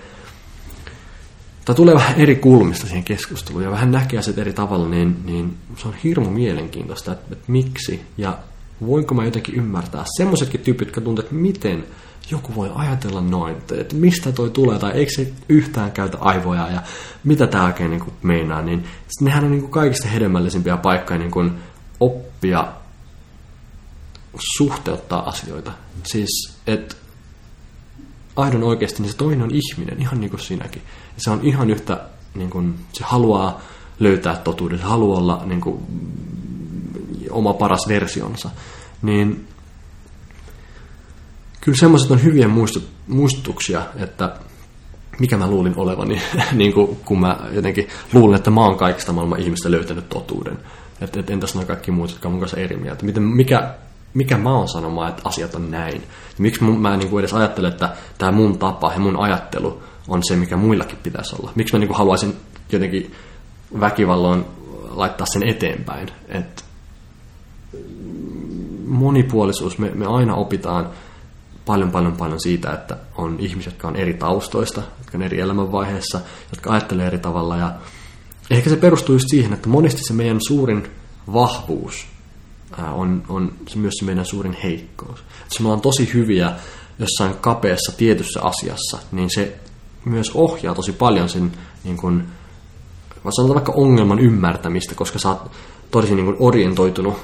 tai 1.68 1.76
tulee 1.76 1.95
vähän 1.95 2.15
eri 2.15 2.35
kulmista 2.35 2.88
siihen 2.88 3.03
keskusteluun 3.03 3.64
ja 3.64 3.72
vähän 3.72 3.91
näkee 3.91 4.19
asiat 4.19 4.38
eri 4.38 4.53
tavalla, 4.53 4.89
niin, 4.89 5.18
niin 5.26 5.57
se 5.77 5.88
on 5.88 5.94
hirmu 6.03 6.30
mielenkiintoista, 6.30 7.11
että, 7.11 7.26
että 7.31 7.52
miksi 7.52 8.02
ja 8.18 8.38
voinko 8.85 9.15
mä 9.15 9.26
jotenkin 9.26 9.56
ymmärtää 9.56 10.06
semmoisetkin 10.18 10.61
tyypit, 10.61 10.88
jotka 10.88 11.02
tuntuu, 11.02 11.23
että 11.23 11.35
miten 11.35 11.84
joku 12.31 12.56
voi 12.56 12.72
ajatella 12.76 13.22
noin, 13.22 13.56
että 13.72 13.95
mistä 13.95 14.31
toi 14.31 14.49
tulee, 14.49 14.80
tai 14.80 14.91
eikö 14.91 15.11
se 15.15 15.31
yhtään 15.49 15.91
käytä 15.91 16.18
aivoja, 16.22 16.69
ja 16.69 16.81
mitä 17.23 17.48
tämä 17.48 17.65
oikein 17.65 17.91
niin 17.91 18.14
meinaa, 18.23 18.61
niin 18.61 18.84
nehän 19.22 19.44
on 19.44 19.52
niin 19.52 19.61
kuin 19.61 19.72
kaikista 19.72 20.07
hedelmällisimpiä 20.07 20.77
paikkoja 20.77 21.19
niin 21.19 21.31
kuin 21.31 21.52
oppia 21.99 22.68
suhteuttaa 24.57 25.30
asioita. 25.30 25.72
Siis, 26.03 26.53
että 26.68 26.95
aidon 28.35 28.64
oikeasti, 28.64 29.02
niin 29.02 29.11
se 29.11 29.18
toinen 29.18 29.44
on 29.44 29.52
ihminen, 29.52 30.02
ihan 30.02 30.19
niin 30.19 30.30
kuin 30.30 30.39
sinäkin. 30.39 30.81
Ja 31.18 31.22
se 31.22 31.31
on 31.31 31.39
ihan 31.44 31.69
yhtä, 31.69 32.02
niin 32.35 32.49
kuin, 32.49 32.76
se 32.94 33.03
haluaa 33.03 33.61
löytää 33.99 34.35
totuuden, 34.35 34.77
se 34.77 34.84
haluaa 34.84 35.19
olla 35.19 35.41
niin 35.45 35.61
kuin, 35.61 35.84
oma 37.30 37.53
paras 37.53 37.88
versionsa. 37.88 38.49
Niin 39.02 39.48
kyllä 41.61 41.77
semmoiset 41.77 42.11
on 42.11 42.23
hyviä 42.23 42.48
muistut, 42.48 42.88
muistutuksia, 43.07 43.81
että 43.95 44.35
mikä 45.19 45.38
mä 45.38 45.48
luulin 45.48 45.73
olevani, 45.77 46.22
niin 46.52 46.73
kuin, 46.73 46.98
kun 47.06 47.19
mä 47.19 47.38
jotenkin 47.52 47.88
luulen, 48.14 48.38
että 48.38 48.52
mä 48.52 48.61
oon 48.61 48.77
kaikista 48.77 49.14
maailman 49.14 49.39
ihmistä 49.39 49.72
löytänyt 49.72 50.10
totuuden. 50.10 50.60
Että 51.02 51.19
et, 51.19 51.30
entäs 51.30 51.56
nämä 51.56 51.65
kaikki 51.65 51.91
muut, 51.91 52.10
jotka 52.10 52.27
on 52.27 52.31
mun 52.31 52.39
kanssa 52.39 52.57
eri 52.57 52.77
mieltä. 52.77 53.06
Miten, 53.06 53.23
mikä 53.23 53.76
mikä 54.14 54.38
mä 54.38 54.53
oon 54.53 54.68
sanomaan, 54.68 55.10
että 55.10 55.22
asiat 55.26 55.56
on 55.56 55.72
näin. 55.72 56.03
Miksi 56.38 56.64
mä 56.64 56.98
niin 56.98 57.10
kuin 57.10 57.22
edes 57.22 57.34
ajattelen, 57.34 57.72
että 57.72 57.95
tämä 58.18 58.31
mun 58.31 58.57
tapa 58.57 58.94
ja 58.94 58.99
mun 58.99 59.19
ajattelu 59.19 59.81
on 60.07 60.23
se, 60.23 60.35
mikä 60.35 60.57
muillakin 60.57 60.97
pitäisi 61.03 61.35
olla. 61.39 61.51
Miksi 61.55 61.73
mä 61.73 61.79
niin 61.79 61.88
kuin 61.88 61.97
haluaisin 61.97 62.35
jotenkin 62.71 63.11
väkivalloin 63.79 64.45
laittaa 64.89 65.27
sen 65.27 65.49
eteenpäin. 65.49 66.11
Et 66.27 66.65
monipuolisuus, 68.85 69.77
me, 69.77 69.91
me 69.93 70.05
aina 70.05 70.35
opitaan 70.35 70.89
paljon, 71.65 71.91
paljon, 71.91 72.17
paljon 72.17 72.41
siitä, 72.41 72.73
että 72.73 72.97
on 73.15 73.35
ihmisiä, 73.39 73.71
jotka 73.71 73.88
on 73.88 73.95
eri 73.95 74.13
taustoista, 74.13 74.81
jotka 74.97 75.17
on 75.17 75.23
eri 75.23 75.39
elämänvaiheessa, 75.39 76.19
jotka 76.51 76.71
ajattelee 76.71 77.07
eri 77.07 77.17
tavalla. 77.17 77.57
Ja 77.57 77.75
ehkä 78.49 78.69
se 78.69 78.75
perustuu 78.75 79.15
just 79.15 79.29
siihen, 79.29 79.53
että 79.53 79.69
monesti 79.69 80.03
se 80.03 80.13
meidän 80.13 80.39
suurin 80.47 80.88
vahvuus 81.34 82.05
on, 82.93 83.23
on 83.29 83.51
se 83.67 83.77
myös 83.77 83.93
se 83.99 84.05
meidän 84.05 84.25
suurin 84.25 84.57
heikkous. 84.63 85.23
Jos 85.43 85.59
me 85.59 85.65
ollaan 85.65 85.81
tosi 85.81 86.13
hyviä 86.13 86.51
jossain 86.99 87.35
kapeassa 87.41 87.91
tietyssä 87.97 88.41
asiassa, 88.41 88.97
niin 89.11 89.29
se 89.35 89.59
myös 90.09 90.31
ohjaa 90.34 90.75
tosi 90.75 90.93
paljon 90.93 91.29
sen 91.29 91.51
niin 91.84 91.97
kuin, 91.97 92.23
sanotaan 93.29 93.55
vaikka 93.55 93.71
ongelman 93.75 94.19
ymmärtämistä, 94.19 94.95
koska 94.95 95.19
sä 95.19 95.29
oot 95.29 95.51
tosi 95.91 96.15
niin 96.15 96.25
kuin 96.25 96.38
orientoitunut 96.39 97.17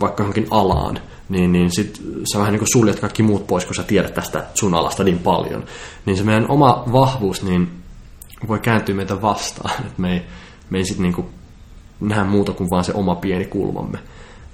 vaikka 0.00 0.22
johonkin 0.22 0.46
alaan, 0.50 0.98
niin, 1.28 1.52
niin 1.52 1.70
sit 1.70 2.02
sä 2.32 2.38
vähän 2.38 2.52
niin 2.52 2.58
kuin 2.58 2.72
suljet 2.72 3.00
kaikki 3.00 3.22
muut 3.22 3.46
pois, 3.46 3.64
kun 3.64 3.74
sä 3.74 3.82
tiedät 3.82 4.14
tästä 4.14 4.46
sun 4.54 4.74
alasta 4.74 5.04
niin 5.04 5.18
paljon. 5.18 5.64
Niin 6.06 6.16
se 6.16 6.24
meidän 6.24 6.50
oma 6.50 6.84
vahvuus 6.92 7.42
niin 7.42 7.82
voi 8.48 8.58
kääntyä 8.58 8.94
meitä 8.94 9.22
vastaan, 9.22 9.74
että 9.80 10.00
me 10.00 10.12
ei, 10.12 10.22
me 10.70 10.78
ei 10.78 10.84
sitten 10.84 11.02
niin 11.02 11.26
nähdä 12.00 12.24
muuta 12.24 12.52
kuin 12.52 12.70
vaan 12.70 12.84
se 12.84 12.92
oma 12.94 13.14
pieni 13.14 13.44
kulmamme. 13.44 13.98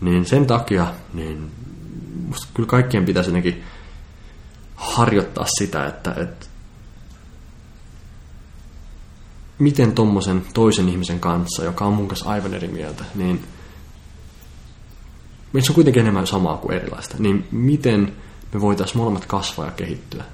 Niin 0.00 0.24
sen 0.24 0.46
takia 0.46 0.86
niin 1.14 1.50
musta 2.28 2.46
kyllä 2.55 2.66
kaikkien 2.66 3.05
pitäisi 3.05 3.30
jotenkin 3.30 3.62
harjoittaa 4.74 5.44
sitä, 5.59 5.86
että, 5.86 6.14
että 6.16 6.46
miten 9.59 9.93
tommosen 9.93 10.43
toisen 10.55 10.89
ihmisen 10.89 11.20
kanssa, 11.20 11.64
joka 11.64 11.85
on 11.85 11.93
mun 11.93 12.09
kanssa 12.09 12.30
aivan 12.30 12.55
eri 12.55 12.68
mieltä, 12.68 13.05
niin 13.14 13.44
se 15.60 15.72
on 15.72 15.74
kuitenkin 15.74 16.01
enemmän 16.01 16.26
samaa 16.26 16.56
kuin 16.56 16.76
erilaista, 16.76 17.16
niin 17.18 17.47
miten 17.51 18.12
me 18.55 18.60
voitaisiin 18.60 18.98
molemmat 18.98 19.26
kasvaa 19.26 19.66
ja 19.66 19.72
kehittyä. 19.72 20.24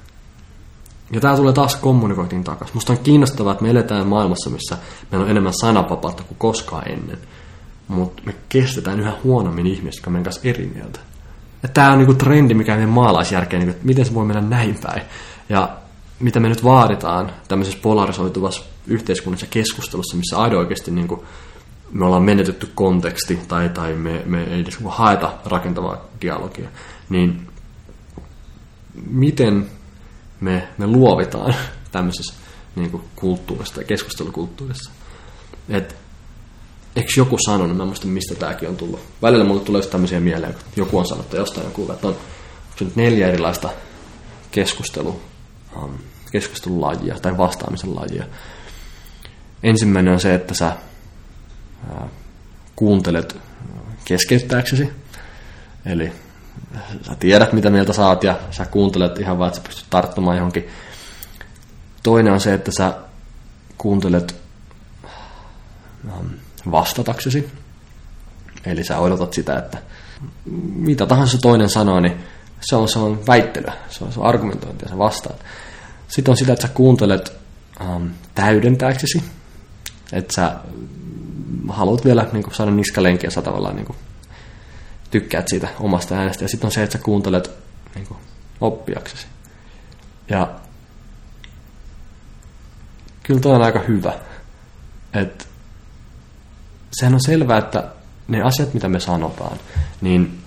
Ja 1.13 1.21
tämä 1.21 1.37
tulee 1.37 1.53
taas 1.53 1.77
kommunikointiin 1.77 2.45
takaisin. 2.45 2.77
Musta 2.77 2.93
on 2.93 2.99
kiinnostavaa, 2.99 3.53
että 3.53 3.65
me 3.65 3.71
eletään 3.71 4.07
maailmassa, 4.07 4.51
missä 4.51 4.79
meillä 5.11 5.25
on 5.25 5.31
enemmän 5.31 5.53
sanapapautta 5.61 6.23
kuin 6.23 6.39
koskaan 6.39 6.89
ennen. 6.89 7.19
Mutta 7.89 8.23
me 8.27 8.35
kestetään 8.49 9.01
yhä 9.01 9.13
huonommin 9.25 9.67
ihmisiä, 9.67 9.99
jotka 9.99 10.11
meidän 10.11 10.25
kanssa 10.25 10.41
eri 10.45 10.71
mieltä. 10.75 11.01
Ja 11.63 11.69
tämä 11.69 11.93
on 11.93 11.99
niinku 11.99 12.15
trendi, 12.15 12.55
mikä 12.55 12.73
meidän 12.73 12.91
maalaisjärkeen, 12.91 13.61
niinku, 13.61 13.77
että 13.77 13.87
miten 13.87 14.05
se 14.05 14.15
voi 14.15 14.25
mennä 14.25 14.43
näin 14.43 14.79
päin. 14.83 15.03
Ja 15.49 15.69
mitä 16.21 16.41
me 16.41 16.49
nyt 16.49 16.65
vaaditaan 16.65 17.33
tämmöisessä 17.49 17.79
polarisoituvassa 17.83 18.65
yhteiskunnassa 18.87 19.47
keskustelussa, 19.51 20.17
missä 20.17 20.39
aido 20.39 20.59
oikeasti 20.59 20.91
niin 20.91 21.09
kuin, 21.09 21.21
me 21.93 22.05
ollaan 22.05 22.23
menetetty 22.23 22.71
konteksti 22.75 23.39
tai, 23.49 23.69
tai 23.69 23.95
me, 23.95 24.23
me 24.27 24.45
ei 24.45 24.61
edes 24.61 24.75
niinku 24.75 24.89
haeta 24.89 25.33
rakentavaa 25.45 26.05
dialogia, 26.21 26.69
niin 27.09 27.49
miten 29.07 29.71
me, 30.41 30.69
me 30.79 30.87
luovitaan 30.87 31.55
tämmöisessä 31.93 32.35
niin 32.77 32.91
kuin 32.91 33.03
kulttuurissa 33.17 33.75
tai 33.75 33.85
keskustelukulttuurissa. 33.85 34.91
Et, 35.69 35.97
eikö 36.97 37.11
joku 37.17 37.37
sanonut, 37.47 37.77
mä 37.77 37.83
en 37.83 37.87
muista 37.87 38.07
mistä 38.07 38.35
tämäkin 38.35 38.69
on 38.69 38.77
tullut. 38.77 39.01
Välillä 39.23 39.45
mulle 39.45 39.61
tulee 39.61 39.83
tämmöisiä 39.83 40.21
mieleen, 40.21 40.55
kun 40.55 40.63
joku 40.77 40.99
on 40.99 41.07
sanonut, 41.07 41.27
että 41.27 41.37
jostain 41.37 41.67
on 41.67 41.73
kuullut, 41.73 41.95
että 41.95 42.09
on, 42.09 42.17
on 42.83 42.93
neljä 42.95 43.29
erilaista 43.29 43.69
keskustelua 44.51 45.17
um, 45.83 45.99
keskustelulajia 46.35 47.15
tai 47.23 47.37
vastaamisen 47.37 47.97
lajia. 47.97 48.25
Ensimmäinen 49.65 50.13
on 50.13 50.21
se, 50.21 50.35
että 50.35 50.55
sä 50.55 50.73
kuuntelet 52.77 53.37
keskeyttääksesi. 54.05 54.93
Eli 55.87 56.13
sä 57.03 57.15
tiedät, 57.15 57.53
mitä 57.53 57.71
mieltä 57.71 57.93
saat 57.93 58.25
ja 58.25 58.39
sä 58.51 58.67
kuuntelet 58.67 59.19
ihan 59.19 59.39
vaan, 59.39 59.49
että 59.49 59.61
sä 59.61 59.67
pystyt 59.67 59.87
tarttumaan 59.91 60.37
johonkin. 60.37 60.69
Toinen 62.03 62.33
on 62.33 62.41
se, 62.41 62.55
että 62.55 62.71
sä 62.79 62.95
kuuntelet 63.79 64.37
vastataksesi. 66.71 67.51
Eli 68.67 68.85
sä 68.85 68.99
odotat 68.99 69.33
sitä, 69.33 69.57
että 69.57 69.79
mitä 70.75 71.07
tahansa 71.07 71.39
toinen 71.39 71.69
sanoo, 71.69 72.01
niin 72.01 72.17
se 72.61 72.77
on, 72.77 72.89
se 72.89 72.99
on 72.99 73.27
väittelyä, 73.27 73.73
se 73.91 74.05
on, 74.05 74.13
se 74.13 74.21
on 74.21 74.27
argumentointia, 74.27 74.89
sä 74.89 74.99
vastaat. 74.99 75.45
Sitten 76.09 76.33
on 76.33 76.37
sitä, 76.37 76.53
että 76.53 76.67
sä 76.67 76.75
kuuntelet 76.75 77.33
ähm, 77.81 78.07
täydentääksesi, 78.35 79.25
että 80.15 80.35
sä 80.35 80.57
haluat 81.69 82.05
vielä 82.05 82.27
niin 82.33 82.43
kuin, 82.43 82.55
saada 82.55 82.71
niskalenkiä, 82.71 83.31
sä 83.31 83.43
tavallaan 83.43 83.77
niin 83.77 83.87
kuin, 83.87 83.99
tykkäät 85.11 85.49
siitä 85.49 85.69
omasta 85.81 86.15
äänestä. 86.15 86.45
Ja 86.45 86.49
sitten 86.49 86.69
on 86.69 86.73
se, 86.73 86.83
että 86.83 86.99
sä 86.99 87.05
kuuntelet 87.05 87.51
niin 87.95 88.07
kuin, 88.07 88.19
oppiaksesi. 88.61 89.27
Ja 90.29 90.51
kyllä 93.23 93.41
toi 93.41 93.55
on 93.55 93.63
aika 93.63 93.79
hyvä. 93.79 94.13
Et, 95.15 95.49
sehän 96.93 97.15
on 97.15 97.23
selvää, 97.23 97.59
että 97.59 97.91
ne 98.29 98.43
asiat, 98.43 98.75
mitä 98.75 98.89
me 98.89 99.01
sanotaan, 99.01 99.59
niin 100.01 100.45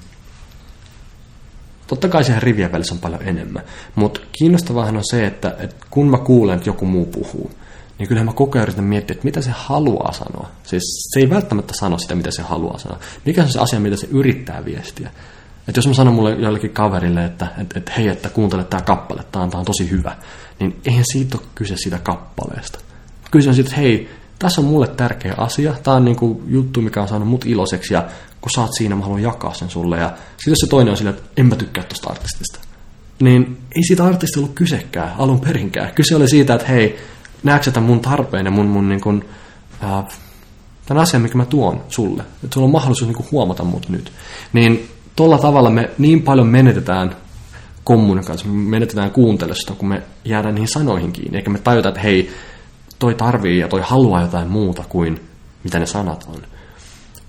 Totta 1.87 2.09
kai 2.09 2.23
siihen 2.23 2.43
rivien 2.43 2.71
välissä 2.71 2.93
on 2.93 2.99
paljon 2.99 3.21
enemmän. 3.21 3.63
Mutta 3.95 4.19
kiinnostavahan 4.31 4.97
on 4.97 5.03
se, 5.05 5.27
että, 5.27 5.55
että 5.59 5.85
kun 5.89 6.09
mä 6.09 6.17
kuulen, 6.17 6.57
että 6.57 6.69
joku 6.69 6.85
muu 6.85 7.05
puhuu, 7.05 7.51
niin 7.99 8.07
kyllähän 8.07 8.25
mä 8.25 8.33
koko 8.33 8.57
ajan 8.57 8.63
yritän 8.63 8.83
miettiä, 8.83 9.13
että 9.13 9.25
mitä 9.25 9.41
se 9.41 9.51
haluaa 9.53 10.13
sanoa. 10.13 10.49
Siis 10.63 11.09
se 11.13 11.19
ei 11.19 11.29
välttämättä 11.29 11.73
sano 11.79 11.97
sitä, 11.97 12.15
mitä 12.15 12.31
se 12.31 12.41
haluaa 12.41 12.77
sanoa. 12.77 12.99
Mikä 13.25 13.43
on 13.43 13.51
se 13.51 13.59
asia, 13.59 13.79
mitä 13.79 13.95
se 13.95 14.07
yrittää 14.11 14.65
viestiä. 14.65 15.11
Että 15.67 15.77
jos 15.77 15.87
mä 15.87 15.93
sanon 15.93 16.13
mulle 16.13 16.35
jollekin 16.35 16.69
kaverille, 16.69 17.25
että, 17.25 17.47
että, 17.57 17.79
että 17.79 17.91
hei, 17.97 18.07
että 18.07 18.29
kuuntele 18.29 18.63
tämä 18.63 18.81
kappale, 18.81 19.23
tämä 19.31 19.43
on, 19.43 19.49
tämä 19.49 19.59
on 19.59 19.65
tosi 19.65 19.89
hyvä, 19.89 20.15
niin 20.59 20.79
eihän 20.85 21.03
siitä 21.11 21.37
ole 21.37 21.47
kyse 21.55 21.77
siitä 21.77 21.99
kappaleesta. 21.99 22.79
Kyse 23.31 23.49
on 23.49 23.55
siitä, 23.55 23.69
että 23.69 23.81
hei, 23.81 24.09
tässä 24.39 24.61
on 24.61 24.67
mulle 24.67 24.87
tärkeä 24.87 25.33
asia, 25.37 25.75
tämä 25.83 25.97
on 25.97 26.05
niin 26.05 26.15
kuin 26.15 26.43
juttu, 26.47 26.81
mikä 26.81 27.01
on 27.01 27.07
saanut 27.07 27.27
mut 27.27 27.45
iloiseksi 27.45 27.93
ja 27.93 28.09
kun 28.41 28.51
sä 28.55 28.61
oot 28.61 28.73
siinä, 28.77 28.95
mä 28.95 29.03
haluan 29.03 29.21
jakaa 29.21 29.53
sen 29.53 29.69
sulle. 29.69 29.97
Ja 29.97 30.07
sitten 30.07 30.51
jos 30.51 30.59
se 30.59 30.67
toinen 30.67 30.91
on 30.91 30.97
sillä, 30.97 31.09
että 31.09 31.23
en 31.37 31.45
mä 31.45 31.55
tykkää 31.55 31.83
tosta 31.83 32.09
artistista, 32.09 32.59
niin 33.19 33.57
ei 33.75 33.83
siitä 33.83 34.05
artistista 34.05 34.39
ollut 34.39 34.55
kysekään 34.55 35.13
alun 35.17 35.39
perinkään. 35.39 35.91
Kyse 35.93 36.15
oli 36.15 36.29
siitä, 36.29 36.53
että 36.53 36.67
hei, 36.67 36.99
näetkö 37.43 37.71
tämän 37.71 37.87
mun 37.87 37.99
tarpeen 37.99 38.45
ja 38.45 38.51
mun, 38.51 38.65
mun 38.65 38.89
niin 38.89 39.01
kuin, 39.01 39.25
äh, 39.83 40.05
tämän 40.85 41.03
asian, 41.03 41.21
mikä 41.21 41.37
mä 41.37 41.45
tuon 41.45 41.83
sulle. 41.87 42.23
Että 42.43 42.53
sulla 42.53 42.65
on 42.65 42.71
mahdollisuus 42.71 43.07
niin 43.07 43.17
kuin 43.17 43.27
huomata 43.31 43.63
mut 43.63 43.89
nyt. 43.89 44.11
Niin 44.53 44.89
tuolla 45.15 45.37
tavalla 45.37 45.69
me 45.69 45.89
niin 45.97 46.21
paljon 46.21 46.47
menetetään 46.47 47.15
kommunikaatio, 47.83 48.51
me 48.51 48.69
menetetään 48.69 49.11
kuuntelusta, 49.11 49.73
kun 49.73 49.89
me 49.89 50.01
jäädään 50.25 50.55
niihin 50.55 50.67
sanoihin 50.67 51.11
kiinni. 51.11 51.37
Eikä 51.37 51.49
me 51.49 51.59
tajuta, 51.59 51.89
että 51.89 52.01
hei, 52.01 52.31
toi 52.99 53.15
tarvii 53.15 53.59
ja 53.59 53.67
toi 53.67 53.81
haluaa 53.83 54.21
jotain 54.21 54.47
muuta 54.47 54.83
kuin 54.89 55.19
mitä 55.63 55.79
ne 55.79 55.85
sanat 55.85 56.27
on. 56.35 56.41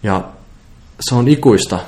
Ja 0.02 0.24
se 1.00 1.14
on 1.14 1.28
ikuista 1.28 1.80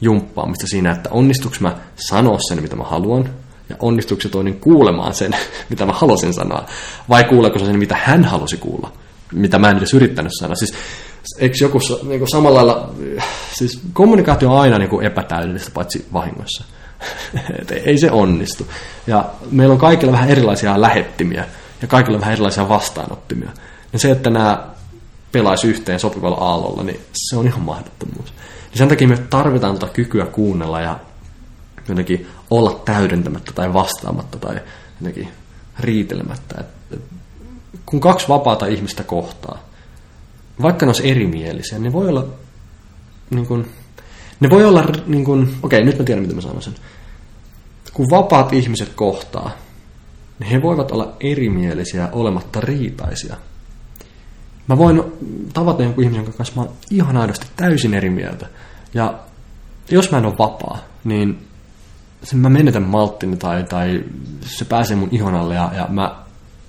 jumppaamista 0.00 0.66
siinä, 0.66 0.92
että 0.92 1.10
onnistuks 1.10 1.60
mä 1.60 1.76
sanoa 1.96 2.38
sen, 2.48 2.62
mitä 2.62 2.76
mä 2.76 2.84
haluan, 2.84 3.30
ja 3.68 3.76
onnistuuko 3.80 4.22
se 4.22 4.28
toinen 4.28 4.60
kuulemaan 4.60 5.14
sen, 5.14 5.36
mitä 5.70 5.86
mä 5.86 5.92
halusin 5.92 6.34
sanoa, 6.34 6.66
vai 7.08 7.24
kuuleeko 7.24 7.58
se 7.58 7.66
sen, 7.66 7.78
mitä 7.78 7.96
hän 8.04 8.24
halusi 8.24 8.56
kuulla, 8.56 8.92
mitä 9.32 9.58
mä 9.58 9.70
en 9.70 9.76
edes 9.76 9.94
yrittänyt 9.94 10.32
sanoa. 10.38 10.54
Siis 10.54 10.74
eikö 11.38 11.56
joku 11.60 11.78
niin 12.02 12.18
kuin 12.18 12.30
samalla 12.30 12.66
lailla, 12.66 12.90
siis 13.58 13.80
kommunikaatio 13.92 14.52
on 14.52 14.60
aina 14.60 14.78
niin 14.78 14.90
kuin 14.90 15.06
epätäydellistä, 15.06 15.70
paitsi 15.74 16.06
vahingossa. 16.12 16.64
ei 17.84 17.98
se 17.98 18.10
onnistu. 18.10 18.66
Ja 19.06 19.24
meillä 19.50 19.72
on 19.72 19.78
kaikilla 19.78 20.12
vähän 20.12 20.30
erilaisia 20.30 20.80
lähettimiä, 20.80 21.44
ja 21.82 21.88
kaikilla 21.88 22.20
vähän 22.20 22.32
erilaisia 22.32 22.68
vastaanottimia. 22.68 23.50
Ja 23.92 23.98
se, 23.98 24.10
että 24.10 24.30
nämä 24.30 24.66
pelaisi 25.32 25.66
yhteen 25.66 26.00
sopivalla 26.00 26.36
aallolla, 26.36 26.82
niin 26.82 27.00
se 27.12 27.36
on 27.36 27.46
ihan 27.46 27.60
mahdottomuus. 27.60 28.34
Ja 28.72 28.78
sen 28.78 28.88
takia 28.88 29.08
me 29.08 29.18
tarvitaan 29.30 29.78
tuota 29.78 29.94
kykyä 29.94 30.26
kuunnella 30.26 30.80
ja 30.80 30.98
jotenkin 31.88 32.26
olla 32.50 32.80
täydentämättä 32.84 33.52
tai 33.52 33.72
vastaamatta 33.72 34.38
tai 34.38 34.60
jotenkin 35.00 35.28
riitelemättä. 35.80 36.60
Et, 36.60 36.66
et, 36.92 37.00
kun 37.86 38.00
kaksi 38.00 38.28
vapaata 38.28 38.66
ihmistä 38.66 39.04
kohtaa, 39.04 39.58
vaikka 40.62 40.86
ne 40.86 40.90
olisi 40.90 41.10
erimielisiä, 41.10 41.78
niin 41.78 41.92
voi 41.92 42.08
olla 42.08 42.26
niin 43.30 43.46
kun, 43.46 43.66
ne 44.40 44.50
voi 44.50 44.64
olla 44.64 44.84
niin 45.06 45.24
kun, 45.24 45.54
okei, 45.62 45.84
nyt 45.84 45.98
mä 45.98 46.04
tiedän, 46.04 46.22
mitä 46.22 46.34
mä 46.34 46.40
sanon 46.40 46.62
sen. 46.62 46.74
Kun 47.92 48.06
vapaat 48.10 48.52
ihmiset 48.52 48.88
kohtaa, 48.94 49.50
niin 50.38 50.50
he 50.50 50.62
voivat 50.62 50.90
olla 50.90 51.16
erimielisiä 51.20 52.08
olematta 52.12 52.60
riitaisia. 52.60 53.36
Mä 54.68 54.78
voin 54.78 55.02
tavata 55.52 55.82
jonkun 55.82 56.04
ihmisen 56.04 56.32
kanssa, 56.32 56.54
mä 56.56 56.62
oon 56.62 56.72
ihan 56.90 57.16
aidosti 57.16 57.46
täysin 57.56 57.94
eri 57.94 58.10
mieltä. 58.10 58.46
Ja 58.94 59.18
jos 59.90 60.10
mä 60.10 60.18
en 60.18 60.26
ole 60.26 60.38
vapaa, 60.38 60.78
niin 61.04 61.43
se 62.24 62.36
mä 62.36 62.48
menetän 62.48 62.82
malttini 62.82 63.36
tai, 63.36 63.64
tai 63.64 64.04
se 64.40 64.64
pääsee 64.64 64.96
mun 64.96 65.08
ihon 65.12 65.34
alle 65.34 65.54
ja, 65.54 65.70
ja 65.76 65.86
mä 65.88 66.24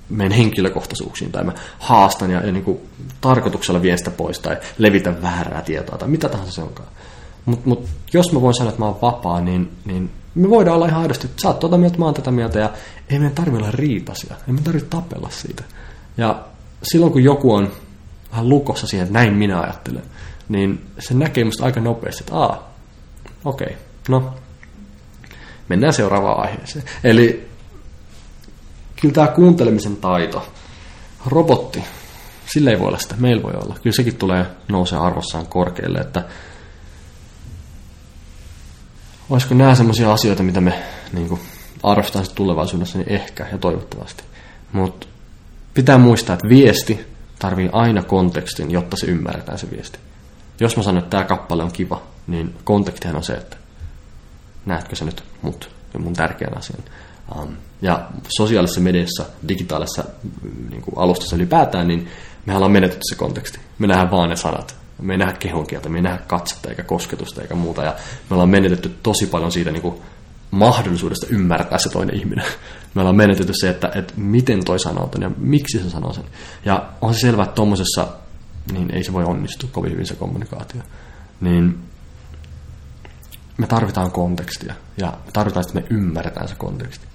menen 0.09 0.31
henkilökohtaisuuksiin 0.31 1.31
tai 1.31 1.43
mä 1.43 1.53
haastan 1.79 2.31
ja, 2.31 2.45
ja 2.45 2.51
niin 2.51 2.63
kuin 2.63 2.79
tarkoituksella 3.21 3.81
vien 3.81 3.97
sitä 3.97 4.11
pois 4.11 4.39
tai 4.39 4.57
levitän 4.77 5.21
väärää 5.21 5.61
tietoa 5.61 5.97
tai 5.97 6.07
mitä 6.07 6.29
tahansa 6.29 6.53
se 6.53 6.61
onkaan. 6.61 6.89
Mutta 7.45 7.69
mut, 7.69 7.85
jos 8.13 8.33
mä 8.33 8.41
voin 8.41 8.55
sanoa, 8.55 8.69
että 8.69 8.81
mä 8.81 8.85
oon 8.85 9.01
vapaa, 9.01 9.41
niin, 9.41 9.71
niin 9.85 10.11
me 10.35 10.49
voidaan 10.49 10.75
olla 10.75 10.87
ihan 10.87 11.01
aidosti, 11.01 11.27
että 11.27 11.41
sä 11.41 11.47
oot 11.47 11.59
tuota 11.59 11.77
mieltä, 11.77 11.97
mä 11.97 12.05
oon 12.05 12.13
tätä 12.13 12.31
mieltä 12.31 12.59
ja 12.59 12.69
ei 13.09 13.19
meidän 13.19 13.35
tarvitse 13.35 13.57
olla 13.57 13.71
riitasia, 13.71 14.35
ei 14.35 14.47
meidän 14.47 14.63
tarvitse 14.63 14.89
tapella 14.89 15.29
siitä. 15.29 15.63
Ja 16.17 16.43
silloin 16.83 17.11
kun 17.11 17.23
joku 17.23 17.53
on 17.53 17.71
vähän 18.31 18.49
lukossa 18.49 18.87
siihen, 18.87 19.07
että 19.07 19.19
näin 19.19 19.33
minä 19.33 19.61
ajattelen, 19.61 20.03
niin 20.49 20.85
se 20.99 21.13
näkee 21.13 21.43
musta 21.43 21.65
aika 21.65 21.79
nopeasti, 21.79 22.23
että 22.23 22.35
aa, 22.35 22.73
okei, 23.45 23.67
okay, 23.67 23.77
no, 24.09 24.33
mennään 25.69 25.93
seuraavaan 25.93 26.39
aiheeseen. 26.39 26.85
Eli 27.03 27.49
kyllä 29.01 29.13
tämä 29.13 29.27
kuuntelemisen 29.27 29.95
taito, 29.95 30.47
robotti, 31.25 31.83
sillä 32.45 32.71
ei 32.71 32.79
voi 32.79 32.87
olla 32.87 32.97
sitä, 32.97 33.15
meillä 33.17 33.43
voi 33.43 33.53
olla. 33.53 33.75
Kyllä 33.83 33.95
sekin 33.95 34.15
tulee 34.15 34.45
nousee 34.67 34.99
arvossaan 34.99 35.47
korkealle, 35.47 35.99
että 35.99 36.23
olisiko 39.29 39.55
nämä 39.55 39.75
sellaisia 39.75 40.13
asioita, 40.13 40.43
mitä 40.43 40.61
me 40.61 40.83
niin 41.13 41.39
arvostetaan 41.83 42.25
tulevaisuudessa, 42.35 42.97
niin 42.97 43.13
ehkä 43.13 43.47
ja 43.51 43.57
toivottavasti. 43.57 44.23
Mutta 44.71 45.07
pitää 45.73 45.97
muistaa, 45.97 46.33
että 46.33 46.49
viesti 46.49 47.05
tarvii 47.39 47.69
aina 47.73 48.03
kontekstin, 48.03 48.71
jotta 48.71 48.97
se 48.97 49.05
ymmärretään 49.05 49.57
se 49.57 49.71
viesti. 49.71 49.99
Jos 50.59 50.77
mä 50.77 50.83
sanon, 50.83 51.03
että 51.03 51.09
tämä 51.09 51.23
kappale 51.23 51.63
on 51.63 51.71
kiva, 51.71 52.01
niin 52.27 52.55
kontekstihan 52.63 53.15
on 53.15 53.23
se, 53.23 53.33
että 53.33 53.57
näetkö 54.65 54.95
sä 54.95 55.05
nyt 55.05 55.23
mut 55.41 55.69
mun 55.99 56.13
tärkeän 56.13 56.57
asian. 56.57 56.83
Um, 57.35 57.47
ja 57.81 58.07
sosiaalisessa 58.37 58.81
mediassa, 58.81 59.25
digitaalisessa 59.47 60.03
mm, 60.23 60.69
niin 60.69 60.81
kuin 60.81 60.97
alustassa 60.97 61.35
ylipäätään, 61.35 61.87
niin 61.87 62.07
mehän 62.45 62.57
ollaan 62.57 62.71
menetetty 62.71 63.01
se 63.09 63.15
konteksti. 63.15 63.59
Me 63.79 63.87
nähdään 63.87 64.11
vaan 64.11 64.29
ne 64.29 64.35
sanat. 64.35 64.75
Me 65.01 65.13
ei 65.13 65.17
nähdä 65.17 65.33
kehonkieltä, 65.33 65.89
me 65.89 65.97
ei 65.97 66.01
nähdä 66.01 66.19
katsetta 66.27 66.69
eikä 66.69 66.83
kosketusta 66.83 67.41
eikä 67.41 67.55
muuta. 67.55 67.83
Ja 67.83 67.95
me 68.29 68.33
ollaan 68.33 68.49
menetetty 68.49 68.91
tosi 69.03 69.25
paljon 69.25 69.51
siitä 69.51 69.71
niin 69.71 69.81
kuin 69.81 70.01
mahdollisuudesta 70.51 71.27
ymmärtää 71.29 71.77
se 71.77 71.89
toinen 71.89 72.15
ihminen. 72.15 72.45
Me 72.93 73.01
ollaan 73.01 73.15
menetetty 73.15 73.53
se, 73.53 73.69
että, 73.69 73.91
että 73.95 74.13
miten 74.17 74.65
toi 74.65 74.79
sanoo 74.79 75.07
ton 75.07 75.21
ja 75.21 75.31
miksi 75.37 75.79
se 75.79 75.89
sanoo 75.89 76.13
sen. 76.13 76.23
Ja 76.65 76.85
on 77.01 77.13
se 77.13 77.19
selvää, 77.19 77.45
että 77.45 77.61
niin 78.71 78.95
ei 78.95 79.03
se 79.03 79.13
voi 79.13 79.23
onnistua 79.23 79.69
kovin 79.73 79.91
hyvin 79.91 80.05
se 80.05 80.15
kommunikaatio. 80.15 80.81
Niin 81.41 81.79
me 83.57 83.67
tarvitaan 83.67 84.11
kontekstia 84.11 84.73
ja 84.97 85.07
me 85.07 85.31
tarvitaan, 85.33 85.65
että 85.65 85.79
me 85.79 85.85
ymmärretään 85.89 86.47
se 86.47 86.55
konteksti. 86.55 87.07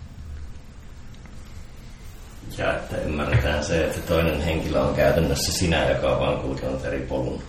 Ja 2.58 2.76
että 2.76 2.96
ymmärretään 2.96 3.64
se, 3.64 3.84
että 3.84 4.00
toinen 4.00 4.40
henkilö 4.40 4.80
on 4.80 4.94
käytännössä 4.94 5.52
sinä, 5.52 5.90
joka 5.90 6.08
on 6.08 6.20
vain 6.20 6.38
kulkenut 6.38 6.84
eri 6.84 7.00
polun. 7.00 7.42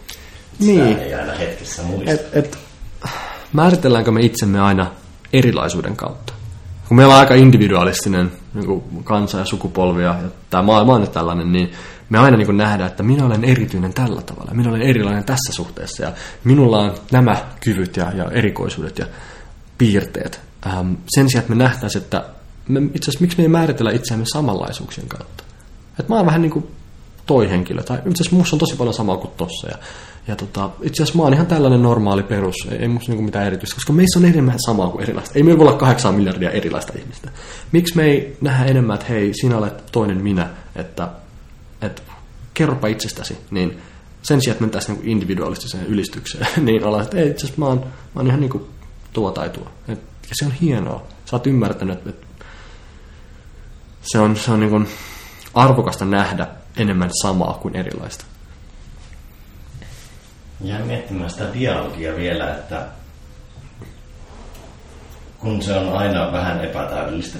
Sitä 0.59 0.83
niin. 0.83 0.99
ei 0.99 1.13
aina 1.13 1.33
hetkessä 1.33 1.83
muista. 1.83 2.11
Et, 2.11 2.29
et, 2.33 2.57
määritelläänkö 3.53 4.11
me 4.11 4.21
itsemme 4.21 4.59
aina 4.61 4.91
erilaisuuden 5.33 5.95
kautta? 5.95 6.33
Kun 6.91 6.95
meillä 6.95 7.13
on 7.13 7.19
aika 7.19 7.35
individualistinen 7.35 8.31
niin 8.53 9.03
kansa 9.03 9.39
ja 9.39 9.45
sukupolvi 9.45 10.03
ja 10.03 10.19
tämä 10.49 10.63
maailma 10.63 10.93
on 10.93 11.09
tällainen, 11.09 11.51
niin 11.51 11.71
me 12.09 12.19
aina 12.19 12.37
niin 12.37 12.57
nähdään, 12.57 12.89
että 12.89 13.03
minä 13.03 13.25
olen 13.25 13.43
erityinen 13.43 13.93
tällä 13.93 14.21
tavalla, 14.21 14.53
minä 14.53 14.69
olen 14.69 14.81
erilainen 14.81 15.23
tässä 15.23 15.53
suhteessa 15.53 16.03
ja 16.03 16.11
minulla 16.43 16.79
on 16.79 16.93
nämä 17.11 17.45
kyvyt 17.59 17.97
ja, 17.97 18.11
ja 18.15 18.31
erikoisuudet 18.31 18.99
ja 18.99 19.05
piirteet. 19.77 20.41
Ähm, 20.67 20.93
sen 21.15 21.29
sijaan, 21.29 21.41
että 21.41 21.55
me 21.55 21.63
nähtäisiin, 21.63 22.03
että 22.03 22.25
me, 22.67 22.79
itse 22.79 23.03
asiassa 23.03 23.21
miksi 23.21 23.37
me 23.37 23.43
ei 23.43 23.49
määritellä 23.49 23.91
itseämme 23.91 24.25
samanlaisuuksien 24.33 25.07
kautta. 25.07 25.43
Että 25.99 26.13
mä 26.13 26.15
oon 26.15 26.25
vähän 26.25 26.41
niin 26.41 26.51
kuin 26.51 26.67
toi 27.25 27.49
henkilö, 27.49 27.83
tai 27.83 27.97
itse 27.97 28.23
asiassa 28.23 28.55
on 28.55 28.59
tosi 28.59 28.75
paljon 28.75 28.93
samaa 28.93 29.17
kuin 29.17 29.31
tossa. 29.37 29.67
Ja, 29.67 29.77
ja 30.27 30.35
tota, 30.35 30.69
itse 30.81 31.03
asiassa 31.03 31.17
mä 31.17 31.23
oon 31.23 31.33
ihan 31.33 31.47
tällainen 31.47 31.81
normaali 31.81 32.23
perus, 32.23 32.55
ei, 32.71 32.77
ei 32.77 32.87
musta 32.87 33.11
niinku 33.11 33.23
mitään 33.23 33.47
erityistä, 33.47 33.75
koska 33.75 33.93
meissä 33.93 34.19
on 34.19 34.25
enemmän 34.25 34.55
samaa 34.65 34.89
kuin 34.89 35.03
erilaista. 35.03 35.33
Ei 35.35 35.43
meillä 35.43 35.59
voi 35.59 35.67
olla 35.67 35.77
kahdeksan 35.77 36.15
miljardia 36.15 36.49
erilaista 36.49 36.93
ihmistä. 36.97 37.29
Miksi 37.71 37.95
me 37.95 38.03
ei 38.03 38.37
nähdä 38.41 38.65
enemmän, 38.65 38.95
että 38.95 39.07
hei, 39.09 39.33
sinä 39.33 39.57
olet 39.57 39.91
toinen 39.91 40.21
minä, 40.21 40.49
että 40.75 41.09
että 41.81 42.01
kerropa 42.53 42.87
itsestäsi, 42.87 43.37
niin 43.51 43.81
sen 44.21 44.41
sijaan, 44.41 44.53
että 44.53 44.63
mentäisiin 44.63 44.97
niin 44.97 45.09
individualistiseen 45.09 45.85
ylistykseen, 45.85 46.47
niin 46.65 46.83
ollaan, 46.83 47.03
että 47.03 47.17
ei, 47.17 47.29
itse 47.29 47.45
asiassa 47.45 47.59
mä 47.61 47.65
oon, 47.65 47.79
mä 47.79 47.85
oon 48.15 48.27
ihan 48.27 48.39
niin 48.39 48.49
kuin 48.49 48.63
tuo 49.13 49.31
tai 49.31 49.49
tuo. 49.49 49.67
Et, 49.87 49.99
ja 50.29 50.35
se 50.39 50.45
on 50.45 50.51
hienoa. 50.51 51.07
Sä 51.25 51.35
oot 51.35 51.47
ymmärtänyt, 51.47 51.97
että, 51.97 52.09
että 52.09 52.27
se 54.01 54.19
on, 54.19 54.37
se 54.37 54.51
on 54.51 54.59
niin 54.59 54.69
kuin 54.69 54.87
arvokasta 55.53 56.05
nähdä 56.05 56.47
enemmän 56.77 57.09
samaa 57.21 57.53
kuin 57.53 57.75
erilaista. 57.75 58.25
Jää 60.63 60.79
miettimään 60.79 61.29
sitä 61.29 61.53
dialogia 61.53 62.15
vielä, 62.15 62.51
että 62.51 62.85
kun 65.39 65.61
se 65.61 65.73
on 65.73 65.97
aina 65.97 66.31
vähän 66.31 66.65
epätäydellistä 66.65 67.39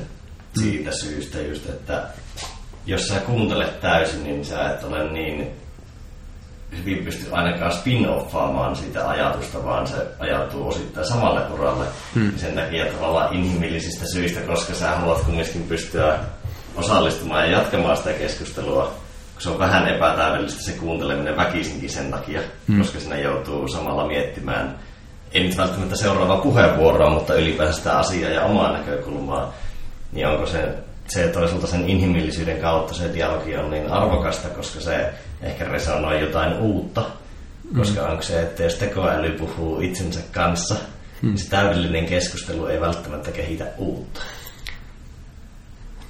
siitä 0.60 0.92
syystä 0.92 1.42
just, 1.42 1.70
että 1.70 2.08
jos 2.86 3.08
sä 3.08 3.20
kuuntelet 3.20 3.82
täysin, 3.82 4.24
niin 4.24 4.46
sä 4.46 4.70
et 4.70 4.84
ole 4.84 5.12
niin 5.12 5.52
hyvin 6.78 7.06
pysty 7.06 7.28
ainakaan 7.32 7.72
spin-offaamaan 7.72 8.76
sitä 8.76 9.10
ajatusta, 9.10 9.64
vaan 9.64 9.88
se 9.88 9.96
ajautuu 10.20 10.68
osittain 10.68 11.08
samalle 11.08 11.42
uralle. 11.54 11.86
Hmm. 12.16 12.38
Sen 12.38 12.56
takia 12.56 12.86
tavallaan 12.86 13.34
inhimillisistä 13.34 14.06
syistä, 14.08 14.40
koska 14.42 14.74
sä 14.74 14.96
haluat 14.96 15.22
kumminkin 15.22 15.64
pystyä 15.64 16.20
osallistumaan 16.76 17.46
ja 17.46 17.58
jatkamaan 17.58 17.98
sitä 17.98 18.14
keskustelua, 18.14 18.94
se 19.42 19.50
on 19.50 19.60
vähän 19.60 19.88
epätäydellistä 19.88 20.62
se 20.62 20.72
kuunteleminen 20.72 21.38
väkisinkin 21.38 21.90
sen 21.90 22.12
takia, 22.12 22.42
hmm. 22.68 22.78
koska 22.78 23.00
sinä 23.00 23.18
joutuu 23.18 23.68
samalla 23.68 24.08
miettimään, 24.08 24.80
ei 25.32 25.44
nyt 25.44 25.58
välttämättä 25.58 25.96
seuraavaa 25.96 26.38
puheenvuoroa, 26.38 27.10
mutta 27.10 27.34
ylipäänsä 27.34 27.78
sitä 27.78 27.98
asiaa 27.98 28.32
ja 28.32 28.44
omaa 28.44 28.72
näkökulmaa, 28.72 29.54
niin 30.12 30.28
onko 30.28 30.46
se 30.46 30.76
se 31.08 31.28
toisaalta 31.28 31.68
sen 31.68 31.90
inhimillisyyden 31.90 32.62
kautta 32.62 32.94
se 32.94 33.14
dialogi 33.14 33.58
on 33.58 33.72
niin 33.72 33.92
arvokasta, 33.92 34.50
koska 34.50 34.80
se 34.80 35.14
ehkä 35.42 35.66
resonoi 35.66 36.22
jotain 36.22 36.60
uutta. 36.60 37.04
Koska 37.78 38.02
mm. 38.02 38.10
onko 38.10 38.24
se, 38.24 38.42
että 38.42 38.64
jos 38.64 38.76
tekoäly 38.76 39.32
puhuu 39.32 39.82
itsensä 39.82 40.20
kanssa, 40.32 40.76
mm. 41.22 41.28
niin 41.28 41.38
se 41.38 41.50
täydellinen 41.50 42.06
keskustelu 42.06 42.66
ei 42.66 42.82
välttämättä 42.82 43.32
kehitä 43.32 43.66
uutta. 43.78 44.22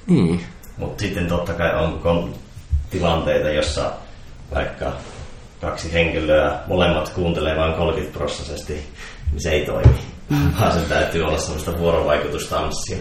Niin. 0.06 0.44
Mutta 0.76 1.00
sitten 1.00 1.26
totta 1.26 1.52
kai 1.52 1.74
on 1.74 1.98
tilanteita, 2.92 3.48
jossa 3.48 3.92
vaikka 4.54 4.92
kaksi 5.60 5.92
henkilöä, 5.92 6.58
molemmat 6.66 7.08
kuuntelee 7.08 7.56
vain 7.56 7.74
30 7.74 8.18
prosessisesti, 8.18 8.72
niin 9.30 9.42
se 9.42 9.50
ei 9.50 9.66
toimi. 9.66 9.98
Mm. 10.30 10.52
Vaan 10.60 10.72
sen 10.72 10.84
täytyy 10.88 11.22
olla 11.22 11.38
sellaista 11.38 11.78
vuorovaikutustanssia. 11.78 12.96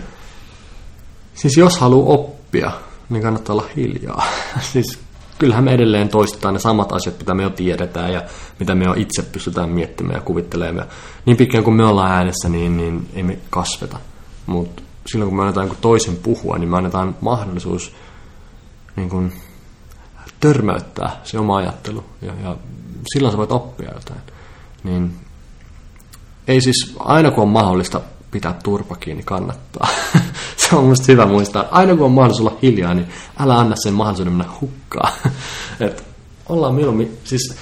Siis 1.34 1.58
jos 1.58 1.78
haluaa 1.80 2.14
oppia, 2.14 2.72
niin 3.10 3.24
kannattaa 3.24 3.54
olla 3.54 3.68
hiljaa. 3.76 4.24
siis 4.72 5.00
kyllähän 5.40 5.64
me 5.64 5.74
edelleen 5.74 6.10
toistetaan 6.10 6.54
ne 6.54 6.60
samat 6.60 6.92
asiat, 6.92 7.20
mitä 7.20 7.34
me 7.34 7.44
jo 7.44 7.50
tiedetään 7.50 8.14
ja 8.14 8.22
mitä 8.60 8.76
me 8.76 8.86
jo 8.86 8.94
itse 8.94 9.22
pystytään 9.22 9.70
miettimään 9.70 10.16
ja 10.16 10.22
kuvittelemaan. 10.22 10.88
Niin 11.26 11.38
pitkään 11.38 11.64
kuin 11.64 11.76
me 11.76 11.86
ollaan 11.86 12.12
äänessä, 12.12 12.50
niin, 12.50 12.78
niin 12.78 13.10
ei 13.14 13.24
me 13.24 13.40
kasveta. 13.50 13.98
Mutta 14.46 14.82
silloin 15.06 15.30
kun 15.30 15.38
me 15.38 15.42
annetaan 15.42 15.72
toisen 15.82 16.16
puhua, 16.16 16.58
niin 16.58 16.70
me 16.70 16.78
annetaan 16.78 17.16
mahdollisuus 17.22 17.96
niin 18.96 19.10
kuin, 19.10 19.34
törmäyttää 20.42 21.22
se 21.24 21.40
oma 21.40 21.58
ajattelu. 21.58 22.04
Ja, 22.22 22.34
ja 22.44 22.58
silloin 23.14 23.32
sä 23.32 23.38
voit 23.38 23.52
oppia 23.52 23.94
jotain. 23.94 24.20
Niin 24.84 25.16
ei 26.48 26.62
siis 26.62 26.96
aina 27.00 27.32
kun 27.32 27.44
on 27.44 27.50
mahdollista 27.50 28.02
pitää 28.32 28.54
turpa 28.64 28.96
kiinni 28.96 29.24
kannattaa. 29.24 29.88
se 30.58 30.76
on 30.76 30.86
musta 30.86 31.06
hyvä 31.08 31.26
muistaa. 31.26 31.66
Aina 31.72 31.96
kun 31.96 32.06
on 32.06 32.12
mahdollisuus 32.12 32.48
olla 32.48 32.60
hiljaa, 32.62 32.94
niin 32.94 33.08
älä 33.40 33.60
anna 33.60 33.76
sen 33.84 33.94
mahdollisuuden 33.94 34.34
mennä 34.34 34.54
hukkaan. 34.62 35.14
Et 35.80 36.04
ollaan 36.50 36.76
mieluummin, 36.76 37.18
siis 37.24 37.56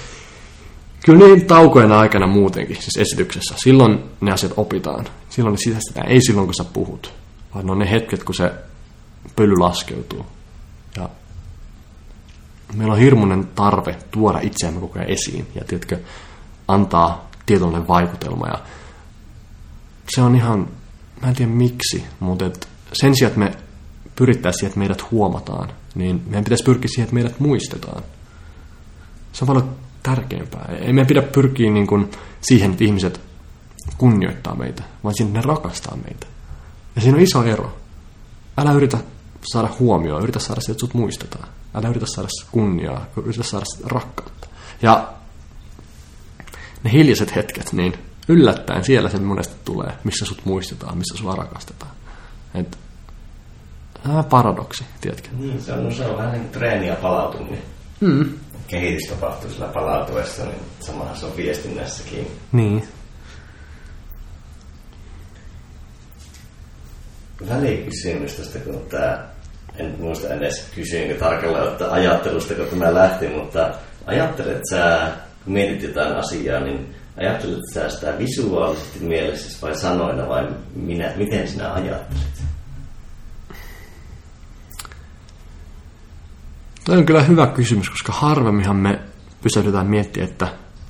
kyllä 1.04 1.26
niin 1.26 1.46
taukojen 1.46 1.92
aikana 1.92 2.26
muutenkin, 2.26 2.76
siis 2.76 2.96
esityksessä, 2.98 3.54
silloin 3.56 4.04
ne 4.20 4.32
asiat 4.32 4.52
opitaan. 4.56 5.06
Silloin 5.28 5.52
ne 5.52 5.58
sisäistetään, 5.58 6.08
ei 6.08 6.20
silloin 6.26 6.46
kun 6.46 6.54
sä 6.54 6.64
puhut, 6.64 7.12
vaan 7.54 7.66
ne 7.66 7.72
on 7.72 7.78
ne 7.78 7.90
hetket, 7.90 8.24
kun 8.24 8.34
se 8.34 8.52
pöly 9.36 9.56
laskeutuu. 9.58 10.26
Meillä 12.74 12.94
on 12.94 13.00
hirmuinen 13.00 13.48
tarve 13.54 13.98
tuoda 14.10 14.38
itseämme 14.42 14.80
koko 14.80 14.98
ajan 14.98 15.10
esiin 15.10 15.46
ja 15.54 15.64
tiedätkö, 15.64 15.98
antaa 16.68 17.30
tietynlainen 17.46 17.88
vaikutelma. 17.88 18.46
Ja 18.46 18.58
se 20.08 20.22
on 20.22 20.36
ihan, 20.36 20.68
mä 21.22 21.28
en 21.28 21.34
tiedä 21.34 21.52
miksi, 21.52 22.04
mutta 22.20 22.46
et 22.46 22.68
sen 22.92 23.16
sijaan, 23.16 23.28
että 23.28 23.38
me 23.40 23.52
pyrittäisiin 24.16 24.58
siihen, 24.58 24.68
että 24.68 24.78
meidät 24.78 25.10
huomataan, 25.10 25.72
niin 25.94 26.22
meidän 26.26 26.44
pitäisi 26.44 26.64
pyrkiä 26.64 26.88
siihen, 26.88 27.04
että 27.04 27.14
meidät 27.14 27.40
muistetaan. 27.40 28.02
Se 29.32 29.44
on 29.44 29.46
paljon 29.46 29.76
tärkeämpää. 30.02 30.68
Ei 30.80 30.92
meidän 30.92 31.06
pidä 31.06 31.22
pyrkiä 31.22 31.70
niin 31.70 31.86
kuin 31.86 32.10
siihen, 32.40 32.70
että 32.70 32.84
ihmiset 32.84 33.20
kunnioittaa 33.98 34.54
meitä, 34.54 34.82
vaan 35.04 35.14
siinä 35.16 35.32
ne 35.32 35.40
rakastaa 35.40 35.96
meitä. 35.96 36.26
Ja 36.96 37.02
siinä 37.02 37.16
on 37.16 37.22
iso 37.22 37.44
ero. 37.44 37.76
Älä 38.58 38.72
yritä 38.72 38.98
saada 39.52 39.68
huomioon, 39.78 40.22
yritä 40.22 40.38
saada 40.38 40.60
se, 40.60 40.72
että 40.72 40.80
sut 40.80 40.94
muistetaan. 40.94 41.48
Älä 41.74 41.88
yritä 41.88 42.06
saada 42.06 42.28
kunniaa, 42.52 43.06
yritä 43.24 43.42
saada 43.42 43.64
rakkautta. 43.84 44.48
Ja 44.82 45.12
ne 46.84 46.92
hiljaiset 46.92 47.36
hetket, 47.36 47.72
niin 47.72 47.94
yllättäen 48.28 48.84
siellä 48.84 49.10
se 49.10 49.18
monesti 49.18 49.54
tulee, 49.64 49.92
missä 50.04 50.24
sut 50.24 50.44
muistetaan, 50.44 50.98
missä 50.98 51.16
sua 51.16 51.34
rakastetaan. 51.34 51.90
Et, 52.54 52.78
vähän 54.08 54.24
paradoksi, 54.24 54.84
tiedätkö? 55.00 55.28
Niin, 55.32 55.62
se 55.62 55.72
on, 55.72 55.94
se 55.94 56.06
on 56.06 56.16
vähän 56.16 56.32
niin 56.32 56.42
kuin 56.42 56.52
treeni 56.52 56.88
ja 56.88 56.96
palautuminen. 56.96 57.62
Mm. 58.00 58.38
Kehitys 58.66 59.08
tapahtuu 59.10 59.50
sillä 59.50 59.68
palautuessa, 59.68 60.44
niin 60.44 60.60
samahan 60.80 61.16
se 61.16 61.26
on 61.26 61.36
viestinnässäkin. 61.36 62.26
Niin. 62.52 62.88
Välikysymys 67.48 68.34
tästä, 68.34 68.58
kun 68.58 68.86
tämä, 68.88 69.28
en 69.78 69.94
muista 69.98 70.34
edes 70.34 70.70
kysyinkö 70.74 71.18
tarkalleen 71.18 71.68
että 71.68 71.92
ajattelusta, 71.92 72.54
kun 72.54 72.78
tämä 72.78 72.94
lähti, 72.94 73.28
mutta 73.28 73.74
ajattelet 74.06 74.62
sä, 74.70 75.08
kun 75.44 75.52
mietit 75.52 75.82
jotain 75.82 76.16
asiaa, 76.16 76.60
niin 76.60 76.94
ajattelet 77.16 77.60
sä 77.74 77.88
sitä 77.88 78.18
visuaalisesti 78.18 78.98
mielessä 78.98 79.66
vai 79.66 79.76
sanoina 79.76 80.28
vai 80.28 80.48
minä, 80.74 81.12
miten 81.16 81.48
sinä 81.48 81.72
ajattelet? 81.72 82.42
Tämä 86.84 86.98
on 86.98 87.06
kyllä 87.06 87.22
hyvä 87.22 87.46
kysymys, 87.46 87.90
koska 87.90 88.12
harvemminhan 88.12 88.76
me 88.76 88.98
pysähdytään 89.42 89.86
miettimään, 89.86 90.30
että 90.30 90.48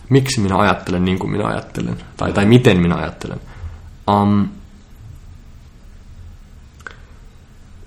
miksi 0.08 0.40
minä 0.40 0.58
ajattelen 0.58 1.04
niin 1.04 1.18
kuin 1.18 1.30
minä 1.30 1.46
ajattelen, 1.46 1.96
tai, 2.16 2.32
tai 2.32 2.44
miten 2.44 2.80
minä 2.80 2.96
ajattelen. 2.96 3.40
Um, 4.10 4.48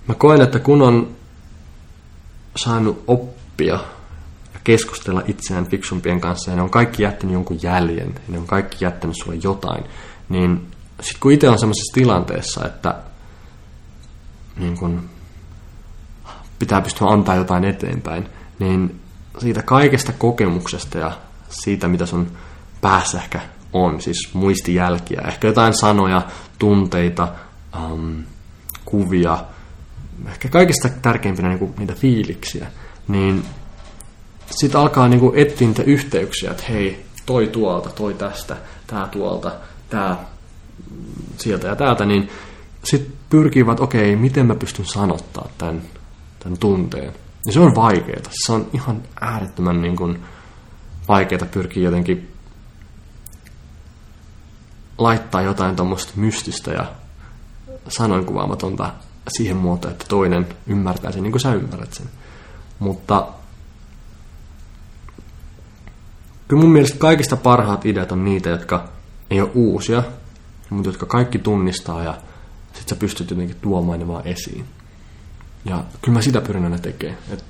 mä 0.08 0.14
koen, 0.14 0.40
että 0.40 0.58
kun 0.58 0.82
on 0.82 1.16
saanut 2.56 3.04
oppia 3.06 3.74
ja 4.54 4.60
keskustella 4.64 5.22
itseään 5.26 5.66
fiksumpien 5.66 6.20
kanssa, 6.20 6.50
ja 6.50 6.56
ne 6.56 6.62
on 6.62 6.70
kaikki 6.70 7.02
jättänyt 7.02 7.32
jonkun 7.32 7.58
jäljen, 7.62 8.14
ja 8.14 8.20
ne 8.28 8.38
on 8.38 8.46
kaikki 8.46 8.84
jättänyt 8.84 9.16
sulle 9.24 9.38
jotain, 9.42 9.84
niin 10.28 10.66
sitten 11.00 11.20
kun 11.20 11.32
itse 11.32 11.48
on 11.48 11.58
sellaisessa 11.58 11.94
tilanteessa, 11.94 12.66
että 12.66 12.94
niin 14.56 14.78
kun 14.78 15.08
pitää 16.58 16.80
pystyä 16.80 17.08
antaa 17.08 17.36
jotain 17.36 17.64
eteenpäin, 17.64 18.28
niin 18.58 19.00
siitä 19.38 19.62
kaikesta 19.62 20.12
kokemuksesta 20.12 20.98
ja 20.98 21.12
siitä, 21.48 21.88
mitä 21.88 22.06
sun 22.06 22.30
päässä 22.80 23.18
ehkä 23.18 23.40
on, 23.72 24.00
siis 24.00 24.30
muistijälkiä, 24.32 25.22
ehkä 25.28 25.48
jotain 25.48 25.74
sanoja, 25.74 26.22
tunteita, 26.58 27.28
um, 27.90 28.22
kuvia, 28.84 29.44
ehkä 30.28 30.48
kaikista 30.48 30.88
tärkeimpinä 31.02 31.48
niin 31.48 31.74
niitä 31.78 31.94
fiiliksiä, 31.94 32.66
niin 33.08 33.44
sitten 34.50 34.80
alkaa 34.80 35.08
niin 35.08 35.32
etsiä 35.34 35.68
niitä 35.68 35.82
yhteyksiä, 35.82 36.50
että 36.50 36.64
hei, 36.68 37.04
toi 37.26 37.46
tuolta, 37.46 37.90
toi 37.90 38.14
tästä, 38.14 38.56
tää 38.86 39.08
tuolta, 39.08 39.52
tää 39.90 40.16
sieltä 41.38 41.68
ja 41.68 41.76
täältä, 41.76 42.04
niin 42.04 42.28
sitten 42.84 43.12
pyrkivät, 43.30 43.80
okei, 43.80 44.12
okay, 44.12 44.22
miten 44.22 44.46
mä 44.46 44.54
pystyn 44.54 44.86
sanottaa 44.86 45.48
tämän 45.58 45.82
tämän 46.44 46.58
tunteen. 46.58 47.12
Ja 47.46 47.52
se 47.52 47.60
on 47.60 47.74
vaikeaa. 47.74 48.20
Se 48.30 48.52
on 48.52 48.70
ihan 48.72 49.02
äärettömän 49.20 49.82
niin 49.82 49.96
kuin, 49.96 50.22
vaikeaa 51.08 51.46
pyrkiä 51.50 51.82
jotenkin 51.82 52.32
laittaa 54.98 55.42
jotain 55.42 55.76
tuommoista 55.76 56.12
mystistä 56.16 56.70
ja 56.70 56.92
sanoinkuvaamatonta 57.88 58.92
siihen 59.28 59.56
muotoon, 59.56 59.92
että 59.92 60.04
toinen 60.08 60.46
ymmärtää 60.66 61.12
sen 61.12 61.22
niin 61.22 61.32
kuin 61.32 61.40
sä 61.40 61.54
ymmärrät 61.54 61.92
sen. 61.92 62.06
Mutta 62.78 63.28
kyllä 66.48 66.62
mun 66.62 66.72
mielestä 66.72 66.98
kaikista 66.98 67.36
parhaat 67.36 67.86
ideat 67.86 68.12
on 68.12 68.24
niitä, 68.24 68.48
jotka 68.48 68.88
ei 69.30 69.40
ole 69.40 69.50
uusia, 69.54 70.02
mutta 70.70 70.88
jotka 70.88 71.06
kaikki 71.06 71.38
tunnistaa 71.38 72.02
ja 72.02 72.18
sit 72.72 72.88
sä 72.88 72.96
pystyt 72.96 73.30
jotenkin 73.30 73.56
tuomaan 73.60 73.98
ne 73.98 74.08
vaan 74.08 74.26
esiin. 74.26 74.64
Ja 75.64 75.84
kyllä 76.02 76.18
mä 76.18 76.22
sitä 76.22 76.40
pyrin 76.40 76.64
aina 76.64 76.78
tekemään. 76.78 77.18
Et 77.30 77.44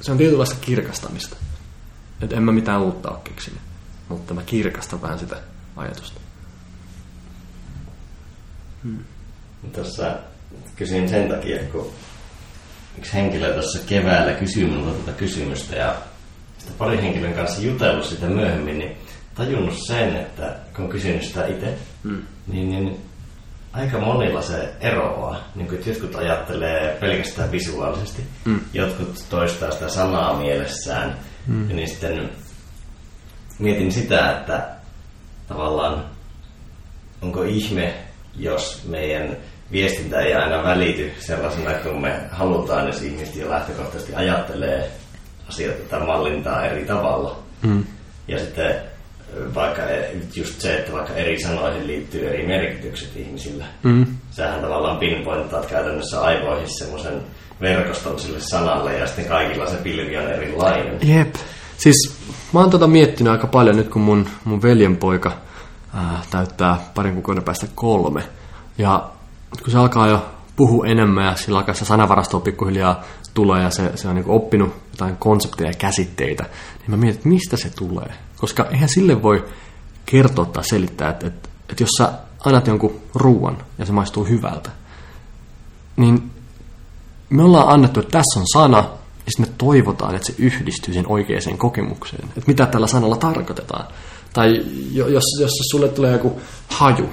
se 0.00 0.12
on 0.12 0.18
tietynlaista 0.18 0.56
kirkastamista. 0.60 1.36
Että 2.20 2.36
en 2.36 2.42
mä 2.42 2.52
mitään 2.52 2.80
uutta 2.80 3.10
ole 3.10 3.18
keksinyt. 3.24 3.60
Mutta 4.08 4.34
mä 4.34 4.42
kirkastan 4.42 5.02
vähän 5.02 5.18
sitä 5.18 5.36
ajatusta. 5.76 6.20
Hmm. 8.82 9.04
Tuossa 9.74 10.16
kysyin 10.80 11.08
sen 11.08 11.28
takia, 11.28 11.58
kun 11.72 11.92
yksi 12.98 13.14
henkilö 13.14 13.52
tuossa 13.52 13.78
keväällä 13.86 14.32
kysyi 14.32 14.64
minulta 14.64 14.98
tätä 14.98 15.18
kysymystä 15.18 15.76
ja 15.76 15.94
sitten 16.58 16.76
pari 16.78 17.02
henkilön 17.02 17.32
kanssa 17.32 17.62
jutellut 17.62 18.04
sitä 18.04 18.26
myöhemmin, 18.26 18.78
niin 18.78 18.96
tajunnut 19.34 19.78
sen, 19.86 20.16
että 20.16 20.56
kun 20.76 20.88
kysynyt 20.88 21.22
sitä 21.22 21.46
itse, 21.46 21.74
hmm. 22.04 22.22
niin, 22.46 22.70
niin 22.70 23.00
aika 23.72 23.98
monilla 23.98 24.42
se 24.42 24.74
eroaa. 24.80 25.48
Niin 25.54 25.68
kuin, 25.68 25.78
että 25.78 25.90
jotkut 25.90 26.14
ajattelee 26.14 26.96
pelkästään 27.00 27.52
visuaalisesti, 27.52 28.22
mm. 28.44 28.60
jotkut 28.72 29.24
toistaa 29.30 29.70
sitä 29.70 29.88
sanaa 29.88 30.38
mielessään. 30.38 31.16
Mm. 31.46 31.70
Ja 31.70 31.76
niin 31.76 31.88
sitten 31.88 32.30
mietin 33.58 33.92
sitä, 33.92 34.30
että 34.30 34.68
tavallaan 35.48 36.04
onko 37.22 37.42
ihme, 37.42 37.94
jos 38.36 38.82
meidän 38.88 39.36
viestintä 39.72 40.20
ei 40.20 40.34
aina 40.34 40.62
välity 40.62 41.12
sellaisena, 41.18 41.74
kun 41.74 42.00
me 42.00 42.20
halutaan, 42.30 42.86
jos 42.86 43.02
ihmiset 43.02 43.36
jo 43.36 43.50
lähtökohtaisesti 43.50 44.14
ajattelee 44.14 44.90
asioita 45.48 45.88
tai 45.90 46.06
mallintaa 46.06 46.64
eri 46.64 46.84
tavalla. 46.84 47.38
Mm. 47.62 47.84
Ja 48.28 48.38
sitten 48.38 48.74
vaikka 49.54 49.82
just 50.34 50.60
se, 50.60 50.78
että 50.78 50.92
vaikka 50.92 51.14
eri 51.14 51.42
sanoihin 51.42 51.86
liittyy 51.86 52.28
eri 52.28 52.46
merkitykset 52.46 53.16
ihmisillä. 53.16 53.64
Mm. 53.82 54.06
Sähän 54.30 54.60
tavallaan 54.60 54.98
pinpointaat 54.98 55.66
käytännössä 55.66 56.22
aivoihin 56.22 56.78
semmoisen 56.78 57.22
verkoston 57.60 58.18
sille 58.18 58.40
sanalle 58.40 58.98
ja 58.98 59.06
sitten 59.06 59.24
kaikilla 59.24 59.70
se 59.70 59.76
pilvi 59.76 60.16
on 60.16 60.32
erilainen. 60.32 61.08
Jep. 61.08 61.34
Siis 61.78 62.16
mä 62.52 62.60
oon 62.60 62.70
tota 62.70 62.86
miettinyt 62.86 63.30
aika 63.30 63.46
paljon 63.46 63.76
nyt, 63.76 63.88
kun 63.88 64.02
mun, 64.02 64.28
mun 64.44 64.62
veljenpoika 64.62 65.32
ää, 65.94 66.22
täyttää 66.30 66.76
parin 66.94 67.14
kuukauden 67.14 67.44
päästä 67.44 67.66
kolme. 67.74 68.22
Ja 68.78 69.10
kun 69.62 69.72
se 69.72 69.78
alkaa 69.78 70.08
jo 70.08 70.26
puhua 70.56 70.86
enemmän 70.86 71.24
ja 71.24 71.36
sillä 71.36 71.58
alkaa 71.58 71.74
se 71.74 71.84
sanavarasto 71.84 72.40
pikkuhiljaa 72.40 73.02
tulee 73.34 73.62
ja 73.62 73.70
se, 73.70 73.92
se 73.94 74.08
on 74.08 74.14
niin 74.14 74.24
oppinut 74.28 74.74
jotain 74.90 75.16
konsepteja 75.16 75.70
ja 75.70 75.74
käsitteitä, 75.74 76.42
niin 76.78 76.90
mä 76.90 76.96
mietin, 76.96 77.16
että 77.16 77.28
mistä 77.28 77.56
se 77.56 77.70
tulee. 77.70 78.14
Koska 78.36 78.66
eihän 78.70 78.88
sille 78.88 79.22
voi 79.22 79.44
kertoa 80.06 80.44
tai 80.44 80.64
selittää, 80.64 81.10
että, 81.10 81.26
että, 81.26 81.48
että 81.68 81.82
jos 81.82 81.90
sä 81.98 82.12
annat 82.44 82.66
jonkun 82.66 83.00
ruoan 83.14 83.58
ja 83.78 83.86
se 83.86 83.92
maistuu 83.92 84.24
hyvältä, 84.24 84.70
niin 85.96 86.30
me 87.30 87.42
ollaan 87.42 87.68
annettu, 87.68 88.00
että 88.00 88.18
tässä 88.18 88.40
on 88.40 88.46
sana, 88.52 88.78
ja 89.26 89.32
sitten 89.32 89.46
me 89.46 89.54
toivotaan, 89.58 90.14
että 90.14 90.26
se 90.26 90.34
yhdistyy 90.38 90.94
sen 90.94 91.06
oikeaan 91.06 91.58
kokemukseen. 91.58 92.24
Että 92.24 92.42
mitä 92.46 92.66
tällä 92.66 92.86
sanalla 92.86 93.16
tarkoitetaan. 93.16 93.86
Tai 94.32 94.64
jos, 94.92 95.24
jos 95.40 95.52
sulle 95.70 95.88
tulee 95.88 96.12
joku 96.12 96.40
haju, 96.68 97.08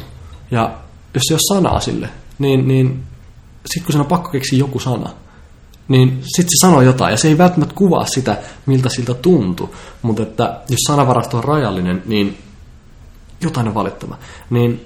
ja 0.52 0.78
jos 1.14 1.24
se 1.28 1.34
ei 1.34 1.36
ole 1.36 1.60
sanaa 1.60 1.80
sille, 1.80 2.10
niin, 2.40 2.68
niin 2.68 3.04
sitten 3.66 3.86
kun 3.86 3.92
sen 3.92 4.02
on 4.02 4.08
pakko 4.08 4.30
keksiä 4.30 4.60
joku 4.60 4.80
sana, 4.80 5.10
niin 5.88 6.10
sitten 6.10 6.50
se 6.50 6.68
sanoo 6.68 6.82
jotain, 6.82 7.12
ja 7.12 7.18
se 7.18 7.28
ei 7.28 7.38
välttämättä 7.38 7.76
kuvaa 7.76 8.06
sitä, 8.06 8.38
miltä 8.66 8.90
siltä 8.90 9.14
tuntuu, 9.14 9.76
mutta 10.02 10.24
että 10.24 10.62
jos 10.70 10.80
sanavarasto 10.88 11.38
on 11.38 11.44
rajallinen, 11.44 12.04
niin 12.06 12.38
jotain 13.42 13.68
on 13.68 13.74
valittava. 13.74 14.18
Niin 14.50 14.86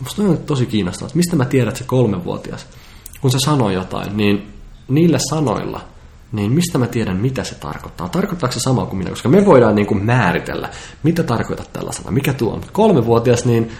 musta 0.00 0.22
on 0.22 0.38
tosi 0.38 0.66
kiinnostavaa, 0.66 1.10
mistä 1.14 1.36
mä 1.36 1.44
tiedän, 1.44 1.68
että 1.68 1.78
se 1.78 1.84
kolmevuotias, 1.84 2.66
kun 3.20 3.30
se 3.30 3.38
sanoo 3.44 3.70
jotain, 3.70 4.16
niin 4.16 4.52
niillä 4.88 5.18
sanoilla, 5.30 5.80
niin 6.32 6.52
mistä 6.52 6.78
mä 6.78 6.86
tiedän, 6.86 7.16
mitä 7.16 7.44
se 7.44 7.54
tarkoittaa? 7.54 8.08
Tarkoittaako 8.08 8.52
se 8.52 8.60
sama 8.60 8.86
kuin 8.86 8.98
minä? 8.98 9.10
Koska 9.10 9.28
me 9.28 9.46
voidaan 9.46 9.74
niin 9.74 9.86
kuin 9.86 10.04
määritellä, 10.04 10.70
mitä 11.02 11.22
tarkoittaa 11.22 11.66
tällä 11.72 11.92
sanalla, 11.92 12.12
mikä 12.12 12.32
tuo 12.32 12.52
on. 12.52 12.60
Kolmevuotias, 12.72 13.44
niin 13.44 13.70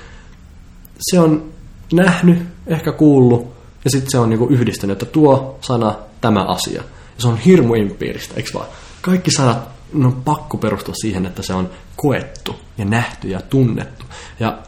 se 0.99 1.20
on 1.20 1.45
nähnyt, 1.93 2.39
ehkä 2.66 2.93
kuullut, 2.93 3.52
ja 3.85 3.90
sitten 3.90 4.10
se 4.10 4.19
on 4.19 4.31
niin 4.31 4.39
kuin 4.39 4.55
yhdistänyt, 4.55 5.02
että 5.02 5.12
tuo 5.12 5.59
sana 5.60 5.94
tämä 6.20 6.44
asia. 6.44 6.82
Ja 7.16 7.23
se 7.23 7.28
on 7.28 7.39
hirmu 7.39 7.74
empiiristä, 7.74 8.35
eikö 8.36 8.51
vaan? 8.55 8.66
Kaikki 9.02 9.31
sanat 9.31 9.69
ne 9.93 10.06
on 10.06 10.23
pakko 10.23 10.56
perustua 10.56 10.94
siihen, 10.94 11.27
että 11.27 11.43
se 11.43 11.55
on 11.55 11.70
koettu 11.97 12.56
ja 12.78 12.85
nähty 12.85 13.28
ja 13.28 13.40
tunnettu. 13.40 14.05
Ja 14.40 14.59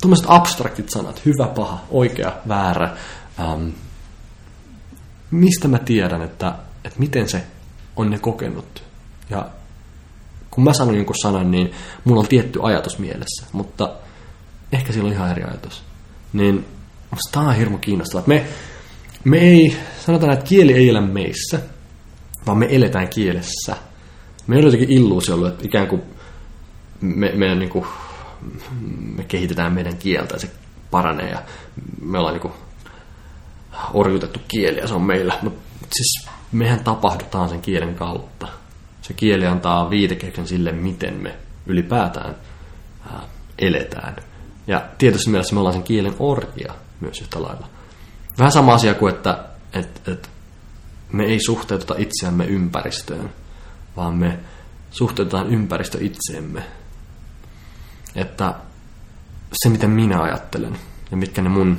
tuommoiset 0.00 0.26
abstraktit 0.28 0.90
sanat, 0.90 1.24
hyvä, 1.24 1.46
paha, 1.46 1.80
oikea, 1.90 2.32
väärä, 2.48 2.96
ähm, 3.40 3.68
mistä 5.30 5.68
mä 5.68 5.78
tiedän, 5.78 6.22
että, 6.22 6.54
että 6.84 6.98
miten 6.98 7.28
se 7.28 7.44
on 7.96 8.10
ne 8.10 8.18
kokenut. 8.18 8.82
Ja 9.30 9.46
kun 10.50 10.64
mä 10.64 10.72
sanon 10.72 10.96
jonkun 10.96 11.16
sanan, 11.22 11.50
niin 11.50 11.72
mulla 12.04 12.20
on 12.20 12.28
tietty 12.28 12.58
ajatus 12.62 12.98
mielessä, 12.98 13.46
mutta 13.52 13.94
ehkä 14.72 14.92
sillä 14.92 15.06
on 15.06 15.12
ihan 15.12 15.30
eri 15.30 15.42
ajatus. 15.42 15.82
Niin 16.32 16.64
musta 17.10 17.32
tää 17.32 17.42
on 17.42 17.56
hirmu 17.56 17.78
kiinnostavaa. 17.78 18.24
Me, 18.26 18.46
me 19.24 19.38
ei, 19.38 19.76
sanotaan, 20.06 20.32
että 20.32 20.44
kieli 20.44 20.72
ei 20.72 20.88
elä 20.88 21.00
meissä, 21.00 21.60
vaan 22.46 22.58
me 22.58 22.66
eletään 22.70 23.08
kielessä. 23.08 23.76
Me 24.46 24.56
on 24.56 24.62
jotenkin 24.62 24.90
illuusio 24.90 25.34
ollut, 25.34 25.48
että 25.48 25.66
ikään 25.66 25.88
kuin 25.88 26.02
me, 27.00 27.32
meidän 27.34 27.58
niin 27.58 27.70
kuin, 27.70 27.84
me 29.16 29.24
kehitetään 29.24 29.72
meidän 29.72 29.96
kieltä 29.96 30.34
ja 30.34 30.38
se 30.38 30.50
paranee 30.90 31.30
ja 31.30 31.42
me 32.02 32.18
ollaan 32.18 32.34
niin 32.34 32.42
kuin 32.42 32.54
orjutettu 33.94 34.40
kieli 34.48 34.78
ja 34.78 34.88
se 34.88 34.94
on 34.94 35.02
meillä. 35.02 35.38
Mutta 35.42 35.60
siis 35.92 36.28
mehän 36.52 36.84
tapahdutaan 36.84 37.48
sen 37.48 37.60
kielen 37.60 37.94
kautta. 37.94 38.48
Se 39.02 39.12
kieli 39.12 39.46
antaa 39.46 39.90
viitekehyksen 39.90 40.46
sille, 40.46 40.72
miten 40.72 41.14
me 41.14 41.34
ylipäätään 41.66 42.36
ää, 43.12 43.20
eletään. 43.58 44.16
Ja 44.66 44.88
tietysti 44.98 45.30
mielessä 45.30 45.54
me 45.54 45.60
ollaan 45.60 45.74
sen 45.74 45.82
kielen 45.82 46.14
orjia 46.18 46.74
myös 47.00 47.20
yhtä 47.20 47.42
lailla. 47.42 47.68
Vähän 48.38 48.52
sama 48.52 48.74
asia 48.74 48.94
kuin, 48.94 49.14
että 49.14 49.44
et, 49.72 50.08
et 50.08 50.30
me 51.12 51.24
ei 51.24 51.40
suhteututa 51.40 51.94
itseämme 51.98 52.44
ympäristöön, 52.44 53.30
vaan 53.96 54.14
me 54.14 54.38
suhteutetaan 54.90 55.50
ympäristö 55.50 55.98
itseemme. 56.00 56.62
Että 58.14 58.54
se, 59.52 59.68
miten 59.68 59.90
minä 59.90 60.22
ajattelen 60.22 60.78
ja 61.10 61.16
mitkä 61.16 61.42
ne 61.42 61.48
mun 61.48 61.78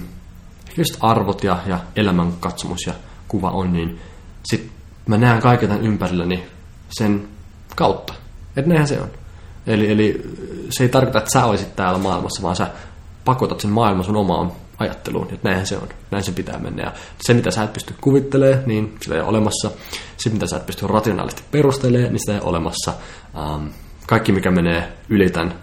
just 0.78 0.98
arvot 1.00 1.44
ja, 1.44 1.60
ja 1.66 1.80
elämän 1.96 2.34
katsomus 2.40 2.86
ja 2.88 2.94
kuva 3.28 3.50
on, 3.50 3.74
niin 3.74 4.00
sit 4.44 4.72
mä 5.08 5.18
näen 5.18 5.42
kaiken 5.42 5.70
tämän 5.70 5.86
ympärilläni 5.86 6.44
sen 6.90 7.28
kautta. 7.76 8.14
Että 8.56 8.70
näinhän 8.70 8.88
se 8.88 9.02
on. 9.02 9.10
Eli, 9.68 9.92
eli 9.92 10.22
se 10.70 10.84
ei 10.84 10.90
tarkoita, 10.90 11.20
että 11.20 11.32
sä 11.34 11.46
olisit 11.46 11.76
täällä 11.76 12.00
maailmassa, 12.00 12.44
vaan 12.44 12.56
sä 12.56 12.68
pakotat 13.26 13.60
sen 13.60 13.72
maailman 13.72 14.04
sun 14.04 14.16
omaan 14.16 14.52
ajatteluun. 14.78 15.28
Että 15.32 15.40
näinhän 15.50 15.68
se 15.68 15.78
on. 15.78 15.90
Näin 16.12 16.24
se 16.24 16.32
pitää 16.32 16.60
mennä. 16.60 16.84
Ja 16.84 16.94
se, 17.22 17.34
mitä 17.34 17.52
sä 17.52 17.64
et 17.64 17.74
pysty 17.74 17.96
kuvittelemaan, 18.02 18.64
niin 18.66 18.98
sitä 19.02 19.16
ei 19.16 19.22
ole 19.22 19.30
olemassa. 19.30 19.72
Se, 20.18 20.30
mitä 20.30 20.48
sä 20.48 20.58
et 20.58 20.66
pysty 20.66 20.88
rationaalisesti 20.88 21.44
perustelemaan, 21.52 22.14
niin 22.14 22.20
sitä 22.20 22.34
ei 22.34 22.40
ole 22.40 22.50
olemassa. 22.50 22.94
Um, 23.56 23.70
kaikki, 24.08 24.32
mikä 24.32 24.52
menee 24.52 24.94
yli 25.10 25.30
tämän 25.30 25.54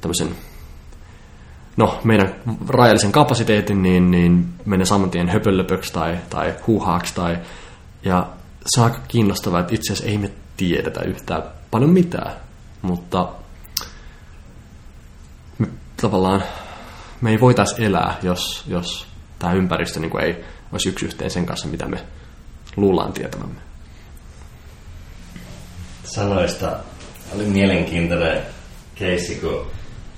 tämmöisen 0.00 0.28
no, 1.76 2.00
meidän 2.04 2.34
rajallisen 2.68 3.12
kapasiteetin, 3.12 3.82
niin, 3.82 4.10
niin 4.10 4.48
menee 4.64 4.86
saman 4.86 5.10
tien 5.10 5.28
höpölöpöksi 5.28 5.92
tai, 5.92 6.18
tai 6.30 6.54
huuhaaksi. 6.66 7.14
Tai, 7.14 7.38
ja 8.04 8.26
se 8.66 8.80
on 8.80 8.84
aika 8.84 9.00
kiinnostavaa, 9.08 9.60
että 9.60 9.74
itse 9.74 9.92
asiassa 9.92 10.10
ei 10.10 10.18
me 10.18 10.30
tiedetä 10.56 11.02
yhtään 11.02 11.42
paljon 11.70 11.90
mitään, 11.90 12.32
mutta 12.84 13.28
me, 15.58 15.66
tavallaan 16.02 16.42
me 17.20 17.30
ei 17.30 17.40
voitaisi 17.40 17.84
elää, 17.84 18.18
jos, 18.22 18.64
jos 18.66 19.06
tämä 19.38 19.52
ympäristö 19.52 20.00
niin 20.00 20.20
ei 20.20 20.44
olisi 20.72 20.88
yksi 20.88 21.06
yhteen 21.06 21.30
sen 21.30 21.46
kanssa, 21.46 21.68
mitä 21.68 21.86
me 21.86 22.04
luullaan 22.76 23.12
tietävämme. 23.12 23.60
Sanoista 26.04 26.76
oli 27.34 27.44
mielenkiintoinen 27.44 28.42
keissi, 28.94 29.34
kun 29.34 29.66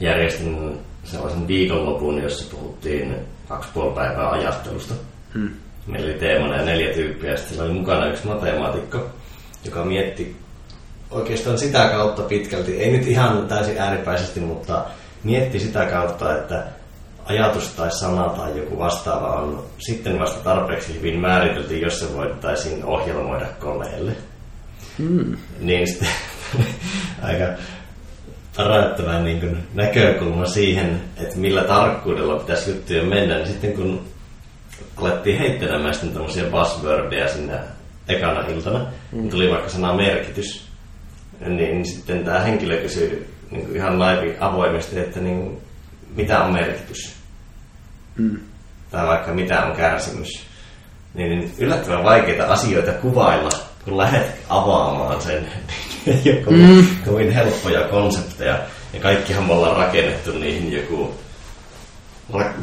järjestin 0.01 0.79
sellaisen 1.05 1.49
viikonlopun, 1.49 2.23
jossa 2.23 2.57
puhuttiin 2.57 3.17
kaksi 3.49 3.69
puoli 3.75 3.95
päivää 3.95 4.31
ajattelusta. 4.31 4.95
Hmm. 5.35 5.51
Meillä 5.87 6.11
oli 6.11 6.19
teemana 6.19 6.57
ja 6.57 6.65
neljä 6.65 6.95
tyyppiä, 6.95 7.31
ja 7.31 7.37
sitten 7.37 7.61
oli 7.61 7.73
mukana 7.73 8.07
yksi 8.07 8.27
matemaatikko, 8.27 9.11
joka 9.65 9.85
mietti 9.85 10.46
oikeastaan 11.11 11.59
sitä 11.59 11.89
kautta 11.89 12.23
pitkälti, 12.23 12.81
ei 12.81 12.91
nyt 12.91 13.07
ihan 13.07 13.49
täysin 13.49 13.79
ääripäisesti, 13.79 14.41
mutta 14.41 14.85
mietti 15.25 15.61
sitä 15.61 15.85
kautta, 15.85 16.37
että 16.37 16.65
ajatus 17.25 17.69
tai 17.69 17.91
sana 17.91 18.29
tai 18.29 18.59
joku 18.59 18.79
vastaava 18.79 19.41
on 19.41 19.65
sitten 19.79 20.19
vasta 20.19 20.45
tarpeeksi 20.45 20.95
hyvin 20.95 21.21
määritelty, 21.21 21.79
jos 21.79 22.01
se 22.01 22.15
voitaisiin 22.15 22.85
ohjelmoida 22.85 23.47
koneelle. 23.61 24.13
Mm. 24.99 25.37
Niin 25.61 25.89
sitten 25.89 26.09
aika 27.23 27.45
parannettava 28.57 29.19
niin 29.19 29.41
kuin 29.41 29.69
näkökulma 29.75 30.47
siihen, 30.47 31.03
että 31.17 31.37
millä 31.37 31.65
tarkkuudella 31.65 32.37
pitäisi 32.37 32.71
juttuja 32.71 33.03
mennä, 33.03 33.37
niin 33.37 33.47
sitten 33.47 33.73
kun 33.73 34.05
alettiin 34.97 35.39
heittelemään 35.39 35.95
sitten 35.95 36.13
tämmöisiä 36.13 36.45
buzzwordia 36.45 37.29
sinne 37.29 37.59
ekana 38.09 38.47
iltana, 38.47 38.79
mm. 38.79 39.19
niin 39.19 39.31
tuli 39.31 39.51
vaikka 39.51 39.69
sana 39.69 39.95
merkitys, 39.95 40.66
niin, 41.41 41.57
niin 41.57 41.87
sitten 41.87 42.25
tämä 42.25 42.41
henkilö 42.41 42.83
kysyi 42.83 43.29
niin 43.51 43.67
kuin 43.67 43.77
ihan 43.77 43.99
laivi 43.99 44.37
avoimesti, 44.41 44.99
että 44.99 45.21
niin, 45.21 45.59
mitä 46.17 46.41
on 46.41 46.53
merkitys? 46.53 47.13
Mm. 48.17 48.39
Tai 48.91 49.07
vaikka 49.07 49.35
mitä 49.35 49.63
on 49.63 49.77
kärsimys. 49.77 50.47
Niin, 51.15 51.31
niin 51.31 51.55
yllättävän 51.59 52.05
vaikeita 52.05 52.47
asioita 52.47 52.93
kuvailla, 52.93 53.51
kun 53.85 53.99
lähdet 53.99 54.27
avaamaan 54.49 55.23
sen. 55.23 55.47
joku 56.25 56.51
mm. 56.51 56.87
kovin 57.05 57.31
helppoja 57.31 57.89
konsepteja. 57.89 58.59
Ja 58.93 59.01
kaikkihan 59.01 59.45
me 59.45 59.53
ollaan 59.53 59.77
rakennettu 59.77 60.33
niihin 60.39 60.73
joku 60.73 61.15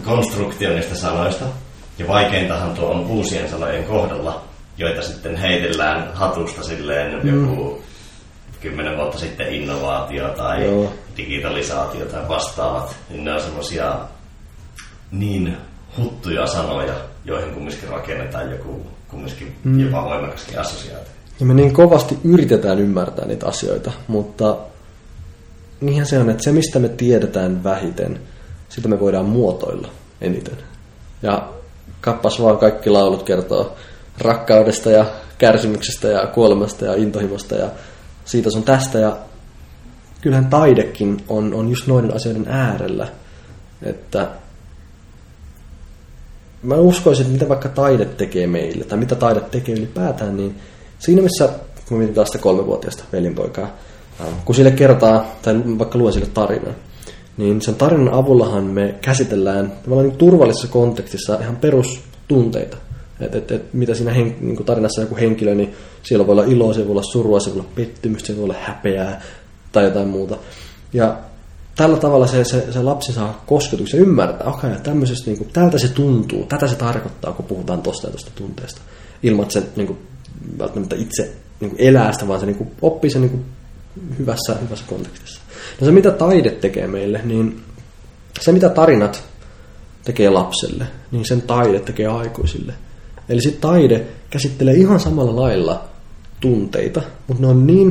konstruktio 0.04 0.70
niistä 0.70 0.96
sanoista. 0.96 1.46
Ja 1.98 2.08
vaikeintahan 2.08 2.74
tuo 2.74 2.90
on 2.90 3.06
uusien 3.06 3.50
sanojen 3.50 3.84
kohdalla, 3.84 4.44
joita 4.78 5.02
sitten 5.02 5.36
heitellään 5.36 6.14
hatusta 6.14 6.64
silleen 6.64 7.20
mm. 7.24 7.58
Kymmenen 8.64 8.98
vuotta 8.98 9.18
sitten 9.18 9.56
innovaatio 9.56 10.30
tai 10.30 10.66
Joo. 10.66 10.94
digitalisaatio 11.18 12.06
tai 12.06 12.28
vastaavat. 12.28 12.96
Niin 13.10 13.24
ne 13.24 13.34
on 13.34 13.42
semmoisia 13.42 14.00
niin 15.12 15.58
huttuja 15.98 16.48
sanoja, 16.48 16.94
joihin 17.26 17.54
kumminkin 17.54 17.90
rakennetaan 17.90 18.52
joku 18.52 18.86
kumminkin 19.08 19.56
mm. 19.64 19.80
jopa 19.80 20.06
voimakaskin 20.06 20.60
assosiaatio. 20.60 21.14
Ja 21.40 21.46
me 21.46 21.54
niin 21.54 21.74
kovasti 21.74 22.18
yritetään 22.24 22.80
ymmärtää 22.80 23.26
niitä 23.26 23.48
asioita, 23.48 23.92
mutta 24.08 24.58
niinhän 25.82 26.06
se 26.06 26.20
on, 26.20 26.30
että 26.30 26.44
se 26.44 26.52
mistä 26.52 26.80
me 26.80 26.90
tiedetään 26.90 27.64
vähiten, 27.64 28.20
sitä 28.70 28.88
me 28.88 29.00
voidaan 29.00 29.26
muotoilla 29.26 29.88
eniten. 30.22 30.58
Ja 31.22 31.50
kappas 32.02 32.42
vaan 32.42 32.58
kaikki 32.58 32.90
laulut 32.90 33.24
kertoo 33.24 33.76
rakkaudesta 34.18 34.90
ja 34.90 35.06
kärsimyksestä 35.38 36.08
ja 36.08 36.28
kuolemasta 36.28 36.86
ja 36.86 36.96
intohimosta 36.96 37.56
ja 37.56 37.70
siitä 38.26 38.50
sun 38.50 38.64
tästä. 38.64 39.00
Ja 39.00 39.18
kyllähän 40.22 40.50
taidekin 40.50 41.24
on, 41.28 41.54
on 41.54 41.70
just 41.70 41.88
noiden 41.88 42.16
asioiden 42.16 42.48
äärellä. 42.48 43.08
Että 43.82 44.30
mä 46.64 46.76
uskoisin, 46.76 47.22
että 47.22 47.34
mitä 47.34 47.50
vaikka 47.50 47.70
taide 47.70 48.06
tekee 48.06 48.48
meille, 48.48 48.86
tai 48.86 48.98
mitä 48.98 49.16
taide 49.16 49.40
tekee 49.40 49.76
ylipäätään, 49.76 50.38
niin 50.38 50.56
siinä 51.00 51.22
missä, 51.22 51.50
kun 51.88 51.98
mietin 51.98 52.16
taas 52.16 52.28
sitä 52.28 52.44
kolmevuotiaista 52.44 53.04
velinpoikaa, 53.14 53.78
kun 54.46 54.56
sille 54.56 54.72
kertaa, 54.72 55.26
tai 55.42 55.62
vaikka 55.80 55.98
luen 55.98 56.14
sille 56.14 56.28
tarinan, 56.34 56.76
niin 57.38 57.62
sen 57.62 57.76
tarinan 57.76 58.14
avullahan 58.14 58.64
me 58.64 58.96
käsitellään 59.02 59.72
tavallaan 59.84 60.08
niin 60.08 60.18
turvallisessa 60.18 60.68
kontekstissa 60.68 61.40
ihan 61.40 61.56
perustunteita. 61.56 62.78
Että 63.26 63.38
et, 63.38 63.52
et, 63.52 63.74
mitä 63.74 63.96
siinä 63.96 64.14
hen, 64.14 64.36
niin 64.42 64.66
tarinassa 64.66 65.02
joku 65.02 65.16
henkilö, 65.16 65.56
niin 65.56 65.74
siellä 66.04 66.28
voi 66.28 66.34
olla 66.34 66.44
iloa, 66.44 66.74
siellä 66.74 66.88
voi 66.88 66.94
olla 66.94 67.04
surua, 67.04 67.40
siellä 67.40 67.56
voi 67.56 67.66
olla 67.66 67.74
pettymystä, 67.76 68.28
siellä 68.28 68.40
voi 68.40 68.50
olla 68.50 68.60
häpeää 68.62 69.22
tai 69.72 69.84
jotain 69.84 70.08
muuta. 70.08 70.38
Ja 70.94 71.18
tällä 71.76 71.98
tavalla 71.98 72.28
se, 72.28 72.44
se, 72.44 72.72
se 72.72 72.82
lapsi 72.82 73.14
saa 73.14 73.44
kosketuksen 73.48 74.00
ymmärtää, 74.00 74.48
okei, 74.48 74.70
okay, 74.70 74.84
tämmöisestä, 74.84 75.26
niin 75.26 75.38
kuin, 75.38 75.50
tältä 75.54 75.78
se 75.78 75.88
tuntuu, 75.88 76.46
tätä 76.46 76.68
se 76.68 76.76
tarkoittaa, 76.76 77.34
kun 77.34 77.46
puhutaan 77.46 77.82
tosta 77.82 78.08
ja 78.08 78.12
tosta 78.12 78.32
tunteesta. 78.36 78.82
Ilman, 79.24 79.44
että 79.44 79.54
se 79.54 79.64
niin 79.76 79.88
kuin, 79.88 80.00
välttämättä 80.60 80.96
itse 80.96 81.32
niin 81.60 81.70
kuin 81.70 81.82
elää 81.82 82.12
sitä, 82.12 82.28
vaan 82.28 82.40
se 82.40 82.46
niin 82.46 82.56
kuin, 82.56 82.72
oppii 82.82 83.10
sen 83.10 83.22
niin 83.22 83.32
kuin, 83.32 83.46
hyvässä, 84.20 84.56
hyvässä 84.62 84.86
kontekstissa. 84.88 85.42
No 85.82 85.86
se, 85.86 85.92
mitä 85.92 86.12
taide 86.12 86.52
tekee 86.52 86.88
meille, 86.88 87.22
niin 87.24 87.64
se, 88.40 88.52
mitä 88.52 88.70
tarinat 88.70 89.24
tekee 90.04 90.30
lapselle, 90.30 90.88
niin 91.12 91.26
sen 91.26 91.42
taide 91.42 91.80
tekee 91.80 92.08
aikuisille. 92.08 92.74
Eli 93.30 93.42
sitten 93.42 93.62
taide 93.62 94.06
käsittelee 94.30 94.74
ihan 94.74 95.00
samalla 95.00 95.42
lailla 95.42 95.86
tunteita, 96.40 97.02
mutta 97.28 97.42
ne 97.42 97.48
on 97.48 97.68
niin, 97.68 97.90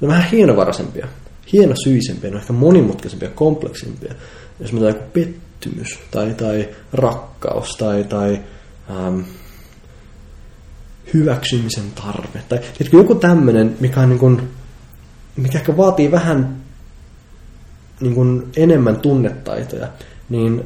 ne 0.00 0.06
on 0.06 0.08
vähän 0.08 0.30
hienovaraisempia 0.30 1.06
hienosyisempiä, 1.52 2.30
ne 2.30 2.36
on 2.36 2.40
ehkä 2.40 2.52
monimutkaisempia, 2.52 3.30
kompleksimpia. 3.30 4.14
Jos 4.60 4.72
on 4.72 4.88
joku 4.88 5.00
pettymys 5.12 5.98
tai, 6.10 6.34
tai 6.34 6.68
rakkaus 6.92 7.76
tai, 7.76 8.04
tai 8.04 8.40
ähm, 8.90 9.20
hyväksymisen 11.14 11.90
tarve. 11.94 12.42
Tai 12.48 12.60
joku 12.92 13.14
tämmöinen, 13.14 13.76
mikä, 13.80 14.00
on 14.00 14.08
niin 14.08 14.18
kuin, 14.18 14.48
mikä 15.36 15.58
ehkä 15.58 15.76
vaatii 15.76 16.10
vähän 16.10 16.56
niin 18.00 18.14
kuin 18.14 18.48
enemmän 18.56 18.96
tunnetaitoja, 18.96 19.88
niin 20.28 20.64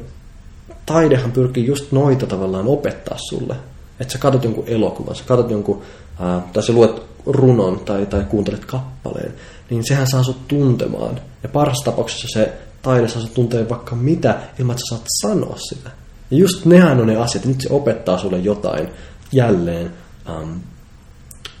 taidehan 0.85 1.31
pyrkii 1.31 1.65
just 1.65 1.91
noita 1.91 2.27
tavallaan 2.27 2.67
opettaa 2.67 3.17
sulle. 3.29 3.55
Että 3.99 4.13
sä 4.13 4.19
katsot 4.19 4.43
jonkun 4.43 4.67
elokuvan, 4.67 5.15
sä 5.15 5.23
katsot 5.27 5.51
jonkun, 5.51 5.81
ää, 6.19 6.41
tai 6.53 6.63
sä 6.63 6.73
luet 6.73 7.01
runon 7.25 7.79
tai, 7.79 8.05
tai 8.05 8.23
kuuntelet 8.23 8.65
kappaleen, 8.65 9.33
niin 9.69 9.87
sehän 9.87 10.07
saa 10.07 10.23
sut 10.23 10.47
tuntemaan. 10.47 11.19
Ja 11.43 11.49
parhaassa 11.49 11.91
tapauksessa 11.91 12.27
se 12.33 12.53
taidessa 12.81 13.21
sä 13.21 13.27
tuntee 13.33 13.69
vaikka 13.69 13.95
mitä, 13.95 14.39
ilman 14.59 14.73
että 14.73 14.83
sä 14.89 14.95
saat 14.95 15.07
sanoa 15.21 15.55
sitä. 15.57 15.89
Ja 16.31 16.37
just 16.37 16.65
nehän 16.65 16.99
on 16.99 17.07
ne 17.07 17.15
asiat, 17.15 17.45
nyt 17.45 17.61
se 17.61 17.73
opettaa 17.73 18.17
sulle 18.17 18.37
jotain 18.37 18.89
jälleen, 19.31 19.93
um, 20.41 20.61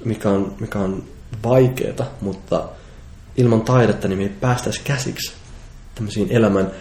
mikä, 0.05 0.29
on, 0.29 0.55
mikä 0.59 0.79
on 0.79 1.03
vaikeeta, 1.43 2.05
mutta 2.21 2.69
ilman 3.37 3.61
taidetta 3.61 4.07
niin 4.07 4.17
me 4.17 4.23
ei 4.23 4.29
päästäisi 4.29 4.81
käsiksi 4.83 5.33
tämmöisiin 5.95 6.27
elämän 6.31 6.71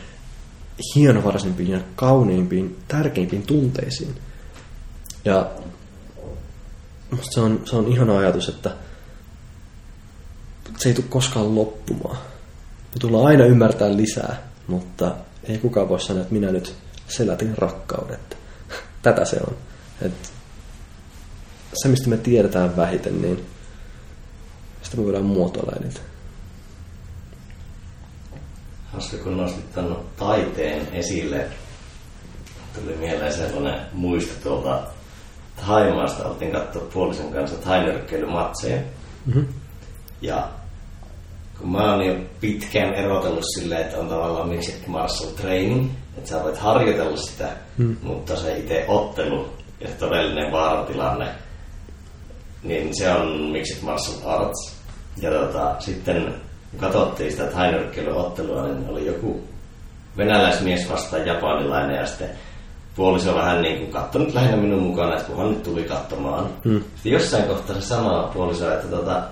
hienovaraisimpiin 0.94 1.70
ja 1.70 1.80
kauniimpiin, 1.96 2.76
tärkeimpiin 2.88 3.42
tunteisiin. 3.42 4.14
Ja 5.24 5.50
se 7.20 7.40
on, 7.40 7.62
se 7.64 7.76
on 7.76 7.92
ihana 7.92 8.18
ajatus, 8.18 8.48
että 8.48 8.70
se 10.78 10.88
ei 10.88 10.94
tule 10.94 11.06
koskaan 11.08 11.54
loppumaan. 11.54 12.16
Me 12.94 13.00
tullaan 13.00 13.26
aina 13.26 13.44
ymmärtää 13.44 13.96
lisää, 13.96 14.42
mutta 14.66 15.14
ei 15.44 15.58
kukaan 15.58 15.88
voi 15.88 16.00
sanoa, 16.00 16.22
että 16.22 16.34
minä 16.34 16.52
nyt 16.52 16.74
selätin 17.08 17.58
rakkaudet. 17.58 18.38
Tätä 19.02 19.24
se 19.24 19.36
on. 19.46 19.56
Et 20.02 20.32
se, 21.74 21.88
mistä 21.88 22.08
me 22.08 22.16
tiedetään 22.16 22.76
vähiten, 22.76 23.22
niin 23.22 23.46
sitä 24.82 24.96
me 24.96 25.04
voidaan 25.04 25.24
muotoilla 25.24 25.72
eniten. 25.80 26.02
Hauska, 28.92 29.16
kun 29.16 29.36
nostit 29.36 29.72
tämän 29.72 29.96
taiteen 30.16 30.88
esille. 30.92 31.46
Tuli 32.74 32.96
mieleen 32.96 33.32
sellainen 33.32 33.80
muisto 33.92 34.34
tuolta 34.42 34.93
Haimaasta. 35.62 36.28
Oltiin 36.28 36.52
katsoa 36.52 36.82
puolisen 36.92 37.32
kanssa 37.32 37.56
tainyrkkeilymatseja. 37.56 38.80
Mm-hmm. 39.26 39.48
Ja 40.22 40.48
kun 41.58 41.72
mä 41.72 41.92
oon 41.92 42.06
jo 42.06 42.16
pitkään 42.40 42.94
erotellut 42.94 43.44
silleen, 43.54 43.80
että 43.80 43.98
on 43.98 44.08
tavallaan 44.08 44.48
mixed 44.48 44.86
martial 44.86 45.30
training, 45.30 45.90
että 46.18 46.30
sä 46.30 46.42
voit 46.42 46.58
harjoitella 46.58 47.16
sitä, 47.16 47.48
mm. 47.76 47.96
mutta 48.02 48.36
se 48.36 48.58
itse 48.58 48.84
ottelu 48.88 49.48
ja 49.80 49.88
se 49.88 49.94
todellinen 49.94 50.52
vaaratilanne, 50.52 51.28
niin 52.62 52.96
se 52.96 53.12
on 53.12 53.50
mixed 53.52 53.82
martial 53.82 54.16
arts. 54.24 54.76
Ja 55.20 55.30
tota, 55.30 55.76
sitten 55.78 56.34
kun 56.70 56.80
katsottiin 56.80 57.30
sitä 57.30 57.44
tainyrkkeilyottelua, 57.44 58.62
niin 58.62 58.88
oli 58.88 59.06
joku 59.06 59.44
venäläismies 60.16 60.90
vastaan 60.90 61.26
japanilainen 61.26 61.96
ja 61.96 62.06
sitten 62.06 62.30
puoliso 62.96 63.34
vähän 63.34 63.62
niin 63.62 63.78
kuin 63.78 63.90
kattonut 63.90 64.34
lähinnä 64.34 64.56
minun 64.56 64.82
mukana, 64.82 65.16
että 65.16 65.26
kun 65.26 65.36
hän 65.36 65.50
nyt 65.50 65.62
tuli 65.62 65.82
katsomaan. 65.82 66.48
Mm. 66.64 66.82
Sitten 66.94 67.12
jossain 67.12 67.44
kohtaa 67.44 67.80
se 67.80 67.86
sama 67.86 68.30
puoliso, 68.34 68.72
että 68.72 68.86
tota, 68.88 69.22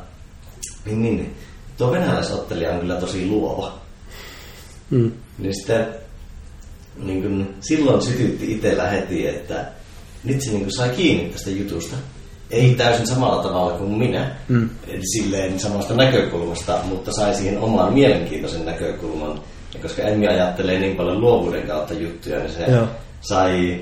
niin, 0.85 1.03
niin 1.03 1.35
tuo 1.77 1.91
venäläisottelija 1.91 2.73
on 2.73 2.81
kyllä 2.81 2.95
tosi 2.95 3.27
luova. 3.27 3.73
Mm. 4.91 5.13
Niin 5.39 5.55
sitten 5.55 5.87
niin 6.97 7.23
kuin, 7.23 7.55
silloin 7.61 8.03
sytytti 8.03 8.53
itsellä 8.53 8.89
heti, 8.89 9.27
että 9.29 9.65
nyt 10.25 10.41
se 10.41 10.51
niin 10.51 10.63
kuin, 10.63 10.77
sai 10.77 10.89
kiinni 10.89 11.33
tästä 11.33 11.51
jutusta. 11.51 11.97
Ei 12.51 12.75
täysin 12.75 13.07
samalla 13.07 13.43
tavalla 13.43 13.79
kuin 13.79 13.91
minä, 13.91 14.31
mm. 14.49 14.71
silleen 15.13 15.61
samasta 15.61 15.95
näkökulmasta, 15.95 16.79
mutta 16.85 17.13
sai 17.13 17.35
siihen 17.35 17.59
oman 17.59 17.95
mielenkiintoisen 17.95 18.67
näkökulman. 18.67 19.41
Ja 19.75 19.81
koska 19.81 20.03
Emmi 20.03 20.29
ajattelee 20.29 20.79
niin 20.79 20.97
paljon 20.97 21.21
luovuuden 21.21 21.67
kautta 21.67 21.95
juttuja, 21.95 22.39
niin 22.39 22.53
se 22.53 22.65
Joo. 22.65 22.87
Sai 23.23 23.81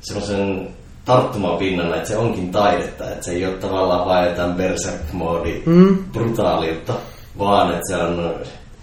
semmoisen 0.00 0.74
tarttumapinnan, 1.04 1.94
että 1.94 2.08
se 2.08 2.16
onkin 2.16 2.52
taidetta, 2.52 3.10
että 3.10 3.24
se 3.24 3.32
ei 3.32 3.46
ole 3.46 3.54
tavallaan 3.54 4.08
vain 4.08 4.28
jotain 4.28 4.54
berserk-moodi 4.54 5.62
mm. 5.66 5.98
brutaaliutta, 6.12 6.94
vaan 7.38 7.70
että 7.70 7.88
se 7.88 7.96
on 7.96 8.34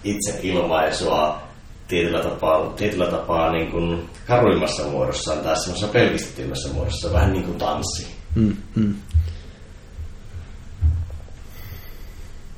itse 0.04 0.40
ilmaisua 0.44 1.42
tietyllä 1.88 2.24
tapaa, 2.24 2.74
tietyllä 2.76 3.08
tapaa 3.08 3.52
niin 3.52 3.72
kuin 3.72 4.10
karuimmassa 4.28 4.84
muodossaan 4.84 5.40
tai 5.40 5.56
semmoisessa 5.60 5.94
pelkistetymmässä 5.94 6.70
muodossa, 6.74 7.14
vähän 7.14 7.34
niin 7.34 7.44
kuin 7.46 7.58
tanssi. 7.58 8.08
Mm, 8.36 8.58
mm. 8.76 8.96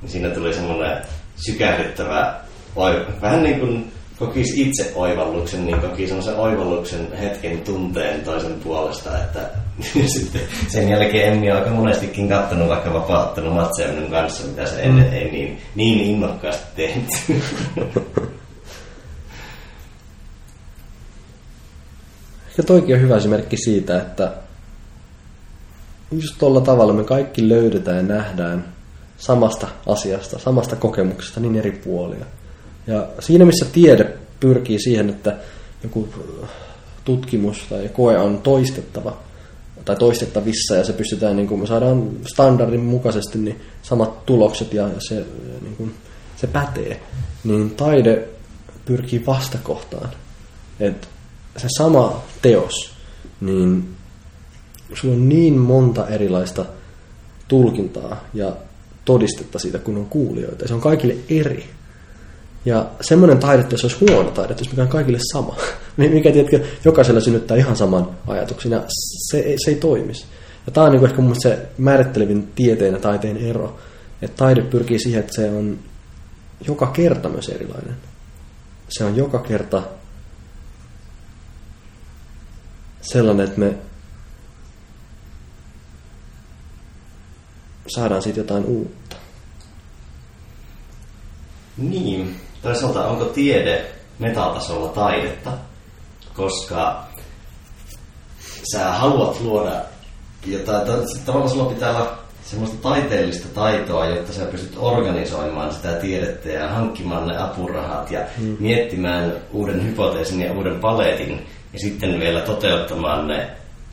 Siinä 0.06 0.30
tuli 0.30 0.54
semmoinen 0.54 0.98
sykähdyttävä, 1.36 2.40
vähän 3.22 3.44
niin 3.44 3.60
kuin 3.60 3.92
kokisi 4.26 4.62
itse 4.62 4.92
oivalluksen, 4.96 5.66
niin 5.66 5.82
koki 5.82 6.08
semmoisen 6.08 6.36
oivalluksen 6.36 7.18
hetken 7.20 7.62
tunteen 7.62 8.22
toisen 8.22 8.54
puolesta, 8.64 9.18
että 9.24 9.50
sitten 10.20 10.42
sen 10.68 10.90
jälkeen 10.90 11.34
Emmi 11.34 11.52
on 11.52 11.58
aika 11.58 11.70
monestikin 11.70 12.30
kattonut 12.30 12.68
vaikka 12.68 12.94
vapauttanut 12.94 13.54
matseja 13.54 13.94
minun 13.94 14.12
kanssa, 14.12 14.48
mitä 14.48 14.66
se 14.66 14.82
ennen 14.82 15.06
mm. 15.06 15.14
ei 15.14 15.32
niin, 15.32 15.62
niin 15.76 16.00
innokkaasti 16.00 16.66
tehnyt. 16.76 17.10
Ja 22.58 22.64
toikin 22.64 22.96
on 22.96 23.02
hyvä 23.02 23.18
esimerkki 23.18 23.58
siitä, 23.58 23.98
että 23.98 24.34
just 26.12 26.36
tuolla 26.38 26.62
tavalla 26.62 26.94
me 26.94 27.04
kaikki 27.04 27.50
löydetään 27.50 27.98
ja 27.98 28.04
nähdään 28.04 28.66
samasta 29.18 29.68
asiasta, 29.88 30.40
samasta 30.40 30.76
kokemuksesta 30.76 31.40
niin 31.40 31.56
eri 31.56 31.72
puolia. 31.72 32.26
Ja 32.88 33.08
siinä 33.20 33.46
missä 33.46 33.66
tiede 33.66 34.14
pyrkii 34.40 34.80
siihen, 34.80 35.10
että 35.10 35.38
joku 35.84 36.10
tutkimus 37.06 37.66
tai 37.70 37.90
koe 37.94 38.18
on 38.18 38.42
toistettava 38.42 39.18
tai 39.86 39.96
toistettavissa 39.96 40.76
ja 40.76 40.84
se 40.84 40.94
pystytään, 40.94 41.36
niin 41.36 41.48
kuin 41.48 41.62
me 41.62 41.68
saadaan 41.68 42.10
standardin 42.34 42.80
mukaisesti 42.80 43.38
niin 43.38 43.62
samat 43.82 44.26
tulokset 44.26 44.74
ja 44.74 44.90
se, 45.00 45.26
niin 45.62 45.76
kuin, 45.76 45.94
se 46.36 46.48
pätee, 46.48 47.02
niin 47.44 47.72
taide 47.72 48.28
pyrkii 48.86 49.26
vastakohtaan. 49.26 50.10
Että 50.80 51.08
se 51.58 51.68
sama 51.78 52.24
teos, 52.42 52.92
niin 53.42 53.90
sulla 54.94 55.14
on 55.14 55.30
niin 55.30 55.58
monta 55.58 56.08
erilaista 56.08 56.66
tulkintaa 57.48 58.24
ja 58.34 58.56
todistetta 59.06 59.60
siitä, 59.60 59.80
kun 59.80 59.98
on 59.98 60.06
kuulijoita. 60.06 60.64
Ja 60.64 60.68
se 60.68 60.74
on 60.74 60.82
kaikille 60.82 61.16
eri. 61.30 61.70
Ja 62.66 62.90
semmoinen 63.02 63.38
taide, 63.38 63.66
jos 63.72 63.84
olisi 63.84 63.98
huono 64.00 64.32
taide, 64.32 64.56
jos 64.58 64.70
mikä 64.70 64.82
on 64.82 64.88
kaikille 64.88 65.20
sama, 65.34 65.56
mikä 65.98 66.32
tiedätkö, 66.32 66.60
jokaisella 66.86 67.20
synnyttää 67.20 67.58
ihan 67.58 67.76
saman 67.76 68.08
ajatuksen, 68.28 68.72
ja 68.72 68.84
se, 69.32 69.40
ei, 69.40 69.56
se 69.66 69.72
ei 69.72 69.76
toimisi. 69.76 70.26
Ja 70.66 70.72
tämä 70.72 70.86
on 70.86 70.92
niin 70.94 71.06
ehkä 71.06 71.22
mun 71.22 71.42
se 71.42 71.68
määrittelevin 71.78 72.52
tieteen 72.56 72.94
ja 72.94 73.00
taiteen 73.00 73.38
ero, 73.38 73.80
että 74.22 74.38
taide 74.38 74.62
pyrkii 74.62 75.00
siihen, 75.00 75.20
että 75.20 75.36
se 75.36 75.50
on 75.50 75.80
joka 76.68 76.88
kerta 76.88 77.30
myös 77.30 77.50
erilainen. 77.50 77.96
Se 78.90 79.04
on 79.04 79.16
joka 79.16 79.40
kerta 79.40 79.84
sellainen, 83.02 83.46
että 83.46 83.60
me 83.60 83.78
saadaan 87.88 88.22
siitä 88.22 88.40
jotain 88.40 88.66
uutta. 88.66 89.16
Niin, 91.78 92.42
toisaalta 92.64 93.08
onko 93.08 93.26
tiede 93.26 93.86
metatasolla 94.20 94.88
taidetta, 94.88 95.52
koska 96.34 97.04
sä 98.72 98.92
haluat 98.92 99.40
luoda 99.42 99.82
jotain, 100.46 100.82
tavallaan 101.26 101.50
sulla 101.50 101.74
pitää 101.74 101.90
olla 101.90 102.18
semmoista 102.44 102.78
taiteellista 102.82 103.48
taitoa, 103.54 104.06
jotta 104.06 104.34
sä 104.34 104.46
pystyt 104.46 104.74
organisoimaan 104.78 105.74
sitä 105.74 105.94
tiedettä 105.94 106.50
ja 106.50 106.68
hankkimaan 106.68 107.28
ne 107.28 107.38
apurahat 107.38 108.12
ja 108.12 108.20
mm. 108.38 108.58
miettimään 108.60 109.34
uuden 109.52 109.86
hypoteesin 109.86 110.42
ja 110.42 110.54
uuden 110.54 110.80
paletin 110.80 111.48
ja 111.74 111.80
sitten 111.80 112.20
vielä 112.20 112.42
toteuttamaan 112.42 113.28
ne 113.28 113.48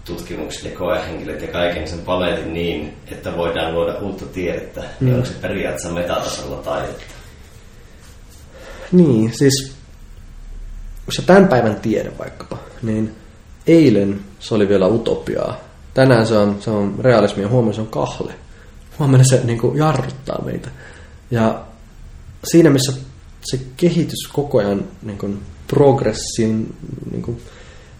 tutkimukset 0.04 0.64
ja 0.64 0.78
koehenkilöt 0.78 1.42
ja 1.42 1.48
kaiken 1.48 1.88
sen 1.88 1.98
paletin 1.98 2.52
niin, 2.52 2.94
että 3.12 3.36
voidaan 3.36 3.74
luoda 3.74 3.98
uutta 3.98 4.26
tiedettä, 4.26 4.82
mm. 5.00 5.14
onko 5.14 5.26
se 5.26 5.34
periaatteessa 5.40 5.90
metatasolla 5.90 6.56
taidetta? 6.56 7.19
Niin, 8.92 9.32
siis 9.38 9.72
kun 11.04 11.14
se 11.14 11.22
tämän 11.22 11.48
päivän 11.48 11.76
tiede 11.76 12.12
vaikkapa, 12.18 12.58
niin 12.82 13.14
eilen 13.66 14.20
se 14.40 14.54
oli 14.54 14.68
vielä 14.68 14.86
utopiaa. 14.86 15.56
Tänään 15.94 16.26
se 16.26 16.36
on, 16.38 16.56
se 16.60 16.70
on 16.70 16.94
realismi 16.98 17.42
ja 17.42 17.48
huomenna 17.48 17.74
se 17.74 17.80
on 17.80 17.86
kahle. 17.86 18.34
Huomenna 18.98 19.24
se 19.24 19.40
niin 19.44 19.58
kuin, 19.58 19.78
jarruttaa 19.78 20.42
meitä. 20.44 20.68
Ja 21.30 21.64
siinä 22.44 22.70
missä 22.70 22.92
se 23.42 23.60
kehitys 23.76 24.28
koko 24.32 24.58
ajan 24.58 24.84
niin 25.02 25.18
kuin, 25.18 25.42
progressin 25.68 26.74
niin 27.10 27.22
kuin, 27.22 27.40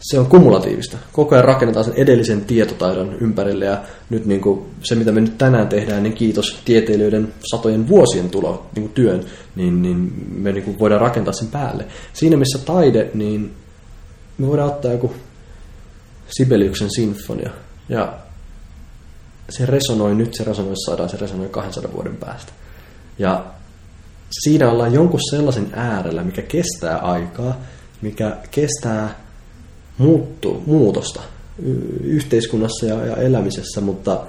se 0.00 0.18
on 0.18 0.26
kumulatiivista. 0.26 0.96
Koko 1.12 1.34
ajan 1.34 1.44
rakennetaan 1.44 1.84
sen 1.84 1.94
edellisen 1.94 2.44
tietotaidon 2.44 3.16
ympärille 3.20 3.64
ja 3.64 3.82
nyt 4.10 4.26
niin 4.26 4.40
kuin 4.40 4.66
se, 4.82 4.94
mitä 4.94 5.12
me 5.12 5.20
nyt 5.20 5.38
tänään 5.38 5.68
tehdään, 5.68 6.02
niin 6.02 6.12
kiitos 6.12 6.60
tieteilijöiden 6.64 7.34
satojen 7.50 7.88
vuosien 7.88 8.30
tulo, 8.30 8.66
niin 8.74 8.82
kuin 8.82 8.92
työn, 8.92 9.24
niin, 9.56 9.82
niin 9.82 10.12
me 10.34 10.52
niin 10.52 10.64
kuin 10.64 10.78
voidaan 10.78 11.00
rakentaa 11.00 11.32
sen 11.32 11.48
päälle. 11.48 11.86
Siinä 12.12 12.36
missä 12.36 12.58
taide, 12.58 13.10
niin 13.14 13.54
me 14.38 14.46
voidaan 14.46 14.68
ottaa 14.68 14.92
joku 14.92 15.12
Sibeliuksen 16.28 16.90
sinfonia 16.90 17.50
ja 17.88 18.18
se 19.50 19.66
resonoi 19.66 20.14
nyt, 20.14 20.34
se 20.34 20.44
resonoi 20.44 20.76
saadaan, 20.76 21.08
se 21.08 21.16
resonoi 21.16 21.48
200 21.48 21.92
vuoden 21.92 22.16
päästä. 22.16 22.52
Ja 23.18 23.44
siinä 24.30 24.70
ollaan 24.70 24.94
jonkun 24.94 25.20
sellaisen 25.30 25.70
äärellä, 25.72 26.22
mikä 26.22 26.42
kestää 26.42 26.98
aikaa, 26.98 27.60
mikä 28.02 28.36
kestää 28.50 29.29
muuttu, 30.00 30.62
muutosta 30.66 31.22
yhteiskunnassa 32.02 32.86
ja, 32.86 33.06
ja 33.06 33.16
elämisessä, 33.16 33.80
mutta 33.80 34.26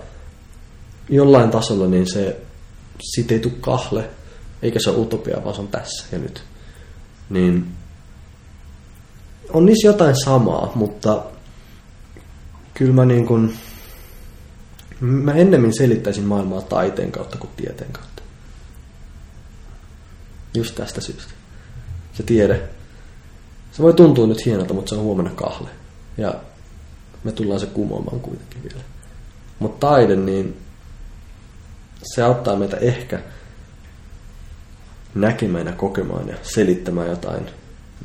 jollain 1.10 1.49
tasolla 1.49 1.88
niin 1.88 2.07
se 2.07 2.39
siitä 3.02 3.34
ei 3.34 3.39
tule 3.39 3.53
kahle, 3.61 4.10
eikä 4.61 4.80
se 4.80 4.89
ole 4.89 4.99
utopia, 4.99 5.43
vaan 5.43 5.56
se 5.56 5.61
on 5.61 5.68
tässä 5.68 6.06
ja 6.11 6.19
nyt. 6.19 6.43
Niin 7.30 7.68
on 9.53 9.65
niissä 9.65 9.88
jotain 9.88 10.15
samaa, 10.23 10.72
mutta 10.76 11.23
kyllä 12.73 12.93
mä 12.93 13.06
niin 13.06 13.27
kuin, 13.27 13.57
mä 14.99 15.34
ennemmin 15.34 15.77
selittäisin 15.77 16.23
maailmaa 16.23 16.61
taiteen 16.61 17.11
kautta 17.11 17.38
kuin 17.38 17.52
tieteen 17.57 17.93
kautta. 17.93 18.22
Just 20.53 20.76
tästä 20.76 21.02
syystä. 21.02 21.34
Se 22.14 22.23
tiede, 22.23 22.69
se 23.72 23.84
voi 23.84 23.93
tuntua 23.93 24.27
nyt 24.27 24.45
hienolta, 24.45 24.73
mutta 24.73 24.89
se 24.89 24.95
on 24.95 25.02
huomenna 25.02 25.31
kahle. 25.35 25.69
Ja 26.18 26.34
me 27.23 27.31
tullaan 27.31 27.60
se 27.60 27.65
kumoamaan 27.65 28.19
kuitenkin 28.19 28.64
vielä. 28.64 28.84
Mutta 29.60 29.88
taide, 29.88 30.15
niin 30.15 30.57
se 32.03 32.23
auttaa 32.23 32.56
meitä 32.56 32.77
ehkä 32.77 33.19
näkemään 35.15 35.68
ja 35.68 35.73
kokemaan 35.73 36.27
ja 36.27 36.35
selittämään 36.41 37.10
jotain, 37.10 37.49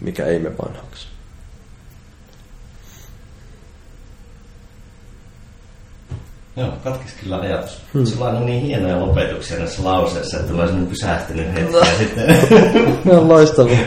mikä 0.00 0.26
ei 0.26 0.38
me 0.38 0.50
vanhaksi. 0.58 1.06
Joo, 6.56 6.72
katkis 6.84 7.12
kyllä 7.22 7.36
ajatus. 7.36 7.80
Hmm. 7.94 8.06
Sulla 8.06 8.28
on 8.28 8.46
niin 8.46 8.62
hienoja 8.62 9.00
lopetuksia 9.00 9.58
näissä 9.58 9.84
lauseissa, 9.84 10.36
että 10.36 10.52
tulee 10.52 10.66
sellainen 10.66 10.90
pysähtynyt 10.90 11.54
hetki 11.54 11.72
no. 11.72 11.78
ja 11.78 11.98
sitten... 11.98 12.26
ne 13.04 13.16
on 13.18 13.28
loistavia. 13.28 13.78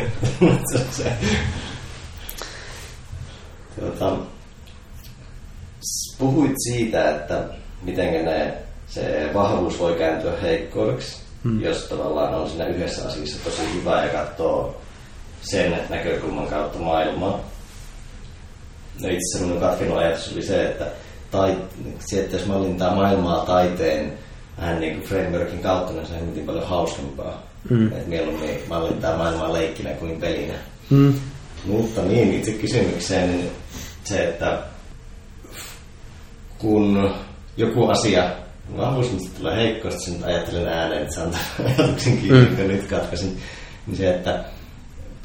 Tuota, 3.79 4.17
puhuit 6.17 6.55
siitä, 6.57 7.09
että 7.09 7.43
miten 7.81 8.25
ne, 8.25 8.53
se 8.87 9.29
vahvuus 9.33 9.79
voi 9.79 9.93
kääntyä 9.93 10.33
heikkoudeksi, 10.41 11.17
hmm. 11.43 11.61
jos 11.61 11.83
tavallaan 11.83 12.35
on 12.35 12.49
siinä 12.49 12.67
yhdessä 12.67 13.07
asiassa 13.07 13.43
tosi 13.43 13.61
hyvä 13.73 14.05
ja 14.05 14.09
katsoo 14.09 14.81
sen 15.41 15.79
näkökulman 15.89 16.47
kautta 16.47 16.79
maailmaa. 16.79 17.39
No 19.01 19.07
itse 19.07 19.17
asiassa 19.17 19.45
minun 19.45 19.59
Katrin 19.59 19.97
ajatus 19.97 20.33
oli 20.33 20.41
se, 20.41 20.65
että 20.65 20.85
tai, 21.31 21.57
se, 21.99 22.19
että 22.19 22.35
jos 22.35 22.45
mallintaa 22.45 22.95
maailmaa 22.95 23.45
taiteen 23.45 24.13
vähän 24.57 24.79
niin 24.79 24.93
kuin 24.93 25.07
frameworkin 25.07 25.59
kautta, 25.59 25.93
niin 25.93 26.05
se 26.05 26.13
on 26.13 26.29
hyvin 26.29 26.45
paljon 26.45 26.67
hauskempaa. 26.67 27.43
Mm. 27.69 27.87
Että 27.87 28.09
mieluummin 28.09 28.59
mallintaa 28.67 29.17
maailmaa 29.17 29.53
leikkinä 29.53 29.89
kuin 29.89 30.19
pelinä. 30.19 30.53
Mm. 30.89 31.13
Mutta 31.65 32.01
niin, 32.01 32.33
itse 32.33 32.51
kysymykseen, 32.51 33.31
niin 33.31 33.51
se, 34.09 34.23
että 34.23 34.59
kun 36.57 37.15
joku 37.57 37.87
asia, 37.87 38.31
vahvuus, 38.77 39.11
mistä 39.11 39.37
tulee 39.37 39.55
heikkousta, 39.55 40.01
sen 40.01 40.23
ajattelen 40.23 40.67
ääneen, 40.67 41.01
että 41.01 41.15
saan 41.15 41.35
ajatuksen 41.65 42.17
kiinni, 42.17 42.49
mm. 42.49 42.67
nyt 42.67 42.87
katkaisin, 42.87 43.41
niin 43.87 43.97
se, 43.97 44.15
että 44.15 44.43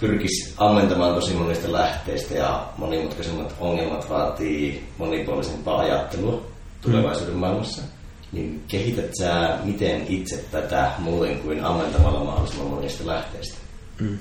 pyrkisi 0.01 0.55
ammentamaan 0.57 1.15
tosi 1.15 1.35
monista 1.35 1.73
lähteistä 1.73 2.35
ja 2.35 2.69
monimutkaisemmat 2.79 3.55
ongelmat 3.61 4.11
vaatii 4.11 4.89
monipuolisempaa 4.99 5.81
ajattelua 5.81 6.47
tulevaisuuden 6.81 7.35
mm. 7.35 7.41
maailmassa. 7.41 7.83
Niin 8.33 8.65
kehität 8.69 9.11
sä 9.19 9.59
miten 9.65 10.07
itse 10.09 10.45
tätä 10.51 10.91
muuten 10.99 11.39
kuin 11.39 11.65
ammentamalla 11.65 12.25
mahdollisimman 12.25 12.71
monista 12.71 13.07
lähteistä? 13.07 13.59
Mm. 14.01 14.19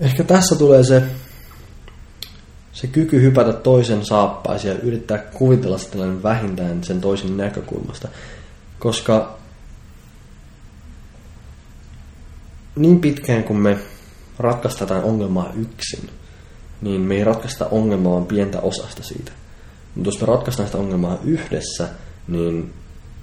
Ehkä 0.00 0.24
tässä 0.24 0.56
tulee 0.56 0.84
se, 0.84 1.02
se 2.84 2.88
kyky 2.88 3.22
hypätä 3.22 3.52
toisen 3.52 4.06
saappaisiin 4.06 4.74
ja 4.74 4.80
yrittää 4.80 5.18
kuvitella 5.18 5.78
sitä 5.78 5.98
vähintään 6.22 6.84
sen 6.84 7.00
toisen 7.00 7.36
näkökulmasta. 7.36 8.08
Koska 8.78 9.38
niin 12.76 13.00
pitkään 13.00 13.44
kun 13.44 13.56
me 13.56 13.78
ratkaistetaan 14.38 15.04
ongelmaa 15.04 15.52
yksin, 15.54 16.10
niin 16.80 17.00
me 17.00 17.14
ei 17.14 17.24
ratkaista 17.24 17.66
ongelmaa 17.66 18.12
vaan 18.12 18.26
pientä 18.26 18.60
osasta 18.60 19.02
siitä. 19.02 19.32
Mutta 19.94 20.08
jos 20.08 20.20
me 20.20 20.26
ratkaistaan 20.26 20.68
sitä 20.68 20.78
ongelmaa 20.78 21.18
yhdessä, 21.24 21.88
niin 22.28 22.72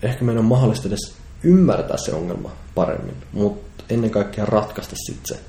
ehkä 0.02 0.26
meidän 0.26 0.40
on 0.40 0.50
mahdollista 0.50 0.88
edes 0.88 1.16
ymmärtää 1.44 1.98
se 1.98 2.14
ongelma 2.14 2.52
paremmin, 2.76 3.16
mutta 3.32 3.84
ennen 3.90 4.12
kaikkea 4.12 4.46
ratkaista 4.46 4.96
sitten 5.06 5.38
se. 5.38 5.44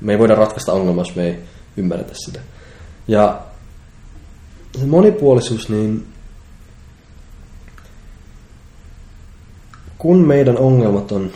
Me 0.00 0.12
ei 0.12 0.18
voida 0.18 0.34
ratkaista 0.34 0.72
ongelmaa, 0.72 1.04
jos 1.04 1.16
me 1.16 1.26
ei 1.26 1.38
ymmärretä 1.76 2.12
sitä. 2.14 2.40
Ja 3.08 3.40
se 4.78 4.86
monipuolisuus, 4.86 5.68
niin 5.68 6.06
kun 9.98 10.26
meidän 10.26 10.58
ongelmat 10.58 11.12
on 11.12 11.32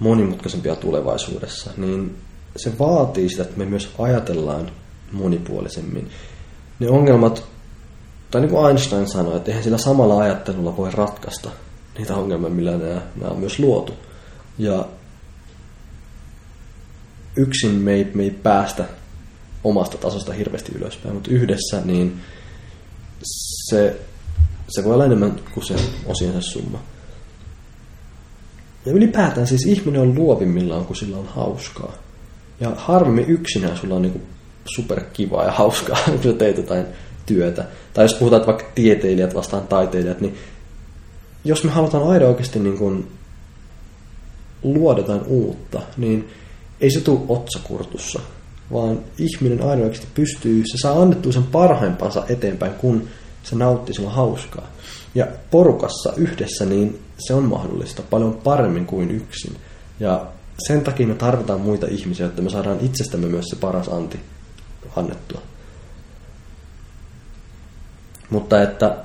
monimutkaisempia 0.00 0.76
tulevaisuudessa, 0.76 1.70
niin 1.76 2.16
se 2.56 2.78
vaatii 2.78 3.28
sitä, 3.28 3.42
että 3.42 3.58
me 3.58 3.64
myös 3.64 3.90
ajatellaan 3.98 4.72
monipuolisemmin. 5.12 6.10
Ne 6.80 6.88
ongelmat, 6.88 7.44
tai 8.30 8.40
niin 8.40 8.50
kuin 8.50 8.66
Einstein 8.68 9.08
sanoi, 9.08 9.36
että 9.36 9.50
eihän 9.50 9.64
sillä 9.64 9.78
samalla 9.78 10.18
ajattelulla 10.18 10.76
voi 10.76 10.90
ratkaista 10.90 11.50
niitä 11.98 12.14
ongelmia, 12.14 12.50
millä 12.50 12.76
nämä, 12.76 13.02
nämä 13.16 13.30
on 13.30 13.38
myös 13.38 13.58
luotu. 13.58 13.92
Ja 14.58 14.88
yksin 17.36 17.70
me 17.70 17.92
ei, 17.92 18.10
me 18.14 18.22
ei 18.22 18.30
päästä 18.30 18.84
omasta 19.64 19.98
tasosta 19.98 20.32
hirveästi 20.32 20.72
ylöspäin, 20.74 21.14
mutta 21.14 21.30
yhdessä 21.30 21.80
niin 21.84 22.20
se, 23.70 23.96
se 24.68 24.84
voi 24.84 24.94
olla 24.94 25.04
enemmän 25.04 25.40
kuin 25.54 25.66
se 25.66 25.74
osiensa 26.06 26.40
summa. 26.40 26.78
Ja 28.86 28.92
ylipäätään 28.92 29.46
siis 29.46 29.66
ihminen 29.66 30.00
on 30.00 30.14
luovimmillaan, 30.14 30.84
kun 30.84 30.96
sillä 30.96 31.16
on 31.16 31.26
hauskaa. 31.26 31.92
Ja 32.60 32.72
harvemmin 32.76 33.28
yksinään 33.28 33.76
sulla 33.76 33.94
on 33.94 34.02
niin 34.02 34.22
superkivaa 34.64 35.44
ja 35.44 35.52
hauskaa, 35.52 35.98
kun 36.12 36.22
sä 36.22 36.32
teet 36.32 36.56
jotain 36.56 36.86
työtä. 37.26 37.64
Tai 37.94 38.04
jos 38.04 38.14
puhutaan 38.14 38.46
vaikka 38.46 38.64
tieteilijät 38.74 39.34
vastaan 39.34 39.66
taiteilijat, 39.66 40.20
niin 40.20 40.36
jos 41.44 41.64
me 41.64 41.70
halutaan 41.70 42.08
aina 42.08 42.26
oikeasti 42.26 42.58
niin 42.58 42.78
kuin 42.78 43.08
luoda 44.62 45.00
jotain 45.00 45.22
uutta, 45.26 45.82
niin 45.96 46.28
ei 46.80 46.90
se 46.90 47.00
tule 47.00 47.20
otsakurtussa, 47.28 48.20
vaan 48.72 49.00
ihminen 49.18 49.62
aina 49.62 49.82
oikeasti 49.82 50.08
pystyy, 50.14 50.62
se 50.66 50.78
saa 50.82 51.02
annettua 51.02 51.32
sen 51.32 51.42
parhaimpansa 51.42 52.24
eteenpäin, 52.28 52.72
kun 52.72 53.08
se 53.44 53.56
nauttii 53.56 53.94
sillä 53.94 54.10
hauskaa. 54.10 54.66
Ja 55.14 55.26
porukassa 55.50 56.12
yhdessä, 56.16 56.66
niin 56.66 57.02
se 57.18 57.34
on 57.34 57.44
mahdollista 57.44 58.02
paljon 58.10 58.40
paremmin 58.44 58.86
kuin 58.86 59.10
yksin. 59.10 59.56
Ja 60.00 60.26
sen 60.58 60.80
takia 60.80 61.06
me 61.06 61.14
tarvitaan 61.14 61.60
muita 61.60 61.86
ihmisiä, 61.86 62.26
että 62.26 62.42
me 62.42 62.50
saadaan 62.50 62.80
itsestämme 62.80 63.26
myös 63.26 63.44
se 63.50 63.56
paras 63.56 63.88
anti 63.88 64.20
annettua. 64.96 65.40
Mutta 68.30 68.62
että 68.62 68.96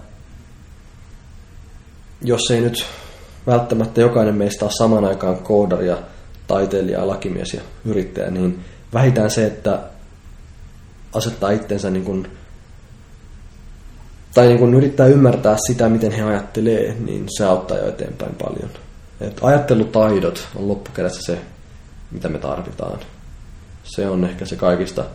jos 2.22 2.52
ei 2.52 2.62
nyt 2.62 2.86
välttämättä 3.48 4.02
jokainen 4.02 4.36
meistä 4.36 4.66
ole 4.66 4.72
saman 4.78 5.06
aikaan 5.06 5.38
koodaria, 5.38 5.98
taiteilija, 6.48 7.08
lakimies 7.08 7.54
ja 7.54 7.62
yrittäjä, 7.86 8.32
niin 8.32 8.66
vähintään 8.94 9.32
se, 9.32 9.46
että 9.46 9.80
asettaa 11.14 11.52
itsensä 11.52 11.90
niin 11.90 12.06
kuin 12.06 12.39
tai 14.34 14.48
niin 14.48 14.60
kun 14.60 14.74
yrittää 14.74 15.08
ymmärtää 15.08 15.58
sitä, 15.68 15.90
miten 15.90 16.12
he 16.12 16.24
ajattelee, 16.24 16.96
niin 17.00 17.26
se 17.38 17.46
auttaa 17.46 17.78
jo 17.78 17.90
eteenpäin 17.90 18.36
paljon. 18.36 18.70
Et 19.22 19.40
ajattelutaidot 19.42 20.48
on 20.56 20.68
loppukädessä 20.68 21.22
se, 21.22 21.42
mitä 22.12 22.30
me 22.30 22.40
tarvitaan. 22.40 23.00
Se 23.84 24.10
on 24.10 24.26
ehkä 24.26 24.46
se 24.46 24.56
kaikista... 24.56 25.06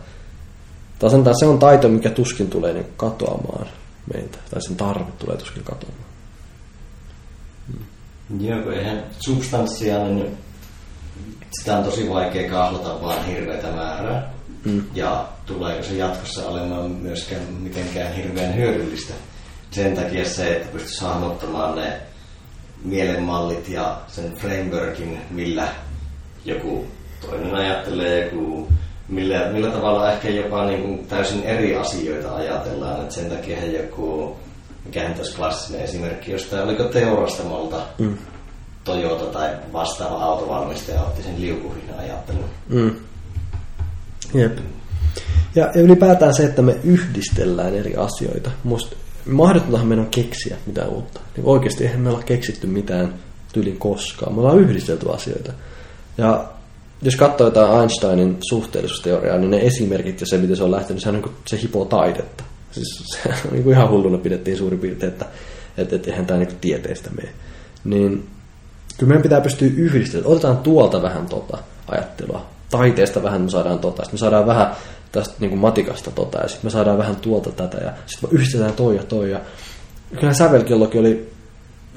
Tai 0.99 1.09
sanotaan, 1.09 1.39
se 1.39 1.45
on 1.45 1.59
taito, 1.59 1.89
mikä 1.89 2.09
tuskin 2.09 2.49
tulee 2.49 2.73
niin 2.73 2.85
katoamaan 2.97 3.67
meiltä. 4.13 4.37
Tai 4.51 4.61
sen 4.61 4.75
tarve 4.75 5.11
tulee 5.19 5.37
tuskin 5.37 5.63
katoamaan. 5.63 6.05
Hmm. 7.67 8.45
Joo, 8.45 8.61
kun 8.61 8.73
eihän 8.73 9.03
substanssia, 9.19 10.07
niin 10.07 10.37
sitä 11.59 11.77
on 11.77 11.83
tosi 11.83 12.09
vaikea 12.09 12.49
kahlata 12.49 13.01
vaan 13.01 13.25
hirveätä 13.25 13.67
määrää. 13.67 14.34
Mm. 14.65 14.83
Ja 14.93 15.27
tuleeko 15.45 15.83
se 15.83 15.95
jatkossa 15.95 16.47
olemaan 16.47 16.91
myöskään 16.91 17.41
mitenkään 17.59 18.13
hirveän 18.13 18.55
hyödyllistä. 18.55 19.13
Sen 19.71 19.95
takia 19.95 20.25
se, 20.25 20.55
että 20.55 20.71
pystyisi 20.71 21.05
hahmottamaan 21.05 21.75
ne 21.75 22.01
mielenmallit 22.83 23.69
ja 23.69 23.97
sen 24.07 24.33
frameworkin, 24.33 25.19
millä 25.29 25.67
joku 26.45 26.87
toinen 27.21 27.55
ajattelee, 27.55 28.25
joku, 28.25 28.67
millä, 29.07 29.49
millä 29.51 29.71
tavalla 29.71 30.11
ehkä 30.11 30.29
jopa 30.29 30.65
niin 30.65 30.81
kuin 30.81 31.07
täysin 31.07 31.43
eri 31.43 31.75
asioita 31.75 32.35
ajatellaan. 32.35 33.01
Et 33.01 33.11
sen 33.11 33.29
takia 33.29 33.61
he 33.61 33.65
joku, 33.65 34.37
mikä 34.85 35.09
tässä 35.09 35.37
klassinen 35.37 35.81
esimerkki 35.81 36.31
jostain, 36.31 36.63
oliko 36.63 36.83
teurastamolta, 36.83 37.81
mm. 37.97 38.17
Toyota 38.83 39.25
tai 39.25 39.49
vastaava 39.73 40.23
autovalmistaja 40.23 41.01
otti 41.01 41.23
sen 41.23 41.41
liukuhinnan 41.41 41.99
ajattelun. 41.99 42.49
Mm. 42.69 42.95
Jep. 44.33 44.57
Ja, 45.55 45.71
ylipäätään 45.75 46.33
se, 46.33 46.43
että 46.43 46.61
me 46.61 46.75
yhdistellään 46.83 47.75
eri 47.75 47.95
asioita. 47.95 48.51
Musta 48.63 48.95
mahdotontahan 49.25 49.87
meidän 49.87 50.05
on 50.05 50.11
keksiä 50.11 50.57
mitään 50.65 50.89
uutta. 50.89 51.19
Niin 51.37 51.45
oikeasti 51.45 51.83
eihän 51.83 52.01
me 52.01 52.09
olla 52.09 52.23
keksitty 52.23 52.67
mitään 52.67 53.13
tyylin 53.53 53.77
koskaan. 53.77 54.33
Me 54.33 54.39
ollaan 54.39 54.59
yhdistelty 54.59 55.13
asioita. 55.13 55.53
Ja 56.17 56.45
jos 57.01 57.15
katsoo 57.15 57.47
jotain 57.47 57.81
Einsteinin 57.81 58.37
suhteellisuusteoriaa, 58.49 59.37
niin 59.37 59.51
ne 59.51 59.57
esimerkit 59.57 60.21
ja 60.21 60.27
se, 60.27 60.37
miten 60.37 60.57
se 60.57 60.63
on 60.63 60.71
lähtenyt, 60.71 61.03
se 61.03 61.09
on 61.09 61.15
niin 61.15 61.35
se 61.47 61.61
hipoo 61.61 61.85
taidetta. 61.85 62.43
Siis 62.71 63.03
se 63.05 63.29
on 63.29 63.53
niin 63.53 63.69
ihan 63.69 63.89
hulluna 63.89 64.17
pidettiin 64.17 64.57
suurin 64.57 64.79
piirtein, 64.79 65.11
että, 65.11 65.25
että, 65.77 65.95
että 65.95 66.11
eihän 66.11 66.25
tämä 66.25 66.39
niin 66.39 66.57
tieteestä 66.61 67.09
mene. 67.09 67.29
Niin 67.83 68.27
kyllä 68.97 69.07
meidän 69.07 69.23
pitää 69.23 69.41
pystyä 69.41 69.67
yhdistämään. 69.67 70.27
Otetaan 70.27 70.57
tuolta 70.57 71.01
vähän 71.01 71.25
tota 71.25 71.57
ajattelua. 71.87 72.54
Taiteesta 72.77 73.23
vähän 73.23 73.41
me 73.41 73.49
saadaan 73.49 73.79
tota. 73.79 74.03
Sitten 74.03 74.15
me 74.15 74.19
saadaan 74.19 74.45
vähän 74.45 74.75
tästä 75.11 75.35
niin 75.39 75.49
kuin 75.49 75.59
matikasta 75.59 76.11
tota. 76.11 76.37
Ja 76.37 76.47
sitten 76.47 76.65
me 76.65 76.69
saadaan 76.69 76.97
vähän 76.97 77.15
tuolta 77.15 77.51
tätä. 77.51 77.77
Ja 77.77 77.93
sitten 78.05 78.29
yhdistetään 78.31 78.73
toi 78.73 78.95
ja 78.95 79.03
toi. 79.03 79.31
Ja 79.31 79.39
kyllä 80.19 80.33
sävelkellokin 80.33 81.01
oli 81.01 81.31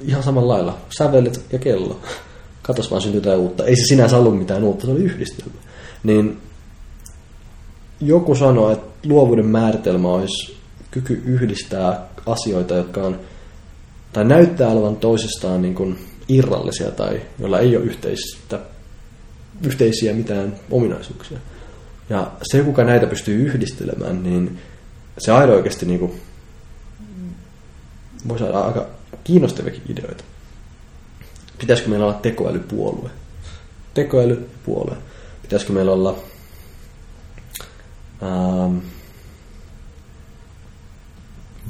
ihan 0.01 0.23
samalla 0.23 0.53
lailla. 0.53 0.77
Sävelet 0.97 1.45
ja 1.51 1.59
kello. 1.59 1.99
Katos 2.61 2.91
vaan 2.91 3.01
syntyy 3.01 3.21
jotain 3.21 3.39
uutta. 3.39 3.65
Ei 3.65 3.75
se 3.75 3.85
sinänsä 3.85 4.17
ollut 4.17 4.37
mitään 4.37 4.63
uutta, 4.63 4.85
se 4.85 4.91
oli 4.91 5.03
yhdistelmä. 5.03 5.53
Niin 6.03 6.41
joku 8.01 8.35
sanoi, 8.35 8.73
että 8.73 9.07
luovuuden 9.09 9.45
määritelmä 9.45 10.09
olisi 10.09 10.57
kyky 10.91 11.21
yhdistää 11.25 12.07
asioita, 12.25 12.73
jotka 12.73 13.01
on, 13.01 13.19
tai 14.13 14.25
näyttää 14.25 14.69
olevan 14.69 14.95
toisistaan 14.95 15.61
niin 15.61 15.75
kuin 15.75 15.99
irrallisia 16.27 16.91
tai 16.91 17.21
joilla 17.39 17.59
ei 17.59 17.77
ole 17.77 17.85
yhteistä, 17.85 18.59
yhteisiä 19.63 20.13
mitään 20.13 20.55
ominaisuuksia. 20.71 21.37
Ja 22.09 22.31
se, 22.43 22.63
kuka 22.63 22.83
näitä 22.83 23.07
pystyy 23.07 23.45
yhdistelemään, 23.45 24.23
niin 24.23 24.59
se 25.17 25.31
aina 25.31 25.53
oikeasti 25.53 25.85
niin 25.85 25.99
kuin, 25.99 26.21
voi 28.27 28.39
saada 28.39 28.59
aika 28.59 28.87
kiinnostaviakin 29.23 29.81
ideoita. 29.89 30.23
Pitäisikö 31.59 31.89
meillä 31.89 32.05
olla 32.05 32.19
tekoälypuolue? 32.21 33.09
Tekoälypuolue. 33.93 34.97
Pitäisikö 35.41 35.73
meillä 35.73 35.91
olla 35.91 36.15
ähm, 38.23 38.77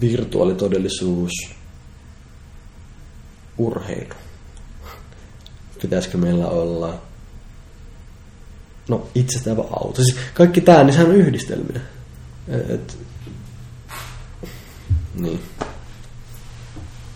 virtuaalitodellisuus, 0.02 1.32
urheilu? 3.58 4.14
Pitäisikö 5.82 6.18
meillä 6.18 6.48
olla 6.48 7.02
no 8.90 9.08
itsestävä 9.16 9.62
auto? 9.62 10.04
Siis 10.04 10.18
kaikki 10.34 10.62
tämä, 10.62 10.84
niin 10.84 10.94
sehän 10.94 11.10
on 11.10 11.16
yhdistelminen. 11.16 11.82
Et, 12.70 12.98
niin. 15.16 15.40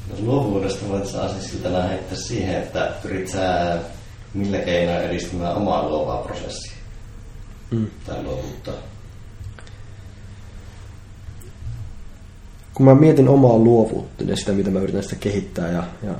No, 0.09 0.15
luovuudesta 0.19 0.89
voit 0.89 1.07
saa 1.07 1.29
siis 1.29 1.51
siltä 1.51 1.73
lähettää 1.73 2.17
siihen, 2.17 2.55
että 2.63 2.91
pyrit 3.01 3.27
sä 3.27 3.77
millä 4.33 4.57
keinoin 4.57 5.05
edistämään 5.05 5.55
omaa 5.55 5.89
luovaa 5.89 6.23
prosessia 6.23 6.77
mm. 7.71 7.87
tai 8.05 8.23
luovuutta. 8.23 8.71
Kun 12.73 12.85
mä 12.85 12.95
mietin 12.95 13.29
omaa 13.29 13.57
luovuutta 13.57 14.23
ja 14.23 14.35
sitä, 14.35 14.51
mitä 14.51 14.69
mä 14.69 14.79
yritän 14.79 15.03
sitä 15.03 15.15
kehittää 15.15 15.71
ja, 15.71 15.83
ja 16.03 16.13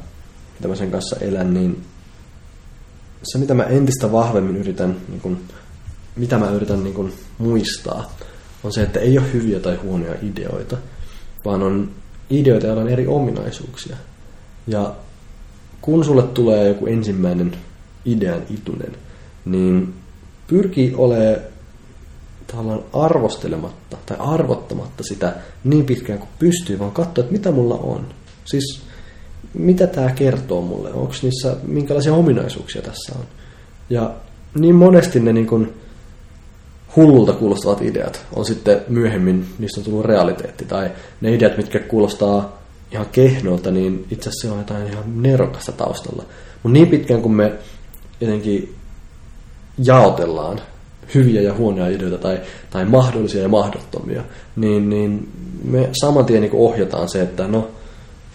mitä 0.53 0.67
mä 0.67 0.75
sen 0.75 0.91
kanssa 0.91 1.15
elän, 1.21 1.53
niin 1.53 1.85
se, 3.23 3.37
mitä 3.37 3.53
mä 3.53 3.63
entistä 3.63 4.11
vahvemmin 4.11 4.57
yritän, 4.57 4.97
niin 5.09 5.21
kun, 5.21 5.37
mitä 6.15 6.37
mä 6.37 6.49
yritän 6.49 6.83
niin 6.83 6.93
kun, 6.93 7.13
muistaa, 7.37 8.15
on 8.63 8.73
se, 8.73 8.81
että 8.81 8.99
ei 8.99 9.17
ole 9.17 9.33
hyviä 9.33 9.59
tai 9.59 9.75
huonoja 9.75 10.15
ideoita, 10.21 10.77
vaan 11.45 11.63
on 11.63 11.91
ideoita, 12.29 12.67
joilla 12.67 12.81
on 12.81 12.89
eri 12.89 13.07
ominaisuuksia. 13.07 13.95
Ja 14.67 14.95
kun 15.81 16.05
sulle 16.05 16.23
tulee 16.23 16.67
joku 16.67 16.85
ensimmäinen 16.85 17.57
idean 18.05 18.41
itunen, 18.49 18.95
niin 19.45 19.93
pyrkii 20.47 20.93
olemaan 20.97 21.53
tavallaan 22.47 22.83
arvostelematta 22.93 23.97
tai 24.05 24.17
arvottamatta 24.19 25.03
sitä 25.03 25.35
niin 25.63 25.85
pitkään 25.85 26.19
kuin 26.19 26.29
pystyy, 26.39 26.79
vaan 26.79 26.91
katsoa, 26.91 27.21
että 27.23 27.31
mitä 27.31 27.51
mulla 27.51 27.75
on. 27.75 28.05
Siis 28.45 28.81
mitä 29.53 29.88
tämä 29.88 30.11
kertoo 30.11 30.61
mulle, 30.61 30.94
onko 30.94 31.14
niissä, 31.22 31.56
minkälaisia 31.64 32.14
ominaisuuksia 32.14 32.82
tässä 32.82 33.14
on. 33.20 33.26
Ja 33.90 34.14
niin 34.60 34.76
monesti 34.76 35.20
ne 35.20 35.34
niin 35.34 35.48
kuin 35.48 35.74
hullulta 36.95 37.34
kuulostavat 37.34 37.82
ideat 37.82 38.26
on 38.36 38.45
sitten 38.45 38.82
myöhemmin, 38.88 39.45
niistä 39.60 39.80
on 39.80 39.86
tullut 39.86 40.06
realiteetti. 40.06 40.65
Tai 40.65 40.91
ne 41.22 41.34
ideat, 41.34 41.57
mitkä 41.57 41.80
kuulostaa 41.80 42.64
ihan 42.91 43.06
kehnolta, 43.11 43.72
niin 43.72 44.06
itse 44.11 44.30
asiassa 44.30 44.53
on 44.53 44.57
jotain 44.57 44.88
ihan 44.88 45.22
nerokasta 45.22 45.72
taustalla. 45.72 46.24
Mutta 46.64 46.74
niin 46.74 46.88
pitkään 46.88 47.22
kun 47.22 47.36
me 47.36 47.53
jotenkin 48.22 48.76
jaotellaan 49.84 50.61
hyviä 51.15 51.41
ja 51.41 51.53
huonoja 51.53 51.90
ideoita 51.90 52.18
tai, 52.18 52.41
tai 52.70 52.86
mahdollisia 52.86 53.41
ja 53.41 53.49
mahdottomia, 53.49 54.24
niin, 54.56 54.90
niin 54.90 55.32
me 55.64 55.90
saman 56.02 56.26
tien 56.26 56.41
niin 56.41 56.52
ohjataan 56.53 57.10
se, 57.10 57.22
että 57.22 57.48
no, 57.48 57.68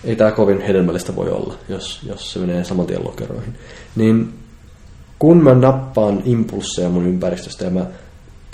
ei 0.05 0.17
tämä 0.17 0.31
kovin 0.31 0.61
hedelmällistä 0.61 1.17
voi 1.17 1.31
olla, 1.31 1.55
jos, 1.69 2.01
jos 2.07 2.33
se 2.33 2.39
menee 2.39 2.65
saman 2.65 2.87
tien 2.87 3.05
lokeroihin. 3.05 3.55
Niin 3.97 4.35
kun 5.19 5.43
mä 5.45 5.55
nappaan 5.55 6.23
impulsseja 6.25 6.89
mun 6.89 7.07
ympäristöstä 7.07 7.65
ja 7.65 7.71
mä 7.71 7.87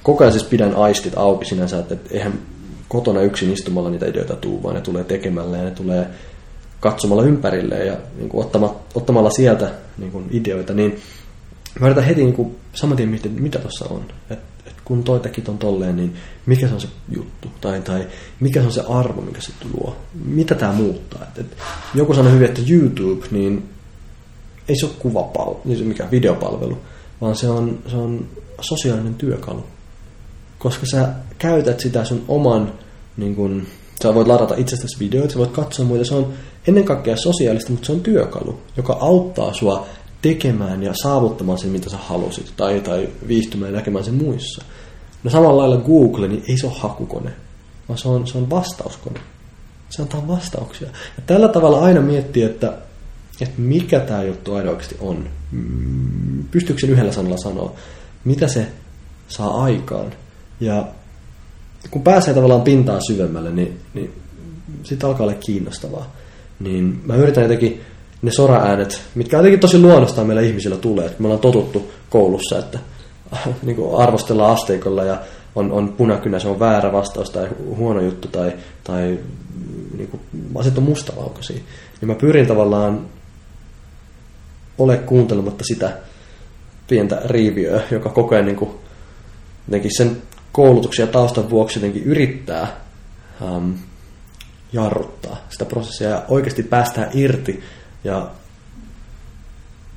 koko 0.03 0.25
ajan 0.25 0.33
siis 0.33 0.45
pidän 0.45 0.75
aistit 0.75 1.13
auki 1.17 1.45
sinänsä, 1.45 1.79
että 1.79 1.97
eihän 2.11 2.33
kotona 2.89 3.21
yksin 3.21 3.53
istumalla 3.53 3.91
niitä 3.91 4.07
ideoita 4.07 4.37
tuu, 4.37 4.63
vaan 4.63 4.75
ne 4.75 4.81
tulee 4.81 5.05
tekemällä 5.05 5.57
ja 5.57 5.65
ne 5.65 5.71
tulee 5.71 6.07
katsomalla 6.81 7.23
ympärille 7.23 7.85
ja 7.85 7.97
niin 8.17 8.29
kuin 8.29 8.45
ottama, 8.45 8.77
ottamalla 8.95 9.31
sieltä 9.31 9.71
niin 9.99 10.13
kuin 10.13 10.27
ideoita, 10.31 10.75
niin 10.75 10.99
mä 11.81 11.87
yritän 11.87 12.05
heti 12.05 12.25
niin 12.25 12.35
kuin 12.35 12.57
saman 12.73 12.97
tien 12.97 13.09
miettiä, 13.09 13.33
mitä 13.33 13.59
tuossa 13.59 13.87
on. 13.91 14.05
Et, 14.31 14.39
et 14.67 14.75
kun 14.85 15.05
toi 15.05 15.21
tekit 15.21 15.49
on 15.49 15.59
tolleen, 15.59 15.97
niin 15.97 16.17
mikä 16.47 16.69
se 16.69 16.75
on 16.75 16.81
se 16.81 16.89
juttu? 17.09 17.49
Tai, 17.61 17.81
tai 17.81 18.07
mikä 18.41 18.61
se 18.61 18.67
on 18.67 18.73
se 18.73 18.83
arvo, 18.89 19.21
mikä 19.21 19.41
se 19.41 19.53
luo? 19.75 19.97
Mitä 20.25 20.55
tämä 20.55 20.73
muuttaa? 20.73 21.23
Et, 21.23 21.39
et, 21.39 21.57
joku 21.95 22.15
sanoi 22.15 22.33
hyvin, 22.33 22.49
että 22.49 22.63
YouTube, 22.69 23.27
niin 23.31 23.69
ei 24.69 24.77
se 24.81 24.87
ole 24.87 24.95
kuvapalvelu, 24.99 25.61
niin 25.65 25.79
se 25.79 25.85
mikä 25.85 26.11
videopalvelu, 26.11 26.79
vaan 27.21 27.37
se 27.37 27.51
on, 27.51 27.79
se 27.91 27.97
on 27.97 28.27
sosiaalinen 28.61 29.15
työkalu 29.15 29.65
koska 30.65 30.87
sä 30.87 31.09
käytät 31.39 31.81
sitä 31.81 32.05
sun 32.05 32.25
oman, 32.29 32.73
niin 33.17 33.37
kun, 33.37 33.67
sä 34.03 34.15
voit 34.15 34.29
ladata 34.29 34.55
itsestäsi 34.57 34.99
videoita, 34.99 35.33
sä 35.33 35.39
voit 35.39 35.51
katsoa 35.51 35.87
muita, 35.87 36.05
se 36.05 36.15
on 36.15 36.33
ennen 36.69 36.85
kaikkea 36.85 37.17
sosiaalista, 37.17 37.73
mutta 37.73 37.87
se 37.87 37.93
on 37.93 38.01
työkalu, 38.01 38.59
joka 38.77 38.97
auttaa 39.01 39.55
sua 39.55 39.87
tekemään 40.25 40.83
ja 40.83 40.93
saavuttamaan 41.03 41.59
sen, 41.59 41.71
mitä 41.71 41.91
sä 41.91 41.97
halusit, 41.97 42.53
tai, 42.57 42.81
tai 42.81 43.09
viihtymään 43.29 43.73
ja 43.73 43.79
näkemään 43.79 44.05
sen 44.05 44.15
muissa. 44.15 44.65
No 45.25 45.31
samalla 45.31 45.63
lailla 45.63 45.77
Google, 45.77 46.29
niin 46.29 46.45
ei 46.49 46.59
se 46.59 46.67
ole 46.67 46.75
hakukone, 46.79 47.33
vaan 47.89 47.99
se 47.99 48.09
on, 48.09 48.27
se 48.27 48.39
on 48.39 48.51
vastauskone. 48.51 49.21
Se 49.91 50.03
antaa 50.03 50.29
vastauksia. 50.29 50.89
Ja 50.89 51.23
tällä 51.27 51.49
tavalla 51.49 51.81
aina 51.81 52.01
miettii, 52.01 52.43
että, 52.43 52.79
että 53.41 53.61
mikä 53.61 54.01
tämä 54.01 54.23
juttu 54.23 54.55
aina 54.55 54.71
oikeasti 54.71 54.97
on. 55.01 55.29
Mm, 55.53 56.45
pystyykö 56.51 56.81
sen 56.81 56.91
yhdellä 56.91 57.13
sanalla 57.13 57.37
sanoa? 57.37 57.73
Mitä 58.25 58.49
se 58.49 58.67
saa 59.29 59.65
aikaan? 59.65 60.13
Ja 60.61 60.89
kun 61.91 62.03
pääsee 62.03 62.35
tavallaan 62.35 62.63
pintaa 62.63 63.01
syvemmälle, 63.01 63.51
niin, 63.51 63.81
niin 63.95 64.13
sitten 64.83 65.09
alkaa 65.09 65.27
olla 65.27 65.37
kiinnostavaa. 65.47 66.13
Niin 66.61 67.03
mä 67.07 67.17
yritän 67.17 67.43
jotenkin 67.43 67.81
ne 68.25 68.31
soraäänet, 68.31 69.03
mitkä 69.15 69.37
jotenkin 69.37 69.61
tosi 69.61 69.79
luonnostaan 69.79 70.27
meillä 70.27 70.43
ihmisillä 70.43 70.77
tulee. 70.77 71.07
Että 71.07 71.23
me 71.23 71.27
ollaan 71.27 71.41
totuttu 71.41 71.91
koulussa, 72.11 72.59
että 72.59 72.79
niin 73.63 73.77
kuin 73.77 74.01
arvostellaan 74.01 74.53
asteikolla 74.53 75.05
ja 75.05 75.19
on, 75.55 75.73
on 75.73 75.89
punakynä, 75.93 76.39
se 76.39 76.49
on 76.49 76.61
väärä 76.61 76.93
vastaus 76.93 77.31
tai 77.31 77.49
huono 77.77 78.01
juttu 78.01 78.29
tai, 78.29 78.53
tai 78.85 79.19
niin 79.97 80.09
kuin, 80.09 80.21
asiat 80.55 80.79
on 80.79 80.85
mustavalkoisia. 80.85 81.61
Niin 82.01 82.09
mä 82.09 82.15
pyrin 82.15 82.47
tavallaan 82.47 83.07
ole 84.79 84.97
kuuntelematta 84.97 85.65
sitä 85.65 85.97
pientä 86.89 87.23
riiviöä, 87.25 87.83
joka 87.91 88.09
koko 88.09 88.35
ajan 88.35 88.47
niin 88.47 88.57
kuin, 88.57 88.71
sen 89.97 90.23
koulutuksia 90.53 91.07
taustan 91.07 91.51
vuoksi 91.51 91.79
jotenkin 91.79 92.05
yrittää 92.05 92.81
um, 93.41 93.75
jarruttaa 94.73 95.37
sitä 95.51 95.65
prosessia 95.65 96.09
ja 96.09 96.23
oikeasti 96.29 96.63
päästään 96.63 97.11
irti 97.15 97.63
ja 98.05 98.31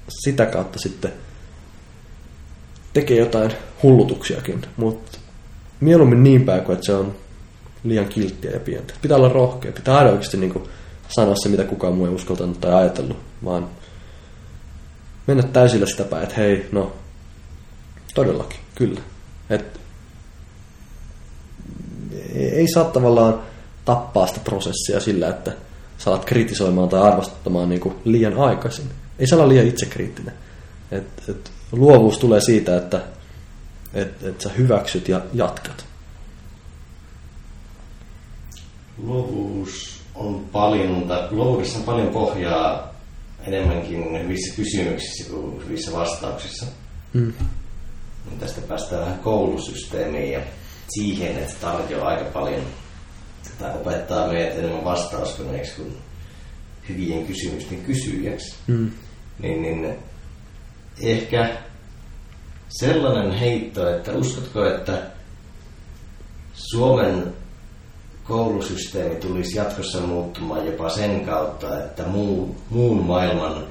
sitä 0.09 0.45
kautta 0.45 0.79
sitten 0.79 1.13
tekee 2.93 3.17
jotain 3.17 3.51
hullutuksiakin, 3.83 4.61
mutta 4.77 5.17
mieluummin 5.79 6.23
niin 6.23 6.45
päin 6.45 6.61
kuin, 6.61 6.73
että 6.73 6.85
se 6.85 6.93
on 6.93 7.15
liian 7.83 8.05
kilttiä 8.05 8.51
ja 8.51 8.59
pientä. 8.59 8.93
Pitää 9.01 9.17
olla 9.17 9.29
rohkea, 9.29 9.71
pitää 9.71 9.97
aina 9.97 10.09
oikeasti 10.09 10.37
niin 10.37 10.53
kuin 10.53 10.69
sanoa 11.07 11.35
se, 11.35 11.49
mitä 11.49 11.63
kukaan 11.63 11.93
muu 11.93 12.05
ei 12.05 12.13
uskaltanut 12.13 12.61
tai 12.61 12.73
ajatellut, 12.73 13.17
vaan 13.45 13.69
mennä 15.27 15.43
täysillä 15.43 15.85
sitä 15.85 16.03
päin, 16.03 16.23
että 16.23 16.35
hei, 16.35 16.69
no 16.71 16.93
todellakin, 18.13 18.59
kyllä. 18.75 19.01
Et, 19.49 19.79
ei 22.35 22.67
saa 22.73 22.83
tavallaan 22.83 23.41
tappaa 23.85 24.27
sitä 24.27 24.39
prosessia 24.39 24.99
sillä, 24.99 25.29
että 25.29 25.51
sä 26.07 26.11
alat 26.13 26.25
kritisoimaan 26.25 26.89
tai 26.89 27.01
arvostamaan 27.01 27.69
niin 27.69 27.95
liian 28.03 28.37
aikaisin. 28.37 28.85
Ei 29.19 29.27
saa 29.27 29.39
olla 29.39 29.49
liian 29.49 29.67
itsekriittinen. 29.67 30.33
Et, 30.91 31.07
et, 31.29 31.51
luovuus 31.71 32.17
tulee 32.17 32.41
siitä, 32.41 32.77
että 32.77 33.01
et, 33.93 34.23
et 34.23 34.41
sä 34.41 34.49
hyväksyt 34.49 35.09
ja 35.09 35.21
jatkat. 35.33 35.85
Luovuus 38.97 40.01
on 40.15 40.45
paljon, 40.51 41.07
luovuudessa 41.31 41.79
on 41.79 41.83
paljon 41.83 42.07
pohjaa 42.07 42.93
enemmänkin 43.47 44.23
hyvissä 44.23 44.55
kysymyksissä 44.55 45.33
kuin 45.33 45.65
hyvissä 45.65 45.91
vastauksissa. 45.91 46.65
Mm. 47.13 47.33
Tästä 48.39 48.61
päästään 48.61 49.01
vähän 49.01 49.19
koulusysteemiin 49.19 50.31
ja 50.31 50.39
siihen, 50.89 51.37
että 51.37 51.53
tarjoaa 51.61 52.07
aika 52.07 52.25
paljon 52.25 52.61
tai 53.59 53.75
opettaa 53.75 54.27
meidät 54.27 54.57
enemmän 54.57 54.83
vastauskoneeksi 54.83 55.75
kuin 55.75 55.97
hyvien 56.89 57.25
kysymysten 57.25 57.81
kysyjäksi. 57.81 58.55
Mm. 58.67 58.91
Niin, 59.39 59.61
niin 59.61 59.95
ehkä 61.01 61.57
sellainen 62.69 63.31
heitto, 63.31 63.89
että 63.95 64.11
uskotko, 64.11 64.65
että 64.65 65.01
Suomen 66.53 67.33
koulusysteemi 68.23 69.15
tulisi 69.15 69.57
jatkossa 69.57 69.99
muuttumaan 69.99 70.65
jopa 70.65 70.89
sen 70.89 71.25
kautta, 71.25 71.83
että 71.83 72.03
muu, 72.03 72.55
muun 72.69 73.05
maailman 73.05 73.67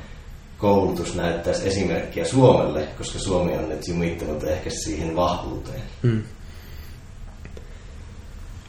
koulutus 0.59 1.15
näyttäisi 1.15 1.69
esimerkkiä 1.69 2.25
Suomelle, 2.25 2.89
koska 2.99 3.19
Suomi 3.19 3.53
on 3.53 3.69
nyt 3.69 3.89
jumittanut 3.89 4.45
ehkä 4.45 4.71
siihen 4.71 5.17
vahvuuteen. 5.17 5.83
Mm. 6.03 6.23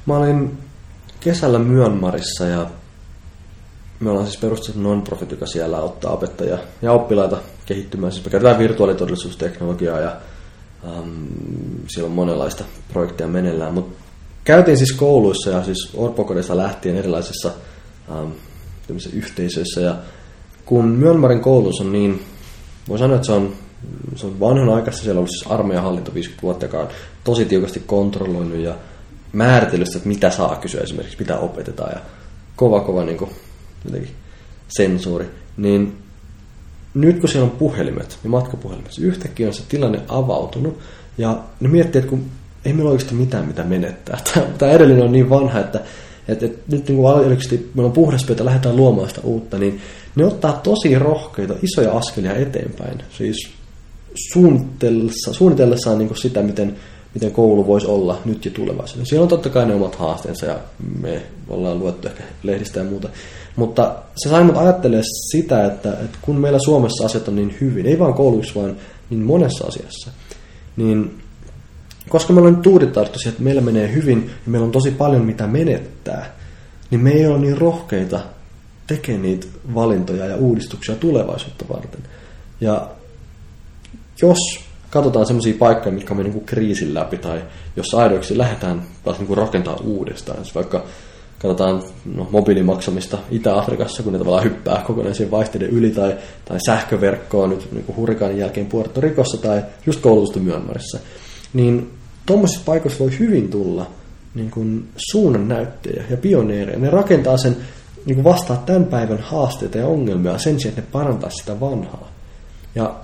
Mä 0.05 0.17
olin 0.17 0.57
kesällä 1.19 1.59
Myönmarissa 1.59 2.45
ja 2.45 2.69
me 3.99 4.09
ollaan 4.09 4.27
siis 4.27 4.39
perustettu 4.39 4.81
non-profit, 4.81 5.31
joka 5.31 5.45
siellä 5.45 5.77
auttaa 5.77 6.11
opettajia 6.11 6.57
ja 6.81 6.91
oppilaita 6.91 7.37
kehittymään. 7.65 8.11
Siis 8.11 8.25
me 8.25 8.31
käytetään 8.31 8.59
virtuaalitodellisuusteknologiaa 8.59 9.99
ja 9.99 10.15
um, 10.83 11.27
siellä 11.87 12.07
on 12.07 12.15
monenlaista 12.15 12.63
projekteja 12.93 13.27
meneillään. 13.27 13.73
Mutta 13.73 14.03
käytiin 14.43 14.77
siis 14.77 14.93
kouluissa 14.93 15.49
ja 15.49 15.63
siis 15.63 15.89
orpokodeista 15.93 16.57
lähtien 16.57 16.95
erilaisissa 16.95 17.51
um, 18.21 18.31
yhteisöissä. 19.13 19.81
Ja 19.81 19.95
kun 20.65 20.85
Myönmarin 20.85 21.41
koulutus 21.41 21.81
on 21.81 21.91
niin, 21.91 22.21
voi 22.89 22.99
sanoa, 22.99 23.15
että 23.15 23.25
se 23.25 23.31
on, 23.31 23.53
se 24.15 24.25
on 24.25 24.39
vanhan 24.39 24.69
aikaista, 24.69 25.03
siellä 25.03 25.17
on 25.17 25.21
ollut 25.21 25.31
siis 25.31 25.51
armeijan 25.51 25.83
hallinto 25.83 26.13
50 26.13 26.41
vuotta, 26.41 26.65
joka 26.65 26.79
on 26.79 26.87
tosi 27.23 27.45
tiukasti 27.45 27.83
kontrolloinut 27.85 28.57
ja 28.57 28.75
määritellyt, 29.33 29.95
että 29.95 30.07
mitä 30.07 30.29
saa 30.29 30.55
kysyä 30.55 30.81
esimerkiksi, 30.81 31.17
mitä 31.19 31.37
opetetaan 31.37 31.91
ja 31.95 31.99
kova 32.55 32.79
kova 32.79 33.03
niin 33.03 33.17
kuin, 33.17 33.31
jotenkin 33.85 34.11
sensuuri, 34.67 35.29
niin 35.57 35.97
nyt 36.93 37.19
kun 37.19 37.29
siellä 37.29 37.45
on 37.45 37.57
puhelimet 37.57 38.19
ja 38.23 38.29
matkapuhelimet, 38.29 38.91
yhtäkkiä 38.99 39.47
on 39.47 39.53
se 39.53 39.63
tilanne 39.69 40.01
avautunut 40.07 40.79
ja 41.17 41.39
ne 41.59 41.69
miettii, 41.69 41.99
että 41.99 42.09
kun 42.09 42.25
ei 42.65 42.73
meillä 42.73 42.91
oikeasti 42.91 43.15
mitään 43.15 43.47
mitä 43.47 43.63
menettää. 43.63 44.19
Tämä 44.57 44.71
edellinen 44.71 45.03
on 45.03 45.11
niin 45.11 45.29
vanha, 45.29 45.59
että, 45.59 45.81
että, 46.27 46.45
että 46.45 46.57
nyt 46.67 46.87
niin 46.87 46.97
kuin 46.97 47.37
meillä 47.73 47.87
on 47.87 47.91
puhdas 47.91 48.25
pöytä, 48.25 48.45
lähdetään 48.45 48.75
luomaan 48.75 49.09
sitä 49.09 49.21
uutta, 49.23 49.57
niin 49.57 49.81
ne 50.15 50.25
ottaa 50.25 50.59
tosi 50.63 50.99
rohkeita, 50.99 51.53
isoja 51.63 51.97
askelia 51.97 52.35
eteenpäin. 52.35 53.03
Siis 53.17 53.49
suunnitellessaan, 54.33 55.35
suunnitellessaan 55.35 55.97
niin 55.97 56.17
sitä, 56.17 56.41
miten 56.41 56.75
miten 57.17 57.31
koulu 57.31 57.67
voisi 57.67 57.87
olla 57.87 58.21
nyt 58.25 58.45
ja 58.45 58.51
tulevaisuudessa. 58.51 59.09
Siellä 59.09 59.23
on 59.23 59.29
totta 59.29 59.49
kai 59.49 59.65
ne 59.65 59.75
omat 59.75 59.95
haasteensa 59.95 60.45
ja 60.45 60.59
me 60.99 61.21
ollaan 61.49 61.79
luettu 61.79 62.07
ehkä 62.07 62.23
lehdistä 62.43 62.79
ja 62.79 62.85
muuta. 62.85 63.09
Mutta 63.55 63.95
se 64.15 64.29
sai 64.29 64.43
mut 64.43 64.57
ajattelee 64.57 65.01
sitä, 65.31 65.65
että, 65.65 65.93
että 65.93 66.17
kun 66.21 66.35
meillä 66.35 66.59
Suomessa 66.59 67.05
asiat 67.05 67.27
on 67.27 67.35
niin 67.35 67.57
hyvin, 67.61 67.85
ei 67.85 67.99
vaan 67.99 68.13
kouluissa, 68.13 68.59
vaan 68.59 68.75
niin 69.09 69.23
monessa 69.23 69.67
asiassa, 69.67 70.11
niin 70.75 71.21
koska 72.09 72.33
meillä 72.33 72.47
on 72.47 72.53
nyt 72.53 72.61
tuuditarttu 72.61 73.19
että 73.29 73.43
meillä 73.43 73.61
menee 73.61 73.93
hyvin 73.93 74.29
ja 74.45 74.51
meillä 74.51 74.65
on 74.65 74.71
tosi 74.71 74.91
paljon 74.91 75.25
mitä 75.25 75.47
menettää, 75.47 76.35
niin 76.91 77.01
me 77.01 77.11
ei 77.11 77.27
ole 77.27 77.39
niin 77.39 77.57
rohkeita 77.57 78.19
tekemään 78.87 79.21
niitä 79.21 79.47
valintoja 79.75 80.25
ja 80.25 80.35
uudistuksia 80.35 80.95
tulevaisuutta 80.95 81.65
varten. 81.69 82.01
Ja 82.61 82.89
jos 84.21 84.66
katsotaan 84.89 85.25
semmoisia 85.25 85.53
paikkoja, 85.59 85.95
mitkä 85.95 86.13
on 86.13 86.23
niin 86.23 86.45
kriisin 86.45 86.93
läpi, 86.93 87.17
tai 87.17 87.41
jos 87.75 87.93
aidoiksi 87.93 88.37
lähdetään 88.37 88.83
taas 89.03 89.19
niin 89.19 89.37
rakentaa 89.37 89.79
uudestaan. 89.83 90.39
Jos 90.39 90.55
vaikka 90.55 90.83
katsotaan 91.39 91.83
no, 92.05 92.27
mobiilimaksamista 92.31 93.17
Itä-Afrikassa, 93.31 94.03
kun 94.03 94.13
ne 94.13 94.19
tavallaan 94.19 94.43
hyppää 94.43 94.83
kokonaisen 94.87 95.31
vaihteiden 95.31 95.69
yli, 95.69 95.89
tai, 95.89 96.17
tai 96.45 96.57
sähköverkkoa 96.65 97.47
nyt 97.47 97.71
niin 97.71 97.95
hurrikaanin 97.95 98.37
jälkeen 98.37 98.67
Puerto 98.67 99.01
Ricossa, 99.01 99.37
tai 99.37 99.63
just 99.85 100.01
koulutusta 100.01 100.39
Myönmarissa, 100.39 100.99
niin 101.53 101.91
tuommoisissa 102.25 102.61
paikoissa 102.65 102.99
voi 102.99 103.19
hyvin 103.19 103.49
tulla 103.49 103.87
niin 104.35 104.51
kuin 104.51 104.87
suunnan 105.11 105.47
näyttäjä 105.47 106.03
ja 106.09 106.17
pioneereja. 106.17 106.79
Ne 106.79 106.89
rakentaa 106.89 107.37
sen 107.37 107.57
niin 108.05 108.15
kuin 108.15 108.23
vastaa 108.23 108.63
tämän 108.65 108.85
päivän 108.85 109.19
haasteita 109.19 109.77
ja 109.77 109.87
ongelmia 109.87 110.37
sen 110.37 110.59
sijaan, 110.59 110.79
että 110.79 110.81
ne 110.81 110.87
parantaa 110.91 111.29
sitä 111.29 111.59
vanhaa. 111.59 112.11
Ja 112.75 112.95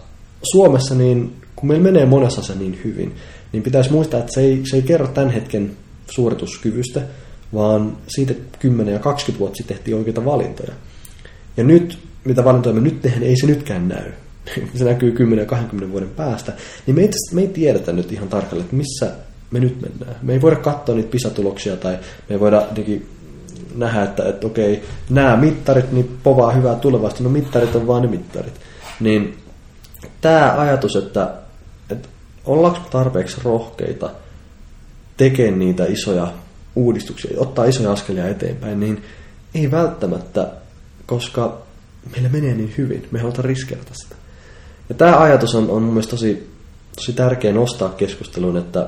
Suomessa 0.43 0.95
niin 0.95 1.42
kun 1.64 1.68
meillä 1.68 1.84
menee 1.84 2.06
monessa 2.06 2.41
se 2.41 2.56
niin 2.56 2.80
hyvin, 2.84 3.15
niin 3.52 3.64
pitäisi 3.64 3.91
muistaa, 3.91 4.19
että 4.19 4.31
se 4.34 4.41
ei, 4.41 4.61
se 4.69 4.76
ei 4.76 4.81
kerro 4.81 5.07
tämän 5.07 5.30
hetken 5.30 5.72
suorituskyvystä, 6.11 7.02
vaan 7.53 7.98
siitä 8.07 8.34
10 8.60 8.94
ja 8.94 8.99
20 8.99 9.40
vuotta 9.40 9.57
sitten 9.57 9.77
tehtiin 9.77 9.98
oikeita 9.98 10.26
valintoja. 10.26 10.73
Ja 11.57 11.64
nyt, 11.64 11.98
mitä 12.23 12.44
valintoja 12.44 12.76
me 12.76 12.81
nyt 12.81 13.02
tehdään, 13.02 13.23
ei 13.23 13.35
se 13.40 13.48
nytkään 13.48 13.88
näy. 13.88 14.11
se 14.76 14.84
näkyy 14.85 15.11
10 15.11 15.44
ja 15.44 15.45
20 15.45 15.91
vuoden 15.91 16.10
päästä. 16.10 16.53
Niin 16.88 16.95
me 16.95 17.02
ei, 17.02 17.10
me 17.34 17.41
ei 17.41 17.48
tiedetä 17.48 17.91
nyt 17.91 18.11
ihan 18.11 18.27
tarkalleen, 18.27 18.65
että 18.65 18.76
missä 18.76 19.11
me 19.52 19.60
nyt 19.60 19.81
mennään. 19.81 20.15
Me 20.22 20.34
ei 20.34 20.41
voida 20.41 20.56
katsoa 20.56 20.95
niitä 20.95 21.11
pisatuloksia 21.11 21.77
tai 21.77 21.94
me 22.30 22.35
ei 22.35 22.40
voida 22.40 22.68
nähdä, 23.76 24.03
että, 24.03 24.30
että 24.30 24.48
okei, 24.48 24.84
nämä 25.10 25.35
mittarit 25.35 25.91
niin 25.91 26.18
povaa 26.23 26.52
hyvää 26.52 26.76
tulevaisuutta. 26.76 27.23
No 27.23 27.30
mittarit 27.30 27.76
on 27.76 27.88
vaan 27.88 28.02
ne 28.02 28.07
mittarit. 28.07 28.53
Niin 28.99 29.38
tämä 30.22 30.56
ajatus, 30.57 30.95
että 30.95 31.42
ollaanko 32.45 32.79
tarpeeksi 32.89 33.37
rohkeita 33.43 34.09
tekemään 35.17 35.59
niitä 35.59 35.85
isoja 35.85 36.33
uudistuksia, 36.75 37.31
ottaa 37.37 37.65
isoja 37.65 37.91
askelia 37.91 38.27
eteenpäin, 38.27 38.79
niin 38.79 39.03
ei 39.55 39.71
välttämättä, 39.71 40.51
koska 41.05 41.61
meillä 42.11 42.29
menee 42.29 42.55
niin 42.55 42.73
hyvin, 42.77 43.07
me 43.11 43.19
halutaan 43.19 43.45
riskeerata 43.45 43.91
sitä. 43.93 44.15
Ja 44.89 44.95
tämä 44.95 45.19
ajatus 45.19 45.55
on, 45.55 45.69
on 45.69 45.81
mun 45.81 45.93
mielestä 45.93 46.11
tosi, 46.11 46.53
tosi 46.95 47.13
tärkeä 47.13 47.53
nostaa 47.53 47.89
keskusteluun, 47.89 48.57
että, 48.57 48.87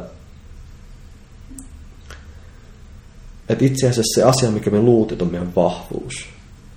että 3.49 3.65
itse 3.65 3.90
asiassa 3.90 4.22
se 4.22 4.23
asia, 4.23 4.52
mikä 4.52 4.69
me 4.69 4.80
luutit, 4.80 5.22
on 5.22 5.32
meidän 5.32 5.56
vahvuus, 5.56 6.14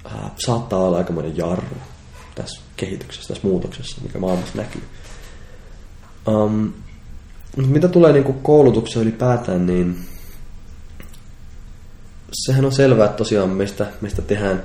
ää, 0.05 0.31
saattaa 0.37 0.79
olla 0.79 0.99
aikamoinen 0.99 1.37
jarru 1.37 1.77
tässä 2.35 2.61
kehityksessä, 2.77 3.29
tässä 3.29 3.49
muutoksessa, 3.49 4.01
mikä 4.03 4.19
maailmassa 4.19 4.59
näkyy. 4.59 4.83
Um, 6.29 6.73
mitä 7.57 7.89
tulee 7.89 8.13
niin 8.13 8.25
kuin 8.25 8.39
koulutukseen 8.43 9.03
ylipäätään, 9.03 9.67
niin 9.67 9.99
sehän 12.33 12.65
on 12.65 12.73
selvää, 12.73 13.07
että 13.07 13.17
tosiaan 13.17 13.51
meistä, 13.51 13.87
meistä 14.01 14.23
tehdään 14.23 14.63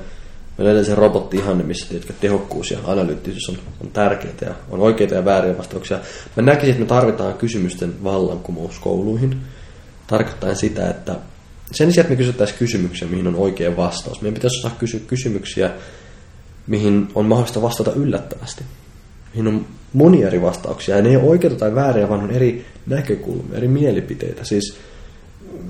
Meillä 0.58 0.72
on 0.72 0.78
edelleen 0.78 0.98
robotti 0.98 1.38
ihan, 1.38 1.66
missä 1.66 1.90
tiedätkö, 1.90 2.14
tehokkuus 2.20 2.72
ja 2.72 2.80
analyyttisyys 2.88 3.50
on, 3.50 3.58
on 3.82 3.92
tärkeää 3.92 4.34
ja 4.42 4.54
on 4.70 4.80
oikeita 4.80 5.16
ja 5.16 5.26
vääriä 5.26 5.58
vastauksia. 5.58 6.00
Mä 6.38 6.44
näkisin, 6.44 6.70
että 6.70 6.84
me 6.84 6.88
tarvitaan 6.88 7.34
kysymysten 7.34 8.04
vallankumous 8.04 8.80
kouluihin. 8.80 9.42
Tarkoittaa 10.08 10.56
sitä, 10.56 10.90
että 10.90 11.16
sen 11.72 11.94
sijaan, 11.94 12.06
että 12.06 12.14
me 12.14 12.16
kysyttäisiin 12.16 12.60
kysymyksiä, 12.60 13.08
mihin 13.08 13.28
on 13.28 13.36
oikea 13.36 13.78
vastaus, 13.78 14.22
meidän 14.22 14.34
pitäisi 14.34 14.60
osaa 14.60 14.78
kysyä 14.80 15.00
kysymyksiä, 15.00 15.72
mihin 16.68 17.08
on 17.16 17.26
mahdollista 17.26 17.62
vastata 17.62 17.92
yllättävästi. 17.92 18.64
Mihin 19.34 19.48
on 19.48 19.66
monia 19.94 20.28
eri 20.28 20.42
vastauksia. 20.42 20.96
Ja 20.96 21.02
ne 21.02 21.10
ei 21.10 21.16
ole 21.16 21.30
oikeita 21.30 21.56
tai 21.56 21.76
vääriä, 21.76 22.10
vaan 22.10 22.24
on 22.24 22.32
eri 22.32 22.66
näkökulmia, 22.88 23.58
eri 23.58 23.68
mielipiteitä. 23.68 24.44
Siis 24.44 24.78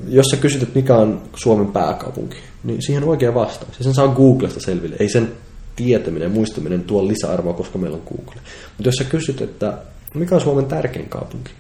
jos 0.08 0.26
sä 0.32 0.38
kysyt, 0.38 0.64
että 0.64 0.80
mikä 0.80 0.96
on 0.96 1.22
Suomen 1.36 1.68
pääkaupunki, 1.68 2.38
niin 2.64 2.82
siihen 2.82 3.04
on 3.04 3.10
oikea 3.10 3.34
vastaus. 3.34 3.78
Ja 3.78 3.84
sen 3.84 3.94
saa 3.94 4.08
Googlesta 4.08 4.60
selville. 4.60 4.96
Ei 5.00 5.10
sen 5.10 5.32
tietäminen 5.76 6.26
ja 6.26 6.34
muistaminen 6.34 6.84
tuo 6.84 7.08
lisäarvoa, 7.08 7.54
koska 7.54 7.78
meillä 7.78 7.98
on 7.98 8.04
Google. 8.10 8.42
Mutta 8.78 8.88
jos 8.88 8.96
sä 8.96 9.04
kysyt, 9.04 9.42
että 9.42 9.78
mikä 10.14 10.36
on 10.36 10.42
Suomen 10.42 10.66
tärkein 10.66 11.10
kaupunki, 11.10 11.52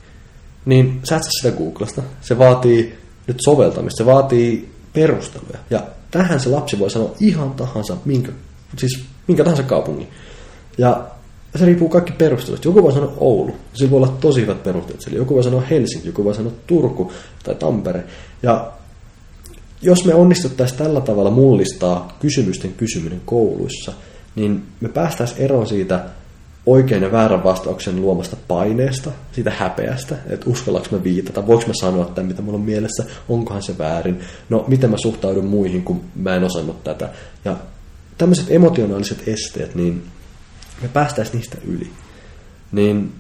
niin 0.65 0.99
sä 1.03 1.15
et 1.15 1.23
sitä 1.41 1.57
Googlesta. 1.57 2.01
Se 2.21 2.37
vaatii 2.37 2.95
nyt 3.27 3.37
soveltamista, 3.39 3.97
se 3.97 4.05
vaatii 4.05 4.69
perusteluja. 4.93 5.59
Ja 5.69 5.83
tähän 6.11 6.39
se 6.39 6.49
lapsi 6.49 6.79
voi 6.79 6.89
sanoa 6.89 7.15
ihan 7.19 7.51
tahansa, 7.51 7.97
minkä, 8.05 8.31
siis 8.77 9.03
minkä 9.27 9.43
tahansa 9.43 9.63
kaupungin. 9.63 10.07
Ja 10.77 11.07
se 11.55 11.65
riippuu 11.65 11.89
kaikki 11.89 12.11
perustelusta. 12.11 12.67
Joku 12.67 12.83
voi 12.83 12.93
sanoa 12.93 13.13
Oulu, 13.17 13.55
sillä 13.73 13.91
voi 13.91 13.97
olla 13.97 14.17
tosi 14.21 14.41
hyvät 14.41 14.63
perusteet. 14.63 15.01
Sillä 15.01 15.17
joku 15.17 15.35
voi 15.35 15.43
sanoa 15.43 15.61
Helsinki, 15.61 16.07
joku 16.07 16.23
voi 16.23 16.35
sanoa 16.35 16.51
Turku 16.67 17.11
tai 17.43 17.55
Tampere. 17.55 18.03
Ja 18.43 18.71
jos 19.81 20.05
me 20.05 20.13
onnistuttaisiin 20.13 20.77
tällä 20.77 21.01
tavalla 21.01 21.31
mullistaa 21.31 22.17
kysymysten 22.19 22.73
kysyminen 22.73 23.21
kouluissa, 23.25 23.93
niin 24.35 24.63
me 24.81 24.89
päästäisiin 24.89 25.41
eroon 25.41 25.67
siitä 25.67 26.05
oikein 26.65 27.03
ja 27.03 27.11
väärän 27.11 27.43
vastauksen 27.43 28.01
luomasta 28.01 28.37
paineesta, 28.47 29.11
siitä 29.31 29.51
häpeästä, 29.51 30.15
että 30.29 30.49
uskallanko 30.49 30.87
mä 30.91 31.03
viitata, 31.03 31.47
voiko 31.47 31.63
mä 31.67 31.73
sanoa 31.79 32.05
tämän, 32.05 32.27
mitä 32.27 32.41
mulla 32.41 32.57
on 32.57 32.65
mielessä, 32.65 33.03
onkohan 33.29 33.63
se 33.63 33.77
väärin, 33.77 34.19
no 34.49 34.65
miten 34.67 34.89
mä 34.89 34.97
suhtaudun 34.97 35.45
muihin, 35.45 35.83
kun 35.83 36.01
mä 36.15 36.35
en 36.35 36.43
osannut 36.43 36.83
tätä. 36.83 37.09
Ja 37.45 37.57
tämmöiset 38.17 38.45
emotionaaliset 38.49 39.27
esteet, 39.27 39.75
niin 39.75 40.03
me 40.83 40.89
päästäisiin 40.89 41.37
niistä 41.37 41.57
yli. 41.65 41.89
Niin 42.71 43.13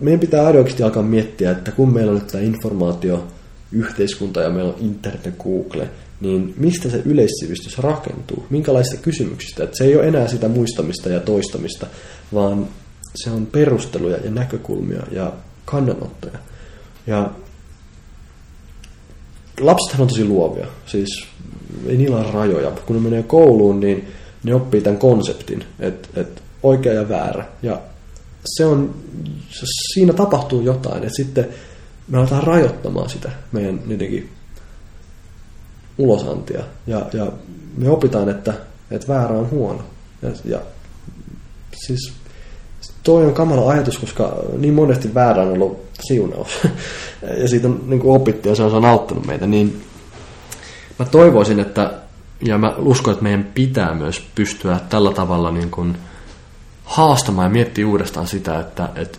meidän 0.00 0.20
pitää 0.20 0.46
aidoiksi 0.46 0.82
alkaa 0.82 1.02
miettiä, 1.02 1.50
että 1.50 1.72
kun 1.72 1.92
meillä 1.92 2.12
on 2.12 2.18
nyt 2.18 2.26
tämä 2.26 2.44
informaatio, 2.44 3.26
yhteiskunta 3.72 4.40
ja 4.40 4.50
meillä 4.50 4.72
on 4.72 4.80
internet 4.80 5.26
ja 5.26 5.32
Google, 5.32 5.90
niin 6.20 6.54
mistä 6.56 6.90
se 6.90 7.02
yleissivistys 7.04 7.78
rakentuu? 7.78 8.46
Minkälaisista 8.50 9.02
kysymyksistä? 9.02 9.64
Että 9.64 9.76
se 9.76 9.84
ei 9.84 9.96
ole 9.96 10.08
enää 10.08 10.28
sitä 10.28 10.48
muistamista 10.48 11.08
ja 11.08 11.20
toistamista, 11.20 11.86
vaan 12.34 12.68
se 13.14 13.30
on 13.30 13.46
perusteluja 13.46 14.16
ja 14.16 14.30
näkökulmia 14.30 15.02
ja 15.12 15.32
kannanottoja. 15.64 16.38
Ja 17.06 17.30
lapsethan 19.60 20.02
on 20.02 20.08
tosi 20.08 20.24
luovia. 20.24 20.66
Siis 20.86 21.26
ei 21.86 21.96
niillä 21.96 22.16
ole 22.16 22.32
rajoja. 22.32 22.70
Kun 22.70 22.96
ne 22.96 23.02
menee 23.02 23.22
kouluun, 23.22 23.80
niin 23.80 24.08
ne 24.44 24.54
oppii 24.54 24.80
tämän 24.80 24.98
konseptin, 24.98 25.64
että 25.80 26.08
et 26.20 26.42
oikea 26.62 26.92
ja 26.92 27.08
väärä. 27.08 27.44
Ja 27.62 27.80
se 28.44 28.64
on, 28.64 28.94
siinä 29.92 30.12
tapahtuu 30.12 30.60
jotain, 30.60 31.02
että 31.02 31.16
sitten 31.16 31.48
me 32.08 32.18
aletaan 32.18 32.42
rajoittamaan 32.42 33.10
sitä 33.10 33.30
meidän 33.52 33.80
jotenkin 33.88 34.30
ulosantia. 35.98 36.64
Ja, 36.86 37.06
ja 37.12 37.32
me 37.76 37.90
opitaan, 37.90 38.28
että, 38.28 38.54
että 38.90 39.08
väärä 39.08 39.34
on 39.34 39.50
huono. 39.50 39.82
Ja, 40.22 40.30
ja 40.44 40.60
siis 41.86 42.12
toi 43.02 43.26
on 43.26 43.34
kamala 43.34 43.70
ajatus, 43.70 43.98
koska 43.98 44.36
niin 44.58 44.74
monesti 44.74 45.14
väärä 45.14 45.42
on 45.42 45.52
ollut 45.52 45.82
siunaus. 46.00 46.48
ja 47.42 47.48
siitä 47.48 47.68
on 47.68 47.80
niin 47.86 48.02
opittu 48.04 48.48
ja 48.48 48.54
se 48.54 48.62
on, 48.62 48.70
se 48.70 48.76
on 48.76 48.84
auttanut 48.84 49.26
meitä. 49.26 49.46
Niin 49.46 49.82
mä 50.98 51.04
toivoisin, 51.04 51.60
että 51.60 51.90
ja 52.42 52.58
mä 52.58 52.74
uskon, 52.78 53.12
että 53.12 53.22
meidän 53.22 53.44
pitää 53.44 53.94
myös 53.94 54.26
pystyä 54.34 54.80
tällä 54.88 55.12
tavalla 55.12 55.50
niin 55.50 55.70
kuin 55.70 55.96
haastamaan 56.84 57.46
ja 57.46 57.52
miettiä 57.52 57.86
uudestaan 57.86 58.26
sitä, 58.26 58.60
että, 58.60 58.88
että 58.94 59.18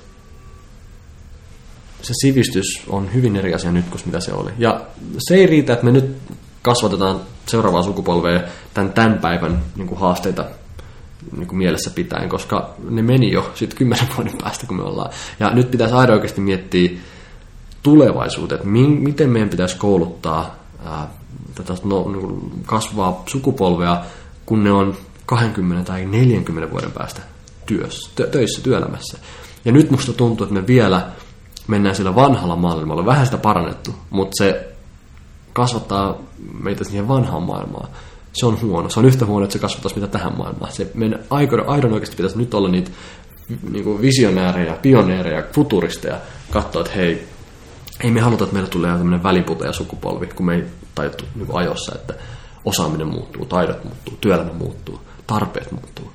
se 2.01 2.13
sivistys 2.21 2.83
on 2.87 3.13
hyvin 3.13 3.35
eri 3.35 3.53
asia 3.53 3.71
nyt 3.71 3.89
kuin 3.89 4.01
mitä 4.05 4.19
se 4.19 4.33
oli. 4.33 4.51
Ja 4.57 4.81
se 5.17 5.35
ei 5.35 5.45
riitä, 5.45 5.73
että 5.73 5.85
me 5.85 5.91
nyt 5.91 6.17
kasvatetaan 6.61 7.21
seuraavaa 7.45 7.83
sukupolvea 7.83 8.41
tämän, 8.73 8.93
tämän 8.93 9.17
päivän 9.17 9.63
niin 9.75 9.87
kuin 9.87 9.99
haasteita 9.99 10.45
niin 11.37 11.47
kuin 11.47 11.57
mielessä 11.57 11.89
pitäen, 11.89 12.29
koska 12.29 12.75
ne 12.89 13.01
meni 13.01 13.31
jo 13.31 13.51
sitten 13.55 13.77
kymmenen 13.77 14.07
vuoden 14.17 14.37
päästä, 14.41 14.67
kun 14.67 14.77
me 14.77 14.83
ollaan. 14.83 15.11
Ja 15.39 15.49
nyt 15.53 15.71
pitäisi 15.71 15.95
aina 15.95 16.13
oikeasti 16.13 16.41
miettiä 16.41 16.89
tulevaisuuteen, 17.83 18.59
että 18.59 18.69
mi- 18.69 18.87
miten 18.87 19.29
meidän 19.29 19.49
pitäisi 19.49 19.77
kouluttaa 19.77 20.55
tätä 21.55 21.73
no, 21.83 22.11
niin 22.11 22.63
kasvaa 22.65 23.23
sukupolvea, 23.25 24.03
kun 24.45 24.63
ne 24.63 24.71
on 24.71 24.97
20 25.25 25.91
tai 25.91 26.05
40 26.05 26.71
vuoden 26.71 26.91
päästä 26.91 27.21
työssä, 27.65 28.11
tö, 28.15 28.27
töissä, 28.27 28.61
työelämässä. 28.63 29.17
Ja 29.65 29.71
nyt 29.71 29.91
musta 29.91 30.13
tuntuu, 30.13 30.45
että 30.45 30.61
me 30.61 30.67
vielä 30.67 31.07
mennään 31.67 31.95
sillä 31.95 32.15
vanhalla 32.15 32.55
maailmalla. 32.55 33.05
Vähän 33.05 33.25
sitä 33.25 33.37
parannettu, 33.37 33.95
mutta 34.09 34.35
se 34.37 34.73
kasvattaa 35.53 36.17
meitä 36.63 36.83
siihen 36.83 37.07
vanhaan 37.07 37.43
maailmaan. 37.43 37.89
Se 38.33 38.45
on 38.45 38.61
huono. 38.61 38.89
Se 38.89 38.99
on 38.99 39.05
yhtä 39.05 39.25
huono, 39.25 39.43
että 39.43 39.53
se 39.53 39.59
kasvattaisi 39.59 39.95
mitä 39.95 40.07
tähän 40.07 40.37
maailmaan. 40.37 40.71
Se 40.71 40.91
meidän 40.93 41.23
aidon 41.67 41.93
oikeasti 41.93 42.15
pitäisi 42.15 42.37
nyt 42.37 42.53
olla 42.53 42.69
niitä 42.69 42.91
niin 43.71 43.83
kuin 43.83 44.01
visionäärejä, 44.01 44.73
pioneereja, 44.81 45.43
futuristeja, 45.53 46.17
katsoa, 46.51 46.81
että 46.81 46.93
hei, 46.95 47.27
ei 48.03 48.11
me 48.11 48.21
haluta, 48.21 48.43
että 48.43 48.53
meillä 48.53 48.69
tulee 48.69 48.91
tämmöinen 48.91 49.23
väliputeja 49.23 49.73
sukupolvi, 49.73 50.27
kun 50.27 50.45
me 50.45 50.55
ei 50.55 50.63
tajuttu 50.95 51.25
niin 51.35 51.47
ajossa, 51.53 51.95
että 51.95 52.13
osaaminen 52.65 53.07
muuttuu, 53.07 53.45
taidot 53.45 53.83
muuttuu, 53.83 54.17
työelämä 54.21 54.53
muuttuu, 54.53 55.01
tarpeet 55.27 55.71
muuttuu. 55.71 56.11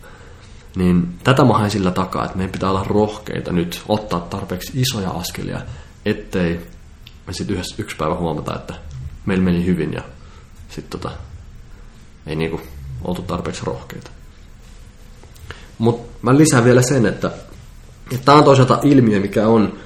Niin 0.77 1.19
tätä 1.25 1.45
mä 1.45 1.59
hain 1.59 1.71
sillä 1.71 1.91
takaa, 1.91 2.25
että 2.25 2.37
meidän 2.37 2.53
pitää 2.53 2.71
olla 2.71 2.85
rohkeita 2.85 3.53
nyt 3.53 3.83
ottaa 3.89 4.21
tarpeeksi 4.21 4.81
isoja 4.81 5.11
askelia, 5.11 5.61
ettei 6.05 6.61
me 7.27 7.33
sitten 7.33 7.63
yksi 7.79 7.97
päivä 7.97 8.15
huomata, 8.15 8.55
että 8.55 8.75
meillä 9.27 9.45
meni 9.45 9.65
hyvin 9.65 9.93
ja 9.93 10.03
sitten 10.69 11.01
tota, 11.01 11.17
ei 12.27 12.37
niinku 12.37 12.61
oltu 13.05 13.23
tarpeeksi 13.23 13.65
rohkeita. 13.65 14.11
Mutta 15.79 16.19
mä 16.23 16.37
lisään 16.37 16.65
vielä 16.65 16.83
sen, 16.83 17.07
että 17.07 17.31
tämä 18.25 18.39
on 18.39 18.45
toisaalta 18.45 18.79
ilmiö, 18.83 19.21
mikä 19.21 19.49
on 19.49 19.79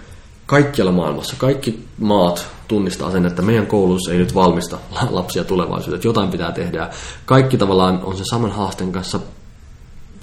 kaikkialla 0.47 0.93
maailmassa. 0.93 1.37
Kaikki 1.39 1.89
maat 1.99 2.47
tunnistaa 2.71 3.11
sen, 3.11 3.27
että 3.27 3.43
meidän 3.43 3.67
koulutus 3.67 4.09
ei 4.09 4.19
nyt 4.19 4.35
valmista 4.35 4.79
lapsia 5.11 5.45
tulevaisuuteen, 5.45 5.95
että 5.95 6.09
jotain 6.09 6.31
pitää 6.31 6.53
tehdä. 6.53 6.91
Kaikki 7.27 7.59
tavallaan 7.59 8.03
on 8.03 8.17
sen 8.17 8.27
saman 8.31 8.51
haasteen 8.51 8.93
kanssa, 8.93 9.21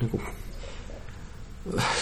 niin 0.02 0.10
kuin, 0.10 0.24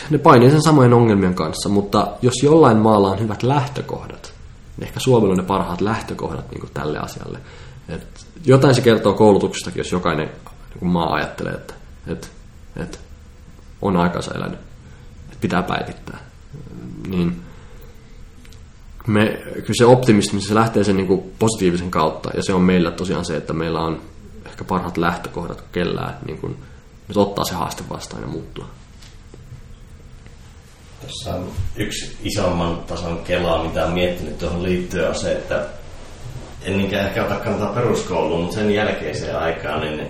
ne 0.09 0.17
painii 0.17 0.51
sen 0.51 0.63
samojen 0.63 0.93
ongelmien 0.93 1.35
kanssa, 1.35 1.69
mutta 1.69 2.07
jos 2.21 2.33
jollain 2.43 2.77
maalla 2.77 3.11
on 3.11 3.19
hyvät 3.19 3.43
lähtökohdat, 3.43 4.33
niin 4.77 4.87
ehkä 4.87 4.99
Suomella 4.99 5.31
on 5.31 5.37
ne 5.37 5.43
parhaat 5.43 5.81
lähtökohdat 5.81 6.51
niin 6.51 6.59
kuin 6.59 6.71
tälle 6.73 6.99
asialle. 6.99 7.39
Et 7.89 8.25
jotain 8.45 8.75
se 8.75 8.81
kertoo 8.81 9.13
koulutuksestakin, 9.13 9.79
jos 9.79 9.91
jokainen 9.91 10.29
niin 10.81 10.91
maa 10.91 11.13
ajattelee, 11.13 11.53
että, 11.53 11.73
että, 12.07 12.27
että 12.75 12.97
on 13.81 13.97
aikansa 13.97 14.33
elänyt, 14.35 14.59
että 15.25 15.37
pitää 15.41 15.63
päivittää. 15.63 16.17
Niin 17.07 17.41
me, 19.07 19.25
kyllä 19.43 19.73
se 19.77 19.85
optimismi, 19.85 20.41
se 20.41 20.55
lähtee 20.55 20.83
sen 20.83 20.97
niin 20.97 21.07
kuin 21.07 21.33
positiivisen 21.39 21.91
kautta, 21.91 22.29
ja 22.33 22.43
se 22.43 22.53
on 22.53 22.61
meillä 22.61 22.91
tosiaan 22.91 23.25
se, 23.25 23.37
että 23.37 23.53
meillä 23.53 23.79
on 23.79 24.01
ehkä 24.45 24.63
parhaat 24.63 24.97
lähtökohdat 24.97 25.63
kellään 25.71 26.17
niin 26.25 26.37
kuin, 26.37 26.55
nyt 27.07 27.17
ottaa 27.17 27.45
se 27.45 27.53
haaste 27.53 27.83
vastaan 27.89 28.21
ja 28.21 28.27
muuttua. 28.27 28.65
Tässä 31.01 31.35
on 31.35 31.51
yksi 31.75 32.17
isomman 32.23 32.77
tason 32.77 33.23
kelaa, 33.23 33.63
mitä 33.63 33.85
on 33.85 33.93
miettinyt 33.93 34.37
tuohon 34.37 34.63
liittyen, 34.63 35.09
on 35.09 35.15
se, 35.15 35.31
että 35.31 35.65
en 36.61 36.77
niinkään 36.77 37.07
ehkä 37.07 37.25
ota 37.25 37.35
kantaa 37.35 37.73
peruskouluun, 37.73 38.41
mutta 38.41 38.55
sen 38.55 38.73
jälkeiseen 38.73 39.37
aikaan, 39.37 39.81
niin 39.81 40.07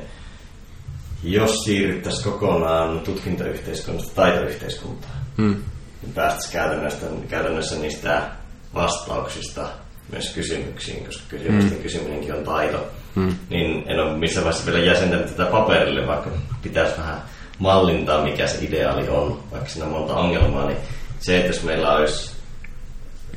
jos 1.23 1.63
siirryttäisiin 1.63 2.23
kokonaan 2.23 2.99
tutkintoyhteiskunnasta 2.99 4.15
taitoyhteiskuntaan, 4.15 5.13
hmm. 5.37 5.55
niin 6.01 6.13
päästäisiin 6.13 6.53
käytännössä, 6.53 7.05
käytännössä 7.29 7.75
niistä 7.75 8.31
vastauksista 8.75 9.67
myös 10.11 10.33
kysymyksiin, 10.33 11.05
koska 11.05 11.23
kysymysten 11.29 11.77
mm. 11.77 11.83
kysyminenkin 11.83 12.33
on 12.33 12.43
taito. 12.43 12.87
Mm. 13.15 13.35
Niin 13.49 13.83
en 13.87 13.99
ole 13.99 14.17
missään 14.17 14.45
vaiheessa 14.45 14.71
vielä 14.71 14.85
jäsentänyt 14.85 15.35
tätä 15.35 15.51
paperille, 15.51 16.07
vaikka 16.07 16.29
pitäisi 16.61 16.97
vähän 16.97 17.21
mallintaa, 17.59 18.23
mikä 18.23 18.47
se 18.47 18.65
ideaali 18.65 19.09
on, 19.09 19.43
vaikka 19.51 19.69
siinä 19.69 19.85
on 19.85 19.91
monta 19.91 20.15
ongelmaa, 20.15 20.67
niin 20.67 20.77
se, 21.19 21.37
että 21.37 21.49
jos 21.49 21.63
meillä 21.63 21.95
olisi 21.95 22.35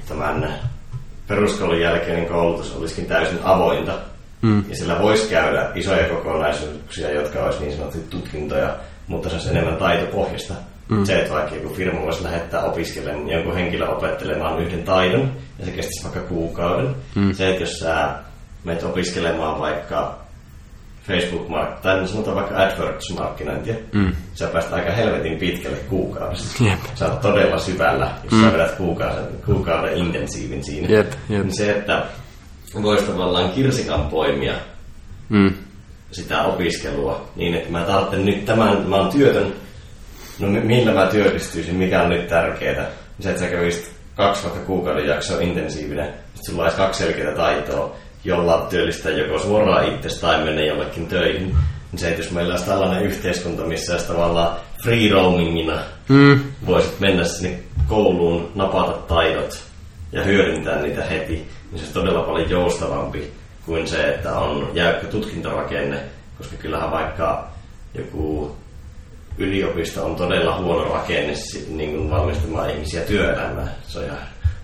tämän 0.08 0.54
peruskoulun 1.28 1.80
jälkeinen 1.80 2.26
koulutus 2.26 2.76
olisikin 2.76 3.06
täysin 3.06 3.38
avointa, 3.42 3.92
mm. 4.42 4.64
ja 4.68 4.76
sillä 4.76 4.98
voisi 4.98 5.28
käydä 5.28 5.70
isoja 5.74 6.08
kokonaisuuksia, 6.08 7.10
jotka 7.10 7.44
olisi 7.44 7.60
niin 7.60 7.76
sanottuja 7.76 8.04
tutkintoja, 8.10 8.76
mutta 9.06 9.28
se 9.28 9.34
olisi 9.34 9.50
enemmän 9.50 9.76
taitopohjasta, 9.76 10.54
Mm. 10.88 11.04
Se, 11.04 11.18
että 11.18 11.34
vaikka 11.34 11.54
joku 11.54 11.74
firma 11.74 12.02
voisi 12.02 12.24
lähettää 12.24 12.62
opiskelemaan 12.62 13.30
jonkun 13.30 13.54
henkilön 13.54 13.88
opettelemaan 13.88 14.62
yhden 14.62 14.82
taidon, 14.82 15.32
ja 15.58 15.64
se 15.64 15.70
kestäisi 15.70 16.04
vaikka 16.04 16.20
kuukauden. 16.20 16.94
Mm. 17.14 17.32
Se, 17.34 17.48
että 17.48 17.62
jos 17.62 17.78
sä 17.78 18.14
menet 18.64 18.82
opiskelemaan 18.82 19.60
vaikka 19.60 20.18
Facebook, 21.06 21.48
tai 21.82 22.08
sanotaan 22.08 22.36
vaikka 22.36 22.54
AdWords-markkinointia, 22.54 23.74
mm. 23.92 24.12
sä 24.34 24.46
pääst 24.46 24.72
aika 24.72 24.92
helvetin 24.92 25.38
pitkälle 25.38 25.76
kuukaudessa. 25.76 26.64
Yep. 26.64 26.78
Sä 26.94 27.06
oot 27.06 27.20
todella 27.20 27.58
syvällä, 27.58 28.10
jos 28.24 28.32
mm. 28.32 28.40
sä 28.42 28.52
vedät 28.52 28.74
kuukauden, 28.74 29.24
kuukauden 29.46 29.96
intensiivin 29.96 30.64
siinä. 30.64 30.88
Yep. 30.88 31.12
Yep. 31.30 31.42
Niin 31.42 31.56
se, 31.56 31.70
että 31.70 32.06
voisi 32.82 33.04
tavallaan 33.04 33.50
kirsikan 33.50 34.08
poimia 34.08 34.54
mm. 35.28 35.52
sitä 36.10 36.42
opiskelua 36.42 37.28
niin, 37.36 37.54
että 37.54 37.72
mä 37.72 37.84
tarvitsen 37.84 38.24
nyt 38.24 38.44
tämän, 38.44 38.88
mä 38.88 38.96
oon 38.96 39.12
työtön, 39.12 39.52
no 40.38 40.48
millä 40.48 40.92
mä 40.92 41.06
työllistyisin, 41.06 41.76
mikä 41.76 42.02
on 42.02 42.08
nyt 42.08 42.28
tärkeää. 42.28 42.86
Se, 43.20 43.30
että 43.30 43.40
sä 43.40 43.48
kävisit 43.48 43.90
kaksi 44.16 44.42
vaikka 44.44 44.60
kuukauden 44.60 45.06
jaksoa 45.06 45.40
intensiivinen, 45.40 46.08
että 46.08 46.46
sulla 46.46 46.62
olisi 46.62 46.76
kaksi 46.76 47.04
selkeää 47.04 47.34
taitoa, 47.34 47.96
jolla 48.24 48.66
työllistää 48.70 49.12
joko 49.12 49.38
suoraan 49.38 49.94
itse 49.94 50.20
tai 50.20 50.44
menee 50.44 50.66
jollekin 50.66 51.06
töihin, 51.06 51.56
niin 51.92 51.98
se, 51.98 52.08
että 52.08 52.22
jos 52.22 52.30
meillä 52.30 52.52
olisi 52.52 52.66
tällainen 52.66 53.02
yhteiskunta, 53.02 53.62
missä 53.62 53.92
olisi 53.92 54.06
tavallaan 54.06 54.56
free 54.82 55.12
roamingina 55.12 55.78
mm. 56.08 56.40
voisit 56.66 57.00
mennä 57.00 57.24
sinne 57.24 57.58
kouluun, 57.88 58.52
napata 58.54 58.92
taidot 58.92 59.62
ja 60.12 60.22
hyödyntää 60.22 60.82
niitä 60.82 61.04
heti, 61.04 61.32
niin 61.34 61.48
se 61.70 61.76
olisi 61.76 61.92
todella 61.92 62.22
paljon 62.22 62.50
joustavampi 62.50 63.32
kuin 63.66 63.88
se, 63.88 64.08
että 64.08 64.38
on 64.38 64.70
jäykkä 64.74 65.06
tutkintorakenne, 65.06 66.00
koska 66.38 66.56
kyllähän 66.56 66.90
vaikka 66.90 67.48
joku 67.94 68.56
yliopisto 69.38 70.04
on 70.06 70.16
todella 70.16 70.58
huono 70.58 70.92
rakenne 70.94 71.32
niin 71.68 71.96
kuin 71.96 72.10
valmistamaan 72.10 72.70
ihmisiä 72.70 73.00
työelämään. 73.00 73.70
Se 73.82 73.98
on 73.98 74.04
ihan 74.04 74.18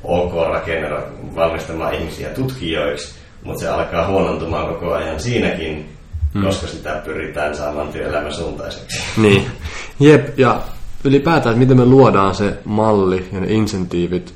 ok 0.04 0.32
rakenne 0.48 0.88
valmistamaan 1.34 1.94
ihmisiä 1.94 2.28
tutkijoiksi, 2.28 3.14
mutta 3.42 3.60
se 3.60 3.68
alkaa 3.68 4.08
huonontumaan 4.08 4.74
koko 4.74 4.92
ajan 4.92 5.20
siinäkin, 5.20 5.88
mm. 6.34 6.44
koska 6.44 6.66
sitä 6.66 7.02
pyritään 7.04 7.56
saamaan 7.56 7.88
työelämän 7.88 8.34
suuntaiseksi. 8.34 9.02
Niin, 9.22 9.46
jep, 10.00 10.38
ja 10.38 10.62
ylipäätään, 11.04 11.52
että 11.52 11.58
miten 11.58 11.76
me 11.76 11.84
luodaan 11.84 12.34
se 12.34 12.58
malli 12.64 13.28
ja 13.32 13.40
ne 13.40 13.46
insentiivit 13.46 14.34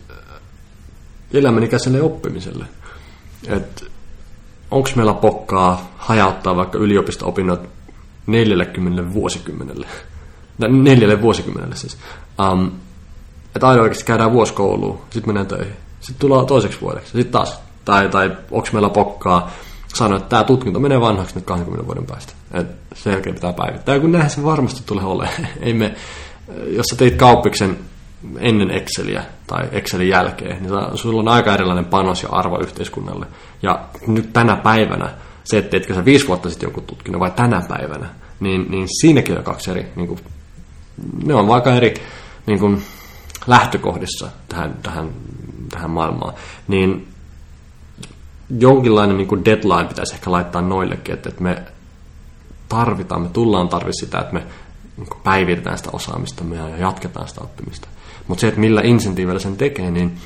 elämänikäiselle 1.35 2.03
oppimiselle. 2.03 2.65
Että 3.49 3.85
onko 4.71 4.91
meillä 4.97 5.15
pokkaa 5.15 5.93
hajauttaa 5.97 6.57
vaikka 6.57 6.79
yliopisto-opinnot 6.79 7.69
40 8.27 9.15
vuosikymmenelle? 9.15 9.87
Neljälle 10.59 11.23
vuosikymmenelle 11.23 11.77
siis. 11.77 11.99
Um, 12.53 12.71
että 13.57 13.69
aina 13.69 13.83
oikeasti 13.83 14.05
käydään 14.05 14.33
vuosi 14.33 14.53
kouluun, 14.53 14.99
sitten 15.11 15.29
mennään 15.29 15.47
töihin. 15.47 15.77
Sitten 16.01 16.21
tullaan 16.21 16.47
toiseksi 16.47 16.81
vuodeksi, 16.81 17.13
sitten 17.13 17.33
taas. 17.33 17.61
Tai, 17.85 18.09
tai 18.09 18.37
onko 18.51 18.69
meillä 18.73 18.89
pokkaa 18.89 19.51
sanoa, 19.95 20.17
että 20.17 20.29
tämä 20.29 20.45
tutkinto 20.45 20.81
menee 20.81 21.01
vanhaksi 21.01 21.35
nyt 21.35 21.45
20 21.45 21.87
vuoden 21.87 22.07
päästä. 22.07 22.33
Että 22.53 22.95
sen 22.95 23.13
jälkeen 23.13 23.35
pitää 23.35 23.53
päivittää. 23.53 23.95
Ja 23.95 24.01
kun 24.01 24.13
näinhän 24.13 24.31
se 24.31 24.45
varmasti 24.45 24.83
tulee 24.87 25.05
olemaan. 25.05 25.47
Ei 25.61 25.75
me, 25.75 25.95
jos 26.67 26.87
sä 26.87 26.97
teit 26.97 27.17
kauppiksen 27.17 27.79
ennen 28.39 28.71
Exceliä 28.71 29.23
tai 29.47 29.69
Excelin 29.73 30.09
jälkeen, 30.09 30.63
niin 30.63 30.99
sulla 30.99 31.21
on 31.21 31.29
aika 31.29 31.55
erilainen 31.55 31.85
panos 31.85 32.23
ja 32.23 32.29
arvo 32.29 32.59
yhteiskunnalle. 32.59 33.27
Ja 33.63 33.85
nyt 34.07 34.33
tänä 34.33 34.57
päivänä, 34.57 35.11
se, 35.45 35.59
että 35.59 35.71
teitkö 35.71 35.95
sä 35.95 36.05
viisi 36.05 36.29
vuotta 36.29 36.51
sitten 36.51 36.67
jonkun 36.67 36.85
tutkinnon 36.85 37.21
vai 37.21 37.31
tänä 37.31 37.63
päivänä, 37.69 38.09
niin, 38.41 38.67
niin 38.71 38.87
siinäkin 39.01 39.39
on 39.39 39.45
kaksi 39.45 39.71
eri, 39.71 39.87
niin 39.97 40.09
kuin, 40.09 40.21
ne 41.25 41.35
on 41.35 41.51
aika 41.51 41.75
eri 41.75 41.95
niin 42.47 42.59
kuin, 42.59 42.83
lähtökohdissa 43.47 44.29
tähän, 44.49 44.75
tähän, 44.83 45.11
tähän 45.71 45.91
maailmaan. 45.91 46.35
Niin 46.69 47.09
jonkinlainen 48.59 49.17
niin 49.17 49.29
kuin 49.29 49.45
deadline 49.45 49.89
pitäisi 49.89 50.15
ehkä 50.15 50.31
laittaa 50.31 50.63
noillekin, 50.63 51.15
että, 51.15 51.29
että 51.29 51.43
me 51.43 51.63
tarvitaan, 52.69 53.23
me 53.23 53.29
tullaan 53.29 53.69
tarvitse 53.69 54.05
sitä, 54.05 54.19
että 54.19 54.35
me 54.35 54.47
niin 54.97 55.09
päivitetään 55.25 55.79
sitä 55.79 55.91
osaamista 55.93 56.45
ja 56.55 56.79
jatketaan 56.79 57.29
sitä 57.29 57.41
oppimista. 57.41 57.89
Mutta 58.29 58.41
se, 58.41 58.49
että 58.49 58.61
millä 58.61 58.81
insentiivillä 58.85 59.39
sen 59.39 59.57
tekee, 59.57 59.91
niin 59.91 60.19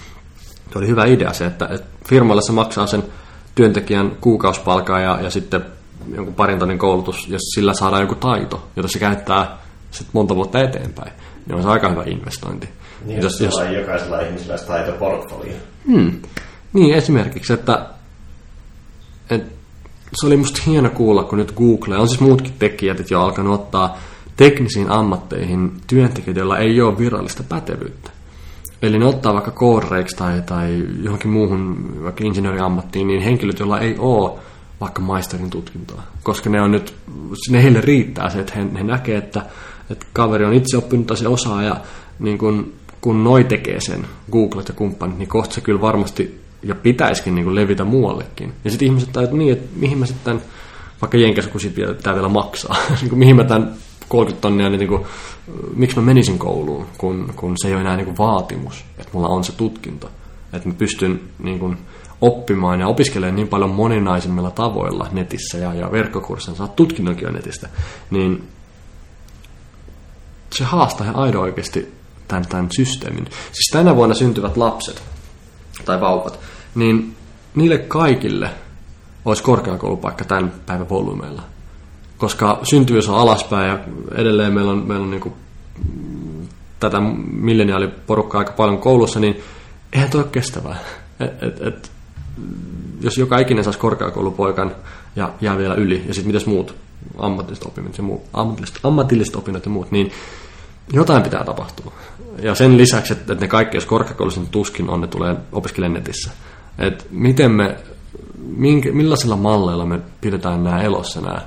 se 0.72 0.78
oli 0.78 0.86
hyvä 0.86 1.04
idea 1.04 1.32
se, 1.32 1.46
että, 1.46 1.68
että 1.70 1.86
firmalle 2.08 2.42
se 2.42 2.52
maksaa 2.52 2.86
sen 2.86 3.04
työntekijän 3.54 4.16
kuukausipalkaa 4.20 5.00
ja, 5.00 5.18
ja 5.22 5.30
sitten 5.30 5.64
jonkun 6.14 6.34
parin 6.34 6.78
koulutus, 6.78 7.28
ja 7.28 7.38
sillä 7.54 7.74
saadaan 7.74 8.02
joku 8.02 8.14
taito, 8.14 8.68
jota 8.76 8.88
se 8.88 8.98
käyttää 8.98 9.58
sitten 9.92 10.10
monta 10.12 10.36
vuotta 10.36 10.60
eteenpäin. 10.60 11.12
Niin 11.46 11.56
on 11.56 11.62
se 11.62 11.68
aika 11.68 11.90
hyvä 11.90 12.02
investointi. 12.06 12.68
Niin, 13.04 13.22
jos, 13.22 13.40
jos, 13.40 13.54
jokaisella 13.76 14.20
ihmisellä 14.20 14.52
olisi 14.52 14.66
taitoportfolio. 14.66 15.54
Hmm. 15.86 16.12
Niin, 16.72 16.94
esimerkiksi, 16.94 17.52
että, 17.52 17.86
että 19.30 19.52
se 20.20 20.26
oli 20.26 20.36
musta 20.36 20.62
hieno 20.66 20.90
kuulla, 20.90 21.24
kun 21.24 21.38
nyt 21.38 21.52
Google, 21.52 21.98
on 21.98 22.08
siis 22.08 22.20
muutkin 22.20 22.52
tekijät, 22.58 23.00
että 23.00 23.14
jo 23.14 23.20
alkanut 23.20 23.60
ottaa 23.60 23.98
teknisiin 24.36 24.90
ammatteihin 24.90 25.72
työntekijöitä, 25.86 26.40
joilla 26.40 26.58
ei 26.58 26.80
ole 26.80 26.98
virallista 26.98 27.42
pätevyyttä. 27.42 28.10
Eli 28.82 28.98
ne 28.98 29.04
ottaa 29.06 29.34
vaikka 29.34 29.50
kooreiksi 29.50 30.16
tai, 30.16 30.42
tai 30.46 30.84
johonkin 31.02 31.30
muuhun 31.30 31.92
vaikka 32.02 32.24
insinööriammattiin, 32.24 33.06
niin 33.06 33.22
henkilöt, 33.22 33.58
joilla 33.58 33.80
ei 33.80 33.96
ole 33.98 34.38
vaikka 34.80 35.02
maisterin 35.02 35.50
tutkintoa. 35.50 36.02
Koska 36.22 36.50
ne 36.50 36.62
on 36.62 36.70
nyt, 36.70 36.94
ne 37.50 37.62
heille 37.62 37.80
riittää 37.80 38.30
se, 38.30 38.40
että 38.40 38.52
he, 38.56 38.66
he 38.78 38.82
näkee, 38.82 39.16
että, 39.16 39.42
että 39.92 40.06
kaveri 40.12 40.44
on 40.44 40.54
itse 40.54 40.76
oppinut 40.76 41.06
tai 41.06 41.16
se 41.16 41.28
osaa 41.28 41.62
ja 41.62 41.76
niin 42.18 42.38
kun, 42.38 42.72
kun 43.00 43.24
noi 43.24 43.44
tekee 43.44 43.80
sen, 43.80 44.06
Googlet 44.32 44.68
ja 44.68 44.74
kumppanit, 44.74 45.18
niin 45.18 45.28
kohta 45.28 45.54
se 45.54 45.60
kyllä 45.60 45.80
varmasti 45.80 46.40
ja 46.62 46.74
pitäisikin 46.74 47.34
niin 47.34 47.54
levitä 47.54 47.84
muuallekin. 47.84 48.52
Ja 48.64 48.70
sitten 48.70 48.86
ihmiset 48.86 49.16
että 49.16 49.36
niin, 49.36 49.52
että 49.52 49.68
mihin 49.76 49.98
mä 49.98 50.06
sitten, 50.06 50.42
vaikka 51.02 51.18
Jenkessä, 51.18 51.50
kun 51.50 51.60
pitää 51.96 52.14
vielä 52.14 52.28
maksaa, 52.28 52.76
niin 53.00 53.08
kuin 53.08 53.18
mihin 53.18 53.36
mä 53.36 53.44
tämän 53.44 53.74
30 54.08 54.42
tonnia, 54.42 54.68
niin, 54.68 54.78
niin 54.78 54.88
kuin, 54.88 55.04
miksi 55.74 55.96
mä 55.96 56.02
menisin 56.02 56.38
kouluun, 56.38 56.86
kun, 56.98 57.32
kun 57.36 57.54
se 57.56 57.68
ei 57.68 57.74
ole 57.74 57.80
enää 57.80 57.96
niin 57.96 58.06
kuin 58.06 58.18
vaatimus, 58.18 58.84
että 58.98 59.10
mulla 59.12 59.28
on 59.28 59.44
se 59.44 59.52
tutkinto. 59.52 60.10
Että 60.52 60.68
mä 60.68 60.74
pystyn 60.74 61.20
niin 61.38 61.58
kuin, 61.58 61.78
oppimaan 62.20 62.80
ja 62.80 62.88
opiskelemaan 62.88 63.36
niin 63.36 63.48
paljon 63.48 63.70
moninaisimmilla 63.70 64.50
tavoilla 64.50 65.08
netissä 65.12 65.58
ja, 65.58 65.74
ja 65.74 65.92
verkkokursseissa, 65.92 66.58
saat 66.58 66.76
tutkinnonkin 66.76 67.26
jo 67.26 67.32
netistä, 67.32 67.68
niin 68.10 68.48
se 70.52 70.64
haastaa 70.64 71.04
ihan 71.06 71.16
aido 71.16 71.40
oikeasti 71.40 71.94
tämän, 72.28 72.46
tämän 72.48 72.68
systeemin. 72.76 73.24
Siis 73.24 73.70
tänä 73.72 73.96
vuonna 73.96 74.14
syntyvät 74.14 74.56
lapset 74.56 75.02
tai 75.84 76.00
vauvat, 76.00 76.40
niin 76.74 77.16
niille 77.54 77.78
kaikille 77.78 78.50
olisi 79.24 79.42
korkeakoulupaikka 79.42 80.24
tämän 80.24 80.52
päivän 80.66 80.88
volyymeilla 80.88 81.42
koska 82.22 82.60
syntyvyys 82.62 83.08
on 83.08 83.18
alaspäin 83.18 83.68
ja 83.68 83.78
edelleen 84.14 84.52
meillä 84.52 84.72
on, 84.72 84.78
meillä 84.86 85.04
on 85.04 85.10
niin 85.10 85.32
tätä 86.80 87.00
milleniaaliporukkaa 87.32 88.38
aika 88.38 88.52
paljon 88.52 88.78
koulussa, 88.78 89.20
niin 89.20 89.42
eihän 89.92 90.10
toi 90.10 90.20
ole 90.20 90.28
kestävää. 90.32 90.76
Et, 91.20 91.42
et, 91.42 91.60
et, 91.60 91.90
jos 93.00 93.18
joka 93.18 93.38
ikinen 93.38 93.64
saisi 93.64 93.78
korkeakoulupoikan 93.78 94.74
ja 95.16 95.30
jää 95.40 95.58
vielä 95.58 95.74
yli, 95.74 96.04
ja 96.08 96.14
sitten 96.14 96.28
mitäs 96.28 96.46
muut 96.46 96.74
ammatilliset 97.18 97.66
opinnot 97.66 97.96
ja 97.96 98.02
muut, 98.02 98.22
ammatilliset, 98.32 98.78
ammatilliset 98.82 99.36
opinnot 99.36 99.64
ja 99.64 99.70
muut, 99.70 99.90
niin 99.90 100.12
jotain 100.92 101.22
pitää 101.22 101.44
tapahtua. 101.44 101.92
Ja 102.42 102.54
sen 102.54 102.76
lisäksi, 102.76 103.12
että, 103.12 103.34
ne 103.34 103.48
kaikki, 103.48 103.76
jos 103.76 103.86
korkeakouluisen 103.86 104.46
tuskin 104.46 104.90
on, 104.90 105.00
ne 105.00 105.06
tulee 105.06 105.36
opiskelemaan 105.52 106.00
netissä. 106.00 106.30
Et 106.78 107.06
miten 107.10 107.50
me, 107.50 107.76
minkä, 108.38 108.92
millaisilla 108.92 109.36
malleilla 109.36 109.86
me 109.86 110.00
pidetään 110.20 110.64
nämä 110.64 110.82
elossa 110.82 111.20
nämä 111.20 111.42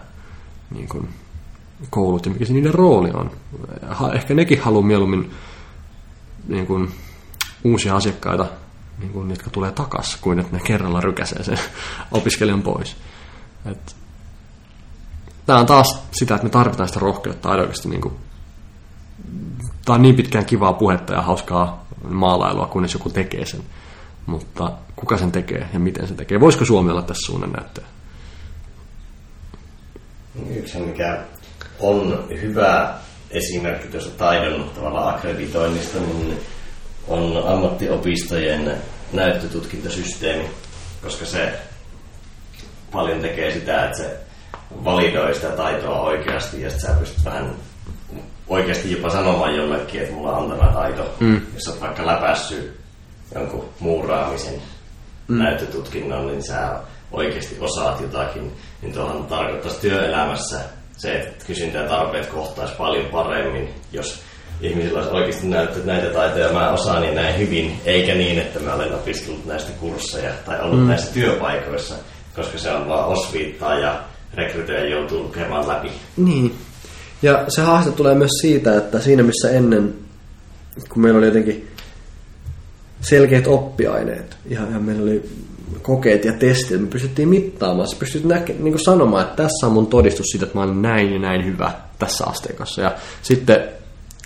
niin 0.71 0.87
kuin, 0.89 1.09
koulut 1.89 2.25
ja 2.25 2.31
mikä 2.31 2.45
se 2.45 2.53
niiden 2.53 2.73
rooli 2.73 3.11
on. 3.13 3.31
Ehkä 4.13 4.33
nekin 4.33 4.61
haluaa 4.61 4.87
mieluummin 4.87 5.31
niin 6.47 6.67
kuin, 6.67 6.91
uusia 7.63 7.95
asiakkaita, 7.95 8.45
niin 8.99 9.11
kuin, 9.11 9.29
jotka 9.29 9.49
tulee 9.49 9.71
takas, 9.71 10.17
kuin 10.21 10.39
että 10.39 10.57
ne 10.57 10.63
kerralla 10.63 11.01
rykäsee 11.01 11.43
sen 11.43 11.59
opiskelijan 12.11 12.61
pois. 12.61 12.95
Et, 13.65 13.95
tämä 15.45 15.59
on 15.59 15.65
taas 15.65 16.01
sitä, 16.11 16.35
että 16.35 16.45
me 16.45 16.49
tarvitaan 16.49 16.87
sitä 16.87 16.99
rohkeutta 16.99 17.49
aidoisesti. 17.49 17.89
Niin 17.89 18.01
tämä 19.85 19.95
on 19.95 20.01
niin 20.01 20.15
pitkään 20.15 20.45
kivaa 20.45 20.73
puhetta 20.73 21.13
ja 21.13 21.21
hauskaa 21.21 21.85
maalailua, 22.09 22.67
kunnes 22.67 22.93
joku 22.93 23.09
tekee 23.09 23.45
sen. 23.45 23.61
Mutta 24.25 24.71
kuka 24.95 25.17
sen 25.17 25.31
tekee 25.31 25.69
ja 25.73 25.79
miten 25.79 26.07
se 26.07 26.13
tekee? 26.13 26.39
Voisiko 26.39 26.65
Suomi 26.65 26.91
olla 26.91 27.01
tässä 27.01 27.25
suunnan 27.25 27.51
näyttöä? 27.51 27.85
Yksi, 30.55 30.79
mikä 30.79 31.23
on 31.79 32.27
hyvä 32.41 32.93
esimerkki 33.31 33.87
tuossa 33.87 34.11
taidon 34.11 34.71
tavallaan 34.75 35.15
akkreditoinnista, 35.15 35.99
niin 35.99 36.39
on 37.07 37.43
ammattiopistojen 37.47 38.77
näyttötutkintosysteemi, 39.13 40.49
koska 41.03 41.25
se 41.25 41.59
paljon 42.91 43.21
tekee 43.21 43.51
sitä, 43.51 43.85
että 43.85 43.97
se 43.97 44.24
validoi 44.83 45.35
sitä 45.35 45.47
taitoa 45.47 46.01
oikeasti 46.01 46.61
ja 46.61 46.69
sitten 46.69 46.89
sä 46.89 46.99
pystyt 46.99 47.25
vähän 47.25 47.55
oikeasti 48.47 48.91
jopa 48.91 49.09
sanomaan 49.09 49.55
jollekin, 49.55 50.01
että 50.01 50.13
mulla 50.13 50.37
on 50.37 50.51
tämä 50.51 50.71
taito. 50.71 51.15
Mm. 51.19 51.41
Jos 51.53 51.67
olet 51.67 51.81
vaikka 51.81 52.05
läpässyt 52.05 52.79
jonkun 53.35 53.69
muuraamisen 53.79 54.61
mm. 55.27 55.43
näyttötutkinnon, 55.43 56.27
niin 56.27 56.43
sä 56.43 56.79
oikeasti 57.11 57.57
osaat 57.59 58.01
jotakin, 58.01 58.51
niin 58.81 58.93
tuohon 58.93 59.25
tarkoittaisi 59.25 59.81
työelämässä 59.81 60.59
se, 60.97 61.13
että 61.13 61.45
kysyntä 61.45 61.77
ja 61.77 61.89
tarpeet 61.89 62.25
kohtaisi 62.25 62.73
paljon 62.77 63.05
paremmin, 63.05 63.69
jos 63.91 64.21
ihmisillä 64.61 64.99
olisi 64.99 65.15
oikeasti 65.15 65.47
näyttää, 65.47 65.77
että 65.77 65.91
näitä 65.91 66.13
taitoja 66.13 66.53
mä 66.53 66.71
osaan 66.71 67.01
niin 67.01 67.15
näin 67.15 67.37
hyvin, 67.37 67.81
eikä 67.85 68.15
niin, 68.15 68.39
että 68.39 68.59
mä 68.59 68.73
olen 68.73 68.95
opiskellut 68.95 69.45
näistä 69.45 69.71
kursseja 69.79 70.31
tai 70.45 70.61
ollut 70.61 70.79
mm. 70.79 70.87
näissä 70.87 71.13
työpaikoissa, 71.13 71.95
koska 72.35 72.57
se 72.57 72.71
on 72.71 72.89
vaan 72.89 73.07
osviittaa 73.07 73.79
ja 73.79 73.99
rekrytoija 74.33 74.89
joutuu 74.89 75.23
lukemaan 75.23 75.67
läpi. 75.67 75.91
Niin. 76.17 76.55
Ja 77.21 77.45
se 77.47 77.61
haaste 77.61 77.91
tulee 77.91 78.15
myös 78.15 78.31
siitä, 78.41 78.77
että 78.77 78.99
siinä 78.99 79.23
missä 79.23 79.49
ennen, 79.49 79.93
kun 80.89 81.01
meillä 81.01 81.17
oli 81.17 81.25
jotenkin 81.25 81.67
selkeät 83.01 83.47
oppiaineet, 83.47 84.37
ihan, 84.45 84.69
ihan 84.69 84.83
meillä 84.83 85.03
oli 85.03 85.29
kokeet 85.81 86.25
ja 86.25 86.33
testit, 86.33 86.81
me 86.81 86.87
pystyttiin 86.87 87.29
mittaamaan. 87.29 87.87
Sä 87.87 87.95
pystyt 87.99 88.23
näke, 88.23 88.55
niin 88.59 88.83
sanomaan, 88.83 89.23
että 89.23 89.43
tässä 89.43 89.67
on 89.67 89.73
mun 89.73 89.87
todistus 89.87 90.25
siitä, 90.31 90.45
että 90.45 90.57
mä 90.57 90.63
olen 90.63 90.81
näin 90.81 91.13
ja 91.13 91.19
näin 91.19 91.45
hyvä 91.45 91.71
tässä 91.99 92.25
asteikossa. 92.25 92.81
Ja 92.81 92.95
sitten 93.21 93.69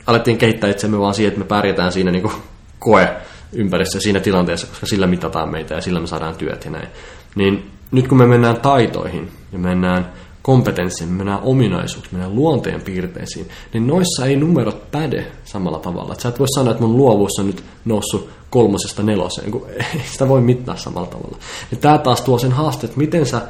alettiin 0.08 0.38
kehittää 0.38 0.70
itsemme 0.70 1.00
vaan 1.00 1.14
siihen, 1.14 1.28
että 1.28 1.40
me 1.40 1.48
pärjätään 1.48 1.92
siinä 1.92 2.12
niin 2.12 2.32
koe 2.80 3.10
ympäristössä 3.54 4.04
siinä 4.04 4.20
tilanteessa, 4.20 4.68
koska 4.68 4.86
sillä 4.86 5.08
mitataan 5.08 5.52
meitä 5.52 5.76
ja 5.76 5.82
sillä 5.82 6.00
me 6.00 6.08
saadaan 6.08 6.36
työt 6.36 6.66
ja 6.66 6.72
näin. 6.72 6.88
Niin 7.36 7.72
nyt 7.92 8.08
kun 8.08 8.18
me 8.18 8.26
mennään 8.26 8.62
taitoihin 8.62 9.32
ja 9.52 9.60
mennään 9.60 10.12
kompetenssiin, 10.42 11.10
me 11.10 11.18
mennään 11.18 11.44
ominaisuuksiin, 11.44 12.14
mennään 12.14 12.36
luonteen 12.36 12.82
piirteisiin, 12.82 13.50
niin 13.74 13.88
noissa 13.88 14.26
ei 14.26 14.36
numerot 14.36 14.92
päde 14.92 15.32
samalla 15.44 15.80
tavalla. 15.80 16.14
Et 16.14 16.20
sä 16.20 16.30
et 16.30 16.40
voi 16.40 16.48
sanoa, 16.56 16.72
että 16.72 16.84
mun 16.84 16.98
luovuus 16.98 17.40
on 17.40 17.48
nyt 17.48 17.64
noussut 17.86 18.30
kolmosesta 18.50 19.04
neloseen, 19.04 19.52
kun 19.52 19.66
ei 19.96 20.02
sitä 20.12 20.28
voi 20.28 20.42
mittaa 20.42 20.76
samalla 20.76 21.08
tavalla. 21.08 21.38
Ja 21.72 21.78
tämä 21.78 21.98
taas 21.98 22.22
tuo 22.22 22.40
sen 22.40 22.52
haaste, 22.52 22.86
että 22.86 22.98
miten 22.98 23.26
sä 23.26 23.42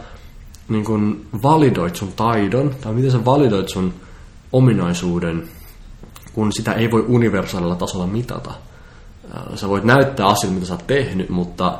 niin 0.69 0.85
kun 0.85 1.25
validoit 1.43 1.95
sun 1.95 2.13
taidon, 2.15 2.75
tai 2.81 2.93
miten 2.93 3.11
sä 3.11 3.25
validoit 3.25 3.69
sun 3.69 3.93
ominaisuuden, 4.51 5.49
kun 6.33 6.53
sitä 6.53 6.73
ei 6.73 6.91
voi 6.91 7.05
universaalilla 7.07 7.75
tasolla 7.75 8.07
mitata. 8.07 8.51
Sä 9.55 9.69
voit 9.69 9.83
näyttää 9.83 10.27
asioita, 10.27 10.53
mitä 10.53 10.65
sä 10.65 10.73
oot 10.73 10.87
tehnyt, 10.87 11.29
mutta 11.29 11.79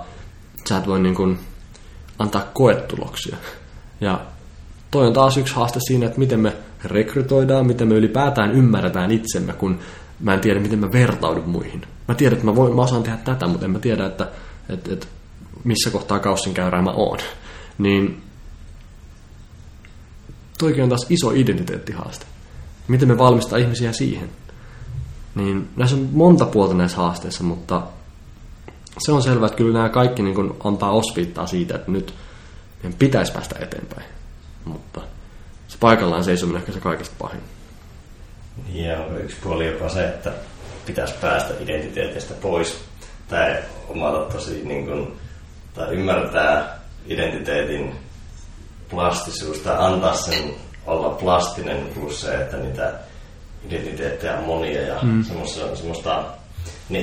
sä 0.70 0.78
et 0.78 0.88
voi 0.88 1.00
niin 1.00 1.16
kun 1.16 1.38
antaa 2.20 2.46
koetuloksia. 2.54 3.38
Ja 4.02 4.22
toi 4.92 5.08
on 5.08 5.14
taas 5.14 5.38
yksi 5.38 5.56
haaste 5.56 5.80
siinä, 5.88 6.06
että 6.06 6.20
miten 6.20 6.40
me 6.40 6.54
rekrytoidaan, 6.84 7.68
miten 7.68 7.88
me 7.88 7.96
ylipäätään 7.96 8.52
ymmärretään 8.52 9.12
itsemme, 9.12 9.54
kun 9.54 9.80
mä 10.20 10.34
en 10.34 10.40
tiedä, 10.40 10.60
miten 10.60 10.80
mä 10.80 10.92
vertaudun 10.92 11.50
muihin. 11.50 11.82
Mä 12.08 12.16
tiedän, 12.16 12.34
että 12.34 12.46
mä, 12.46 12.56
voin, 12.56 12.76
mä 12.76 12.82
osaan 12.82 13.04
tehdä 13.04 13.18
tätä, 13.18 13.48
mutta 13.48 13.66
en 13.66 13.72
mä 13.72 13.80
tiedä, 13.80 14.06
että, 14.06 14.28
että, 14.70 14.94
että 14.94 15.08
missä 15.64 15.92
kohtaa 15.92 16.20
kaussin 16.20 16.54
käyrää 16.54 16.82
mä 16.82 16.92
oon. 16.92 17.18
Niin 17.78 18.22
toikin 20.58 20.84
on 20.84 20.90
taas 20.90 21.06
iso 21.10 21.32
identiteettihaaste. 21.32 22.26
Miten 22.88 23.08
me 23.08 23.18
valmistaa 23.18 23.60
ihmisiä 23.60 23.94
siihen? 23.94 24.30
Niin 25.36 25.70
näissä 25.76 25.96
on 25.96 26.10
monta 26.12 26.46
puolta 26.46 26.74
näissä 26.74 26.98
haasteissa, 26.98 27.44
mutta 27.44 27.82
se 28.98 29.12
on 29.12 29.24
selvää, 29.24 29.48
että 29.48 29.58
kyllä 29.58 29.74
nämä 29.74 29.90
kaikki 29.90 30.22
niin 30.22 30.54
antaa 30.64 30.92
osviittaa 30.92 31.48
siitä, 31.48 31.76
että 31.76 31.92
nyt 31.92 32.14
meidän 32.84 33.00
pitäisi 33.00 33.32
päästä 33.32 33.56
eteenpäin. 33.60 34.08
Mutta 34.66 35.02
se 35.68 35.78
paikallaan 35.80 36.24
seisominen 36.24 36.60
ehkä 36.62 36.72
se 36.72 36.80
kaikista 36.80 37.16
pahin. 37.20 37.42
Ja 38.74 39.06
yksi 39.06 39.38
puoli 39.44 39.68
jopa 39.68 39.90
se, 39.90 40.06
että 40.06 40.32
pitäisi 40.86 41.14
päästä 41.22 41.54
identiteetistä 41.60 42.34
pois 42.34 42.84
tai 43.28 43.56
omata 43.88 44.20
tosi 44.20 44.62
niin 44.64 44.86
kuin, 44.86 45.20
tai 45.74 45.94
ymmärtää 45.94 46.80
identiteetin 47.06 47.96
plastisuus 48.90 49.58
tai 49.58 49.76
antaa 49.80 50.16
sen 50.16 50.56
olla 50.86 51.10
plastinen 51.10 51.90
plus 51.94 52.22
se, 52.22 52.36
että 52.36 52.58
niitä 52.58 52.94
identiteettejä 53.68 54.38
on 54.38 54.44
monia 54.44 54.82
ja 54.82 55.00
mm. 55.02 55.24
semmoista, 55.24 55.76
semmoista 55.76 56.26
ne 56.90 57.00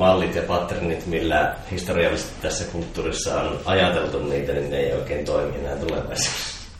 identiteettimallit 0.00 0.34
ja 0.34 0.42
patternit, 0.42 1.06
millä 1.06 1.56
historiallisesti 1.70 2.32
tässä 2.42 2.64
kulttuurissa 2.64 3.40
on 3.40 3.58
ajateltu 3.64 4.22
niitä, 4.22 4.52
niin 4.52 4.70
ne 4.70 4.76
ei 4.76 4.94
oikein 4.94 5.24
toimi 5.24 5.58
enää 5.58 5.76
tulevaisuudessa. 5.76 6.30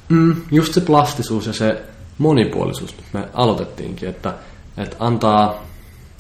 Mm, 0.08 0.36
just 0.50 0.74
se 0.74 0.80
plastisuus 0.80 1.46
ja 1.46 1.52
se 1.52 1.82
monipuolisuus, 2.18 2.94
me 3.12 3.28
aloitettiinkin, 3.34 4.08
että, 4.08 4.34
että 4.76 4.96
antaa, 4.98 5.64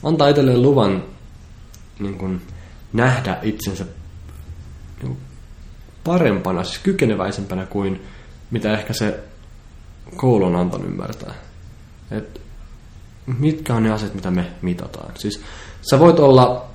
antaa 0.02 0.28
itselleen 0.28 0.62
luvan 0.62 1.04
niin 1.98 2.18
kuin, 2.18 2.42
nähdä 2.92 3.38
itsensä 3.42 3.84
niin 5.02 5.16
parempana, 6.04 6.64
siis 6.64 6.78
kykeneväisempänä 6.78 7.66
kuin 7.66 8.02
mitä 8.50 8.72
ehkä 8.72 8.92
se 8.92 9.20
koulu 10.16 10.44
on 10.44 10.56
antanut 10.56 10.86
ymmärtää. 10.86 11.34
Et 12.10 12.40
mitkä 13.26 13.74
on 13.74 13.82
ne 13.82 13.92
asiat, 13.92 14.14
mitä 14.14 14.30
me 14.30 14.46
mitataan. 14.62 15.12
Siis 15.14 15.40
sä 15.90 15.98
voit 15.98 16.18
olla 16.18 16.69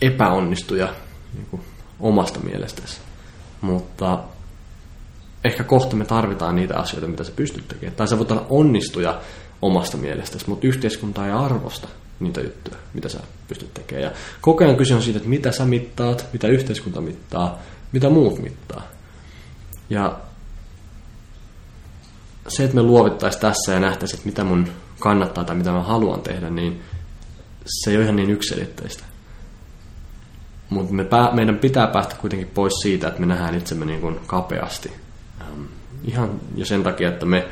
epäonnistuja 0.00 0.94
niin 1.34 1.46
kuin 1.50 1.62
omasta 2.00 2.40
mielestäsi, 2.40 3.00
mutta 3.60 4.18
ehkä 5.44 5.64
kohta 5.64 5.96
me 5.96 6.04
tarvitaan 6.04 6.56
niitä 6.56 6.76
asioita, 6.76 7.08
mitä 7.08 7.24
sä 7.24 7.32
pystyt 7.36 7.68
tekemään. 7.68 7.96
Tai 7.96 8.08
sä 8.08 8.18
voit 8.18 8.30
olla 8.30 8.46
onnistuja 8.50 9.20
omasta 9.62 9.96
mielestäsi, 9.96 10.48
mutta 10.48 10.66
yhteiskunta 10.66 11.26
ei 11.26 11.32
arvosta 11.32 11.88
niitä 12.20 12.40
juttuja, 12.40 12.76
mitä 12.94 13.08
sä 13.08 13.20
pystyt 13.48 13.74
tekemään. 13.74 14.04
Ja 14.04 14.10
koko 14.40 14.64
ajan 14.64 14.76
kyse 14.76 14.94
on 14.94 15.02
siitä, 15.02 15.16
että 15.16 15.28
mitä 15.28 15.52
sä 15.52 15.64
mittaat, 15.64 16.26
mitä 16.32 16.48
yhteiskunta 16.48 17.00
mittaa, 17.00 17.58
mitä 17.92 18.10
muut 18.10 18.38
mittaa. 18.38 18.82
Ja 19.90 20.18
se, 22.48 22.64
että 22.64 22.76
me 22.76 22.82
luovittaisiin 22.82 23.40
tässä 23.40 23.72
ja 23.72 23.80
nähtäisiin, 23.80 24.18
että 24.18 24.28
mitä 24.28 24.44
mun 24.44 24.68
kannattaa 25.00 25.44
tai 25.44 25.56
mitä 25.56 25.72
mä 25.72 25.82
haluan 25.82 26.20
tehdä, 26.20 26.50
niin 26.50 26.82
se 27.66 27.90
ei 27.90 27.96
ole 27.96 28.04
ihan 28.04 28.16
niin 28.16 28.30
yksilitteistä. 28.30 29.04
Mutta 30.70 30.94
me 30.94 31.06
meidän 31.32 31.58
pitää 31.58 31.86
päästä 31.86 32.16
kuitenkin 32.20 32.50
pois 32.54 32.72
siitä, 32.82 33.08
että 33.08 33.20
me 33.20 33.26
nähdään 33.26 33.54
itsemme 33.54 33.84
niin 33.84 34.00
kuin 34.00 34.20
kapeasti. 34.26 34.92
Ähm, 35.40 35.62
ihan 36.04 36.30
jo 36.56 36.64
sen 36.64 36.82
takia, 36.82 37.08
että 37.08 37.26
me 37.26 37.48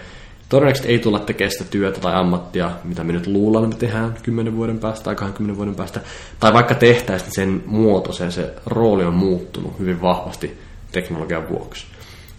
todennäköisesti 0.48 0.88
ei 0.88 0.98
tulla 0.98 1.18
tekemään 1.18 1.52
sitä 1.52 1.64
työtä 1.64 2.00
tai 2.00 2.14
ammattia, 2.14 2.70
mitä 2.84 3.04
me 3.04 3.12
nyt 3.12 3.26
luullaan, 3.26 3.64
että 3.64 3.76
me 3.76 3.80
tehdään 3.80 4.14
10 4.22 4.56
vuoden 4.56 4.78
päästä 4.78 5.04
tai 5.04 5.14
20 5.14 5.56
vuoden 5.56 5.74
päästä. 5.74 6.00
Tai 6.40 6.52
vaikka 6.52 6.74
tehtäisiin, 6.74 7.26
niin 7.26 7.34
sen 7.34 7.62
muoto, 7.66 8.12
se, 8.12 8.30
se 8.30 8.54
rooli 8.66 9.04
on 9.04 9.14
muuttunut 9.14 9.78
hyvin 9.78 10.02
vahvasti 10.02 10.58
teknologian 10.92 11.48
vuoksi. 11.48 11.86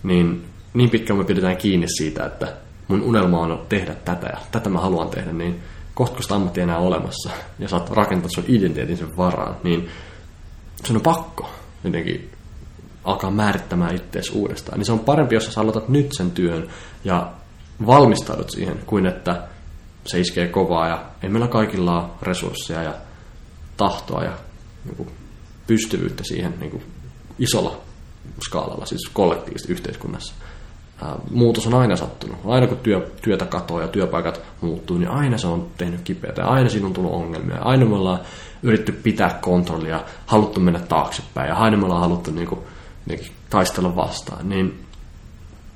Niin 0.04 0.46
niin 0.76 0.90
pitkään 0.90 1.20
me 1.20 1.24
pidetään 1.24 1.58
kiinni 1.58 1.88
siitä, 1.88 2.26
että 2.26 2.54
mun 2.88 3.02
unelma 3.02 3.40
on 3.40 3.66
tehdä 3.70 3.96
tätä 4.06 4.28
ja 4.28 4.38
tätä 4.52 4.70
mä 4.70 4.80
haluan 4.80 5.10
tehdä, 5.10 5.34
niin 5.34 5.60
kohta 5.94 6.14
kun 6.14 6.24
sitä 6.24 6.36
ammatti 6.36 6.62
enää 6.62 6.78
olemassa 6.78 7.30
ja 7.60 7.68
saat 7.68 7.90
rakentaa 7.90 8.30
sun 8.36 8.44
identiteetin 8.48 8.98
sen 8.98 9.18
varaan, 9.18 9.56
niin 9.64 9.90
sun 10.86 10.96
on 10.96 11.02
pakko 11.02 11.50
jotenkin 11.84 12.32
alkaa 13.04 13.32
määrittämään 13.32 13.96
itseäsi 13.96 14.32
uudestaan. 14.32 14.78
Niin 14.78 14.86
se 14.86 14.92
on 14.92 15.00
parempi, 15.00 15.36
jos 15.36 15.54
sä 15.54 15.62
aloitat 15.62 15.90
nyt 15.90 16.10
sen 16.18 16.32
työn 16.32 16.68
ja 17.04 17.32
valmistaudut 17.86 18.50
siihen, 18.50 18.80
kuin 18.86 19.06
että 19.06 19.48
se 20.06 20.20
iskee 20.20 20.48
kovaa 20.48 20.88
ja 20.88 21.06
ei 21.24 21.30
meillä 21.30 21.48
kaikilla 21.48 22.02
ole 22.02 22.10
resursseja 22.22 22.84
ja 22.84 22.94
tahtoa 23.78 24.24
ja 24.24 24.34
niin 24.86 24.96
kuin, 24.96 25.10
pystyvyyttä 25.68 26.24
siihen 26.24 26.54
niin 26.60 26.72
kuin, 26.72 26.84
isolla 27.40 27.78
skaalalla, 28.46 28.86
siis 28.86 29.10
kollektiivisesti 29.14 29.74
yhteiskunnassa 29.74 30.34
muutos 31.32 31.68
on 31.68 31.74
aina 31.74 31.96
sattunut. 31.96 32.38
Aina 32.46 32.68
kun 32.68 32.78
työ, 32.78 33.12
työtä 33.22 33.46
katoaa 33.46 33.82
ja 33.82 33.88
työpaikat 33.88 34.42
muuttuu, 34.62 34.98
niin 34.98 35.10
aina 35.10 35.38
se 35.38 35.48
on 35.48 35.68
tehnyt 35.78 36.02
kipeätä 36.02 36.42
ja 36.42 36.48
aina 36.48 36.70
siinä 36.70 36.88
on 36.88 36.94
tullut 36.94 37.14
ongelmia. 37.14 37.58
Aina 37.58 37.86
me 37.86 37.96
ollaan 37.96 38.20
yritetty 38.66 38.92
pitää 38.92 39.40
kontrollia, 39.42 40.04
haluttu 40.26 40.60
mennä 40.60 40.80
taaksepäin 40.80 41.50
ja 41.50 41.56
aina 41.56 41.86
ollaan 41.86 42.02
haluttu 42.02 42.32
niin 42.32 42.48
kuin, 42.48 42.62
niin 43.06 43.32
taistella 43.50 43.96
vastaan. 43.96 44.50
Niin 44.50 44.86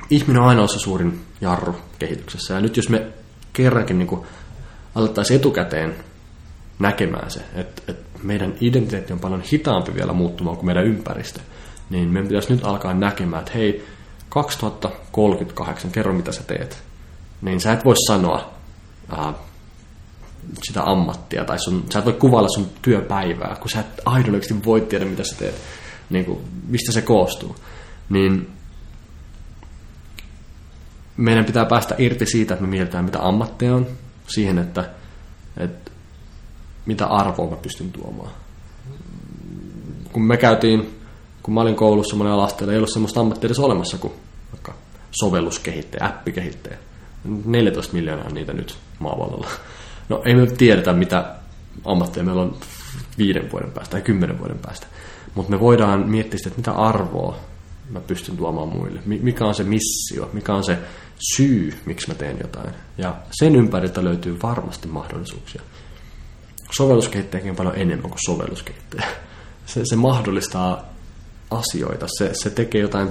ihminen 0.09 0.41
on 0.41 0.47
aina 0.47 0.67
se 0.67 0.79
suurin 0.79 1.21
jarru 1.41 1.75
kehityksessä. 1.99 2.53
Ja 2.53 2.61
nyt 2.61 2.77
jos 2.77 2.89
me 2.89 3.07
kerrankin 3.53 3.97
niin 3.97 4.07
kuin, 4.07 4.21
alettaisiin 4.95 5.39
etukäteen 5.39 5.95
näkemään 6.79 7.31
se, 7.31 7.41
että, 7.55 7.81
että 7.87 8.19
meidän 8.23 8.53
identiteetti 8.61 9.13
on 9.13 9.19
paljon 9.19 9.41
hitaampi 9.41 9.95
vielä 9.95 10.13
muuttumaan 10.13 10.57
kuin 10.57 10.65
meidän 10.65 10.85
ympäristö, 10.85 11.39
niin 11.89 12.09
meidän 12.09 12.27
pitäisi 12.27 12.53
nyt 12.53 12.65
alkaa 12.65 12.93
näkemään, 12.93 13.39
että 13.39 13.53
hei, 13.53 13.85
2038, 14.29 15.91
kerro 15.91 16.13
mitä 16.13 16.31
sä 16.31 16.43
teet, 16.43 16.83
niin 17.41 17.59
sä 17.59 17.73
et 17.73 17.85
voi 17.85 17.95
sanoa 18.07 18.53
sitä 20.63 20.83
ammattia, 20.83 21.45
tai 21.45 21.59
sun, 21.59 21.85
sä 21.93 21.99
et 21.99 22.05
voi 22.05 22.13
kuvailla 22.13 22.49
sun 22.49 22.69
työpäivää, 22.81 23.57
kun 23.59 23.69
sä 23.69 23.79
et 23.79 24.01
aidollisesti 24.05 24.65
voi 24.65 24.81
tiedä, 24.81 25.05
mitä 25.05 25.23
sä 25.23 25.35
teet, 25.35 25.55
niin 26.09 26.25
kuin, 26.25 26.39
mistä 26.67 26.91
se 26.91 27.01
koostuu. 27.01 27.55
Niin 28.09 28.49
meidän 31.17 31.45
pitää 31.45 31.65
päästä 31.65 31.95
irti 31.97 32.25
siitä, 32.25 32.53
että 32.53 32.65
me 32.65 32.69
mietitään, 32.69 33.05
mitä 33.05 33.19
ammatteja 33.21 33.75
on, 33.75 33.87
siihen, 34.27 34.57
että, 34.57 34.89
että 35.57 35.91
mitä 36.85 37.05
arvoa 37.05 37.49
mä 37.49 37.55
pystyn 37.55 37.91
tuomaan. 37.91 38.31
Kun 40.11 40.23
me 40.23 40.37
käytiin 40.37 40.99
kun 41.43 41.53
mä 41.53 41.61
olin 41.61 41.75
koulussa 41.75 42.15
monen 42.15 42.33
alasteella, 42.33 42.73
ei 42.73 42.77
ollut 42.77 42.93
semmoista 42.93 43.19
ammattia 43.19 43.47
edes 43.47 43.59
olemassa 43.59 43.97
kuin 43.97 44.13
vaikka 44.51 44.73
sovelluskehittäjä, 45.11 46.05
appikehittäjä. 46.05 46.77
14 47.45 47.93
miljoonaa 47.93 48.29
niitä 48.29 48.53
nyt 48.53 48.77
maavallalla. 48.99 49.47
No 50.09 50.21
ei 50.25 50.35
me 50.35 50.47
tiedetä, 50.47 50.93
mitä 50.93 51.35
ammatteja 51.85 52.23
meillä 52.23 52.41
on 52.41 52.57
viiden 53.17 53.51
vuoden 53.51 53.71
päästä 53.71 53.91
tai 53.91 54.01
kymmenen 54.01 54.39
vuoden 54.39 54.59
päästä. 54.59 54.87
Mutta 55.35 55.51
me 55.51 55.59
voidaan 55.59 56.09
miettiä 56.09 56.37
sitä, 56.37 56.49
että 56.49 56.59
mitä 56.59 56.71
arvoa 56.71 57.37
mä 57.89 57.99
pystyn 57.99 58.37
tuomaan 58.37 58.67
muille. 58.67 59.01
Mikä 59.05 59.45
on 59.45 59.55
se 59.55 59.63
missio, 59.63 60.29
mikä 60.33 60.53
on 60.53 60.63
se 60.63 60.77
syy, 61.35 61.73
miksi 61.85 62.07
mä 62.07 62.13
teen 62.13 62.37
jotain. 62.41 62.73
Ja 62.97 63.15
sen 63.31 63.55
ympäriltä 63.55 64.03
löytyy 64.03 64.37
varmasti 64.43 64.87
mahdollisuuksia. 64.87 65.61
Sovelluskehittäjäkin 66.77 67.49
on 67.49 67.55
paljon 67.55 67.75
enemmän 67.75 68.09
kuin 68.09 68.19
sovelluskehittäjä. 68.25 69.07
Se, 69.65 69.81
se 69.83 69.95
mahdollistaa 69.95 70.93
asioita. 71.51 72.05
Se, 72.17 72.29
se 72.33 72.49
tekee 72.49 72.81
jotain 72.81 73.09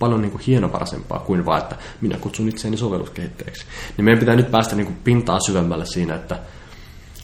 paljon 0.00 0.22
niin 0.22 0.30
kuin 0.30 0.42
hienovaraisempaa 0.46 1.18
kuin 1.18 1.46
vaan, 1.46 1.62
että 1.62 1.76
minä 2.00 2.18
kutsun 2.18 2.48
itseäni 2.48 2.76
sovelluskehittäjäksi. 2.76 3.66
Niin 3.96 4.04
meidän 4.04 4.18
pitää 4.18 4.36
nyt 4.36 4.50
päästä 4.50 4.76
niin 4.76 4.86
kuin 4.86 4.98
pintaa 5.04 5.40
syvemmälle 5.40 5.86
siinä, 5.86 6.14
että 6.14 6.38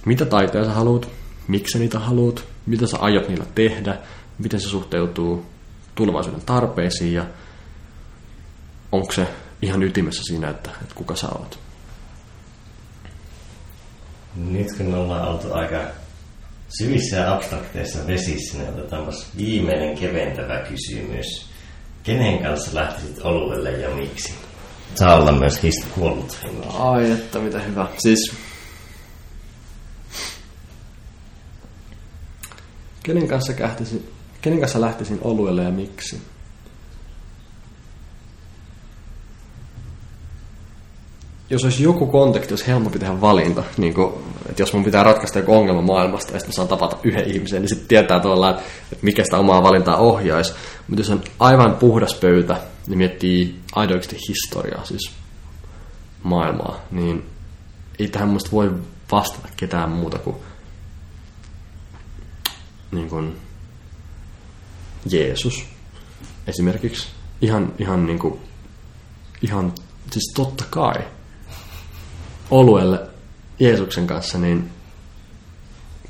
mitä 0.05 0.25
taitoja 0.25 0.65
sä 0.65 0.71
haluat, 0.71 1.09
miksi 1.49 1.79
niitä 1.79 1.99
haluat, 1.99 2.45
mitä 2.67 2.87
sä 2.87 2.97
aiot 2.97 3.29
niillä 3.29 3.47
tehdä, 3.55 3.99
miten 4.39 4.61
se 4.61 4.69
suhteutuu 4.69 5.47
tulevaisuuden 5.95 6.43
tarpeisiin 6.47 7.15
ja 7.15 7.27
onko 8.93 9.13
se 9.13 9.29
ihan 9.63 9.83
ytimessä 9.83 10.23
siinä, 10.27 10.51
että, 10.51 10.71
että 10.83 10.95
kuka 10.95 11.17
sä 11.17 11.29
oot. 11.29 11.59
Nyt 14.37 14.67
kun 14.77 14.95
ollaan 14.95 15.29
oltu 15.29 15.53
aika 15.53 15.81
syvissä 16.79 17.17
ja 17.17 17.35
abstrakteissa 17.35 18.07
vesissä, 18.07 18.59
niin 18.59 18.69
otetaan 18.69 19.13
viimeinen 19.37 19.99
keventävä 19.99 20.59
kysymys. 20.59 21.56
Kenen 22.07 22.43
kanssa 22.43 22.75
lähtisit 22.75 23.19
oluelle 23.23 23.71
ja 23.71 23.91
miksi? 23.95 24.35
Saa 24.95 25.15
olla 25.15 25.33
myös 25.33 25.63
hist 25.63 25.89
kuollut 25.95 26.39
Ai 26.79 27.11
että 27.11 27.39
mitä 27.39 27.61
hyvä. 27.61 27.89
Siis 27.99 28.35
kenen 33.03 33.29
kanssa, 33.29 33.53
kähtisin, 33.53 34.09
kenen 34.41 34.61
kanssa 34.61 34.81
lähtisin 34.81 35.19
oluelle 35.23 35.63
ja 35.63 35.71
miksi? 35.71 36.21
jos 41.51 41.65
olisi 41.65 41.83
joku 41.83 42.07
konteksti, 42.07 42.53
olisi 42.53 42.67
helpompi 42.67 42.99
tehdä 42.99 43.21
valinta, 43.21 43.65
niin 43.77 43.95
kuin, 43.95 44.13
että 44.49 44.63
jos 44.63 44.73
mun 44.73 44.85
pitää 44.85 45.03
ratkaista 45.03 45.39
joku 45.39 45.55
ongelma 45.55 45.83
maailmasta 45.83 46.33
ja 46.33 46.39
sitten 46.39 46.55
saan 46.55 46.69
tavata 46.69 46.97
yhden 47.05 47.31
ihmisen, 47.31 47.63
niin 47.63 47.69
sitten 47.69 47.89
tietää 47.89 48.21
tuolla, 48.21 48.51
että, 48.51 48.63
mikä 49.03 49.25
sitä 49.25 49.39
omaa 49.39 49.63
valintaa 49.63 49.97
ohjaisi. 49.97 50.55
Mutta 50.89 51.01
jos 51.01 51.11
on 51.11 51.23
aivan 51.39 51.77
puhdas 51.77 52.15
pöytä, 52.15 52.57
niin 52.87 52.99
miettii 52.99 53.61
aidoiksi 53.75 54.17
historiaa, 54.29 54.85
siis 54.85 55.13
maailmaa, 56.23 56.81
niin 56.91 57.27
ei 57.99 58.09
tähän 58.09 58.29
muista 58.29 58.51
voi 58.53 58.75
vastata 59.13 59.49
ketään 59.57 59.91
muuta 59.91 60.19
kuin, 60.19 60.37
niin 62.93 63.09
kuin 63.09 63.37
Jeesus 65.11 65.67
esimerkiksi. 66.47 67.09
Ihan, 67.41 67.73
ihan, 67.79 68.07
niin 68.07 68.19
kuin, 68.19 68.41
ihan 69.43 69.73
siis 70.11 70.33
totta 70.35 70.65
kai 70.71 71.05
oluelle 72.51 73.16
Jeesuksen 73.61 74.07
kanssa, 74.07 74.39
niin 74.39 74.71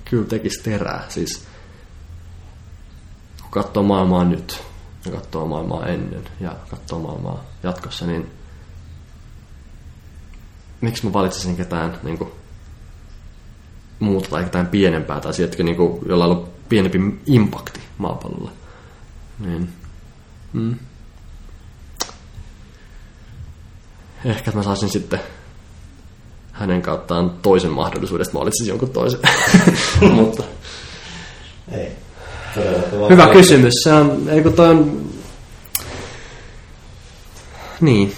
kyllä 0.05 0.27
tekisi 0.27 0.63
terää. 0.63 1.05
Siis 1.09 1.47
kun 3.43 3.51
katsoo 3.51 3.83
maailmaa 3.83 4.25
nyt 4.25 4.63
ja 5.05 5.13
katsoo 5.13 5.47
maailmaa 5.47 5.87
ennen 5.87 6.25
ja 6.41 6.57
katsoo 6.71 6.99
maailmaa 6.99 7.45
jatkossa, 7.63 8.07
niin 8.07 8.31
miksi 10.81 11.07
mä 11.07 11.13
valitsisin 11.13 11.57
ketään 11.57 11.99
niin 12.03 12.19
kuin, 12.19 12.31
muuta 14.01 14.29
tai 14.29 14.45
ketään 14.45 14.67
pienempää 14.67 15.21
tai 15.21 15.35
sieltä, 15.35 15.63
niin 15.63 15.77
kuin, 15.77 16.01
jolla 16.09 16.27
on 16.27 16.49
pienempi 16.69 16.99
impakti 17.27 17.81
maapallolla. 17.99 18.51
Niin, 19.39 19.73
mm. 20.53 20.77
Ehkä 24.25 24.51
mä 24.51 24.63
saisin 24.63 24.89
sitten 24.89 25.21
hänen 26.59 26.83
kauttaan 26.83 27.31
toisen 27.43 27.71
mahdollisuudesta 27.71 28.35
mä 28.35 28.41
valitsisin 28.41 28.69
jonkun 28.69 28.91
toisen. 28.91 29.21
Mutta... 30.15 30.43
Ei. 31.73 31.93
Hyvä 33.11 33.27
kysymys. 33.33 33.75
Se 33.83 33.93
on, 33.93 34.29
eikö 34.29 34.51
toi 34.51 34.69
on... 34.69 35.09
Niin. 37.81 38.13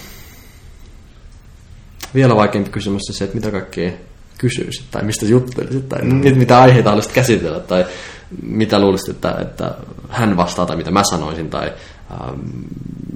Vielä 2.15 2.35
vaikeampi 2.35 2.69
kysymys 2.69 3.01
on 3.09 3.15
se, 3.15 3.23
että 3.23 3.35
mitä 3.35 3.51
kaikkea 3.51 3.91
kysyisit, 4.37 4.85
tai 4.91 5.03
mistä 5.03 5.25
juttelisit, 5.25 5.89
tai 5.89 6.01
mm. 6.01 6.37
mitä 6.37 6.61
aiheita 6.61 6.89
haluaisit 6.89 7.11
käsitellä, 7.11 7.59
tai 7.59 7.85
mitä 8.41 8.79
luulisit, 8.79 9.09
että, 9.09 9.35
että 9.41 9.75
hän 10.09 10.37
vastaa, 10.37 10.65
tai 10.65 10.77
mitä 10.77 10.91
mä 10.91 11.03
sanoisin, 11.03 11.49
tai 11.49 11.73
ähm, 12.11 12.39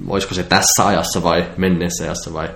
olisiko 0.08 0.34
se 0.34 0.42
tässä 0.42 0.86
ajassa 0.86 1.22
vai 1.22 1.50
menneessä 1.56 2.04
ajassa, 2.04 2.32
vai 2.32 2.48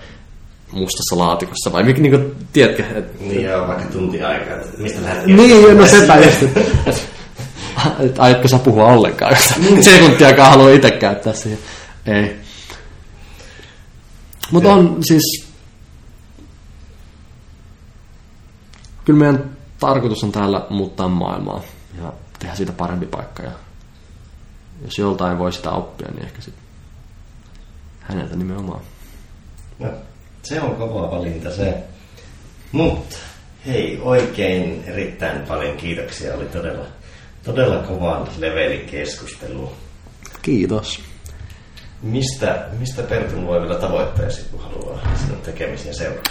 mustassa 0.73 1.19
laatikossa, 1.19 1.73
vai 1.73 1.83
mikä, 1.83 2.01
niin 2.01 2.13
kuin, 2.13 2.37
tiedätkö? 2.53 2.85
Et, 2.99 3.21
niin 3.21 3.45
joo, 3.45 3.69
vaikka 3.69 3.85
tunti 3.85 4.23
aikaa, 4.23 4.57
mistä 4.79 5.03
lähdet 5.03 5.27
Niin, 5.27 5.79
no 5.79 5.87
sepä 5.87 6.17
just, 6.17 6.43
että 6.43 6.61
et, 8.05 8.19
aiotko 8.19 8.49
sä 8.49 8.59
puhua 8.59 8.85
ollenkaan, 8.85 9.33
jos 9.33 9.57
niin. 9.57 9.85
sekuntiakaan 9.85 10.51
haluaa 10.51 10.71
itse 10.71 10.91
käyttää 10.91 11.33
siihen. 11.33 11.59
Ei. 12.07 12.37
Mutta 14.51 14.73
on 14.73 14.97
siis... 15.05 15.49
Kyllä 19.05 19.19
meidän 19.19 19.57
tarkoitus 19.81 20.25
on 20.25 20.33
täällä 20.33 20.67
muuttaa 20.71 21.09
maailmaa 21.09 21.63
ja 22.03 22.13
tehdä 22.39 22.55
siitä 22.55 22.73
parempi 22.73 23.07
paikka. 23.07 23.43
Ja 23.43 23.53
jos 24.85 24.99
joltain 24.99 25.39
voi 25.39 25.53
sitä 25.53 25.71
oppia, 25.71 26.09
niin 26.09 26.25
ehkä 26.25 26.43
sitten 26.43 26.65
häneltä 28.01 28.37
nimenomaan. 28.37 28.81
No, 29.79 29.89
se 30.43 30.61
on 30.61 30.77
kova 30.77 31.11
valinta 31.11 31.51
se. 31.51 31.75
Mutta 32.73 33.17
hei, 33.67 34.01
oikein 34.03 34.85
erittäin 34.87 35.43
paljon 35.43 35.77
kiitoksia. 35.77 36.35
Oli 36.35 36.47
todella, 36.47 36.85
todella 37.45 37.77
kovan 37.77 38.29
levelin 38.39 38.87
keskustelu. 38.87 39.73
Kiitos. 40.43 41.01
Mistä, 42.03 42.67
mistä 42.79 43.03
Pertun 43.03 43.47
voi 43.47 43.61
vielä 43.61 43.75
tavoittaa 43.75 44.27
kun 44.51 44.61
haluaa 44.61 45.17
sinun 45.17 45.41
tekemisiä 45.41 45.93
seurata? 45.93 46.31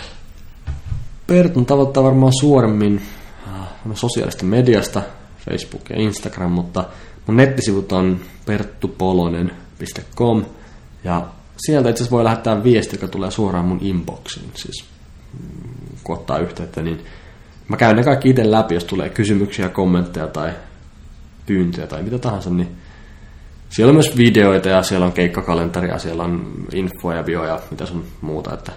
Pertun 1.27 1.65
tavoittaa 1.65 2.03
varmaan 2.03 2.33
suoremmin 2.39 3.01
äh, 3.47 3.67
sosiaalista 3.93 4.45
mediasta, 4.45 5.01
Facebook 5.49 5.89
ja 5.89 6.01
Instagram, 6.01 6.51
mutta 6.51 6.85
mun 7.25 7.37
nettisivut 7.37 7.91
on 7.91 8.19
perttupolonen.com 8.45 10.45
ja 11.03 11.27
sieltä 11.65 11.89
itse 11.89 12.11
voi 12.11 12.23
lähettää 12.23 12.63
viesti, 12.63 12.95
joka 12.95 13.07
tulee 13.07 13.31
suoraan 13.31 13.65
mun 13.65 13.79
inboxiin, 13.81 14.51
siis 14.55 14.85
mm, 15.39 15.97
kun 16.03 16.17
ottaa 16.17 16.39
yhteyttä, 16.39 16.81
niin 16.81 17.05
mä 17.67 17.77
käyn 17.77 17.95
ne 17.95 18.03
kaikki 18.03 18.29
itse 18.29 18.51
läpi, 18.51 18.73
jos 18.73 18.85
tulee 18.85 19.09
kysymyksiä, 19.09 19.69
kommentteja 19.69 20.27
tai 20.27 20.53
pyyntöjä 21.45 21.87
tai 21.87 22.03
mitä 22.03 22.19
tahansa, 22.19 22.49
niin 22.49 22.77
siellä 23.69 23.89
on 23.89 23.95
myös 23.95 24.17
videoita 24.17 24.69
ja 24.69 24.83
siellä 24.83 25.05
on 25.05 25.11
keikkakalenteria, 25.11 25.99
siellä 25.99 26.23
on 26.23 26.65
infoa 26.73 27.15
ja 27.15 27.23
bio 27.23 27.45
ja 27.45 27.59
mitä 27.71 27.85
sun 27.85 28.05
muuta, 28.21 28.53
että 28.53 28.71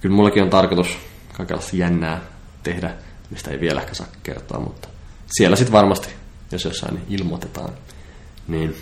kyllä 0.00 0.14
mullakin 0.14 0.42
on 0.42 0.50
tarkoitus 0.50 0.98
kaikenlaista 1.32 1.76
jännää 1.76 2.20
tehdä, 2.62 2.90
mistä 3.30 3.50
ei 3.50 3.60
vielä 3.60 3.80
ehkä 3.80 3.94
saa 3.94 4.06
kertoa, 4.22 4.60
mutta 4.60 4.88
siellä 5.26 5.56
sitten 5.56 5.72
varmasti, 5.72 6.08
jos 6.52 6.64
jossain 6.64 6.94
niin 6.94 7.20
ilmoitetaan, 7.20 7.70
niin 8.48 8.76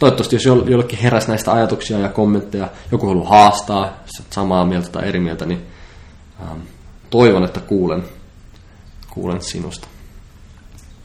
toivottavasti 0.00 0.36
jos 0.36 0.44
jollekin 0.44 0.98
heräsi 0.98 1.28
näistä 1.28 1.52
ajatuksia 1.52 1.98
ja 1.98 2.08
kommentteja, 2.08 2.68
joku 2.92 3.06
haluaa 3.06 3.28
haastaa, 3.28 3.96
samaa 4.30 4.64
mieltä 4.64 4.88
tai 4.88 5.08
eri 5.08 5.20
mieltä, 5.20 5.46
niin 5.46 5.66
ähm, 6.42 6.60
toivon, 7.10 7.44
että 7.44 7.60
kuulen, 7.60 8.04
kuulen 9.10 9.42
sinusta. 9.42 9.88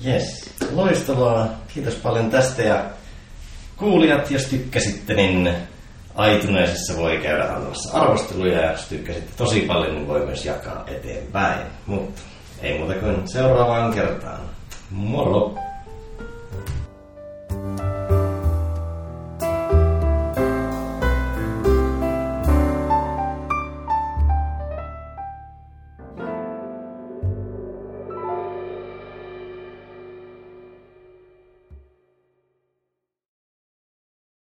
Yes, 0.06 0.50
loistavaa. 0.72 1.48
Kiitos 1.74 1.96
paljon 1.96 2.30
tästä 2.30 2.62
ja 2.62 2.84
kuulijat, 3.78 4.32
jos 4.32 4.46
tykkäsitte, 4.46 5.14
niin 5.14 5.50
aituneisessa 6.16 6.98
voi 6.98 7.18
käydä 7.18 7.44
antamassa 7.44 8.00
arvosteluja 8.00 8.62
ja 8.62 8.72
jos 8.72 8.86
tykkäsitte 8.86 9.32
tosi 9.38 9.62
paljon, 9.62 9.96
niin 9.96 10.08
voi 10.08 10.26
myös 10.26 10.46
jakaa 10.46 10.84
eteenpäin. 10.88 11.60
Mutta 11.86 12.22
ei 12.62 12.78
muuta 12.78 12.94
kuin 12.94 13.28
seuraavaan 13.28 13.94
kertaan. 13.94 14.40
Moro! 14.92 15.56